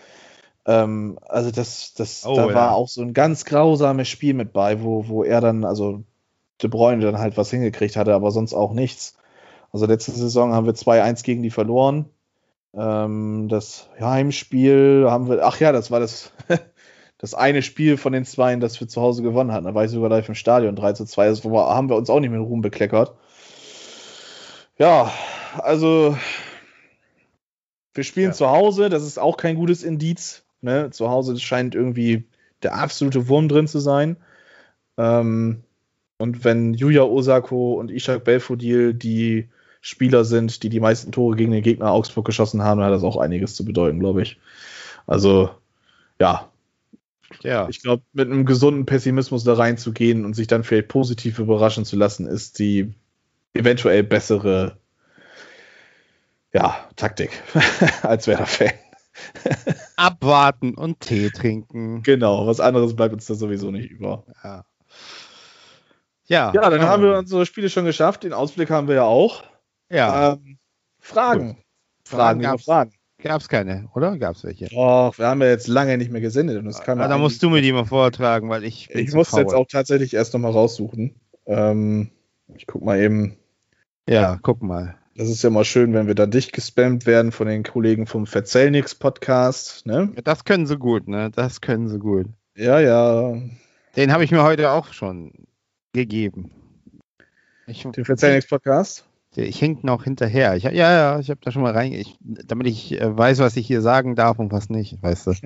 Ähm, 0.66 1.18
also 1.28 1.52
das, 1.52 1.94
das, 1.96 2.26
oh, 2.26 2.36
da 2.36 2.48
ja. 2.48 2.54
war 2.54 2.76
auch 2.76 2.88
so 2.88 3.02
ein 3.02 3.14
ganz 3.14 3.46
grausames 3.46 4.08
Spiel 4.08 4.34
mit 4.34 4.54
bei, 4.54 4.82
wo, 4.84 5.08
wo 5.08 5.24
er 5.24 5.42
dann, 5.42 5.66
also 5.66 6.04
De 6.62 6.70
Bruyne 6.70 7.04
dann 7.04 7.18
halt 7.18 7.36
was 7.36 7.50
hingekriegt 7.50 7.96
hatte, 7.96 8.14
aber 8.14 8.32
sonst 8.32 8.54
auch 8.54 8.74
nichts. 8.74 9.18
Also 9.72 9.88
letzte 9.88 10.12
Saison 10.12 10.54
haben 10.54 10.68
wir 10.68 10.74
2-1 10.74 11.24
gegen 11.24 11.42
die 11.42 11.50
verloren. 11.50 12.06
Ähm, 12.76 13.48
das 13.50 13.90
Heimspiel 14.00 15.08
haben 15.10 15.30
wir, 15.30 15.46
ach 15.46 15.60
ja, 15.60 15.72
das 15.72 15.90
war 15.90 16.00
das, 16.00 16.32
das 17.24 17.34
eine 17.34 17.62
Spiel 17.62 17.96
von 17.96 18.12
den 18.12 18.26
zwei, 18.26 18.54
das 18.58 18.82
wir 18.82 18.90
zu 18.90 19.02
Hause 19.02 19.24
gewonnen 19.24 19.54
hatten. 19.54 19.64
Da 19.64 19.74
war 19.74 19.86
ich 19.86 19.92
sogar 19.92 20.10
live 20.10 20.28
im 20.28 20.36
Stadion 20.36 20.76
3 20.76 20.92
zu 20.92 21.06
2. 21.06 21.30
Das 21.30 21.42
haben 21.46 21.88
wir 21.88 21.96
uns 21.96 22.10
auch 22.10 22.20
nicht 22.20 22.32
mit 22.32 22.42
Ruhm 22.42 22.60
bekleckert. 22.60 23.16
Ja, 24.78 25.10
also 25.58 26.18
wir 27.94 28.04
spielen 28.04 28.32
ja. 28.32 28.34
zu 28.34 28.50
Hause, 28.50 28.90
das 28.90 29.04
ist 29.04 29.20
auch 29.20 29.38
kein 29.38 29.56
gutes 29.56 29.84
Indiz. 29.84 30.44
Ne? 30.60 30.90
Zu 30.90 31.10
Hause 31.10 31.40
scheint 31.40 31.76
irgendwie 31.76 32.26
der 32.62 32.76
absolute 32.76 33.30
Wurm 33.30 33.48
drin 33.48 33.70
zu 33.70 33.80
sein. 33.80 34.18
Ähm, 34.98 35.64
und 36.18 36.44
wenn 36.44 36.74
Yuya 36.74 37.04
Osako 37.04 37.76
und 37.76 37.90
Ishak 37.90 38.26
Belfodil 38.26 38.94
die 38.94 39.48
Spieler 39.80 40.26
sind, 40.26 40.62
die 40.62 40.68
die 40.68 40.82
meisten 40.82 41.14
Tore 41.14 41.38
gegen 41.38 41.54
den 41.54 41.64
Gegner 41.64 41.90
Augsburg 41.90 42.26
geschossen 42.26 42.64
haben, 42.64 42.82
dann 42.82 42.88
hat 42.88 42.94
das 42.94 43.06
auch 43.06 43.16
einiges 43.16 43.56
zu 43.56 43.64
bedeuten, 43.64 44.02
glaube 44.02 44.24
ich. 44.24 44.42
Also, 45.08 45.52
ja. 46.20 46.50
Ja. 47.42 47.68
Ich 47.70 47.82
glaube, 47.82 48.04
mit 48.14 48.30
einem 48.30 48.46
gesunden 48.46 48.86
Pessimismus 48.86 49.44
da 49.44 49.54
reinzugehen 49.54 50.26
und 50.26 50.36
sich 50.36 50.48
dann 50.48 50.64
vielleicht 50.64 50.88
positiv 50.88 51.40
überraschen 51.40 51.86
zu 51.86 51.96
lassen, 51.96 52.28
ist 52.28 52.60
die 52.60 52.94
eventuell 53.54 54.04
bessere 54.04 54.78
ja, 56.54 56.88
Taktik 56.96 57.32
als 58.04 58.28
Werder-Fan. 58.28 58.74
Abwarten 59.96 60.76
und 60.76 61.00
Tee 61.00 61.30
trinken. 61.30 62.04
Genau, 62.04 62.48
was 62.48 62.60
anderes 62.60 62.96
bleibt 62.96 63.14
uns 63.14 63.26
da 63.26 63.36
sowieso 63.36 63.72
nicht 63.72 63.90
über. 63.90 64.24
Ja. 64.44 64.66
Ja, 66.26 66.52
ja 66.54 66.70
dann 66.70 66.82
haben 66.84 67.04
wir 67.04 67.18
unsere 67.18 67.46
Spiele 67.46 67.70
schon 67.70 67.86
geschafft. 67.86 68.24
Den 68.24 68.34
Ausblick 68.34 68.70
haben 68.70 68.88
wir 68.88 68.96
ja 68.96 69.04
auch. 69.04 69.44
Ja. 69.90 70.34
Ähm, 70.34 70.58
Fragen. 71.00 71.64
Fragen, 72.06 72.42
gab's, 72.42 72.66
Fragen. 72.66 72.94
Gab 73.24 73.40
es 73.40 73.48
keine, 73.48 73.88
oder? 73.96 74.18
Gab 74.18 74.36
es 74.36 74.44
welche? 74.44 74.66
Doch, 74.66 75.18
wir 75.18 75.28
haben 75.28 75.42
ja 75.42 75.48
jetzt 75.48 75.70
lange 75.70 75.98
nicht 75.98 76.12
mehr 76.12 76.20
gesendet. 76.20 76.58
Und 76.58 76.66
das 76.66 76.82
kann 76.82 77.00
ah, 77.00 77.08
da 77.08 77.18
musst 77.18 77.42
du 77.42 77.50
mir 77.50 77.62
die 77.62 77.72
mal 77.72 77.86
vortragen, 77.86 78.50
weil 78.50 78.66
ich. 78.66 78.90
Ich 78.94 79.14
muss 79.14 79.32
jetzt 79.32 79.54
auch 79.54 79.66
tatsächlich 79.66 80.14
erst 80.14 80.34
nochmal 80.34 80.52
raussuchen. 80.52 81.16
Ähm, 81.46 82.12
ich 82.54 82.68
guck 82.68 82.84
mal 82.84 83.00
eben. 83.00 83.38
Ja, 84.10 84.40
guck 84.42 84.62
mal. 84.62 84.96
Das 85.16 85.30
ist 85.30 85.42
ja 85.42 85.50
mal 85.50 85.64
schön, 85.64 85.94
wenn 85.94 86.08
wir 86.08 86.16
da 86.16 86.26
dicht 86.26 86.52
gespammt 86.52 87.06
werden 87.06 87.32
von 87.32 87.48
den 87.48 87.64
Kollegen 87.64 88.08
vom 88.08 88.28
Verzellnix 88.28 88.94
Podcast. 88.94 89.86
Ne? 89.86 90.12
Ja, 90.16 90.22
das 90.22 90.44
können 90.44 90.68
sie 90.68 90.78
gut, 90.78 91.08
ne? 91.08 91.32
Das 91.34 91.62
können 91.62 91.88
sie 91.88 92.00
gut. 92.00 92.28
Ja, 92.56 92.82
ja. 92.82 93.38
Den 93.96 94.12
habe 94.12 94.26
ich 94.26 94.32
mir 94.32 94.44
heute 94.44 94.72
auch 94.72 94.92
schon 94.92 95.32
gegeben. 95.94 96.52
Ich, 97.68 97.84
den 97.84 98.04
Verzellnix 98.04 98.48
Podcast? 98.48 99.06
Ich 99.36 99.62
hängt 99.62 99.84
noch 99.84 100.04
hinterher. 100.04 100.56
Ich, 100.56 100.64
ja, 100.64 100.72
ja, 100.72 101.20
ich 101.20 101.30
habe 101.30 101.40
da 101.44 101.52
schon 101.52 101.62
mal 101.64 101.74
rein, 101.74 101.92
ich, 101.94 102.18
damit 102.22 102.68
ich 102.68 103.00
äh, 103.00 103.18
weiß, 103.18 103.40
was 103.40 103.58
ich 103.58 103.66
hier 103.68 103.82
sagen 103.82 104.16
darf 104.16 104.40
und 104.40 104.52
was 104.52 104.70
nicht, 104.70 105.02
weißt 105.02 105.28
du. 105.28 105.34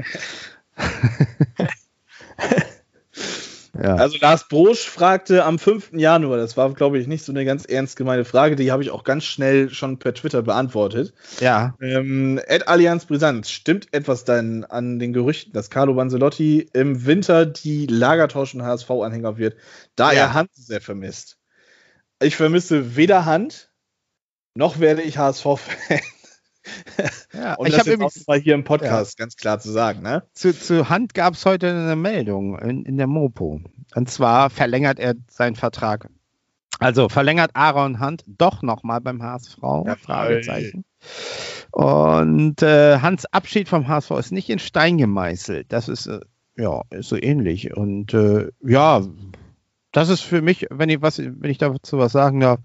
Ja. 3.81 3.95
Also 3.95 4.17
Lars 4.19 4.47
Brosch 4.47 4.87
fragte 4.89 5.45
am 5.45 5.59
5. 5.59 5.91
Januar, 5.93 6.37
das 6.37 6.57
war, 6.57 6.73
glaube 6.73 6.97
ich, 6.99 7.07
nicht 7.07 7.23
so 7.23 7.31
eine 7.31 7.45
ganz 7.45 7.65
ernst 7.65 7.95
gemeine 7.95 8.25
Frage, 8.25 8.55
die 8.55 8.71
habe 8.71 8.81
ich 8.81 8.89
auch 8.89 9.03
ganz 9.03 9.25
schnell 9.25 9.69
schon 9.69 9.99
per 9.99 10.13
Twitter 10.13 10.41
beantwortet. 10.41 11.13
Ja. 11.39 11.75
Ähm, 11.81 12.39
Ed 12.47 12.67
Allianz 12.67 13.05
Brisant, 13.05 13.47
stimmt 13.47 13.93
etwas 13.93 14.23
dann 14.23 14.63
an 14.63 14.99
den 14.99 15.13
Gerüchten, 15.13 15.53
dass 15.53 15.69
Carlo 15.69 15.93
Banzelotti 15.93 16.69
im 16.73 17.05
Winter 17.05 17.45
die 17.45 17.85
Lagertauschen 17.85 18.63
HSV-Anhänger 18.63 19.37
wird, 19.37 19.55
da 19.95 20.11
ja. 20.11 20.21
er 20.21 20.33
Hand 20.33 20.49
sehr 20.53 20.81
vermisst? 20.81 21.37
Ich 22.19 22.35
vermisse 22.35 22.95
weder 22.95 23.25
Hand, 23.25 23.66
noch 24.57 24.79
werde 24.79 25.03
ich 25.03 25.17
HSV-Fan. 25.17 25.99
Ja, 27.33 27.55
und 27.55 27.67
ich 27.67 27.79
habe 27.79 27.93
übrigens 27.93 28.27
mal 28.27 28.39
hier 28.39 28.55
im 28.55 28.63
Podcast 28.63 29.17
ja. 29.17 29.23
ganz 29.23 29.37
klar 29.37 29.59
zu 29.59 29.71
sagen. 29.71 30.01
Ne? 30.01 30.23
Zu, 30.33 30.57
zu 30.57 30.89
Hand 30.89 31.13
gab 31.13 31.35
es 31.35 31.45
heute 31.45 31.69
eine 31.69 31.95
Meldung 31.95 32.57
in, 32.59 32.83
in 32.83 32.97
der 32.97 33.07
Mopo. 33.07 33.61
Und 33.95 34.09
zwar 34.09 34.49
verlängert 34.49 34.99
er 34.99 35.15
seinen 35.29 35.55
Vertrag. 35.55 36.09
Also 36.79 37.07
verlängert 37.07 37.51
Aaron 37.53 37.99
Hand 37.99 38.23
doch 38.27 38.61
nochmal 38.61 38.99
beim 38.99 39.23
HSV? 39.23 39.57
Ja, 39.85 39.95
Fragezeichen. 39.95 40.83
Und 41.71 42.61
äh, 42.61 42.99
Hans 42.99 43.25
Abschied 43.25 43.69
vom 43.69 43.87
HSV 43.87 44.11
ist 44.11 44.31
nicht 44.31 44.49
in 44.49 44.59
Stein 44.59 44.97
gemeißelt. 44.97 45.71
Das 45.71 45.87
ist 45.87 46.07
äh, 46.07 46.19
ja 46.57 46.81
ist 46.89 47.09
so 47.09 47.15
ähnlich. 47.15 47.75
Und 47.75 48.13
äh, 48.13 48.49
ja, 48.61 49.03
das 49.91 50.09
ist 50.09 50.21
für 50.21 50.41
mich, 50.41 50.67
wenn 50.69 50.89
ich 50.89 51.01
was, 51.01 51.19
wenn 51.19 51.49
ich 51.49 51.57
dazu 51.57 51.97
was 51.97 52.11
sagen 52.11 52.39
darf, 52.39 52.59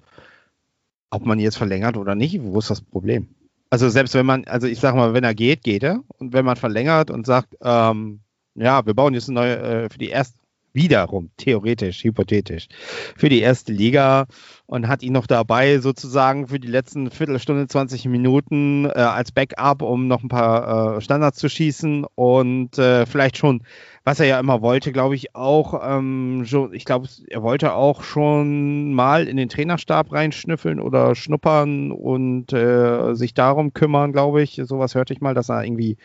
ob 1.12 1.26
man 1.26 1.38
jetzt 1.38 1.58
verlängert 1.58 1.96
oder 1.96 2.14
nicht, 2.14 2.42
wo 2.42 2.58
ist 2.58 2.70
das 2.70 2.80
Problem? 2.80 3.28
Also 3.70 3.88
selbst 3.88 4.14
wenn 4.14 4.26
man, 4.26 4.44
also 4.46 4.66
ich 4.66 4.80
sag 4.80 4.94
mal, 4.94 5.14
wenn 5.14 5.24
er 5.24 5.34
geht, 5.34 5.62
geht 5.62 5.82
er. 5.82 6.02
Und 6.18 6.32
wenn 6.32 6.44
man 6.44 6.56
verlängert 6.56 7.10
und 7.10 7.26
sagt, 7.26 7.54
ähm, 7.62 8.20
ja, 8.54 8.84
wir 8.84 8.94
bauen 8.94 9.14
jetzt 9.14 9.28
eine 9.28 9.40
neue, 9.40 9.56
äh, 9.58 9.88
für 9.90 9.98
die 9.98 10.08
erste, 10.08 10.38
wiederum, 10.72 11.30
theoretisch, 11.36 12.04
hypothetisch, 12.04 12.68
für 13.16 13.28
die 13.28 13.40
erste 13.40 13.72
Liga 13.72 14.26
und 14.66 14.88
hat 14.88 15.02
ihn 15.02 15.12
noch 15.12 15.26
dabei 15.26 15.78
sozusagen 15.78 16.48
für 16.48 16.58
die 16.58 16.68
letzten 16.68 17.10
Viertelstunde, 17.10 17.66
20 17.66 18.06
Minuten 18.06 18.86
äh, 18.86 18.92
als 18.92 19.32
Backup, 19.32 19.82
um 19.82 20.08
noch 20.08 20.22
ein 20.22 20.28
paar 20.28 20.96
äh, 20.96 21.00
Standards 21.00 21.38
zu 21.38 21.48
schießen 21.48 22.06
und 22.14 22.78
äh, 22.78 23.06
vielleicht 23.06 23.36
schon 23.36 23.62
was 24.04 24.18
er 24.18 24.26
ja 24.26 24.40
immer 24.40 24.62
wollte, 24.62 24.90
glaube 24.90 25.14
ich, 25.14 25.34
auch, 25.36 25.80
ähm, 25.84 26.42
schon, 26.44 26.74
ich 26.74 26.84
glaube, 26.84 27.08
er 27.28 27.42
wollte 27.42 27.74
auch 27.74 28.02
schon 28.02 28.92
mal 28.94 29.28
in 29.28 29.36
den 29.36 29.48
Trainerstab 29.48 30.12
reinschnüffeln 30.12 30.80
oder 30.80 31.14
schnuppern 31.14 31.92
und 31.92 32.52
äh, 32.52 33.14
sich 33.14 33.32
darum 33.34 33.72
kümmern, 33.72 34.12
glaube 34.12 34.42
ich. 34.42 34.60
Sowas 34.64 34.96
hörte 34.96 35.12
ich 35.12 35.20
mal, 35.20 35.34
dass 35.34 35.50
er 35.50 35.64
irgendwie 35.64 35.98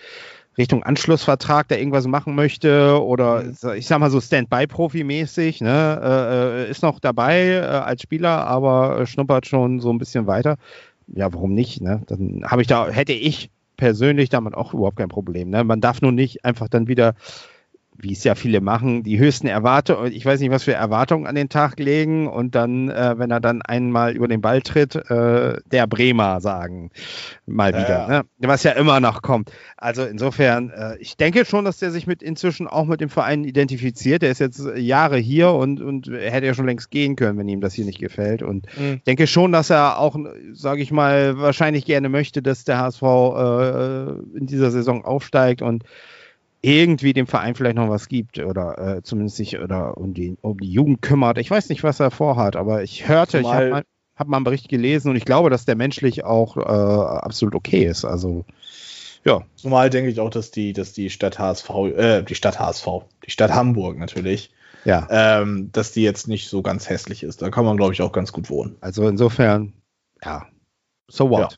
Richtung 0.57 0.83
Anschlussvertrag 0.83 1.67
da 1.67 1.75
irgendwas 1.75 2.07
machen 2.07 2.35
möchte 2.35 3.01
oder 3.01 3.43
mhm. 3.43 3.73
ich 3.75 3.85
sag 3.85 3.99
mal 3.99 4.09
so 4.09 4.19
Standby-Profi-mäßig, 4.19 5.61
ne, 5.61 6.01
äh, 6.01 6.63
äh, 6.65 6.71
ist 6.71 6.83
noch 6.83 6.99
dabei 6.99 7.47
äh, 7.47 7.59
als 7.61 8.01
Spieler, 8.01 8.47
aber 8.47 9.05
schnuppert 9.05 9.45
schon 9.45 9.79
so 9.79 9.91
ein 9.91 9.99
bisschen 9.99 10.25
weiter. 10.27 10.57
Ja, 11.07 11.31
warum 11.33 11.53
nicht? 11.53 11.81
Ne? 11.81 12.01
Dann 12.07 12.43
habe 12.45 12.61
ich 12.61 12.67
da, 12.67 12.89
hätte 12.89 13.13
ich 13.13 13.49
persönlich 13.77 14.29
damit 14.29 14.55
auch 14.55 14.73
überhaupt 14.73 14.97
kein 14.97 15.09
Problem. 15.09 15.49
Ne? 15.49 15.63
Man 15.63 15.79
darf 15.79 16.01
nur 16.01 16.11
nicht 16.11 16.43
einfach 16.43 16.67
dann 16.67 16.87
wieder 16.87 17.13
wie 17.99 18.13
es 18.13 18.23
ja 18.23 18.35
viele 18.35 18.61
machen, 18.61 19.03
die 19.03 19.17
höchsten 19.17 19.47
Erwartungen, 19.47 20.11
ich 20.11 20.25
weiß 20.25 20.39
nicht, 20.39 20.51
was 20.51 20.63
für 20.63 20.73
Erwartungen 20.73 21.25
an 21.25 21.35
den 21.35 21.49
Tag 21.49 21.79
legen 21.79 22.27
und 22.27 22.53
dann, 22.53 22.89
äh, 22.89 23.15
wenn 23.17 23.31
er 23.31 23.39
dann 23.39 23.61
einmal 23.61 24.15
über 24.15 24.27
den 24.27 24.41
Ball 24.41 24.61
tritt, 24.61 24.95
äh, 24.95 25.57
der 25.71 25.87
Bremer 25.87 26.39
sagen. 26.39 26.91
Mal 27.45 27.69
wieder, 27.69 27.89
ja. 27.89 28.07
Ne? 28.07 28.25
was 28.39 28.63
ja 28.63 28.71
immer 28.73 28.99
noch 28.99 29.21
kommt. 29.21 29.51
Also 29.77 30.03
insofern, 30.03 30.69
äh, 30.69 30.97
ich 30.99 31.17
denke 31.17 31.45
schon, 31.45 31.65
dass 31.65 31.77
der 31.77 31.91
sich 31.91 32.05
mit 32.05 32.21
inzwischen 32.21 32.67
auch 32.67 32.85
mit 32.85 33.01
dem 33.01 33.09
Verein 33.09 33.43
identifiziert. 33.43 34.21
Der 34.21 34.31
ist 34.31 34.39
jetzt 34.39 34.61
Jahre 34.75 35.17
hier 35.17 35.51
und, 35.51 35.81
und 35.81 36.07
hätte 36.07 36.45
ja 36.45 36.53
schon 36.53 36.67
längst 36.67 36.91
gehen 36.91 37.15
können, 37.15 37.37
wenn 37.37 37.49
ihm 37.49 37.61
das 37.61 37.73
hier 37.73 37.85
nicht 37.85 37.99
gefällt. 37.99 38.43
Und 38.43 38.67
mhm. 38.77 38.95
ich 38.97 39.03
denke 39.03 39.27
schon, 39.27 39.51
dass 39.51 39.69
er 39.69 39.99
auch, 39.99 40.17
sage 40.53 40.81
ich 40.81 40.91
mal, 40.91 41.37
wahrscheinlich 41.39 41.85
gerne 41.85 42.09
möchte, 42.09 42.41
dass 42.41 42.63
der 42.63 42.77
HSV 42.77 43.01
äh, 43.01 44.37
in 44.37 44.45
dieser 44.45 44.71
Saison 44.71 45.03
aufsteigt 45.03 45.61
und 45.61 45.83
irgendwie 46.61 47.13
dem 47.13 47.27
Verein 47.27 47.55
vielleicht 47.55 47.75
noch 47.75 47.89
was 47.89 48.07
gibt 48.07 48.39
oder 48.39 48.97
äh, 48.97 49.03
zumindest 49.03 49.37
sich 49.37 49.59
oder 49.59 49.97
um 49.97 50.13
die, 50.13 50.37
um 50.41 50.59
die 50.59 50.71
Jugend 50.71 51.01
kümmert. 51.01 51.37
Ich 51.37 51.51
weiß 51.51 51.69
nicht, 51.69 51.83
was 51.83 51.99
er 51.99 52.11
vorhat, 52.11 52.55
aber 52.55 52.83
ich 52.83 53.07
hörte, 53.07 53.41
Zumal, 53.41 53.53
ich 53.53 53.53
habe 53.53 53.69
mal, 53.69 53.83
hab 54.15 54.27
mal 54.27 54.37
einen 54.37 54.43
Bericht 54.43 54.69
gelesen 54.69 55.09
und 55.09 55.15
ich 55.15 55.25
glaube, 55.25 55.49
dass 55.49 55.65
der 55.65 55.75
menschlich 55.75 56.23
auch 56.23 56.57
äh, 56.57 56.61
absolut 56.61 57.55
okay 57.55 57.85
ist. 57.85 58.05
Also 58.05 58.45
ja. 59.27 59.43
Zumal 59.55 59.89
denke 59.89 60.09
ich 60.09 60.19
auch, 60.19 60.29
dass 60.29 60.51
die, 60.51 60.73
dass 60.73 60.93
die 60.93 61.09
Stadt 61.09 61.37
HSV, 61.37 61.69
äh, 61.69 62.23
die 62.23 62.35
Stadt 62.35 62.59
HSV, 62.59 62.87
die 63.25 63.31
Stadt 63.31 63.53
Hamburg 63.53 63.97
natürlich, 63.97 64.51
ja. 64.85 65.05
ähm, 65.09 65.69
dass 65.73 65.91
die 65.91 66.01
jetzt 66.01 66.29
nicht 66.29 66.49
so 66.49 66.61
ganz 66.61 66.89
hässlich 66.89 67.23
ist. 67.23 67.41
Da 67.41 67.49
kann 67.49 67.65
man, 67.65 67.75
glaube 67.75 67.93
ich, 67.93 68.01
auch 68.01 68.13
ganz 68.13 68.31
gut 68.31 68.49
wohnen. 68.49 68.77
Also 68.79 69.07
insofern, 69.07 69.73
ja. 70.23 70.47
So 71.09 71.29
what? 71.29 71.57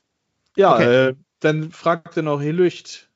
Ja, 0.58 0.70
ja 0.70 0.76
okay. 0.76 1.08
äh, 1.10 1.16
dann 1.40 1.72
fragte 1.72 2.24
noch 2.24 2.42
Helücht, 2.42 3.09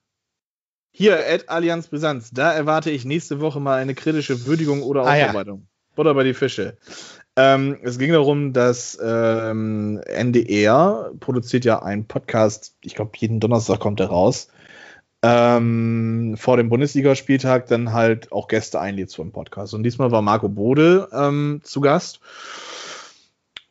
hier, 0.96 1.26
Ed 1.26 1.50
Allianz 1.50 1.88
Brisanz, 1.88 2.30
da 2.32 2.54
erwarte 2.54 2.92
ich 2.92 3.04
nächste 3.04 3.42
Woche 3.42 3.60
mal 3.60 3.80
eine 3.80 3.96
kritische 3.96 4.46
Würdigung 4.46 4.84
oder 4.84 5.02
Aufarbeitung. 5.02 5.60
Ah, 5.60 5.64
ja. 5.64 5.96
Butter 5.96 6.14
bei 6.14 6.24
die 6.24 6.36
Fische. 6.36 6.78
Ähm, 7.36 7.80
es 7.82 7.98
ging 7.98 8.12
darum, 8.12 8.54
dass 8.54 8.98
ähm, 9.04 10.00
NDR 10.06 11.12
produziert 11.20 11.66
ja 11.66 11.82
einen 11.82 12.06
Podcast, 12.06 12.76
ich 12.82 12.94
glaube, 12.94 13.12
jeden 13.18 13.40
Donnerstag 13.40 13.80
kommt 13.80 14.00
er 14.02 14.08
raus, 14.08 14.50
ähm, 15.24 16.36
vor 16.38 16.58
dem 16.58 16.70
Bundesligaspieltag 16.70 17.66
dann 17.68 17.92
halt 17.92 18.32
auch 18.32 18.48
Gäste 18.48 18.80
einlädt 18.80 19.10
zu 19.10 19.24
einem 19.24 19.32
Podcast. 19.32 19.74
Und 19.74 19.82
diesmal 19.82 20.12
war 20.12 20.22
Marco 20.22 20.48
Bode 20.48 21.10
ähm, 21.12 21.62
zu 21.64 21.82
Gast. 21.82 22.20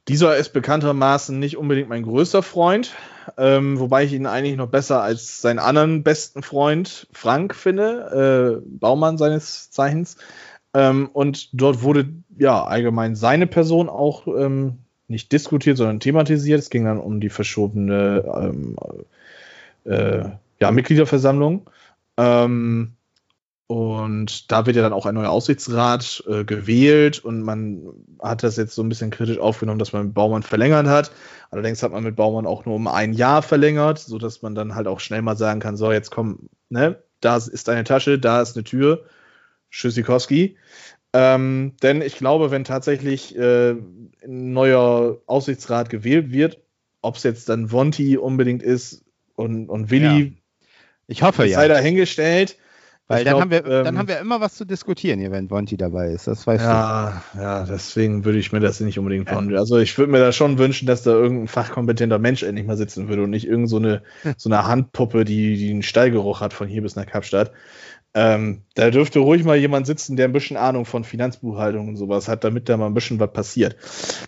Dieser 0.08 0.36
ist 0.36 0.52
bekanntermaßen 0.52 1.38
nicht 1.38 1.56
unbedingt 1.56 1.88
mein 1.88 2.02
größter 2.02 2.42
Freund, 2.42 2.92
ähm, 3.36 3.78
wobei 3.78 4.04
ich 4.04 4.12
ihn 4.12 4.26
eigentlich 4.26 4.56
noch 4.56 4.68
besser 4.68 5.02
als 5.02 5.40
seinen 5.40 5.58
anderen 5.58 6.02
besten 6.02 6.42
Freund 6.42 7.06
Frank 7.12 7.54
finde, 7.54 8.60
äh, 8.62 8.66
Baumann 8.78 9.18
seines 9.18 9.70
Zeichens. 9.70 10.16
Ähm, 10.74 11.10
und 11.12 11.50
dort 11.52 11.82
wurde 11.82 12.08
ja 12.38 12.64
allgemein 12.64 13.14
seine 13.14 13.46
Person 13.46 13.88
auch 13.88 14.26
ähm, 14.26 14.78
nicht 15.08 15.32
diskutiert, 15.32 15.76
sondern 15.76 16.00
thematisiert. 16.00 16.58
Es 16.58 16.70
ging 16.70 16.84
dann 16.84 16.98
um 16.98 17.20
die 17.20 17.28
verschobene 17.28 18.24
ähm, 18.34 18.76
äh, 19.84 20.24
ja, 20.60 20.70
Mitgliederversammlung. 20.70 21.68
Ähm, 22.16 22.94
und 23.72 24.52
da 24.52 24.66
wird 24.66 24.76
ja 24.76 24.82
dann 24.82 24.92
auch 24.92 25.06
ein 25.06 25.14
neuer 25.14 25.30
Aussichtsrat 25.30 26.22
äh, 26.28 26.44
gewählt 26.44 27.24
und 27.24 27.40
man 27.40 27.94
hat 28.20 28.42
das 28.42 28.58
jetzt 28.58 28.74
so 28.74 28.82
ein 28.82 28.90
bisschen 28.90 29.10
kritisch 29.10 29.38
aufgenommen, 29.38 29.78
dass 29.78 29.94
man 29.94 30.08
mit 30.08 30.14
Baumann 30.14 30.42
verlängert 30.42 30.86
hat. 30.88 31.10
Allerdings 31.50 31.82
hat 31.82 31.90
man 31.90 32.04
mit 32.04 32.14
Baumann 32.14 32.44
auch 32.44 32.66
nur 32.66 32.74
um 32.74 32.86
ein 32.86 33.14
Jahr 33.14 33.40
verlängert, 33.40 33.98
sodass 33.98 34.42
man 34.42 34.54
dann 34.54 34.74
halt 34.74 34.88
auch 34.88 35.00
schnell 35.00 35.22
mal 35.22 35.38
sagen 35.38 35.60
kann, 35.60 35.78
so 35.78 35.90
jetzt 35.90 36.10
komm, 36.10 36.50
ne, 36.68 37.02
da 37.22 37.38
ist 37.38 37.66
deine 37.66 37.84
Tasche, 37.84 38.18
da 38.18 38.42
ist 38.42 38.58
eine 38.58 38.64
Tür, 38.64 39.06
Schüssikowski. 39.70 40.58
Ähm, 41.14 41.72
denn 41.82 42.02
ich 42.02 42.16
glaube, 42.16 42.50
wenn 42.50 42.64
tatsächlich 42.64 43.34
äh, 43.38 43.70
ein 43.70 44.52
neuer 44.52 45.16
Aussichtsrat 45.24 45.88
gewählt 45.88 46.30
wird, 46.30 46.60
ob 47.00 47.16
es 47.16 47.22
jetzt 47.22 47.48
dann 47.48 47.72
Vonti 47.72 48.18
unbedingt 48.18 48.62
ist 48.62 49.02
und, 49.34 49.70
und 49.70 49.90
Willi, 49.90 50.24
ja. 50.24 50.30
ich 51.06 51.22
hoffe 51.22 51.46
ja, 51.46 51.56
sei 51.56 51.68
dahingestellt. 51.68 52.58
Weil 53.12 53.24
dann, 53.24 53.32
glaub, 53.32 53.40
haben 53.42 53.50
wir, 53.50 53.66
ähm, 53.66 53.84
dann 53.84 53.98
haben 53.98 54.08
wir 54.08 54.18
immer 54.18 54.40
was 54.40 54.54
zu 54.54 54.64
diskutieren 54.64 55.20
hier, 55.20 55.30
wenn 55.30 55.50
Vonti 55.50 55.76
dabei 55.76 56.08
ist. 56.08 56.26
Das 56.26 56.46
weißt 56.46 56.64
ja, 56.64 57.22
du. 57.34 57.40
Ja, 57.40 57.64
deswegen 57.64 58.24
würde 58.24 58.38
ich 58.38 58.52
mir 58.52 58.60
das 58.60 58.80
nicht 58.80 58.98
unbedingt 58.98 59.28
von. 59.28 59.54
Also 59.56 59.78
ich 59.78 59.96
würde 59.98 60.12
mir 60.12 60.18
da 60.18 60.32
schon 60.32 60.58
wünschen, 60.58 60.86
dass 60.86 61.02
da 61.02 61.10
irgendein 61.10 61.48
fachkompetenter 61.48 62.18
Mensch 62.18 62.42
endlich 62.42 62.66
mal 62.66 62.76
sitzen 62.76 63.08
würde 63.08 63.24
und 63.24 63.30
nicht 63.30 63.46
irgend 63.46 63.68
so 63.68 63.76
eine, 63.76 64.02
so 64.36 64.48
eine 64.48 64.66
Handpuppe, 64.66 65.24
die, 65.24 65.56
die 65.56 65.70
einen 65.70 65.82
Stallgeruch 65.82 66.40
hat 66.40 66.52
von 66.52 66.68
hier 66.68 66.82
bis 66.82 66.96
nach 66.96 67.06
Kapstadt. 67.06 67.52
Ähm, 68.14 68.62
da 68.74 68.90
dürfte 68.90 69.20
ruhig 69.20 69.42
mal 69.44 69.56
jemand 69.56 69.86
sitzen, 69.86 70.16
der 70.16 70.28
ein 70.28 70.32
bisschen 70.32 70.58
Ahnung 70.58 70.84
von 70.84 71.02
Finanzbuchhaltung 71.02 71.88
und 71.88 71.96
sowas 71.96 72.28
hat, 72.28 72.44
damit 72.44 72.68
da 72.68 72.76
mal 72.76 72.86
ein 72.86 72.94
bisschen 72.94 73.18
was 73.18 73.32
passiert. 73.32 73.76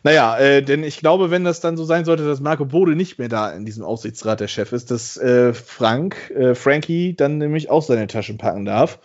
Naja, 0.02 0.38
äh, 0.38 0.62
denn 0.62 0.82
ich 0.84 0.98
glaube, 0.98 1.30
wenn 1.30 1.44
das 1.44 1.60
dann 1.60 1.76
so 1.76 1.84
sein 1.84 2.06
sollte, 2.06 2.24
dass 2.26 2.40
Marco 2.40 2.64
Bode 2.64 2.96
nicht 2.96 3.18
mehr 3.18 3.28
da 3.28 3.50
in 3.50 3.66
diesem 3.66 3.84
Aufsichtsrat 3.84 4.40
der 4.40 4.48
Chef 4.48 4.72
ist, 4.72 4.90
dass 4.90 5.18
äh, 5.18 5.52
Frank, 5.52 6.30
äh, 6.30 6.54
Frankie 6.54 7.14
dann 7.14 7.36
nämlich 7.36 7.68
auch 7.70 7.82
seine 7.82 8.06
Taschen 8.06 8.38
packen 8.38 8.64
darf. 8.64 9.00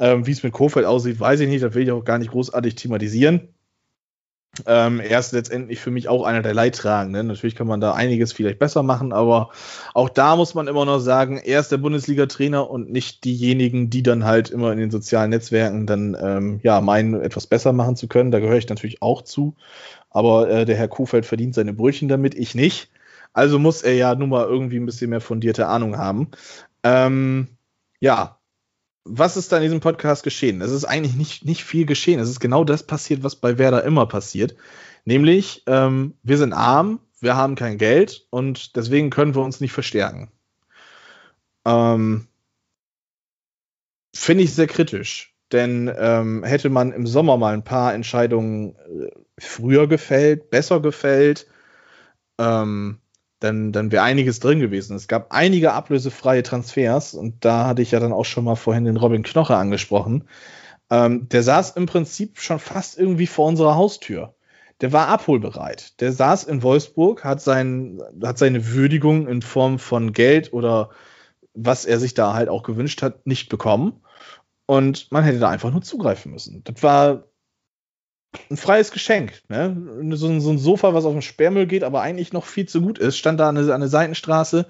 Ähm, 0.00 0.26
Wie 0.26 0.32
es 0.32 0.42
mit 0.42 0.52
Kofeld 0.52 0.86
aussieht, 0.86 1.20
weiß 1.20 1.40
ich 1.40 1.48
nicht, 1.48 1.62
das 1.62 1.74
will 1.74 1.82
ich 1.84 1.92
auch 1.92 2.04
gar 2.04 2.18
nicht 2.18 2.30
großartig 2.30 2.74
thematisieren. 2.74 3.48
Ähm, 4.66 5.00
er 5.00 5.18
ist 5.18 5.32
letztendlich 5.32 5.80
für 5.80 5.90
mich 5.90 6.08
auch 6.08 6.24
einer 6.24 6.42
der 6.42 6.54
Leidtragenden. 6.54 7.26
Natürlich 7.26 7.54
kann 7.54 7.66
man 7.66 7.80
da 7.80 7.92
einiges 7.92 8.32
vielleicht 8.32 8.58
besser 8.58 8.82
machen, 8.82 9.12
aber 9.12 9.50
auch 9.94 10.08
da 10.08 10.36
muss 10.36 10.54
man 10.54 10.68
immer 10.68 10.84
noch 10.84 10.98
sagen, 10.98 11.38
er 11.38 11.60
ist 11.60 11.72
der 11.72 11.78
Bundesliga-Trainer 11.78 12.68
und 12.68 12.90
nicht 12.90 13.24
diejenigen, 13.24 13.90
die 13.90 14.02
dann 14.02 14.24
halt 14.24 14.50
immer 14.50 14.72
in 14.72 14.78
den 14.78 14.90
sozialen 14.90 15.30
Netzwerken 15.30 15.86
dann 15.86 16.16
ähm, 16.20 16.60
ja 16.62 16.80
meinen, 16.80 17.20
etwas 17.20 17.46
besser 17.46 17.72
machen 17.72 17.96
zu 17.96 18.08
können. 18.08 18.30
Da 18.30 18.40
gehöre 18.40 18.58
ich 18.58 18.68
natürlich 18.68 19.02
auch 19.02 19.22
zu. 19.22 19.54
Aber 20.10 20.48
äh, 20.48 20.64
der 20.64 20.76
Herr 20.76 20.88
Kuhfeld 20.88 21.26
verdient 21.26 21.54
seine 21.54 21.72
Brötchen 21.72 22.08
damit, 22.08 22.34
ich 22.34 22.54
nicht. 22.54 22.90
Also 23.32 23.58
muss 23.58 23.82
er 23.82 23.94
ja 23.94 24.14
nun 24.14 24.30
mal 24.30 24.46
irgendwie 24.46 24.78
ein 24.78 24.86
bisschen 24.86 25.10
mehr 25.10 25.20
fundierte 25.20 25.66
Ahnung 25.66 25.98
haben. 25.98 26.28
Ähm, 26.82 27.48
ja, 28.00 28.37
was 29.08 29.36
ist 29.36 29.50
da 29.52 29.56
in 29.56 29.62
diesem 29.62 29.80
Podcast 29.80 30.22
geschehen? 30.22 30.60
Es 30.60 30.70
ist 30.70 30.84
eigentlich 30.84 31.16
nicht, 31.16 31.44
nicht 31.44 31.64
viel 31.64 31.86
geschehen. 31.86 32.20
Es 32.20 32.28
ist 32.28 32.40
genau 32.40 32.64
das 32.64 32.86
passiert, 32.86 33.22
was 33.22 33.36
bei 33.36 33.58
Werder 33.58 33.84
immer 33.84 34.06
passiert. 34.06 34.54
Nämlich, 35.04 35.62
ähm, 35.66 36.14
wir 36.22 36.38
sind 36.38 36.52
arm, 36.52 37.00
wir 37.20 37.36
haben 37.36 37.54
kein 37.54 37.78
Geld 37.78 38.26
und 38.30 38.76
deswegen 38.76 39.10
können 39.10 39.34
wir 39.34 39.42
uns 39.42 39.60
nicht 39.60 39.72
verstärken. 39.72 40.30
Ähm, 41.64 42.28
Finde 44.14 44.44
ich 44.44 44.54
sehr 44.54 44.66
kritisch. 44.66 45.34
Denn 45.50 45.90
ähm, 45.96 46.44
hätte 46.44 46.68
man 46.68 46.92
im 46.92 47.06
Sommer 47.06 47.38
mal 47.38 47.54
ein 47.54 47.64
paar 47.64 47.94
Entscheidungen 47.94 48.74
äh, 48.76 49.10
früher 49.38 49.86
gefällt, 49.86 50.50
besser 50.50 50.80
gefällt, 50.80 51.46
ähm, 52.38 52.98
dann, 53.40 53.72
dann 53.72 53.92
wäre 53.92 54.02
einiges 54.02 54.40
drin 54.40 54.60
gewesen. 54.60 54.96
Es 54.96 55.08
gab 55.08 55.32
einige 55.32 55.72
ablösefreie 55.72 56.42
Transfers 56.42 57.14
und 57.14 57.44
da 57.44 57.66
hatte 57.66 57.82
ich 57.82 57.90
ja 57.92 58.00
dann 58.00 58.12
auch 58.12 58.24
schon 58.24 58.44
mal 58.44 58.56
vorhin 58.56 58.84
den 58.84 58.96
Robin 58.96 59.22
Knoche 59.22 59.56
angesprochen. 59.56 60.24
Ähm, 60.90 61.28
der 61.28 61.42
saß 61.42 61.72
im 61.72 61.86
Prinzip 61.86 62.40
schon 62.40 62.58
fast 62.58 62.98
irgendwie 62.98 63.26
vor 63.26 63.46
unserer 63.46 63.76
Haustür. 63.76 64.34
Der 64.80 64.92
war 64.92 65.08
abholbereit. 65.08 66.00
Der 66.00 66.12
saß 66.12 66.44
in 66.44 66.62
Wolfsburg, 66.62 67.24
hat, 67.24 67.40
sein, 67.40 68.00
hat 68.22 68.38
seine 68.38 68.72
Würdigung 68.72 69.26
in 69.26 69.42
Form 69.42 69.78
von 69.78 70.12
Geld 70.12 70.52
oder 70.52 70.90
was 71.54 71.84
er 71.84 71.98
sich 71.98 72.14
da 72.14 72.34
halt 72.34 72.48
auch 72.48 72.62
gewünscht 72.62 73.02
hat, 73.02 73.26
nicht 73.26 73.48
bekommen. 73.48 74.00
Und 74.66 75.10
man 75.10 75.24
hätte 75.24 75.40
da 75.40 75.48
einfach 75.48 75.72
nur 75.72 75.82
zugreifen 75.82 76.32
müssen. 76.32 76.62
Das 76.64 76.82
war 76.82 77.24
ein 78.50 78.56
freies 78.56 78.90
Geschenk. 78.90 79.42
Ne? 79.48 79.76
So, 80.16 80.40
so, 80.40 80.50
ein 80.50 80.58
Sofa, 80.58 80.94
was 80.94 81.04
auf 81.04 81.12
den 81.12 81.22
Sperrmüll 81.22 81.66
geht, 81.66 81.84
aber 81.84 82.02
eigentlich 82.02 82.32
noch 82.32 82.44
viel 82.44 82.66
zu 82.66 82.80
gut 82.80 82.98
ist, 82.98 83.16
stand 83.16 83.40
da 83.40 83.48
an 83.48 83.54
der, 83.54 83.88
Seitenstraße 83.88 84.66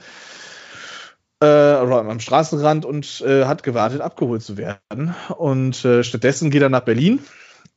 äh, 1.40 1.46
oder 1.46 1.98
am 1.98 2.20
Straßenrand 2.20 2.84
und 2.84 3.20
äh, 3.20 3.44
hat 3.44 3.62
gewartet, 3.62 4.00
abgeholt 4.00 4.42
zu 4.42 4.56
werden. 4.56 5.14
Und 5.36 5.84
äh, 5.84 6.04
stattdessen 6.04 6.50
geht 6.50 6.62
er 6.62 6.68
nach 6.68 6.84
Berlin. 6.84 7.20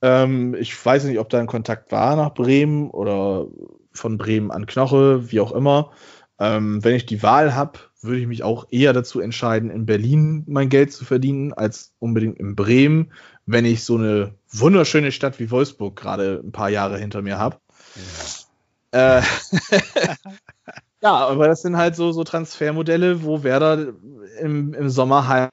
Ähm, 0.01 0.55
ich 0.55 0.83
weiß 0.83 1.05
nicht, 1.05 1.19
ob 1.19 1.29
da 1.29 1.39
ein 1.39 1.47
Kontakt 1.47 1.91
war 1.91 2.15
nach 2.15 2.33
Bremen 2.33 2.89
oder 2.89 3.47
von 3.93 4.17
Bremen 4.17 4.51
an 4.51 4.65
Knoche, 4.65 5.31
wie 5.31 5.39
auch 5.39 5.51
immer. 5.51 5.91
Ähm, 6.39 6.83
wenn 6.83 6.95
ich 6.95 7.05
die 7.05 7.21
Wahl 7.21 7.53
habe, 7.53 7.79
würde 8.01 8.19
ich 8.19 8.27
mich 8.27 8.41
auch 8.41 8.67
eher 8.71 8.93
dazu 8.93 9.19
entscheiden, 9.19 9.69
in 9.69 9.85
Berlin 9.85 10.43
mein 10.47 10.69
Geld 10.69 10.91
zu 10.91 11.05
verdienen, 11.05 11.53
als 11.53 11.93
unbedingt 11.99 12.39
in 12.39 12.55
Bremen, 12.55 13.11
wenn 13.51 13.65
ich 13.65 13.83
so 13.83 13.97
eine 13.97 14.33
wunderschöne 14.51 15.11
Stadt 15.11 15.39
wie 15.39 15.51
Wolfsburg 15.51 15.95
gerade 15.95 16.41
ein 16.43 16.51
paar 16.51 16.69
Jahre 16.69 16.97
hinter 16.97 17.21
mir 17.21 17.37
habe. 17.37 17.57
Ja. 18.93 19.19
Äh, 19.19 19.21
ja, 21.01 21.13
aber 21.13 21.47
das 21.47 21.61
sind 21.61 21.77
halt 21.77 21.95
so, 21.95 22.11
so 22.11 22.23
Transfermodelle, 22.23 23.23
wo 23.23 23.43
Werder 23.43 23.93
im, 24.39 24.73
im 24.73 24.89
Sommer 24.89 25.27
halt 25.27 25.51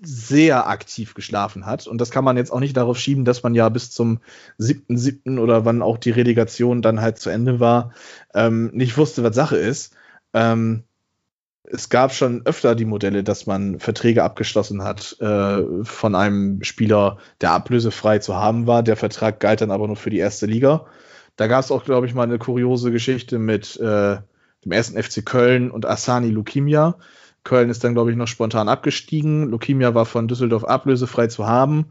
sehr 0.00 0.66
aktiv 0.66 1.14
geschlafen 1.14 1.66
hat. 1.66 1.86
Und 1.86 2.00
das 2.00 2.10
kann 2.10 2.24
man 2.24 2.36
jetzt 2.36 2.50
auch 2.50 2.60
nicht 2.60 2.76
darauf 2.76 2.98
schieben, 2.98 3.24
dass 3.24 3.42
man 3.42 3.54
ja 3.54 3.68
bis 3.68 3.90
zum 3.90 4.20
7.7. 4.58 5.38
oder 5.38 5.64
wann 5.64 5.82
auch 5.82 5.98
die 5.98 6.10
Relegation 6.10 6.82
dann 6.82 7.00
halt 7.00 7.18
zu 7.18 7.30
Ende 7.30 7.60
war, 7.60 7.92
ähm, 8.34 8.70
nicht 8.72 8.96
wusste, 8.96 9.22
was 9.22 9.34
Sache 9.34 9.56
ist. 9.56 9.94
Ähm, 10.32 10.84
es 11.72 11.88
gab 11.88 12.12
schon 12.12 12.42
öfter 12.44 12.74
die 12.74 12.84
Modelle, 12.84 13.22
dass 13.22 13.46
man 13.46 13.78
Verträge 13.78 14.24
abgeschlossen 14.24 14.82
hat 14.82 15.16
äh, 15.20 15.62
von 15.84 16.14
einem 16.14 16.62
Spieler, 16.62 17.18
der 17.40 17.52
ablösefrei 17.52 18.18
zu 18.18 18.36
haben 18.36 18.66
war. 18.66 18.82
Der 18.82 18.96
Vertrag 18.96 19.40
galt 19.40 19.60
dann 19.60 19.70
aber 19.70 19.86
nur 19.86 19.96
für 19.96 20.10
die 20.10 20.18
erste 20.18 20.46
Liga. 20.46 20.86
Da 21.36 21.46
gab 21.46 21.60
es 21.60 21.70
auch, 21.70 21.84
glaube 21.84 22.06
ich, 22.06 22.14
mal 22.14 22.24
eine 22.24 22.38
kuriose 22.38 22.90
Geschichte 22.90 23.38
mit 23.38 23.76
äh, 23.76 24.18
dem 24.64 24.72
ersten 24.72 25.00
FC 25.00 25.24
Köln 25.24 25.70
und 25.70 25.86
Asani 25.86 26.30
Lukimia. 26.30 26.96
Köln 27.44 27.70
ist 27.70 27.82
dann, 27.84 27.94
glaube 27.94 28.10
ich, 28.10 28.16
noch 28.16 28.28
spontan 28.28 28.68
abgestiegen. 28.68 29.48
Lukimia 29.48 29.94
war 29.94 30.06
von 30.06 30.28
Düsseldorf 30.28 30.64
ablösefrei 30.64 31.28
zu 31.28 31.46
haben. 31.46 31.86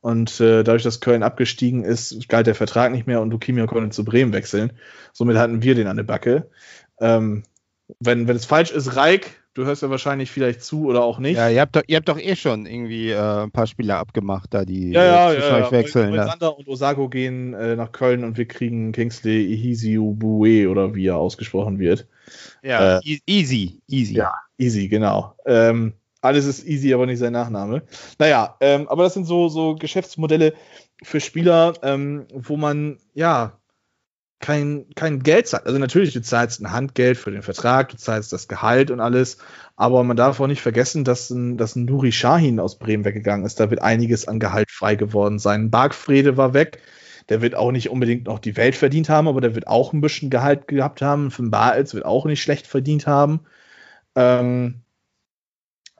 Und 0.00 0.40
äh, 0.40 0.62
dadurch, 0.62 0.82
dass 0.82 1.00
Köln 1.00 1.22
abgestiegen 1.22 1.82
ist, 1.82 2.28
galt 2.28 2.46
der 2.46 2.54
Vertrag 2.54 2.92
nicht 2.92 3.06
mehr 3.06 3.20
und 3.20 3.30
Lukimia 3.30 3.66
konnte 3.66 3.90
zu 3.90 4.04
Bremen 4.04 4.32
wechseln. 4.32 4.72
Somit 5.12 5.36
hatten 5.36 5.62
wir 5.62 5.74
den 5.74 5.86
an 5.86 5.96
der 5.96 6.04
Backe. 6.04 6.50
Ähm, 7.00 7.42
wenn, 8.00 8.28
wenn 8.28 8.36
es 8.36 8.44
falsch 8.44 8.70
ist, 8.70 8.96
Reik, 8.96 9.42
du 9.54 9.64
hörst 9.64 9.82
ja 9.82 9.90
wahrscheinlich 9.90 10.30
vielleicht 10.30 10.62
zu 10.62 10.86
oder 10.86 11.04
auch 11.04 11.18
nicht. 11.18 11.36
Ja, 11.36 11.48
ihr 11.48 11.60
habt 11.60 11.76
doch, 11.76 11.82
ihr 11.86 11.96
habt 11.96 12.08
doch 12.08 12.18
eh 12.18 12.36
schon 12.36 12.66
irgendwie 12.66 13.10
äh, 13.10 13.42
ein 13.44 13.50
paar 13.50 13.66
Spieler 13.66 13.98
abgemacht, 13.98 14.52
da 14.54 14.64
die 14.64 14.90
ja, 14.90 15.04
ja, 15.04 15.32
äh, 15.32 15.40
ja, 15.40 15.58
ja. 15.58 15.70
wechseln. 15.70 16.14
Ja. 16.14 16.26
Sander 16.26 16.56
und 16.56 16.68
Osago 16.68 17.08
gehen 17.08 17.54
äh, 17.54 17.76
nach 17.76 17.92
Köln 17.92 18.24
und 18.24 18.36
wir 18.36 18.46
kriegen 18.46 18.92
Kingsley 18.92 19.46
Ihisiubue 19.46 20.68
oder 20.68 20.94
wie 20.94 21.06
er 21.06 21.16
ausgesprochen 21.16 21.78
wird. 21.78 22.06
Ja, 22.62 22.98
äh, 22.98 23.18
easy, 23.26 23.80
easy. 23.88 24.14
Ja, 24.14 24.34
easy, 24.58 24.88
genau. 24.88 25.34
Ähm, 25.46 25.94
alles 26.20 26.46
ist 26.46 26.66
easy, 26.66 26.94
aber 26.94 27.04
nicht 27.04 27.18
sein 27.18 27.34
Nachname. 27.34 27.82
Naja, 28.18 28.56
ähm, 28.60 28.88
aber 28.88 29.02
das 29.04 29.14
sind 29.14 29.26
so, 29.26 29.48
so 29.48 29.74
Geschäftsmodelle 29.74 30.54
für 31.02 31.20
Spieler, 31.20 31.74
ähm, 31.82 32.26
wo 32.32 32.56
man, 32.56 32.96
ja, 33.12 33.58
kein, 34.44 34.84
kein 34.94 35.22
Geld 35.22 35.48
zahlt. 35.48 35.66
Also 35.66 35.78
natürlich, 35.78 36.12
du 36.12 36.20
zahlst 36.20 36.60
ein 36.60 36.70
Handgeld 36.70 37.16
für 37.16 37.30
den 37.30 37.40
Vertrag, 37.40 37.88
du 37.88 37.96
zahlst 37.96 38.30
das 38.30 38.46
Gehalt 38.46 38.90
und 38.90 39.00
alles, 39.00 39.38
aber 39.74 40.04
man 40.04 40.18
darf 40.18 40.38
auch 40.38 40.46
nicht 40.46 40.60
vergessen, 40.60 41.02
dass 41.02 41.30
ein, 41.30 41.56
dass 41.56 41.76
ein 41.76 41.86
Nuri 41.86 42.12
Shahin 42.12 42.60
aus 42.60 42.78
Bremen 42.78 43.06
weggegangen 43.06 43.46
ist. 43.46 43.58
Da 43.58 43.70
wird 43.70 43.80
einiges 43.80 44.28
an 44.28 44.40
Gehalt 44.40 44.70
frei 44.70 44.96
geworden 44.96 45.38
sein. 45.38 45.70
Bargfrede 45.70 46.36
war 46.36 46.52
weg. 46.52 46.82
Der 47.30 47.40
wird 47.40 47.54
auch 47.54 47.72
nicht 47.72 47.88
unbedingt 47.88 48.26
noch 48.26 48.38
die 48.38 48.58
Welt 48.58 48.76
verdient 48.76 49.08
haben, 49.08 49.28
aber 49.28 49.40
der 49.40 49.54
wird 49.54 49.66
auch 49.66 49.94
ein 49.94 50.02
bisschen 50.02 50.28
Gehalt 50.28 50.68
gehabt 50.68 51.00
haben. 51.00 51.30
Für 51.30 51.44
Baels 51.44 51.94
wird 51.94 52.04
auch 52.04 52.26
nicht 52.26 52.42
schlecht 52.42 52.66
verdient 52.66 53.06
haben. 53.06 53.40
Ähm, 54.14 54.74
äh, 54.76 54.83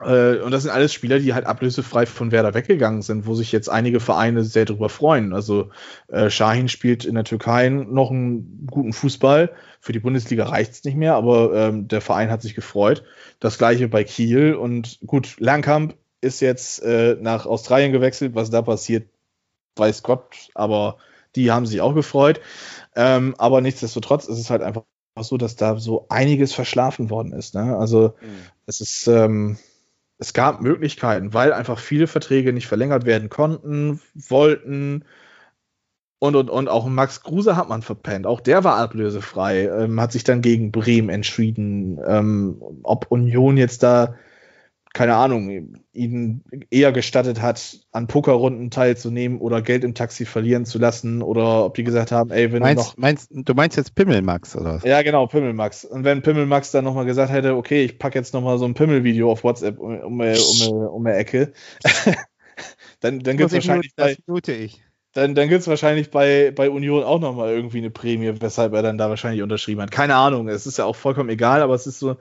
und 0.05 0.51
das 0.51 0.63
sind 0.63 0.71
alles 0.71 0.93
Spieler, 0.93 1.19
die 1.19 1.33
halt 1.33 1.45
ablösefrei 1.45 2.05
von 2.05 2.31
Werder 2.31 2.53
weggegangen 2.53 3.01
sind, 3.01 3.25
wo 3.25 3.33
sich 3.33 3.51
jetzt 3.51 3.69
einige 3.69 3.99
Vereine 3.99 4.43
sehr 4.43 4.65
darüber 4.65 4.89
freuen. 4.89 5.33
Also 5.33 5.71
äh, 6.09 6.29
Shahin 6.29 6.69
spielt 6.69 7.05
in 7.05 7.15
der 7.15 7.23
Türkei 7.23 7.69
noch 7.69 8.11
einen 8.11 8.67
guten 8.69 8.93
Fußball. 8.93 9.51
Für 9.79 9.93
die 9.93 9.99
Bundesliga 9.99 10.45
reicht 10.45 10.73
es 10.73 10.83
nicht 10.83 10.95
mehr, 10.95 11.15
aber 11.15 11.53
ähm, 11.55 11.87
der 11.87 12.01
Verein 12.01 12.29
hat 12.29 12.41
sich 12.41 12.53
gefreut. 12.53 13.03
Das 13.39 13.57
gleiche 13.57 13.87
bei 13.87 14.03
Kiel. 14.03 14.53
Und 14.53 14.99
gut, 15.05 15.37
Langkamp 15.39 15.95
ist 16.21 16.39
jetzt 16.39 16.83
äh, 16.83 17.17
nach 17.19 17.45
Australien 17.45 17.91
gewechselt. 17.91 18.35
Was 18.35 18.51
da 18.51 18.61
passiert, 18.61 19.09
weiß 19.75 20.03
Gott, 20.03 20.49
aber 20.53 20.97
die 21.35 21.51
haben 21.51 21.65
sich 21.65 21.81
auch 21.81 21.95
gefreut. 21.95 22.41
Ähm, 22.95 23.33
aber 23.37 23.61
nichtsdestotrotz 23.61 24.25
ist 24.25 24.39
es 24.39 24.49
halt 24.49 24.61
einfach 24.61 24.83
so, 25.19 25.37
dass 25.37 25.55
da 25.55 25.79
so 25.79 26.05
einiges 26.09 26.53
verschlafen 26.53 27.09
worden 27.09 27.31
ist. 27.31 27.55
Ne? 27.55 27.77
Also 27.77 28.13
mhm. 28.21 28.35
es 28.65 28.81
ist, 28.81 29.07
ähm, 29.07 29.57
es 30.17 30.33
gab 30.33 30.61
Möglichkeiten, 30.61 31.33
weil 31.33 31.53
einfach 31.53 31.79
viele 31.79 32.07
Verträge 32.07 32.53
nicht 32.53 32.67
verlängert 32.67 33.05
werden 33.05 33.29
konnten, 33.29 34.01
wollten. 34.13 35.05
Und, 36.19 36.35
und, 36.35 36.49
und 36.49 36.69
auch 36.69 36.87
Max 36.87 37.21
Kruse 37.21 37.57
hat 37.57 37.69
man 37.69 37.81
verpennt. 37.81 38.25
Auch 38.25 38.39
der 38.39 38.63
war 38.63 38.77
ablösefrei, 38.77 39.65
ähm, 39.67 39.99
hat 39.99 40.13
sich 40.13 40.23
dann 40.23 40.41
gegen 40.41 40.71
Bremen 40.71 41.09
entschieden. 41.09 41.99
Ähm, 42.07 42.61
ob 42.83 43.11
Union 43.11 43.57
jetzt 43.57 43.83
da 43.83 44.15
keine 44.95 45.15
Ahnung, 45.15 45.83
ihnen 45.91 46.45
eher 46.71 46.93
gestattet 46.93 47.41
hat, 47.41 47.79
an 47.91 48.07
Pokerrunden 48.07 48.71
teilzunehmen 48.71 49.39
oder 49.39 49.61
Geld 49.61 49.83
im 49.83 49.93
Taxi 49.93 50.25
verlieren 50.25 50.65
zu 50.65 50.79
lassen 50.79 51.21
oder 51.21 51.65
ob 51.65 51.73
die 51.73 51.83
gesagt 51.83 52.13
haben, 52.13 52.31
ey, 52.31 52.53
wenn 52.53 52.61
meinst, 52.61 52.81
du 52.81 52.87
noch. 52.87 52.97
Meinst, 52.97 53.29
du 53.29 53.53
meinst 53.53 53.75
jetzt 53.75 53.93
Pimmelmax 53.93 54.55
oder 54.55 54.75
was? 54.75 54.83
Ja, 54.85 55.01
genau, 55.01 55.27
Pimmelmax. 55.27 55.83
Und 55.83 56.05
wenn 56.05 56.21
Pimmelmax 56.21 56.71
dann 56.71 56.85
nochmal 56.85 57.03
gesagt 57.03 57.29
hätte, 57.29 57.57
okay, 57.57 57.83
ich 57.83 57.99
packe 57.99 58.17
jetzt 58.17 58.33
nochmal 58.33 58.57
so 58.57 58.63
ein 58.63 58.73
Pimmelvideo 58.73 59.29
auf 59.29 59.43
WhatsApp 59.43 59.77
um, 59.79 59.99
um, 59.99 60.21
um, 60.21 60.71
um 60.71 61.03
die 61.03 61.11
Ecke, 61.11 61.51
dann, 63.01 63.19
dann 63.19 63.35
gibt 63.35 63.49
es 63.49 63.53
wahrscheinlich. 63.53 63.91
Bei, 63.97 64.15
ich. 64.47 64.81
Dann, 65.11 65.35
dann 65.35 65.49
gibt 65.49 65.59
es 65.59 65.67
wahrscheinlich 65.67 66.09
bei, 66.09 66.51
bei 66.51 66.69
Union 66.69 67.03
auch 67.03 67.19
nochmal 67.19 67.53
irgendwie 67.53 67.79
eine 67.79 67.89
Prämie, 67.89 68.33
weshalb 68.39 68.71
er 68.71 68.81
dann 68.81 68.97
da 68.97 69.09
wahrscheinlich 69.09 69.43
unterschrieben 69.43 69.81
hat. 69.81 69.91
Keine 69.91 70.15
Ahnung, 70.15 70.47
es 70.47 70.65
ist 70.65 70.77
ja 70.77 70.85
auch 70.85 70.95
vollkommen 70.95 71.29
egal, 71.29 71.61
aber 71.61 71.73
es 71.73 71.85
ist 71.85 71.99
so, 71.99 72.15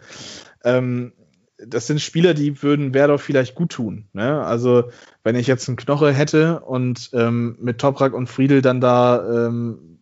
ähm, 0.64 1.12
das 1.58 1.86
sind 1.86 2.00
Spieler, 2.00 2.34
die 2.34 2.62
würden 2.62 2.94
Werder 2.94 3.18
vielleicht 3.18 3.54
gut 3.54 3.72
tun. 3.72 4.08
Ne? 4.12 4.44
Also, 4.44 4.90
wenn 5.22 5.36
ich 5.36 5.46
jetzt 5.46 5.68
einen 5.68 5.76
Knoche 5.76 6.12
hätte 6.12 6.60
und 6.60 7.10
ähm, 7.12 7.56
mit 7.60 7.78
Toprak 7.78 8.12
und 8.12 8.28
Friedel 8.28 8.60
dann 8.60 8.80
da 8.80 9.46
ähm, 9.46 9.98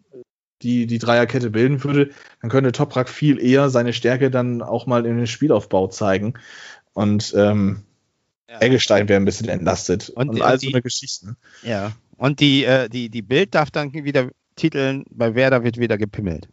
die, 0.63 0.87
die 0.87 0.99
Dreierkette 0.99 1.51
bilden 1.51 1.83
würde, 1.85 2.11
dann 2.41 2.51
könnte 2.51 2.73
Toprak 2.73 3.09
viel 3.09 3.41
eher 3.41 3.69
seine 3.69 3.93
Stärke 3.93 4.31
dann 4.31 4.63
auch 4.63 4.87
mal 4.87 5.05
in 5.07 5.17
den 5.17 5.27
Spielaufbau 5.27 5.89
zeigen. 5.89 6.35
Und 6.95 7.35
ähm, 7.37 7.83
ja. 8.49 8.61
Eggestein 8.61 9.09
wäre 9.09 9.21
ein 9.21 9.25
bisschen 9.25 9.49
entlastet. 9.49 10.09
Und, 10.11 10.31
und 10.31 10.43
all 10.43 10.59
so 10.59 10.69
eine 10.69 10.83
Geschichte. 10.83 11.37
Ja. 11.63 11.93
Und 12.17 12.41
die, 12.41 12.65
äh, 12.65 12.89
die, 12.89 13.11
die 13.11 13.23
Bild 13.23 13.55
darf 13.55 13.71
dann 13.71 13.93
wieder 13.93 14.31
titeln, 14.57 15.05
bei 15.11 15.35
Werder 15.35 15.65
wird 15.65 15.79
wieder 15.79 15.99
gepimmelt. 15.99 16.49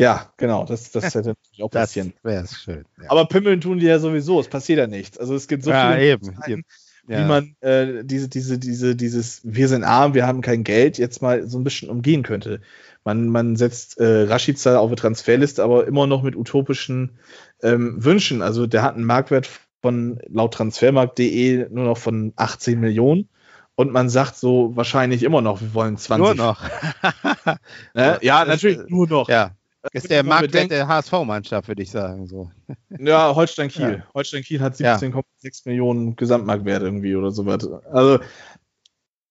Ja, 0.00 0.32
genau, 0.36 0.64
das, 0.64 0.92
das 0.92 1.14
hätte 1.14 1.30
natürlich 1.30 1.62
auch 1.62 1.70
passieren. 1.70 2.12
Wäre 2.22 2.46
schön. 2.46 2.84
Ja. 3.02 3.10
Aber 3.10 3.26
pimmeln 3.26 3.60
tun 3.60 3.80
die 3.80 3.86
ja 3.86 3.98
sowieso, 3.98 4.38
es 4.38 4.48
passiert 4.48 4.78
ja 4.78 4.86
nichts. 4.86 5.18
Also 5.18 5.34
es 5.34 5.48
gibt 5.48 5.64
so 5.64 5.70
ja, 5.70 5.90
viele 5.90 6.12
eben, 6.12 6.22
Zeiten, 6.22 6.62
ja. 7.08 7.18
wie 7.18 7.24
man 7.24 7.56
äh, 7.60 8.04
diese, 8.04 8.28
diese, 8.28 8.58
diese, 8.58 8.94
dieses 8.94 9.40
Wir 9.42 9.66
sind 9.66 9.82
arm, 9.82 10.14
wir 10.14 10.26
haben 10.26 10.40
kein 10.40 10.62
Geld 10.62 10.98
jetzt 10.98 11.20
mal 11.20 11.48
so 11.48 11.58
ein 11.58 11.64
bisschen 11.64 11.90
umgehen 11.90 12.22
könnte. 12.22 12.60
Man, 13.04 13.28
man 13.28 13.56
setzt 13.56 13.98
äh, 13.98 14.22
Rashica 14.22 14.78
auf 14.78 14.88
eine 14.88 14.96
Transferliste, 14.96 15.64
aber 15.64 15.88
immer 15.88 16.06
noch 16.06 16.22
mit 16.22 16.36
utopischen 16.36 17.18
ähm, 17.62 18.04
Wünschen. 18.04 18.40
Also 18.40 18.68
der 18.68 18.82
hat 18.82 18.94
einen 18.94 19.04
Marktwert 19.04 19.48
von 19.82 20.20
laut 20.28 20.54
transfermarkt.de 20.54 21.68
nur 21.70 21.84
noch 21.84 21.98
von 21.98 22.32
18 22.36 22.78
Millionen. 22.78 23.28
Und 23.74 23.92
man 23.92 24.08
sagt 24.08 24.36
so 24.36 24.76
wahrscheinlich 24.76 25.22
immer 25.22 25.40
noch, 25.40 25.60
wir 25.60 25.72
wollen 25.72 25.96
20. 25.96 26.18
Nur 26.18 26.34
noch. 26.34 26.62
ne? 27.94 28.18
Ja, 28.22 28.44
natürlich 28.44 28.78
nur 28.88 29.08
noch. 29.08 29.28
Ja. 29.28 29.52
Ist 29.92 30.10
der 30.10 30.24
Marktwert 30.24 30.70
der 30.70 30.88
HSV-Mannschaft, 30.88 31.68
würde 31.68 31.82
ich 31.82 31.90
sagen. 31.90 32.26
So. 32.26 32.50
Ja, 32.98 33.34
Holstein 33.34 33.68
Kiel. 33.68 33.98
Ja. 33.98 34.14
Holstein 34.14 34.42
Kiel 34.42 34.60
hat 34.60 34.74
17,6 34.74 35.14
ja. 35.42 35.50
Millionen 35.64 36.16
Gesamtmarktwert 36.16 36.82
irgendwie 36.82 37.16
oder 37.16 37.30
sowas. 37.30 37.66
Also 37.90 38.20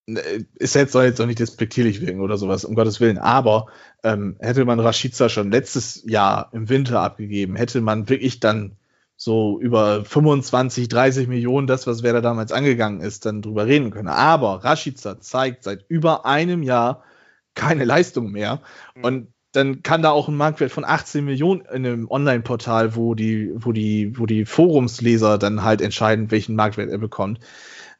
äh, 0.08 0.44
ist 0.56 0.76
jetzt 0.76 0.94
soll 0.94 1.06
jetzt 1.06 1.22
auch 1.22 1.26
nicht 1.26 1.40
despektierlich 1.40 2.02
wirken 2.02 2.22
oder 2.22 2.38
sowas, 2.38 2.66
um 2.66 2.76
Gottes 2.76 3.00
Willen. 3.00 3.18
Aber 3.18 3.68
ähm, 4.04 4.38
hätte 4.40 4.66
man 4.66 4.80
Rashica 4.80 5.30
schon 5.30 5.52
letztes 5.52 6.04
Jahr 6.06 6.50
im 6.54 6.70
Winter 6.70 7.02
abgegeben, 7.02 7.56
hätte 7.56 7.82
man 7.82 8.10
wirklich 8.10 8.40
dann 8.40 8.78
so 9.18 9.60
über 9.60 10.06
25, 10.06 10.88
30 10.90 11.28
Millionen, 11.28 11.66
das, 11.66 11.88
was 11.88 12.04
wer 12.04 12.14
da 12.14 12.22
damals 12.22 12.52
angegangen 12.52 13.02
ist, 13.02 13.26
dann 13.26 13.42
drüber 13.42 13.66
reden 13.66 13.90
können. 13.90 14.10
Aber 14.10 14.64
Rashica 14.64 15.20
zeigt 15.20 15.64
seit 15.64 15.86
über 15.90 16.26
einem 16.26 16.62
Jahr 16.62 17.04
keine 17.56 17.84
Leistung 17.84 18.32
mehr. 18.32 18.62
Mhm. 18.96 19.04
Und 19.04 19.28
dann 19.58 19.82
kann 19.82 20.04
da 20.04 20.12
auch 20.12 20.28
ein 20.28 20.36
Marktwert 20.36 20.72
von 20.72 20.86
18 20.86 21.26
Millionen 21.26 21.62
in 21.62 21.84
einem 21.84 22.12
Online-Portal, 22.12 22.96
wo 22.96 23.16
die, 23.16 23.52
wo 23.56 23.72
die, 23.72 24.14
wo 24.20 24.28
die 24.28 24.46
Forumsleser 24.46 25.40
dann 25.40 25.64
halt 25.64 25.82
entscheiden, 25.82 26.30
welchen 26.30 26.56
Marktwert 26.56 26.92
er 26.92 27.00
bekommt. 27.00 27.40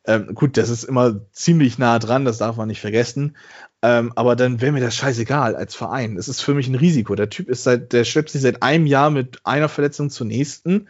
Ähm, 0.06 0.36
gut, 0.36 0.56
das 0.56 0.70
ist 0.70 0.84
immer 0.84 1.20
ziemlich 1.32 1.80
nah 1.80 1.98
dran, 1.98 2.26
das 2.26 2.38
darf 2.38 2.58
man 2.58 2.68
nicht 2.68 2.80
vergessen. 2.80 3.36
Ähm, 3.82 4.14
aber 4.16 4.36
dann 4.36 4.62
wäre 4.62 4.72
mir 4.72 4.82
das 4.82 4.96
scheißegal 4.96 5.56
als 5.56 5.74
Verein. 5.74 6.16
Es 6.18 6.28
ist 6.28 6.42
für 6.42 6.54
mich 6.54 6.68
ein 6.68 6.76
Risiko. 6.76 7.16
Der 7.16 7.32
Typ 7.32 7.50
ist 7.50 7.64
seit, 7.64 7.92
der 7.92 8.04
schleppt 8.04 8.30
sich 8.30 8.44
seit 8.44 8.62
einem 8.62 8.86
Jahr 8.86 9.10
mit 9.10 9.40
einer 9.44 9.68
Verletzung 9.68 10.12
zur 10.12 10.28
nächsten, 10.28 10.88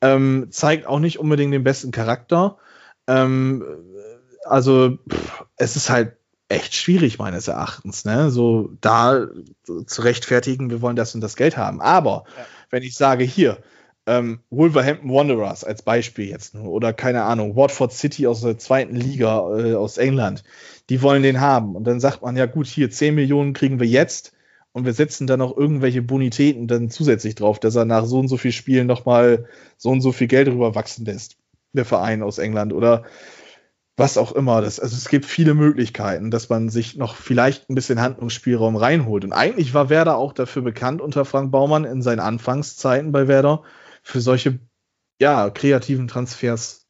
ähm, 0.00 0.46
zeigt 0.48 0.86
auch 0.86 0.98
nicht 0.98 1.18
unbedingt 1.18 1.52
den 1.52 1.62
besten 1.62 1.90
Charakter. 1.90 2.56
Ähm, 3.06 3.62
also, 4.44 4.96
pff, 5.10 5.44
es 5.58 5.76
ist 5.76 5.90
halt 5.90 6.16
echt 6.48 6.74
schwierig 6.74 7.18
meines 7.18 7.48
Erachtens, 7.48 8.04
ne? 8.04 8.30
So 8.30 8.70
da 8.80 9.26
zu 9.86 10.02
rechtfertigen, 10.02 10.70
wir 10.70 10.80
wollen 10.80 10.96
das 10.96 11.14
und 11.14 11.20
das 11.20 11.36
Geld 11.36 11.56
haben. 11.56 11.80
Aber 11.80 12.24
ja. 12.36 12.46
wenn 12.70 12.82
ich 12.82 12.94
sage 12.94 13.24
hier, 13.24 13.58
ähm, 14.06 14.40
Wolverhampton 14.50 15.10
Wanderers 15.10 15.64
als 15.64 15.82
Beispiel 15.82 16.28
jetzt 16.28 16.54
nur, 16.54 16.70
oder 16.70 16.92
keine 16.92 17.24
Ahnung, 17.24 17.56
Watford 17.56 17.92
City 17.92 18.26
aus 18.26 18.40
der 18.40 18.58
zweiten 18.58 18.94
Liga 18.94 19.58
äh, 19.58 19.74
aus 19.74 19.98
England, 19.98 20.44
die 20.88 21.02
wollen 21.02 21.22
den 21.22 21.40
haben. 21.40 21.74
Und 21.74 21.84
dann 21.84 21.98
sagt 21.98 22.22
man, 22.22 22.36
ja 22.36 22.46
gut, 22.46 22.66
hier 22.66 22.90
10 22.90 23.14
Millionen 23.14 23.52
kriegen 23.52 23.80
wir 23.80 23.86
jetzt 23.86 24.32
und 24.72 24.84
wir 24.84 24.92
setzen 24.92 25.26
dann 25.26 25.40
noch 25.40 25.56
irgendwelche 25.56 26.02
Bonitäten 26.02 26.68
dann 26.68 26.90
zusätzlich 26.90 27.34
drauf, 27.34 27.58
dass 27.58 27.74
er 27.74 27.84
nach 27.84 28.04
so 28.04 28.20
und 28.20 28.28
so 28.28 28.36
viel 28.36 28.52
Spielen 28.52 28.86
nochmal 28.86 29.46
so 29.76 29.90
und 29.90 30.02
so 30.02 30.12
viel 30.12 30.28
Geld 30.28 30.48
rüberwachsen 30.48 31.04
lässt, 31.04 31.36
der 31.72 31.84
Verein 31.84 32.22
aus 32.22 32.38
England. 32.38 32.72
Oder 32.72 33.04
was 33.96 34.18
auch 34.18 34.32
immer. 34.32 34.60
Das, 34.60 34.78
also 34.78 34.94
es 34.94 35.08
gibt 35.08 35.24
viele 35.24 35.54
Möglichkeiten, 35.54 36.30
dass 36.30 36.48
man 36.48 36.68
sich 36.68 36.96
noch 36.96 37.16
vielleicht 37.16 37.70
ein 37.70 37.74
bisschen 37.74 38.00
Handlungsspielraum 38.00 38.76
reinholt. 38.76 39.24
Und 39.24 39.32
eigentlich 39.32 39.74
war 39.74 39.88
Werder 39.88 40.16
auch 40.16 40.32
dafür 40.32 40.62
bekannt 40.62 41.00
unter 41.00 41.24
Frank 41.24 41.50
Baumann 41.50 41.84
in 41.84 42.02
seinen 42.02 42.20
Anfangszeiten 42.20 43.12
bei 43.12 43.26
Werder 43.26 43.62
für 44.02 44.20
solche 44.20 44.58
ja, 45.18 45.48
kreativen 45.50 46.08
Transfers 46.08 46.86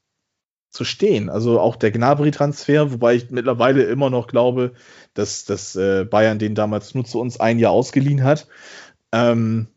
zu 0.71 0.85
stehen. 0.85 1.31
Also 1.31 1.61
auch 1.61 1.77
der 1.77 1.93
Gnabry-Transfer, 1.93 2.93
wobei 2.93 3.15
ich 3.15 3.31
mittlerweile 3.31 3.85
immer 3.85 4.11
noch 4.11 4.27
glaube, 4.27 4.75
dass, 5.15 5.45
dass 5.45 5.77
äh, 5.77 6.05
Bayern 6.05 6.39
den 6.39 6.55
damals 6.55 6.95
nur 6.95 7.05
zu 7.05 7.21
uns 7.21 7.39
ein 7.39 7.59
Jahr 7.59 7.73
ausgeliehen 7.73 8.25
hat. 8.25 8.49
Ähm, 9.13 9.69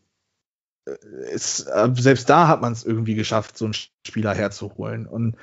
ist, 1.32 1.60
äh, 1.68 1.88
selbst 1.94 2.28
da 2.28 2.48
hat 2.48 2.60
man 2.60 2.72
es 2.72 2.84
irgendwie 2.84 3.14
geschafft, 3.14 3.56
so 3.56 3.66
einen 3.66 3.74
Spieler 3.74 4.34
herzuholen. 4.34 5.06
Und 5.06 5.36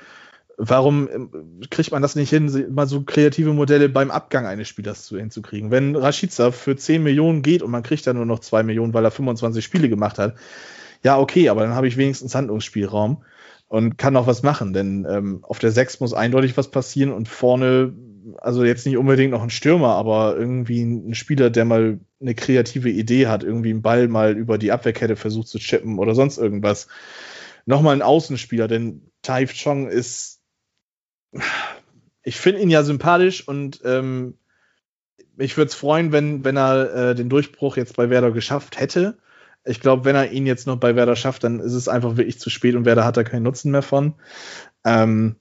warum 0.58 1.08
ähm, 1.10 1.60
kriegt 1.70 1.92
man 1.92 2.02
das 2.02 2.16
nicht 2.16 2.30
hin, 2.30 2.66
mal 2.70 2.88
so 2.88 3.02
kreative 3.02 3.52
Modelle 3.52 3.88
beim 3.88 4.10
Abgang 4.10 4.44
eines 4.44 4.68
Spielers 4.68 5.04
zu, 5.04 5.16
hinzukriegen? 5.16 5.70
Wenn 5.70 5.94
Rashica 5.94 6.50
für 6.50 6.76
10 6.76 7.02
Millionen 7.02 7.42
geht 7.42 7.62
und 7.62 7.70
man 7.70 7.84
kriegt 7.84 8.06
dann 8.06 8.16
nur 8.16 8.26
noch 8.26 8.40
2 8.40 8.64
Millionen, 8.64 8.92
weil 8.92 9.04
er 9.04 9.12
25 9.12 9.64
Spiele 9.64 9.88
gemacht 9.88 10.18
hat, 10.18 10.34
ja, 11.04 11.16
okay, 11.18 11.48
aber 11.48 11.62
dann 11.62 11.74
habe 11.74 11.86
ich 11.86 11.96
wenigstens 11.96 12.34
Handlungsspielraum 12.34 13.22
und 13.68 13.98
kann 13.98 14.14
noch 14.14 14.26
was 14.26 14.42
machen, 14.42 14.72
denn 14.72 15.06
ähm, 15.08 15.38
auf 15.42 15.60
der 15.60 15.70
6 15.70 16.00
muss 16.00 16.12
eindeutig 16.12 16.56
was 16.56 16.72
passieren 16.72 17.12
und 17.12 17.28
vorne, 17.28 17.94
also 18.38 18.64
jetzt 18.64 18.84
nicht 18.84 18.96
unbedingt 18.96 19.30
noch 19.30 19.42
ein 19.42 19.50
Stürmer, 19.50 19.94
aber 19.94 20.36
irgendwie 20.36 20.82
ein 20.82 21.14
Spieler, 21.14 21.50
der 21.50 21.66
mal 21.66 22.00
eine 22.20 22.34
kreative 22.34 22.90
Idee 22.90 23.28
hat, 23.28 23.44
irgendwie 23.44 23.70
einen 23.70 23.82
Ball 23.82 24.08
mal 24.08 24.36
über 24.36 24.58
die 24.58 24.72
Abwehrkette 24.72 25.14
versucht 25.14 25.46
zu 25.46 25.58
chippen 25.58 26.00
oder 26.00 26.16
sonst 26.16 26.38
irgendwas. 26.38 26.88
Nochmal 27.64 27.94
ein 27.94 28.02
Außenspieler, 28.02 28.66
denn 28.66 29.02
Taif 29.22 29.52
Chong 29.62 29.88
ist 29.88 30.37
ich 32.22 32.36
finde 32.36 32.60
ihn 32.60 32.70
ja 32.70 32.82
sympathisch 32.82 33.46
und 33.46 33.80
ähm, 33.84 34.38
mich 35.36 35.56
würde 35.56 35.68
es 35.68 35.74
freuen, 35.74 36.12
wenn, 36.12 36.44
wenn 36.44 36.56
er 36.56 36.94
äh, 36.94 37.14
den 37.14 37.28
Durchbruch 37.28 37.76
jetzt 37.76 37.96
bei 37.96 38.10
Werder 38.10 38.32
geschafft 38.32 38.80
hätte. 38.80 39.18
Ich 39.64 39.80
glaube, 39.80 40.04
wenn 40.04 40.16
er 40.16 40.32
ihn 40.32 40.46
jetzt 40.46 40.66
noch 40.66 40.76
bei 40.76 40.96
Werder 40.96 41.16
schafft, 41.16 41.44
dann 41.44 41.60
ist 41.60 41.74
es 41.74 41.88
einfach 41.88 42.16
wirklich 42.16 42.40
zu 42.40 42.50
spät 42.50 42.74
und 42.74 42.84
Werder 42.84 43.04
hat 43.04 43.16
da 43.16 43.24
keinen 43.24 43.42
Nutzen 43.42 43.70
mehr 43.70 43.82
von. 43.82 44.14
Ähm, 44.84 45.36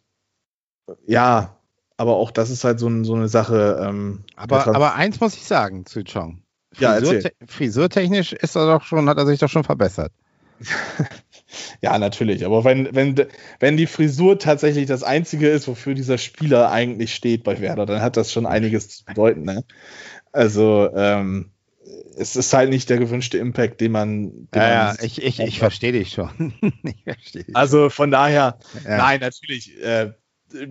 ja, 1.06 1.58
aber 1.98 2.16
auch 2.16 2.32
das 2.32 2.50
ist 2.50 2.64
halt 2.64 2.80
so, 2.80 3.04
so 3.04 3.16
eine 3.16 3.28
Sache. 3.28 3.84
Ähm, 3.84 4.24
aber, 4.36 4.68
aber 4.68 4.96
eins 4.96 5.20
muss 5.20 5.36
ich 5.36 5.46
sagen 5.46 5.86
zu 5.86 6.04
Chong. 6.04 6.44
Frisur, 6.74 7.14
ja, 7.14 7.30
frisurtechnisch 7.48 8.34
ist 8.34 8.56
er 8.56 8.68
doch 8.68 8.84
schon, 8.84 9.10
hat 9.10 9.18
er 9.18 9.26
sich 9.26 9.40
doch 9.40 9.50
schon 9.50 9.64
verbessert. 9.64 10.12
Ja, 11.82 11.98
natürlich. 11.98 12.46
Aber 12.46 12.64
wenn, 12.64 12.94
wenn, 12.94 13.16
wenn 13.60 13.78
die 13.78 13.88
Frisur 13.88 14.40
tatsächlich 14.40 14.86
das 14.86 15.04
Einzige 15.04 15.50
ist, 15.50 15.68
wofür 15.68 15.94
dieser 15.94 16.18
Spieler 16.18 16.72
eigentlich 16.72 17.16
steht 17.16 17.44
bei 17.44 17.60
Werder, 17.60 17.86
dann 17.86 18.02
hat 18.02 18.18
das 18.18 18.32
schon 18.32 18.46
einiges 18.46 18.90
zu 18.90 19.06
bedeuten. 19.06 19.44
Ne? 19.44 19.64
Also, 20.32 20.90
ähm, 20.96 21.52
es 22.18 22.36
ist 22.36 22.54
halt 22.54 22.70
nicht 22.70 22.90
der 22.90 22.98
gewünschte 22.98 23.38
Impact, 23.38 23.80
den 23.80 23.92
man. 23.92 24.50
Den 24.54 24.62
ja, 24.62 24.70
ja, 24.70 24.96
ich, 25.02 25.22
ich, 25.22 25.40
ich 25.40 25.60
verstehe 25.60 25.92
dich 25.92 26.12
schon. 26.12 26.54
ich 26.84 27.04
versteh 27.04 27.44
dich. 27.44 27.56
Also 27.56 27.90
von 27.90 28.12
daher, 28.12 28.58
ja. 28.84 28.98
nein, 28.98 29.20
natürlich. 29.20 29.82
Äh, 29.82 30.14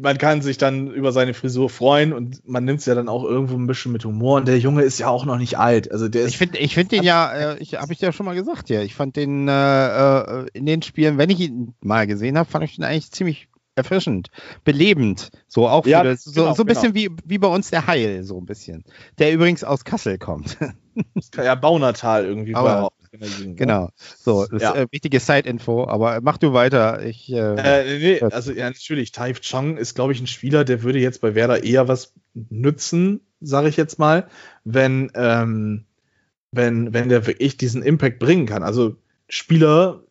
man 0.00 0.18
kann 0.18 0.42
sich 0.42 0.58
dann 0.58 0.90
über 0.90 1.12
seine 1.12 1.34
Frisur 1.34 1.68
freuen 1.68 2.12
und 2.12 2.46
man 2.48 2.64
nimmt 2.64 2.80
es 2.80 2.86
ja 2.86 2.94
dann 2.94 3.08
auch 3.08 3.24
irgendwo 3.24 3.56
ein 3.56 3.66
bisschen 3.66 3.92
mit 3.92 4.04
Humor. 4.04 4.38
Und 4.38 4.48
der 4.48 4.58
Junge 4.58 4.82
ist 4.82 4.98
ja 4.98 5.08
auch 5.08 5.24
noch 5.24 5.38
nicht 5.38 5.58
alt. 5.58 5.90
Also 5.90 6.08
der 6.08 6.26
ich 6.26 6.38
finde 6.38 6.58
ich 6.58 6.74
find 6.74 6.92
den 6.92 7.02
ja, 7.02 7.32
äh, 7.32 7.58
ich 7.58 7.74
habe 7.74 7.92
ich 7.92 8.00
ja 8.00 8.12
schon 8.12 8.26
mal 8.26 8.34
gesagt, 8.34 8.70
ja. 8.70 8.82
Ich 8.82 8.94
fand 8.94 9.16
den 9.16 9.48
äh, 9.48 9.52
äh, 9.52 10.46
in 10.54 10.66
den 10.66 10.82
Spielen, 10.82 11.18
wenn 11.18 11.30
ich 11.30 11.40
ihn 11.40 11.74
mal 11.80 12.06
gesehen 12.06 12.38
habe, 12.38 12.48
fand 12.48 12.64
ich 12.64 12.76
den 12.76 12.84
eigentlich 12.84 13.10
ziemlich 13.10 13.48
erfrischend, 13.74 14.30
belebend. 14.64 15.30
So 15.46 15.68
auch 15.68 15.86
ja, 15.86 16.02
das, 16.02 16.24
so, 16.24 16.42
genau, 16.42 16.54
so 16.54 16.62
ein 16.62 16.66
bisschen 16.66 16.94
genau. 16.94 17.16
wie, 17.16 17.22
wie 17.26 17.38
bei 17.38 17.48
uns 17.48 17.70
der 17.70 17.86
Heil, 17.86 18.24
so 18.24 18.38
ein 18.38 18.46
bisschen. 18.46 18.84
Der 19.18 19.32
übrigens 19.32 19.62
aus 19.62 19.84
Kassel 19.84 20.18
kommt. 20.18 20.56
Ja 21.36 21.54
Baunatal 21.54 22.24
irgendwie 22.24 22.54
war. 22.54 22.90
Genau. 23.56 23.90
So, 24.18 24.46
das 24.46 24.62
ja. 24.62 24.70
ist 24.72 24.76
äh, 24.76 24.86
wichtige 24.90 25.20
Side-Info, 25.20 25.86
aber 25.86 26.20
mach 26.22 26.38
du 26.38 26.52
weiter. 26.52 27.04
Ich, 27.04 27.32
äh, 27.32 27.36
äh, 27.36 27.98
nee, 27.98 28.20
also 28.20 28.52
ja, 28.52 28.68
natürlich, 28.68 29.12
Taif 29.12 29.40
Chong 29.40 29.76
ist, 29.76 29.94
glaube 29.94 30.12
ich, 30.12 30.20
ein 30.20 30.26
Spieler, 30.26 30.64
der 30.64 30.82
würde 30.82 30.98
jetzt 30.98 31.20
bei 31.20 31.34
Werder 31.34 31.64
eher 31.64 31.88
was 31.88 32.12
nützen, 32.34 33.20
sage 33.40 33.68
ich 33.68 33.76
jetzt 33.76 33.98
mal, 33.98 34.28
wenn, 34.64 35.10
ähm, 35.14 35.84
wenn, 36.52 36.92
wenn 36.92 37.08
der 37.08 37.26
wirklich 37.26 37.56
diesen 37.56 37.82
Impact 37.82 38.18
bringen 38.18 38.46
kann. 38.46 38.62
Also 38.62 38.96
Spieler 39.28 40.02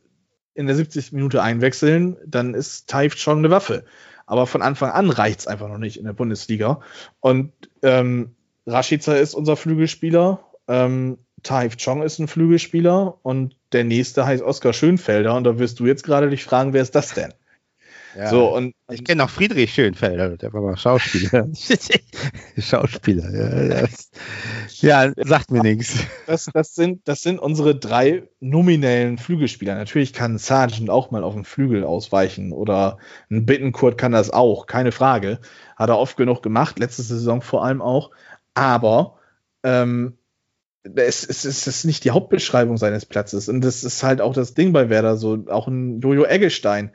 in 0.54 0.68
der 0.68 0.76
70. 0.76 1.12
Minute 1.12 1.42
einwechseln, 1.42 2.18
dann 2.26 2.54
ist 2.54 2.90
Taif 2.90 3.16
Chong 3.16 3.40
eine 3.40 3.50
Waffe. 3.50 3.86
Aber 4.26 4.48
von 4.48 4.62
Anfang 4.62 4.92
an 4.92 5.10
reicht 5.10 5.42
es 5.42 5.48
einfach 5.48 5.68
noch 5.68 5.78
nicht 5.78 5.98
in 5.98 6.06
der 6.06 6.14
Bundesliga. 6.14 6.82
Und 7.20 7.52
ähm, 7.84 8.36
Rashica 8.66 9.14
ist 9.14 9.36
unser 9.36 9.56
Flügelspieler. 9.56 10.44
Ähm, 10.68 11.20
Taif 11.46 11.78
Chong 11.78 12.02
ist 12.02 12.20
ein 12.20 12.28
Flügelspieler 12.28 13.20
und 13.22 13.56
der 13.72 13.84
nächste 13.84 14.26
heißt 14.26 14.44
Oskar 14.44 14.74
Schönfelder. 14.74 15.36
Und 15.36 15.44
da 15.44 15.60
wirst 15.60 15.80
du 15.80 15.86
jetzt 15.86 16.04
gerade 16.04 16.30
dich 16.30 16.44
fragen, 16.44 16.74
wer 16.74 16.82
ist 16.82 16.96
das 16.96 17.14
denn? 17.14 17.34
Ja, 18.18 18.30
so, 18.30 18.56
und, 18.56 18.74
ich 18.90 19.04
kenne 19.04 19.26
auch 19.26 19.30
Friedrich 19.30 19.74
Schönfelder, 19.74 20.38
der 20.38 20.54
war 20.54 20.62
mal 20.62 20.78
Schauspieler. 20.78 21.50
Schauspieler, 22.58 23.30
ja, 23.30 23.82
das, 23.82 24.10
ja, 24.76 25.12
sagt 25.18 25.52
mir 25.52 25.62
nichts. 25.62 25.98
Das, 26.26 26.46
das, 26.54 26.76
sind, 26.76 27.06
das 27.10 27.24
sind 27.24 27.40
unsere 27.40 27.76
drei 27.76 28.24
nominellen 28.40 29.18
Flügelspieler. 29.18 29.76
Natürlich 29.76 30.14
kann 30.14 30.38
Sargent 30.38 30.90
auch 30.90 31.12
mal 31.12 31.26
auf 31.26 31.34
den 31.34 31.44
Flügel 31.44 31.84
ausweichen 31.84 32.54
oder 32.54 33.00
ein 33.30 33.46
Bittenkurt 33.46 33.98
kann 33.98 34.14
das 34.14 34.30
auch, 34.30 34.66
keine 34.66 34.94
Frage. 34.94 35.40
Hat 35.76 35.90
er 35.90 36.00
oft 36.00 36.16
genug 36.16 36.42
gemacht, 36.42 36.80
letzte 36.80 37.02
Saison 37.02 37.42
vor 37.42 37.66
allem 37.66 37.82
auch. 37.82 38.12
Aber 38.54 39.18
ähm, 39.64 40.18
es, 40.96 41.28
es, 41.28 41.46
es 41.46 41.68
ist 41.68 41.86
nicht 41.86 42.04
die 42.04 42.12
Hauptbeschreibung 42.12 42.78
seines 42.78 43.06
Platzes. 43.06 43.50
Und 43.50 43.62
das 43.62 43.84
ist 43.84 44.04
halt 44.04 44.22
auch 44.22 44.34
das 44.34 44.54
Ding 44.54 44.74
bei 44.74 44.90
Werder 44.90 45.18
so. 45.18 45.46
Auch 45.48 45.68
ein 45.68 46.00
Jojo 46.02 46.26
Eggestein 46.26 46.92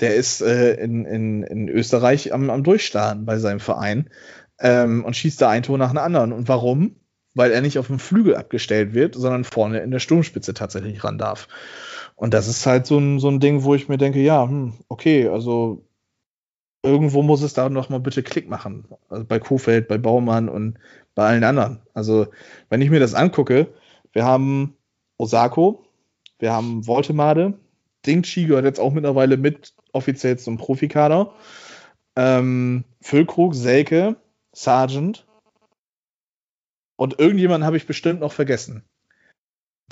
der 0.00 0.14
ist 0.14 0.40
äh, 0.40 0.74
in, 0.74 1.04
in, 1.04 1.42
in 1.42 1.68
Österreich 1.68 2.32
am, 2.32 2.50
am 2.50 2.64
Durchstarten 2.64 3.24
bei 3.24 3.38
seinem 3.38 3.60
Verein 3.60 4.10
ähm, 4.58 5.04
und 5.04 5.16
schießt 5.16 5.40
da 5.40 5.50
ein 5.50 5.62
Tor 5.62 5.78
nach 5.78 5.90
dem 5.90 5.98
anderen. 5.98 6.32
Und 6.32 6.48
warum? 6.48 6.96
Weil 7.34 7.52
er 7.52 7.60
nicht 7.60 7.78
auf 7.78 7.86
dem 7.86 7.98
Flügel 7.98 8.36
abgestellt 8.36 8.94
wird, 8.94 9.14
sondern 9.14 9.44
vorne 9.44 9.80
in 9.80 9.90
der 9.90 10.00
Sturmspitze 10.00 10.54
tatsächlich 10.54 11.04
ran 11.04 11.18
darf. 11.18 11.48
Und 12.16 12.34
das 12.34 12.48
ist 12.48 12.66
halt 12.66 12.86
so 12.86 12.98
ein, 12.98 13.18
so 13.18 13.28
ein 13.28 13.40
Ding, 13.40 13.62
wo 13.62 13.74
ich 13.74 13.88
mir 13.88 13.98
denke, 13.98 14.20
ja, 14.20 14.42
hm, 14.42 14.74
okay, 14.88 15.28
also 15.28 15.86
irgendwo 16.82 17.22
muss 17.22 17.42
es 17.42 17.52
da 17.52 17.68
noch 17.68 17.88
mal 17.88 18.00
bitte 18.00 18.22
Klick 18.22 18.48
machen. 18.48 18.88
Also 19.08 19.24
bei 19.24 19.38
Kofeld, 19.38 19.86
bei 19.86 19.98
Baumann 19.98 20.48
und 20.48 20.78
bei 21.14 21.26
allen 21.26 21.44
anderen. 21.44 21.80
Also, 21.94 22.28
wenn 22.68 22.82
ich 22.82 22.90
mir 22.90 23.00
das 23.00 23.14
angucke, 23.14 23.72
wir 24.12 24.24
haben 24.24 24.76
Osako, 25.18 25.84
wir 26.38 26.52
haben 26.52 26.86
Voltemade, 26.86 27.58
Dingchi 28.06 28.46
gehört 28.46 28.64
jetzt 28.64 28.80
auch 28.80 28.92
mittlerweile 28.92 29.36
mit 29.36 29.74
offiziell 29.92 30.38
zum 30.38 30.56
Profikader. 30.56 31.34
Ähm, 32.16 32.84
Füllkrug, 33.00 33.54
Selke, 33.54 34.16
Sargent. 34.52 35.26
Und 36.96 37.18
irgendjemanden 37.18 37.66
habe 37.66 37.76
ich 37.76 37.86
bestimmt 37.86 38.20
noch 38.20 38.32
vergessen. 38.32 38.84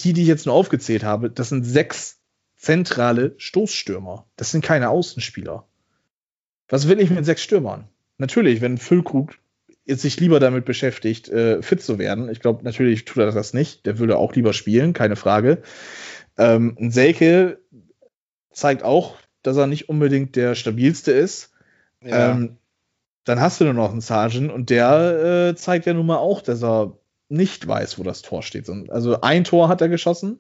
Die, 0.01 0.13
die 0.13 0.23
ich 0.23 0.29
jetzt 0.29 0.47
nur 0.47 0.55
aufgezählt 0.55 1.05
habe, 1.05 1.31
das 1.31 1.49
sind 1.49 1.65
sechs 1.65 2.21
zentrale 2.57 3.35
Stoßstürmer. 3.39 4.27
Das 4.37 4.51
sind 4.51 4.65
keine 4.65 4.91
Außenspieler. 4.91 5.67
Was 6.69 6.89
will 6.89 7.01
ich 7.01 7.11
mit 7.11 7.25
sechs 7.25 7.43
Stürmern? 7.43 7.89
Natürlich, 8.19 8.61
wenn 8.61 8.79
Füllkrug 8.79 9.39
jetzt 9.89 10.03
sich 10.03 10.21
lieber 10.21 10.39
damit 10.39 10.67
beschäftigt, 10.67 11.31
äh, 11.31 11.63
fit 11.63 11.83
zu 11.83 11.99
werden. 11.99 12.29
Ich 12.29 12.41
glaube, 12.41 12.63
natürlich 12.63 13.07
tut 13.07 13.23
er 13.23 13.33
das 13.33 13.55
nicht. 13.55 13.87
Der 13.87 13.99
würde 13.99 14.19
auch 14.19 14.35
lieber 14.35 14.53
spielen, 14.53 14.93
keine 14.93 15.17
Frage. 15.17 15.63
Ähm, 16.37 16.77
Selke 16.91 17.59
zeigt 18.53 18.83
auch, 18.83 19.17
dass 19.43 19.57
er 19.57 19.67
nicht 19.67 19.89
unbedingt 19.89 20.37
der 20.37 20.55
stabilste 20.55 21.13
ist. 21.13 21.53
Ja. 22.05 22.33
Ähm, 22.33 22.59
dann 23.25 23.41
hast 23.41 23.61
du 23.61 23.65
nur 23.65 23.75
noch 23.75 23.91
einen 23.91 24.03
Sergeant 24.03 24.53
und 24.53 24.69
der 24.69 25.49
äh, 25.51 25.57
zeigt 25.57 25.87
ja 25.87 25.95
nun 25.95 26.07
mal 26.07 26.19
auch, 26.19 26.43
dass 26.43 26.63
er 26.63 26.99
nicht 27.31 27.67
weiß, 27.67 27.99
wo 27.99 28.03
das 28.03 28.21
Tor 28.23 28.43
steht. 28.43 28.69
Also 28.91 29.21
ein 29.23 29.45
Tor 29.45 29.69
hat 29.69 29.81
er 29.81 29.89
geschossen, 29.89 30.39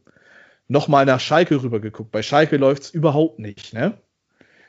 nochmal 0.69 1.07
nach 1.07 1.21
Schalke 1.21 1.63
rübergeguckt. 1.63 2.11
Bei 2.11 2.23
Schalke 2.23 2.59
läuft 2.59 2.83
es 2.83 2.91
überhaupt 2.91 3.39
nicht. 3.39 3.73
Ne? 3.73 3.95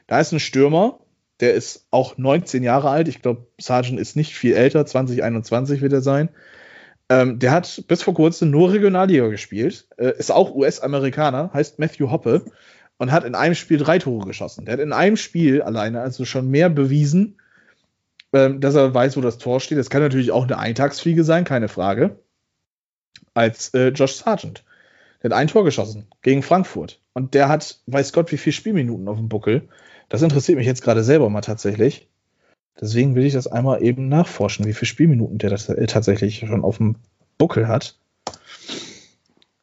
Da 0.08 0.20
ist 0.22 0.32
ein 0.32 0.40
Stürmer, 0.40 1.00
der 1.40 1.54
ist 1.54 1.88
auch 1.92 2.18
19 2.18 2.64
Jahre 2.64 2.90
alt. 2.90 3.08
Ich 3.08 3.22
glaube, 3.22 3.48
Sargent 3.60 4.00
ist 4.00 4.16
nicht 4.16 4.36
viel 4.36 4.56
älter, 4.56 4.86
2021 4.86 5.82
wird 5.82 5.94
er 5.94 6.02
sein. 6.02 6.30
Ähm, 7.10 7.40
der 7.40 7.52
hat 7.52 7.84
bis 7.88 8.04
vor 8.04 8.14
kurzem 8.14 8.52
nur 8.52 8.72
Regionalliga 8.72 9.28
gespielt, 9.30 9.88
äh, 9.98 10.14
ist 10.18 10.32
auch 10.32 10.54
US-Amerikaner, 10.54 11.52
heißt 11.54 11.80
Matthew 11.80 12.12
Hoppe 12.12 12.46
und 12.98 13.12
hat 13.12 13.24
in 13.24 13.34
einem 13.34 13.56
Spiel 13.56 13.78
drei 13.78 13.98
Tore 13.98 14.28
geschossen. 14.28 14.66
Der 14.66 14.74
hat 14.74 14.80
in 14.80 14.94
einem 14.94 15.18
Spiel 15.18 15.62
alleine 15.64 16.02
also 16.02 16.26
schon 16.26 16.52
mehr 16.52 16.70
bewiesen, 16.70 17.40
ähm, 18.32 18.62
dass 18.62 18.76
er 18.76 18.94
weiß, 18.94 19.18
wo 19.18 19.22
das 19.22 19.40
Tor 19.40 19.60
steht. 19.60 19.80
Das 19.80 19.90
kann 19.90 20.04
natürlich 20.04 20.32
auch 20.32 20.44
eine 20.44 20.60
Eintagsfliege 20.60 21.24
sein, 21.24 21.46
keine 21.46 21.68
Frage, 21.68 22.20
als 23.34 23.74
äh, 23.74 23.88
Josh 23.88 24.18
Sargent. 24.18 24.64
Der 25.24 25.32
hat 25.32 25.38
ein 25.38 25.48
Tor 25.48 25.64
geschossen 25.64 26.08
gegen 26.22 26.44
Frankfurt. 26.44 27.02
Und 27.14 27.34
der 27.34 27.50
hat, 27.50 27.80
weiß 27.88 28.14
Gott, 28.14 28.32
wie 28.32 28.38
viele 28.38 28.54
Spielminuten 28.54 29.08
auf 29.08 29.18
dem 29.18 29.30
Buckel. 29.30 29.68
Das 30.10 30.22
interessiert 30.22 30.58
mich 30.58 30.68
jetzt 30.68 30.82
gerade 30.82 31.04
selber 31.04 31.30
mal 31.30 31.42
tatsächlich. 31.42 32.10
Deswegen 32.80 33.16
will 33.16 33.26
ich 33.26 33.34
das 33.34 33.48
einmal 33.48 33.84
eben 33.84 34.08
nachforschen, 34.10 34.66
wie 34.66 34.74
viele 34.74 34.88
Spielminuten 34.88 35.38
der 35.38 35.50
das 35.50 35.70
äh, 35.70 35.86
tatsächlich 35.86 36.40
schon 36.40 36.64
auf 36.64 36.78
dem 36.78 36.96
Buckel 37.38 37.68
hat. 37.68 37.98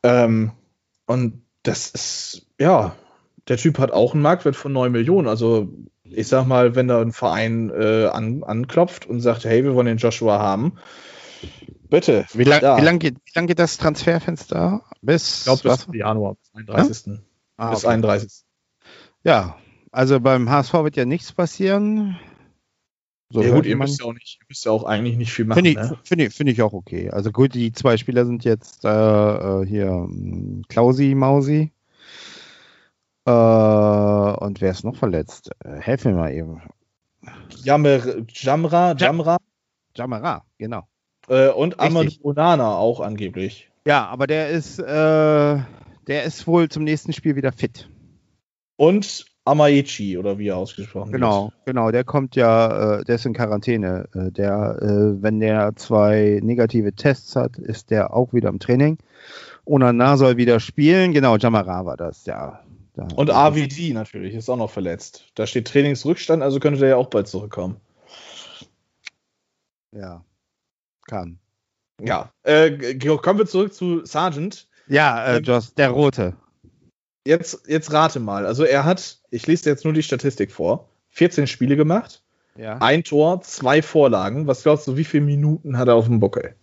Ähm, 0.02 0.52
und 1.06 1.42
das 1.62 1.90
ist, 1.90 2.46
ja, 2.60 2.94
der 3.48 3.56
Typ 3.56 3.78
hat 3.78 3.90
auch 3.90 4.12
einen 4.12 4.22
Marktwert 4.22 4.56
von 4.56 4.72
9 4.72 4.92
Millionen. 4.92 5.28
Also 5.28 5.68
ich 6.04 6.28
sag 6.28 6.46
mal, 6.46 6.74
wenn 6.74 6.88
da 6.88 7.00
ein 7.00 7.12
Verein 7.12 7.70
äh, 7.70 8.06
an, 8.06 8.44
anklopft 8.44 9.06
und 9.06 9.20
sagt, 9.20 9.44
hey, 9.44 9.64
wir 9.64 9.74
wollen 9.74 9.86
den 9.86 9.98
Joshua 9.98 10.38
haben, 10.38 10.74
bitte. 11.88 12.26
Wie 12.32 12.44
lange 12.44 12.82
lang 12.82 12.98
geht, 12.98 13.16
lang 13.34 13.46
geht 13.46 13.58
das 13.58 13.78
Transferfenster? 13.78 14.82
Bis, 15.00 15.38
ich 15.38 15.62
glaube, 15.62 15.62
bis 15.62 15.86
Januar, 15.92 16.34
bis 16.34 16.54
31. 16.54 17.06
Ja? 17.06 17.12
Ah, 17.56 17.70
bis 17.70 17.84
okay. 17.84 17.94
31. 17.94 18.32
Ja, 19.24 19.56
also 19.92 20.20
beim 20.20 20.50
HSV 20.50 20.72
wird 20.74 20.96
ja 20.96 21.04
nichts 21.04 21.32
passieren. 21.32 22.18
So 23.30 23.42
ja 23.42 23.54
gut, 23.54 23.66
ihr 23.66 23.76
müsst 23.76 24.00
ja, 24.00 24.06
auch 24.06 24.12
nicht, 24.12 24.38
ihr 24.40 24.46
müsst 24.48 24.64
ja 24.64 24.70
auch 24.70 24.84
eigentlich 24.84 25.16
nicht 25.16 25.32
viel 25.32 25.46
machen. 25.46 25.64
Finde 25.64 25.70
ich, 25.70 25.76
ne? 25.76 25.98
find 26.04 26.22
ich, 26.22 26.34
find 26.34 26.50
ich, 26.50 26.62
auch 26.62 26.72
okay. 26.72 27.10
Also 27.10 27.32
gut, 27.32 27.54
die 27.54 27.72
zwei 27.72 27.96
Spieler 27.96 28.24
sind 28.24 28.44
jetzt 28.44 28.84
äh, 28.84 29.66
hier 29.66 29.88
hm, 29.88 30.62
Klausi, 30.68 31.14
Mausi 31.16 31.72
äh, 33.26 33.30
und 33.30 34.60
wer 34.60 34.70
ist 34.70 34.84
noch 34.84 34.96
verletzt? 34.96 35.50
Äh, 35.64 35.80
helf 35.80 36.04
mir 36.04 36.12
mal 36.12 36.32
eben. 36.32 36.62
Jammer, 37.64 38.00
Jamra, 38.28 38.94
Jamra. 38.96 39.38
Jamra, 39.96 40.44
genau. 40.58 40.86
Äh, 41.28 41.48
und 41.48 41.80
Amadou 41.80 42.12
Onana 42.22 42.76
auch 42.76 43.00
angeblich. 43.00 43.68
Ja, 43.84 44.06
aber 44.06 44.28
der 44.28 44.50
ist, 44.50 44.78
äh, 44.78 44.84
der 44.84 46.24
ist 46.24 46.46
wohl 46.46 46.68
zum 46.68 46.84
nächsten 46.84 47.12
Spiel 47.12 47.34
wieder 47.34 47.50
fit. 47.50 47.90
Und 48.76 49.26
Amaichi, 49.46 50.18
oder 50.18 50.38
wie 50.38 50.48
er 50.48 50.56
ausgesprochen 50.56 51.12
genau, 51.12 51.44
wird. 51.44 51.52
Genau, 51.66 51.82
genau, 51.82 51.90
der 51.92 52.04
kommt 52.04 52.36
ja, 52.36 52.98
äh, 52.98 53.04
der 53.04 53.14
ist 53.14 53.26
in 53.26 53.32
Quarantäne. 53.32 54.08
Äh, 54.14 54.32
der, 54.32 54.78
äh, 54.82 55.22
wenn 55.22 55.40
der 55.40 55.74
zwei 55.76 56.40
negative 56.42 56.92
Tests 56.92 57.36
hat, 57.36 57.56
ist 57.56 57.90
der 57.90 58.12
auch 58.12 58.32
wieder 58.32 58.48
im 58.48 58.58
Training. 58.58 58.98
Onana 59.64 60.16
soll 60.16 60.36
wieder 60.36 60.60
spielen. 60.60 61.12
Genau, 61.12 61.36
Jamara 61.36 61.84
war 61.84 61.96
das, 61.96 62.26
ja. 62.26 62.60
Da 62.94 63.06
und 63.14 63.30
AVD 63.30 63.92
natürlich, 63.92 64.34
ist 64.34 64.48
auch 64.48 64.56
noch 64.56 64.70
verletzt. 64.70 65.26
Da 65.34 65.46
steht 65.46 65.68
Trainingsrückstand, 65.68 66.42
also 66.42 66.58
könnte 66.60 66.80
der 66.80 66.90
ja 66.90 66.96
auch 66.96 67.10
bald 67.10 67.28
zurückkommen. 67.28 67.76
Ja, 69.92 70.24
kann. 71.06 71.38
Ja, 72.00 72.30
äh, 72.42 72.96
kommen 73.18 73.38
wir 73.38 73.46
zurück 73.46 73.72
zu 73.72 74.04
Sargent. 74.04 74.66
Ja, 74.88 75.24
äh, 75.24 75.36
ähm, 75.38 75.44
Joss, 75.44 75.74
der 75.74 75.90
Rote. 75.90 76.34
Jetzt, 77.26 77.64
jetzt 77.66 77.92
rate 77.92 78.20
mal. 78.20 78.46
Also 78.46 78.62
er 78.62 78.84
hat, 78.84 79.18
ich 79.30 79.46
lese 79.48 79.68
jetzt 79.68 79.84
nur 79.84 79.92
die 79.92 80.04
Statistik 80.04 80.52
vor, 80.52 80.88
14 81.08 81.48
Spiele 81.48 81.76
gemacht, 81.76 82.22
ja. 82.56 82.78
ein 82.78 83.02
Tor, 83.02 83.40
zwei 83.40 83.82
Vorlagen. 83.82 84.46
Was 84.46 84.62
glaubst 84.62 84.86
du, 84.86 84.96
wie 84.96 85.04
viele 85.04 85.24
Minuten 85.24 85.76
hat 85.76 85.88
er 85.88 85.96
auf 85.96 86.06
dem 86.06 86.20
Buckel? 86.20 86.54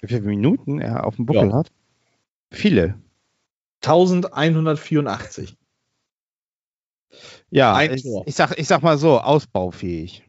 Wie 0.00 0.06
viele 0.06 0.20
Minuten 0.20 0.80
er 0.80 1.04
auf 1.04 1.16
dem 1.16 1.26
Buckel 1.26 1.48
ja. 1.48 1.56
hat? 1.56 1.72
Viele. 2.52 2.94
1184. 3.82 5.56
Ja, 7.50 7.74
ein 7.74 7.94
ich, 7.94 8.02
Tor. 8.04 8.22
Ich 8.26 8.36
sag, 8.36 8.56
ich 8.58 8.68
sag 8.68 8.82
mal 8.82 8.96
so, 8.96 9.18
ausbaufähig. 9.18 10.22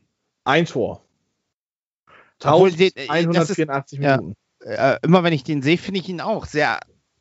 Ein 0.43 0.65
Tor. 0.65 1.03
1184 2.43 3.99
Minuten. 3.99 4.35
Ja, 4.65 4.93
äh, 4.93 4.99
immer 5.03 5.23
wenn 5.23 5.33
ich 5.33 5.43
den 5.43 5.61
sehe, 5.61 5.77
finde 5.77 5.99
ich 5.99 6.09
ihn 6.09 6.21
auch 6.21 6.45
sehr 6.45 6.79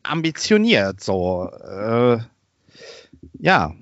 ambitioniert. 0.08 1.02
So, 1.02 1.50
äh, 1.50 2.18
ja. 3.38 3.74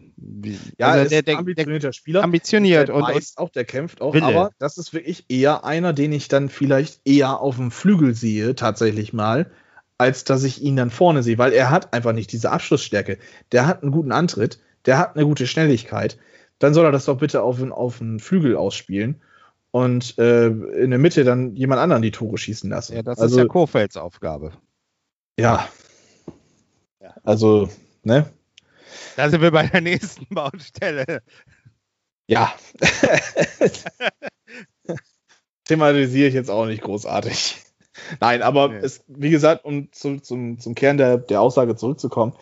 Ja, 0.78 0.88
also 0.88 1.10
der, 1.10 1.22
der, 1.22 1.38
ambitionierter 1.38 1.92
Spieler. 1.92 2.22
Ambitioniert 2.22 2.88
der 2.88 2.94
und, 2.94 3.04
und 3.04 3.32
auch, 3.36 3.50
der 3.50 3.64
kämpft 3.64 4.00
auch. 4.00 4.14
Wille. 4.14 4.24
Aber 4.24 4.50
das 4.58 4.78
ist 4.78 4.94
wirklich 4.94 5.26
eher 5.28 5.64
einer, 5.64 5.92
den 5.92 6.12
ich 6.12 6.28
dann 6.28 6.48
vielleicht 6.48 7.06
eher 7.06 7.40
auf 7.40 7.56
dem 7.56 7.70
Flügel 7.70 8.14
sehe, 8.14 8.54
tatsächlich 8.54 9.12
mal, 9.12 9.50
als 9.98 10.24
dass 10.24 10.44
ich 10.44 10.62
ihn 10.62 10.76
dann 10.76 10.90
vorne 10.90 11.22
sehe, 11.22 11.36
weil 11.36 11.52
er 11.52 11.70
hat 11.70 11.92
einfach 11.92 12.12
nicht 12.12 12.32
diese 12.32 12.50
Abschlussstärke. 12.50 13.18
Der 13.52 13.66
hat 13.66 13.82
einen 13.82 13.92
guten 13.92 14.12
Antritt, 14.12 14.60
der 14.86 14.98
hat 14.98 15.14
eine 15.14 15.26
gute 15.26 15.46
Schnelligkeit. 15.46 16.16
Dann 16.58 16.72
soll 16.72 16.86
er 16.86 16.92
das 16.92 17.04
doch 17.04 17.18
bitte 17.18 17.42
auf, 17.42 17.60
auf 17.70 17.98
den 17.98 18.18
Flügel 18.18 18.56
ausspielen 18.56 19.20
und 19.72 20.18
äh, 20.18 20.46
in 20.46 20.90
der 20.90 20.98
Mitte 20.98 21.24
dann 21.24 21.56
jemand 21.56 21.80
anderen 21.80 22.02
die 22.02 22.12
Tore 22.12 22.38
schießen 22.38 22.70
lassen. 22.70 22.94
Ja, 22.94 23.02
das 23.02 23.18
also, 23.18 23.36
ist 23.36 23.42
ja 23.42 23.48
Kofelds 23.48 23.96
Aufgabe. 23.96 24.52
Ja. 25.38 25.68
Also, 27.24 27.70
ne? 28.02 28.30
Da 29.16 29.28
sind 29.28 29.40
wir 29.40 29.50
bei 29.50 29.66
der 29.66 29.80
nächsten 29.80 30.26
Baustelle. 30.32 31.22
Ja. 32.26 32.54
Thematisiere 35.64 36.28
ich 36.28 36.34
jetzt 36.34 36.50
auch 36.50 36.66
nicht 36.66 36.82
großartig. 36.82 37.56
Nein, 38.20 38.42
aber 38.42 38.68
nee. 38.68 38.80
es, 38.82 39.04
wie 39.06 39.30
gesagt, 39.30 39.64
um 39.64 39.90
zu, 39.92 40.18
zum, 40.18 40.58
zum 40.58 40.74
Kern 40.74 40.98
der, 40.98 41.16
der 41.16 41.40
Aussage 41.40 41.76
zurückzukommen, 41.76 42.34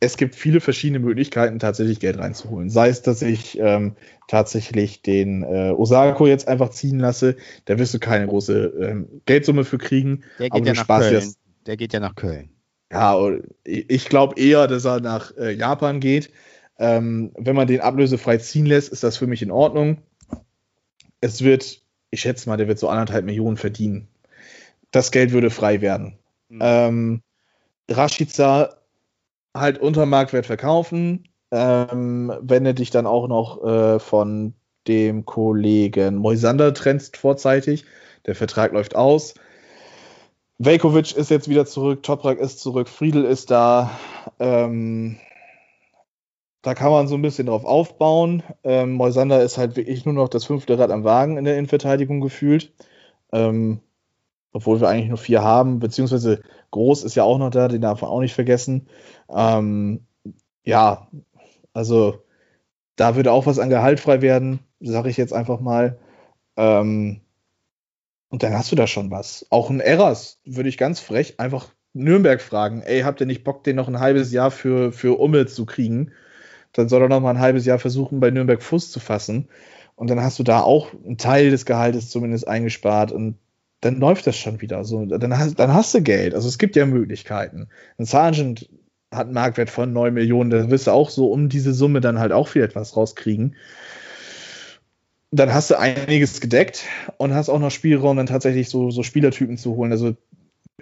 es 0.00 0.16
gibt 0.16 0.36
viele 0.36 0.60
verschiedene 0.60 1.00
Möglichkeiten, 1.00 1.58
tatsächlich 1.58 1.98
Geld 1.98 2.18
reinzuholen. 2.18 2.70
Sei 2.70 2.88
es, 2.88 3.02
dass 3.02 3.22
ich 3.22 3.58
ähm, 3.58 3.96
tatsächlich 4.28 5.02
den 5.02 5.42
äh, 5.42 5.72
Osako 5.76 6.26
jetzt 6.26 6.46
einfach 6.46 6.70
ziehen 6.70 7.00
lasse, 7.00 7.36
da 7.64 7.78
wirst 7.78 7.94
du 7.94 7.98
keine 7.98 8.26
große 8.26 8.72
ähm, 8.80 9.22
Geldsumme 9.24 9.64
für 9.64 9.78
kriegen. 9.78 10.22
Der 10.38 10.50
geht 10.50 10.66
ja 10.66 10.74
nach 10.74 10.86
Köln. 10.86 11.14
Jetzt, 11.14 11.38
der 11.66 11.76
geht 11.76 11.92
ja 11.92 12.00
nach 12.00 12.14
Köln. 12.14 12.50
Ja, 12.90 13.18
ich 13.64 14.06
glaube 14.06 14.40
eher, 14.40 14.66
dass 14.66 14.84
er 14.84 15.00
nach 15.00 15.36
äh, 15.36 15.52
Japan 15.52 16.00
geht. 16.00 16.30
Ähm, 16.78 17.32
wenn 17.36 17.56
man 17.56 17.66
den 17.66 17.80
ablösefrei 17.80 18.38
ziehen 18.38 18.66
lässt, 18.66 18.90
ist 18.90 19.02
das 19.02 19.16
für 19.16 19.26
mich 19.26 19.42
in 19.42 19.50
Ordnung. 19.50 19.98
Es 21.20 21.42
wird, 21.42 21.82
ich 22.10 22.20
schätze 22.20 22.48
mal, 22.48 22.56
der 22.56 22.68
wird 22.68 22.78
so 22.78 22.88
anderthalb 22.88 23.24
Millionen 23.24 23.56
verdienen 23.56 24.08
das 24.90 25.10
Geld 25.10 25.32
würde 25.32 25.50
frei 25.50 25.80
werden. 25.80 26.18
Mhm. 26.48 26.60
Ähm, 26.62 27.22
Rashica 27.90 28.76
halt 29.54 29.78
unter 29.78 30.06
Marktwert 30.06 30.46
verkaufen, 30.46 31.28
ähm, 31.50 32.32
wenn 32.40 32.64
du 32.64 32.74
dich 32.74 32.90
dann 32.90 33.06
auch 33.06 33.28
noch 33.28 33.64
äh, 33.64 33.98
von 33.98 34.54
dem 34.86 35.24
Kollegen 35.24 36.16
Moisander 36.16 36.72
trennst 36.74 37.16
vorzeitig. 37.16 37.84
Der 38.26 38.34
Vertrag 38.34 38.72
läuft 38.72 38.94
aus. 38.94 39.34
Velkovic 40.58 41.16
ist 41.16 41.30
jetzt 41.30 41.48
wieder 41.48 41.66
zurück, 41.66 42.02
Toprak 42.02 42.38
ist 42.38 42.60
zurück, 42.60 42.88
Friedel 42.88 43.24
ist 43.24 43.50
da. 43.50 43.90
Ähm, 44.40 45.16
da 46.62 46.74
kann 46.74 46.90
man 46.90 47.06
so 47.06 47.14
ein 47.14 47.22
bisschen 47.22 47.46
drauf 47.46 47.64
aufbauen. 47.64 48.42
Ähm, 48.64 48.92
Moisander 48.94 49.42
ist 49.42 49.56
halt 49.56 49.76
wirklich 49.76 50.04
nur 50.04 50.14
noch 50.14 50.28
das 50.28 50.44
fünfte 50.44 50.76
Rad 50.78 50.90
am 50.90 51.04
Wagen 51.04 51.36
in 51.36 51.44
der 51.44 51.54
Innenverteidigung 51.54 52.20
gefühlt. 52.20 52.72
Ähm, 53.32 53.80
obwohl 54.52 54.80
wir 54.80 54.88
eigentlich 54.88 55.08
nur 55.08 55.18
vier 55.18 55.42
haben, 55.42 55.78
beziehungsweise 55.78 56.42
Groß 56.72 57.04
ist 57.04 57.14
ja 57.14 57.22
auch 57.22 57.38
noch 57.38 57.50
da, 57.50 57.68
den 57.68 57.82
darf 57.82 58.02
man 58.02 58.10
auch 58.10 58.20
nicht 58.20 58.34
vergessen. 58.34 58.88
Ähm, 59.30 60.06
ja, 60.64 61.08
also 61.72 62.18
da 62.96 63.16
würde 63.16 63.32
auch 63.32 63.46
was 63.46 63.60
an 63.60 63.70
Gehalt 63.70 64.00
frei 64.00 64.22
werden, 64.22 64.60
sage 64.80 65.10
ich 65.10 65.16
jetzt 65.16 65.32
einfach 65.32 65.60
mal. 65.60 65.98
Ähm, 66.56 67.20
und 68.28 68.42
dann 68.42 68.52
hast 68.52 68.70
du 68.72 68.76
da 68.76 68.86
schon 68.86 69.10
was. 69.10 69.46
Auch 69.50 69.70
ein 69.70 69.80
Eras 69.80 70.38
würde 70.44 70.68
ich 70.68 70.78
ganz 70.78 71.00
frech 71.00 71.40
einfach 71.40 71.68
Nürnberg 71.94 72.40
fragen, 72.40 72.82
ey, 72.82 73.00
habt 73.00 73.20
ihr 73.20 73.26
nicht 73.26 73.44
Bock, 73.44 73.64
den 73.64 73.76
noch 73.76 73.88
ein 73.88 74.00
halbes 74.00 74.32
Jahr 74.32 74.50
für, 74.50 74.92
für 74.92 75.18
Ummel 75.18 75.48
zu 75.48 75.66
kriegen? 75.66 76.12
Dann 76.72 76.88
soll 76.88 77.02
er 77.02 77.08
noch 77.08 77.20
mal 77.20 77.30
ein 77.30 77.40
halbes 77.40 77.64
Jahr 77.64 77.78
versuchen, 77.78 78.20
bei 78.20 78.30
Nürnberg 78.30 78.62
Fuß 78.62 78.90
zu 78.90 79.00
fassen. 79.00 79.48
Und 79.96 80.10
dann 80.10 80.22
hast 80.22 80.38
du 80.38 80.42
da 80.42 80.60
auch 80.60 80.92
einen 80.92 81.16
Teil 81.16 81.50
des 81.50 81.64
Gehaltes 81.64 82.10
zumindest 82.10 82.46
eingespart. 82.46 83.10
Und 83.10 83.38
dann 83.80 83.96
läuft 83.96 84.26
das 84.26 84.36
schon 84.36 84.60
wieder. 84.60 84.84
So, 84.84 85.06
dann, 85.06 85.36
hast, 85.38 85.58
dann 85.58 85.72
hast 85.72 85.94
du 85.94 86.02
Geld. 86.02 86.34
Also 86.34 86.48
es 86.48 86.58
gibt 86.58 86.76
ja 86.76 86.86
Möglichkeiten. 86.86 87.68
Ein 87.98 88.04
Sergeant 88.04 88.68
hat 89.10 89.26
einen 89.26 89.34
Marktwert 89.34 89.70
von 89.70 89.92
9 89.92 90.12
Millionen, 90.12 90.50
da 90.50 90.70
wirst 90.70 90.86
du 90.86 90.90
auch 90.90 91.08
so 91.08 91.32
um 91.32 91.48
diese 91.48 91.72
Summe 91.72 92.00
dann 92.00 92.18
halt 92.18 92.32
auch 92.32 92.48
viel 92.48 92.62
etwas 92.62 92.94
rauskriegen. 92.96 93.56
Dann 95.30 95.52
hast 95.52 95.70
du 95.70 95.78
einiges 95.78 96.40
gedeckt 96.40 96.84
und 97.18 97.34
hast 97.34 97.48
auch 97.48 97.58
noch 97.58 97.70
Spielraum, 97.70 98.16
dann 98.16 98.26
tatsächlich 98.26 98.68
so, 98.68 98.90
so 98.90 99.02
Spielertypen 99.02 99.58
zu 99.58 99.76
holen. 99.76 99.92
Also 99.92 100.16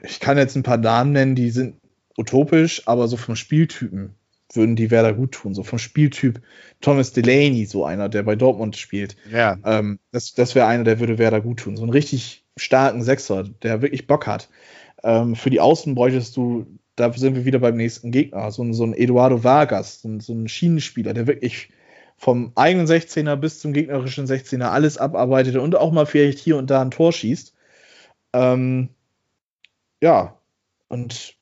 ich 0.03 0.21
kann 0.21 0.39
jetzt 0.39 0.57
ein 0.57 0.63
paar 0.63 0.77
Namen 0.77 1.13
nennen, 1.13 1.35
die 1.35 1.51
sind 1.51 1.77
utopisch, 2.17 2.83
aber 2.87 3.09
so 3.09 3.17
vom 3.17 3.37
Spieltypen 3.37 4.15
würden 4.53 4.77
die 4.77 4.91
Werder 4.91 5.13
gut 5.13 5.33
tun. 5.33 5.55
So 5.55 5.63
vom 5.63 5.79
Spieltyp 5.79 6.41
Thomas 6.81 7.13
Delaney, 7.13 7.67
so 7.67 7.85
einer, 7.85 8.09
der 8.09 8.23
bei 8.23 8.37
Dortmund 8.37 8.77
spielt. 8.77 9.17
Ja. 9.31 9.59
Ähm, 9.65 9.99
das 10.13 10.35
das 10.35 10.55
wäre 10.55 10.67
einer, 10.67 10.85
der 10.85 11.01
würde 11.01 11.19
Werder 11.19 11.41
gut 11.41 11.61
tun. 11.61 11.77
So 11.77 11.85
ein 11.85 11.91
richtig 11.91 12.45
starken 12.57 13.03
Sechser, 13.03 13.45
der 13.63 13.83
wirklich 13.83 14.07
Bock 14.07 14.27
hat. 14.27 14.49
Ähm, 15.03 15.35
für 15.35 15.51
die 15.51 15.61
Außen 15.61 15.95
bräuchtest 15.95 16.37
du, 16.37 16.67
da 16.95 17.13
sind 17.13 17.35
wir 17.35 17.45
wieder 17.45 17.59
beim 17.59 17.77
nächsten 17.77 18.11
Gegner, 18.11 18.51
so 18.51 18.63
ein, 18.63 18.73
so 18.73 18.85
ein 18.85 18.95
Eduardo 18.95 19.45
Vargas, 19.45 20.01
so 20.01 20.21
so 20.21 20.33
ein 20.33 20.49
Schienenspieler, 20.49 21.13
der 21.13 21.27
wirklich 21.27 21.69
vom 22.17 22.53
eigenen 22.55 22.87
16er 22.87 23.37
bis 23.37 23.61
zum 23.61 23.73
gegnerischen 23.73 24.27
16er 24.27 24.71
alles 24.71 24.99
abarbeitet 24.99 25.57
und 25.57 25.77
auch 25.77 25.93
mal 25.93 26.07
vielleicht 26.07 26.39
hier 26.39 26.57
und 26.57 26.71
da 26.71 26.81
ein 26.81 26.91
Tor 26.91 27.13
schießt. 27.13 27.55
Ähm, 28.33 28.89
ja, 30.01 30.39
und 30.89 31.37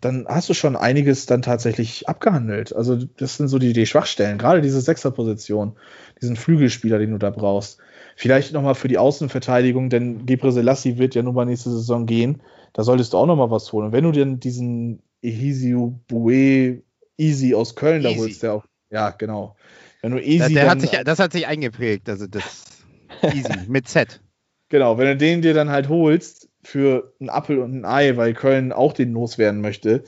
dann 0.00 0.26
hast 0.26 0.48
du 0.48 0.54
schon 0.54 0.76
einiges 0.76 1.26
dann 1.26 1.42
tatsächlich 1.42 2.08
abgehandelt. 2.08 2.74
Also 2.74 2.96
das 2.96 3.36
sind 3.36 3.48
so 3.48 3.58
die, 3.58 3.72
die 3.72 3.86
Schwachstellen, 3.86 4.38
gerade 4.38 4.62
diese 4.62 4.80
Sechserposition, 4.80 5.76
diesen 6.20 6.36
Flügelspieler, 6.36 6.98
den 6.98 7.10
du 7.10 7.18
da 7.18 7.30
brauchst. 7.30 7.78
Vielleicht 8.16 8.52
nochmal 8.52 8.74
für 8.74 8.88
die 8.88 8.98
Außenverteidigung, 8.98 9.90
denn 9.90 10.24
Gebre 10.26 10.52
Selassie 10.52 10.98
wird 10.98 11.14
ja 11.14 11.22
nun 11.22 11.34
mal 11.34 11.44
nächste 11.44 11.70
Saison 11.70 12.06
gehen. 12.06 12.42
Da 12.72 12.82
solltest 12.82 13.12
du 13.12 13.18
auch 13.18 13.26
nochmal 13.26 13.50
was 13.50 13.72
holen. 13.72 13.86
Und 13.86 13.92
wenn 13.92 14.04
du 14.04 14.12
dir 14.12 14.26
diesen 14.26 15.02
Ehisiu 15.22 15.98
Bue 16.08 16.82
Easy 17.18 17.54
aus 17.54 17.76
Köln 17.76 18.02
Easy. 18.02 18.14
da 18.14 18.20
holst, 18.20 18.42
der 18.42 18.52
auch, 18.54 18.64
ja, 18.90 19.10
genau. 19.10 19.56
Wenn 20.02 20.12
du 20.12 20.22
Easy. 20.22 20.54
Der, 20.54 20.70
hat 20.70 20.80
sich, 20.80 20.90
das 20.90 21.18
hat 21.18 21.32
sich 21.32 21.46
eingeprägt, 21.46 22.08
also 22.08 22.26
das 22.26 22.84
Easy 23.22 23.68
mit 23.68 23.88
Z. 23.88 24.20
Genau, 24.68 24.98
wenn 24.98 25.06
du 25.06 25.16
den 25.16 25.42
dir 25.42 25.54
dann 25.54 25.70
halt 25.70 25.88
holst 25.88 26.48
für 26.62 27.14
einen 27.20 27.30
Apfel 27.30 27.58
und 27.58 27.80
ein 27.80 27.84
Ei, 27.84 28.16
weil 28.16 28.34
Köln 28.34 28.72
auch 28.72 28.92
den 28.92 29.12
loswerden 29.12 29.60
möchte, 29.60 30.04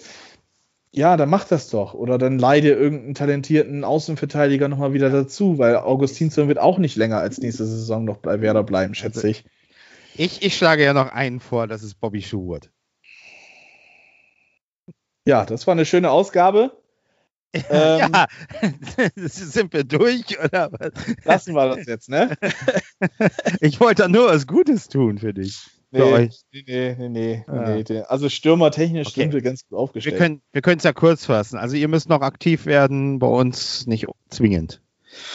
ja, 0.93 1.17
dann 1.17 1.31
mach 1.31 1.45
das 1.45 1.71
doch. 1.71 1.95
Oder 1.95 2.19
dann 2.19 2.39
leide 2.39 2.69
irgendeinen 2.69 3.15
talentierten 3.15 3.83
Außenverteidiger 3.83 4.69
nochmal 4.69 4.93
wieder 4.93 5.09
dazu, 5.11 5.59
weil 5.59 5.77
Augustinsson 5.77 6.49
wird 6.49 6.59
auch 6.59 6.79
nicht 6.79 6.97
länger 6.97 7.19
als 7.19 7.39
nächste 7.39 7.65
Saison 7.65 8.05
noch 8.05 8.19
bei 8.19 8.41
Werder 8.41 8.63
bleiben, 8.63 8.95
schätze 8.95 9.29
ich. 9.29 9.45
Ich, 10.15 10.43
ich 10.43 10.57
schlage 10.57 10.85
ja 10.85 10.93
noch 10.93 11.11
einen 11.11 11.41
vor, 11.41 11.67
das 11.67 11.83
ist 11.83 11.95
Bobby 11.95 12.21
Schubert. 12.21 12.71
Ja, 15.25 15.47
das 15.47 15.67
war 15.67 15.73
eine 15.73 15.87
schöne 15.87 16.11
Ausgabe. 16.11 16.82
Ähm, 17.55 18.13
ja, 18.13 18.27
sind 19.17 19.73
wir 19.73 19.85
durch 19.85 20.39
oder 20.43 20.71
was? 20.73 20.93
Lassen 21.25 21.55
wir 21.55 21.77
das 21.77 21.87
jetzt, 21.87 22.09
ne? 22.09 22.37
ich 23.61 23.81
wollte 23.81 24.09
nur 24.09 24.27
was 24.29 24.47
Gutes 24.47 24.89
tun 24.89 25.19
für 25.19 25.35
dich. 25.35 25.67
Nee, 25.95 26.31
nee, 26.53 26.97
nee, 26.97 27.09
nee, 27.09 27.45
nee, 27.47 27.85
nee. 27.87 28.03
Also 28.09 28.31
stürmertechnisch 28.31 29.09
okay. 29.09 29.21
sind 29.23 29.35
wir 29.35 29.43
ganz 29.43 29.67
gut 29.69 29.79
aufgestellt. 29.79 30.41
Wir 30.53 30.63
können 30.63 30.79
es 30.79 30.85
ja 30.85 30.95
kurz 30.95 31.27
fassen. 31.27 31.59
Also 31.59 31.77
ihr 31.77 31.89
müsst 31.89 32.09
noch 32.09 32.23
aktiv 32.23 32.65
werden, 32.65 33.19
bei 33.19 33.27
uns 33.27 33.87
nicht 33.87 34.07
zwingend. 34.31 34.81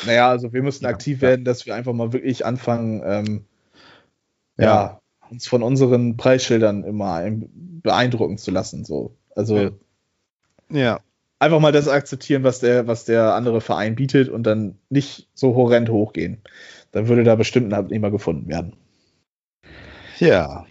Naja, 0.08 0.30
also 0.30 0.54
wir 0.54 0.64
müssen 0.64 0.86
ja, 0.86 0.90
aktiv 0.90 1.22
ja. 1.22 1.30
werden, 1.30 1.46
dass 1.46 1.68
wir 1.68 1.76
einfach 1.76 1.94
mal 1.94 2.12
wirklich 2.12 2.44
anfangen, 2.44 3.04
ähm, 3.06 3.46
ja. 4.58 4.66
ja. 4.66 5.02
uns 5.30 5.48
von 5.48 5.62
unseren 5.62 6.18
Preisschildern 6.18 6.84
immer 6.84 7.22
beeindrucken 7.54 8.40
zu 8.40 8.50
lassen. 8.50 8.84
So. 8.84 9.16
Also 9.36 9.70
ja. 10.72 11.00
Einfach 11.40 11.60
mal 11.60 11.72
das 11.72 11.88
akzeptieren, 11.88 12.44
was 12.44 12.60
der, 12.60 12.88
was 12.88 13.06
der 13.06 13.34
andere 13.36 13.62
Verein 13.62 13.96
bietet 13.96 14.30
und 14.30 14.44
dann 14.44 14.78
nicht 14.90 15.30
so 15.34 15.56
horrend 15.56 15.90
hochgehen. 15.90 16.42
Dann 16.92 17.08
würde 17.08 17.24
da 17.24 17.36
bestimmt 17.36 17.68
ein 17.68 17.78
Abnehmer 17.78 18.12
gefunden 18.12 18.48
werden. 18.48 18.76
Ja. 20.20 20.66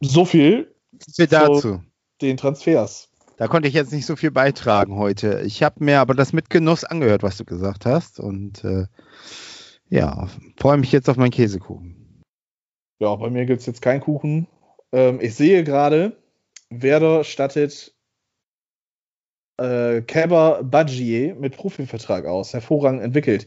So 0.00 0.24
viel, 0.24 0.74
dazu. 1.16 1.82
Den 2.20 2.36
Transfers. 2.36 3.08
Da 3.36 3.46
konnte 3.46 3.68
ich 3.68 3.74
jetzt 3.74 3.92
nicht 3.92 4.06
so 4.06 4.16
viel 4.16 4.32
beitragen 4.32 4.96
heute. 4.96 5.42
Ich 5.46 5.62
habe 5.62 5.84
mir 5.84 6.00
aber 6.00 6.14
das 6.14 6.32
mit 6.32 6.50
Genuss 6.50 6.82
angehört, 6.82 7.22
was 7.22 7.36
du 7.36 7.44
gesagt 7.44 7.86
hast. 7.86 8.18
Und 8.18 8.64
äh, 8.64 8.86
ja, 9.88 10.28
freue 10.58 10.78
mich 10.78 10.90
jetzt 10.90 11.08
auf 11.08 11.16
meinen 11.16 11.30
Käsekuchen. 11.30 12.24
Ja, 12.98 13.14
bei 13.14 13.30
mir 13.30 13.46
gibt 13.46 13.60
es 13.60 13.66
jetzt 13.66 13.80
keinen 13.82 14.00
Kuchen. 14.00 14.48
Ähm, 14.90 15.20
ich 15.20 15.36
sehe 15.36 15.62
gerade, 15.62 16.16
Werder 16.68 17.22
stattet 17.22 17.94
äh, 19.58 20.02
Keber 20.02 20.62
Badgier 20.62 21.34
mit 21.34 21.56
Profivertrag 21.56 22.26
aus. 22.26 22.52
Hervorragend 22.52 23.02
entwickelt. 23.02 23.46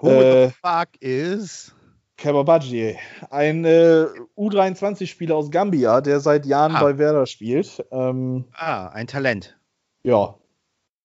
Who 0.00 0.10
äh, 0.10 0.48
the 0.48 0.54
fuck 0.62 0.88
is 1.00 1.74
Keber 2.16 2.44
Badgier? 2.44 2.96
Ein 3.30 3.64
äh, 3.64 4.06
U23-Spieler 4.36 5.36
aus 5.36 5.50
Gambia, 5.50 6.00
der 6.00 6.20
seit 6.20 6.46
Jahren 6.46 6.76
ah. 6.76 6.82
bei 6.82 6.98
Werder 6.98 7.26
spielt. 7.26 7.84
Ähm, 7.90 8.44
ah, 8.54 8.88
ein 8.88 9.06
Talent. 9.06 9.56
Ja. 10.02 10.36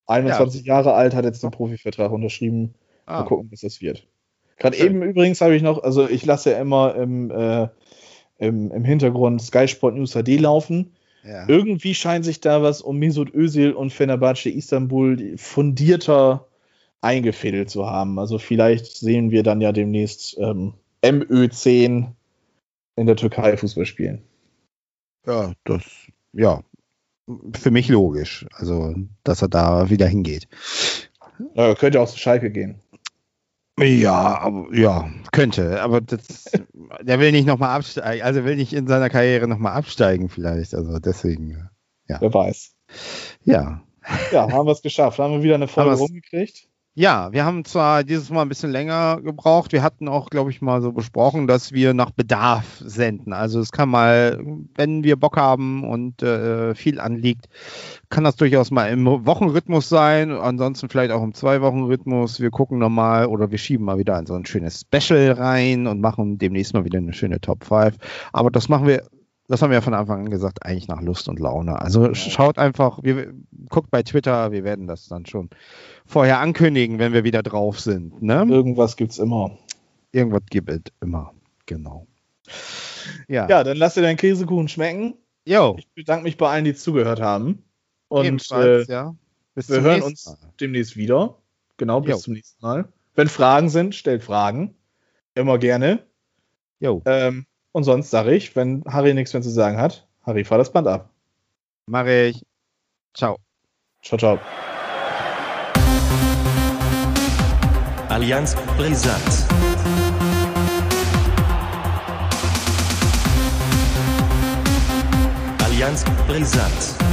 21 0.08 0.66
ja. 0.66 0.76
Jahre 0.76 0.94
alt, 0.94 1.14
hat 1.14 1.26
jetzt 1.26 1.44
den 1.44 1.52
Profivertrag 1.52 2.12
unterschrieben. 2.12 2.74
Ah. 3.06 3.20
Mal 3.20 3.26
gucken, 3.26 3.50
was 3.52 3.62
das 3.62 3.82
wird. 3.82 4.08
Gerade 4.58 4.78
eben 4.78 5.02
übrigens 5.02 5.40
habe 5.42 5.56
ich 5.56 5.62
noch, 5.62 5.84
also 5.84 6.08
ich 6.08 6.26
lasse 6.26 6.52
ja 6.52 6.60
immer 6.60 6.96
im, 6.96 7.32
äh, 7.32 7.70
im, 8.38 8.72
im 8.72 8.84
Hintergrund 8.84 9.42
Sky 9.42 9.68
Sport 9.68 9.96
News 9.96 10.14
HD 10.14 10.40
laufen. 10.40 10.94
Ja. 11.24 11.48
Irgendwie 11.48 11.94
scheint 11.96 12.26
sich 12.26 12.40
da 12.40 12.62
was 12.62 12.82
um 12.82 12.98
Mesut 12.98 13.34
Özil 13.34 13.74
und 13.74 13.92
Fenerbahce 13.92 14.50
Istanbul 14.50 15.38
fundierter 15.38 16.48
eingefädelt 17.02 17.70
zu 17.70 17.86
haben. 17.86 18.20
Also 18.20 18.38
vielleicht 18.38 18.98
sehen 18.98 19.32
wir 19.32 19.44
dann 19.44 19.62
ja 19.62 19.72
demnächst 19.72 20.38
ähm, 20.38 20.74
MÖ10 21.04 22.12
in 22.96 23.08
der 23.08 23.16
Türkei 23.16 23.56
Fußball 23.58 23.86
spielen. 23.86 24.22
Ja, 25.26 25.54
das, 25.64 25.84
ja, 26.34 26.64
für 27.54 27.72
mich 27.72 27.88
logisch. 27.90 28.46
Also, 28.54 28.96
dass 29.24 29.42
er 29.42 29.48
da 29.48 29.90
wieder 29.90 30.08
hingeht. 30.08 30.48
Ja, 31.56 31.76
könnte 31.76 32.02
auch 32.02 32.10
zu 32.10 32.18
Schalke 32.18 32.52
gehen. 32.52 32.82
Ja, 33.82 34.40
aber, 34.40 34.68
ja, 34.74 35.10
könnte. 35.32 35.82
Aber 35.82 36.02
das, 36.02 36.52
der 37.02 37.20
will 37.20 37.32
nicht 37.32 37.48
nochmal 37.48 37.76
absteigen, 37.76 38.24
also 38.24 38.46
will 38.46 38.56
nicht 38.56 38.74
in 38.74 38.88
seiner 38.88 39.10
Karriere 39.10 39.48
nochmal 39.48 39.74
absteigen, 39.74 40.30
vielleicht. 40.30 40.74
Also 40.74 41.00
deswegen, 41.00 41.70
ja. 42.08 42.18
Wer 42.20 42.34
weiß. 42.34 42.76
Ja. 43.44 43.84
Ja, 44.32 44.52
haben 44.52 44.66
wir 44.66 44.72
es 44.72 44.82
geschafft. 44.82 45.20
Haben 45.20 45.34
wir 45.34 45.44
wieder 45.44 45.56
eine 45.56 45.68
Folge 45.68 45.96
rumgekriegt. 45.96 46.69
Ja, 47.00 47.32
wir 47.32 47.46
haben 47.46 47.64
zwar 47.64 48.04
dieses 48.04 48.30
Mal 48.30 48.42
ein 48.42 48.50
bisschen 48.50 48.72
länger 48.72 49.22
gebraucht. 49.22 49.72
Wir 49.72 49.84
hatten 49.84 50.10
auch, 50.10 50.30
glaube 50.30 50.52
ich, 50.52 50.62
mal 50.62 50.82
so 50.82 50.92
besprochen, 50.92 51.48
dass 51.48 51.72
wir 51.72 51.94
nach 51.94 52.12
Bedarf 52.12 52.66
senden. 52.84 53.32
Also 53.32 53.62
es 53.62 53.72
kann 53.72 53.88
mal, 53.88 54.44
wenn 54.76 55.06
wir 55.06 55.16
Bock 55.16 55.38
haben 55.38 55.86
und 55.86 56.22
äh, 56.22 56.76
viel 56.76 57.00
anliegt, 57.00 57.48
kann 58.10 58.26
das 58.26 58.36
durchaus 58.36 58.70
mal 58.70 58.88
im 58.90 59.06
Wochenrhythmus 59.06 59.88
sein. 59.88 60.34
Ansonsten 60.34 60.90
vielleicht 60.90 61.14
auch 61.14 61.24
im 61.24 61.34
Zwei-Wochen-Rhythmus. 61.34 62.42
Wir 62.42 62.52
gucken 62.52 62.80
nochmal 62.80 63.28
oder 63.28 63.50
wir 63.50 63.60
schieben 63.60 63.86
mal 63.86 63.98
wieder 63.98 64.20
in 64.20 64.26
so 64.26 64.34
ein 64.34 64.46
schönes 64.46 64.82
Special 64.82 65.32
rein 65.32 65.88
und 65.88 66.02
machen 66.02 66.38
demnächst 66.38 66.74
mal 66.74 66.84
wieder 66.84 66.98
eine 66.98 67.14
schöne 67.14 67.40
Top 67.40 67.64
5. 67.64 67.96
Aber 68.34 68.52
das 68.52 68.68
machen 68.68 68.88
wir 68.88 69.04
das 69.50 69.64
haben 69.64 69.72
wir 69.72 69.78
ja 69.78 69.82
von 69.82 69.96
Anfang 69.96 70.22
an 70.22 70.30
gesagt, 70.30 70.64
eigentlich 70.64 70.88
nach 70.88 71.02
Lust 71.02 71.28
und 71.28 71.40
Laune. 71.40 71.82
Also 71.82 72.14
schaut 72.14 72.60
einfach, 72.60 73.00
wir, 73.02 73.34
guckt 73.68 73.90
bei 73.90 74.04
Twitter, 74.04 74.52
wir 74.52 74.64
werden 74.64 74.86
das 74.86 75.08
dann 75.08 75.26
schon 75.26 75.50
vorher 76.06 76.40
ankündigen, 76.40 77.00
wenn 77.00 77.14
wir 77.14 77.24
wieder 77.24 77.42
drauf 77.42 77.80
sind. 77.80 78.22
Ne? 78.22 78.46
Irgendwas 78.48 78.96
gibt's 78.96 79.18
immer. 79.18 79.58
Irgendwas 80.12 80.44
gibt 80.52 80.70
es 80.70 80.94
immer, 81.02 81.34
genau. 81.66 82.06
Ja. 83.28 83.48
ja, 83.50 83.64
dann 83.64 83.78
lass 83.78 83.96
dir 83.96 84.02
deinen 84.02 84.18
Käsekuchen 84.18 84.68
schmecken. 84.68 85.16
Jo. 85.46 85.76
Ich 85.80 85.88
bedanke 85.96 86.24
mich 86.24 86.38
bei 86.38 86.48
allen, 86.48 86.66
die 86.66 86.76
zugehört 86.76 87.20
haben. 87.20 87.64
Und 88.08 88.52
äh, 88.52 88.84
ja. 88.84 89.16
wir 89.56 89.82
hören 89.82 90.04
uns 90.04 90.28
Mal. 90.28 90.38
demnächst 90.60 90.96
wieder. 90.96 91.38
Genau, 91.78 92.02
bis 92.02 92.12
jo. 92.12 92.18
zum 92.18 92.34
nächsten 92.34 92.64
Mal. 92.64 92.88
Wenn 93.16 93.28
Fragen 93.28 93.70
sind, 93.70 93.96
stellt 93.96 94.24
Fragen. 94.24 94.76
Immer 95.34 95.58
gerne. 95.58 96.06
Jo. 96.80 97.02
Ähm, 97.06 97.46
und 97.80 97.86
sonst 97.86 98.12
sage 98.12 98.36
ich, 98.36 98.58
wenn 98.58 98.84
Harry 98.90 99.14
nichts 99.14 99.32
mehr 99.32 99.42
zu 99.42 99.50
sagen 99.50 99.78
hat, 99.78 100.06
Harry, 100.26 100.44
fahr 100.44 100.58
das 100.58 100.70
Band 100.70 100.86
ab. 100.86 101.10
Mache 101.86 102.26
ich. 102.28 102.44
Ciao. 103.14 103.38
Ciao, 104.04 104.18
ciao. 104.18 104.40
Allianz 108.10 108.58
Brisant. 108.78 109.46
Allianz 115.64 116.04
Brisant. 116.28 117.09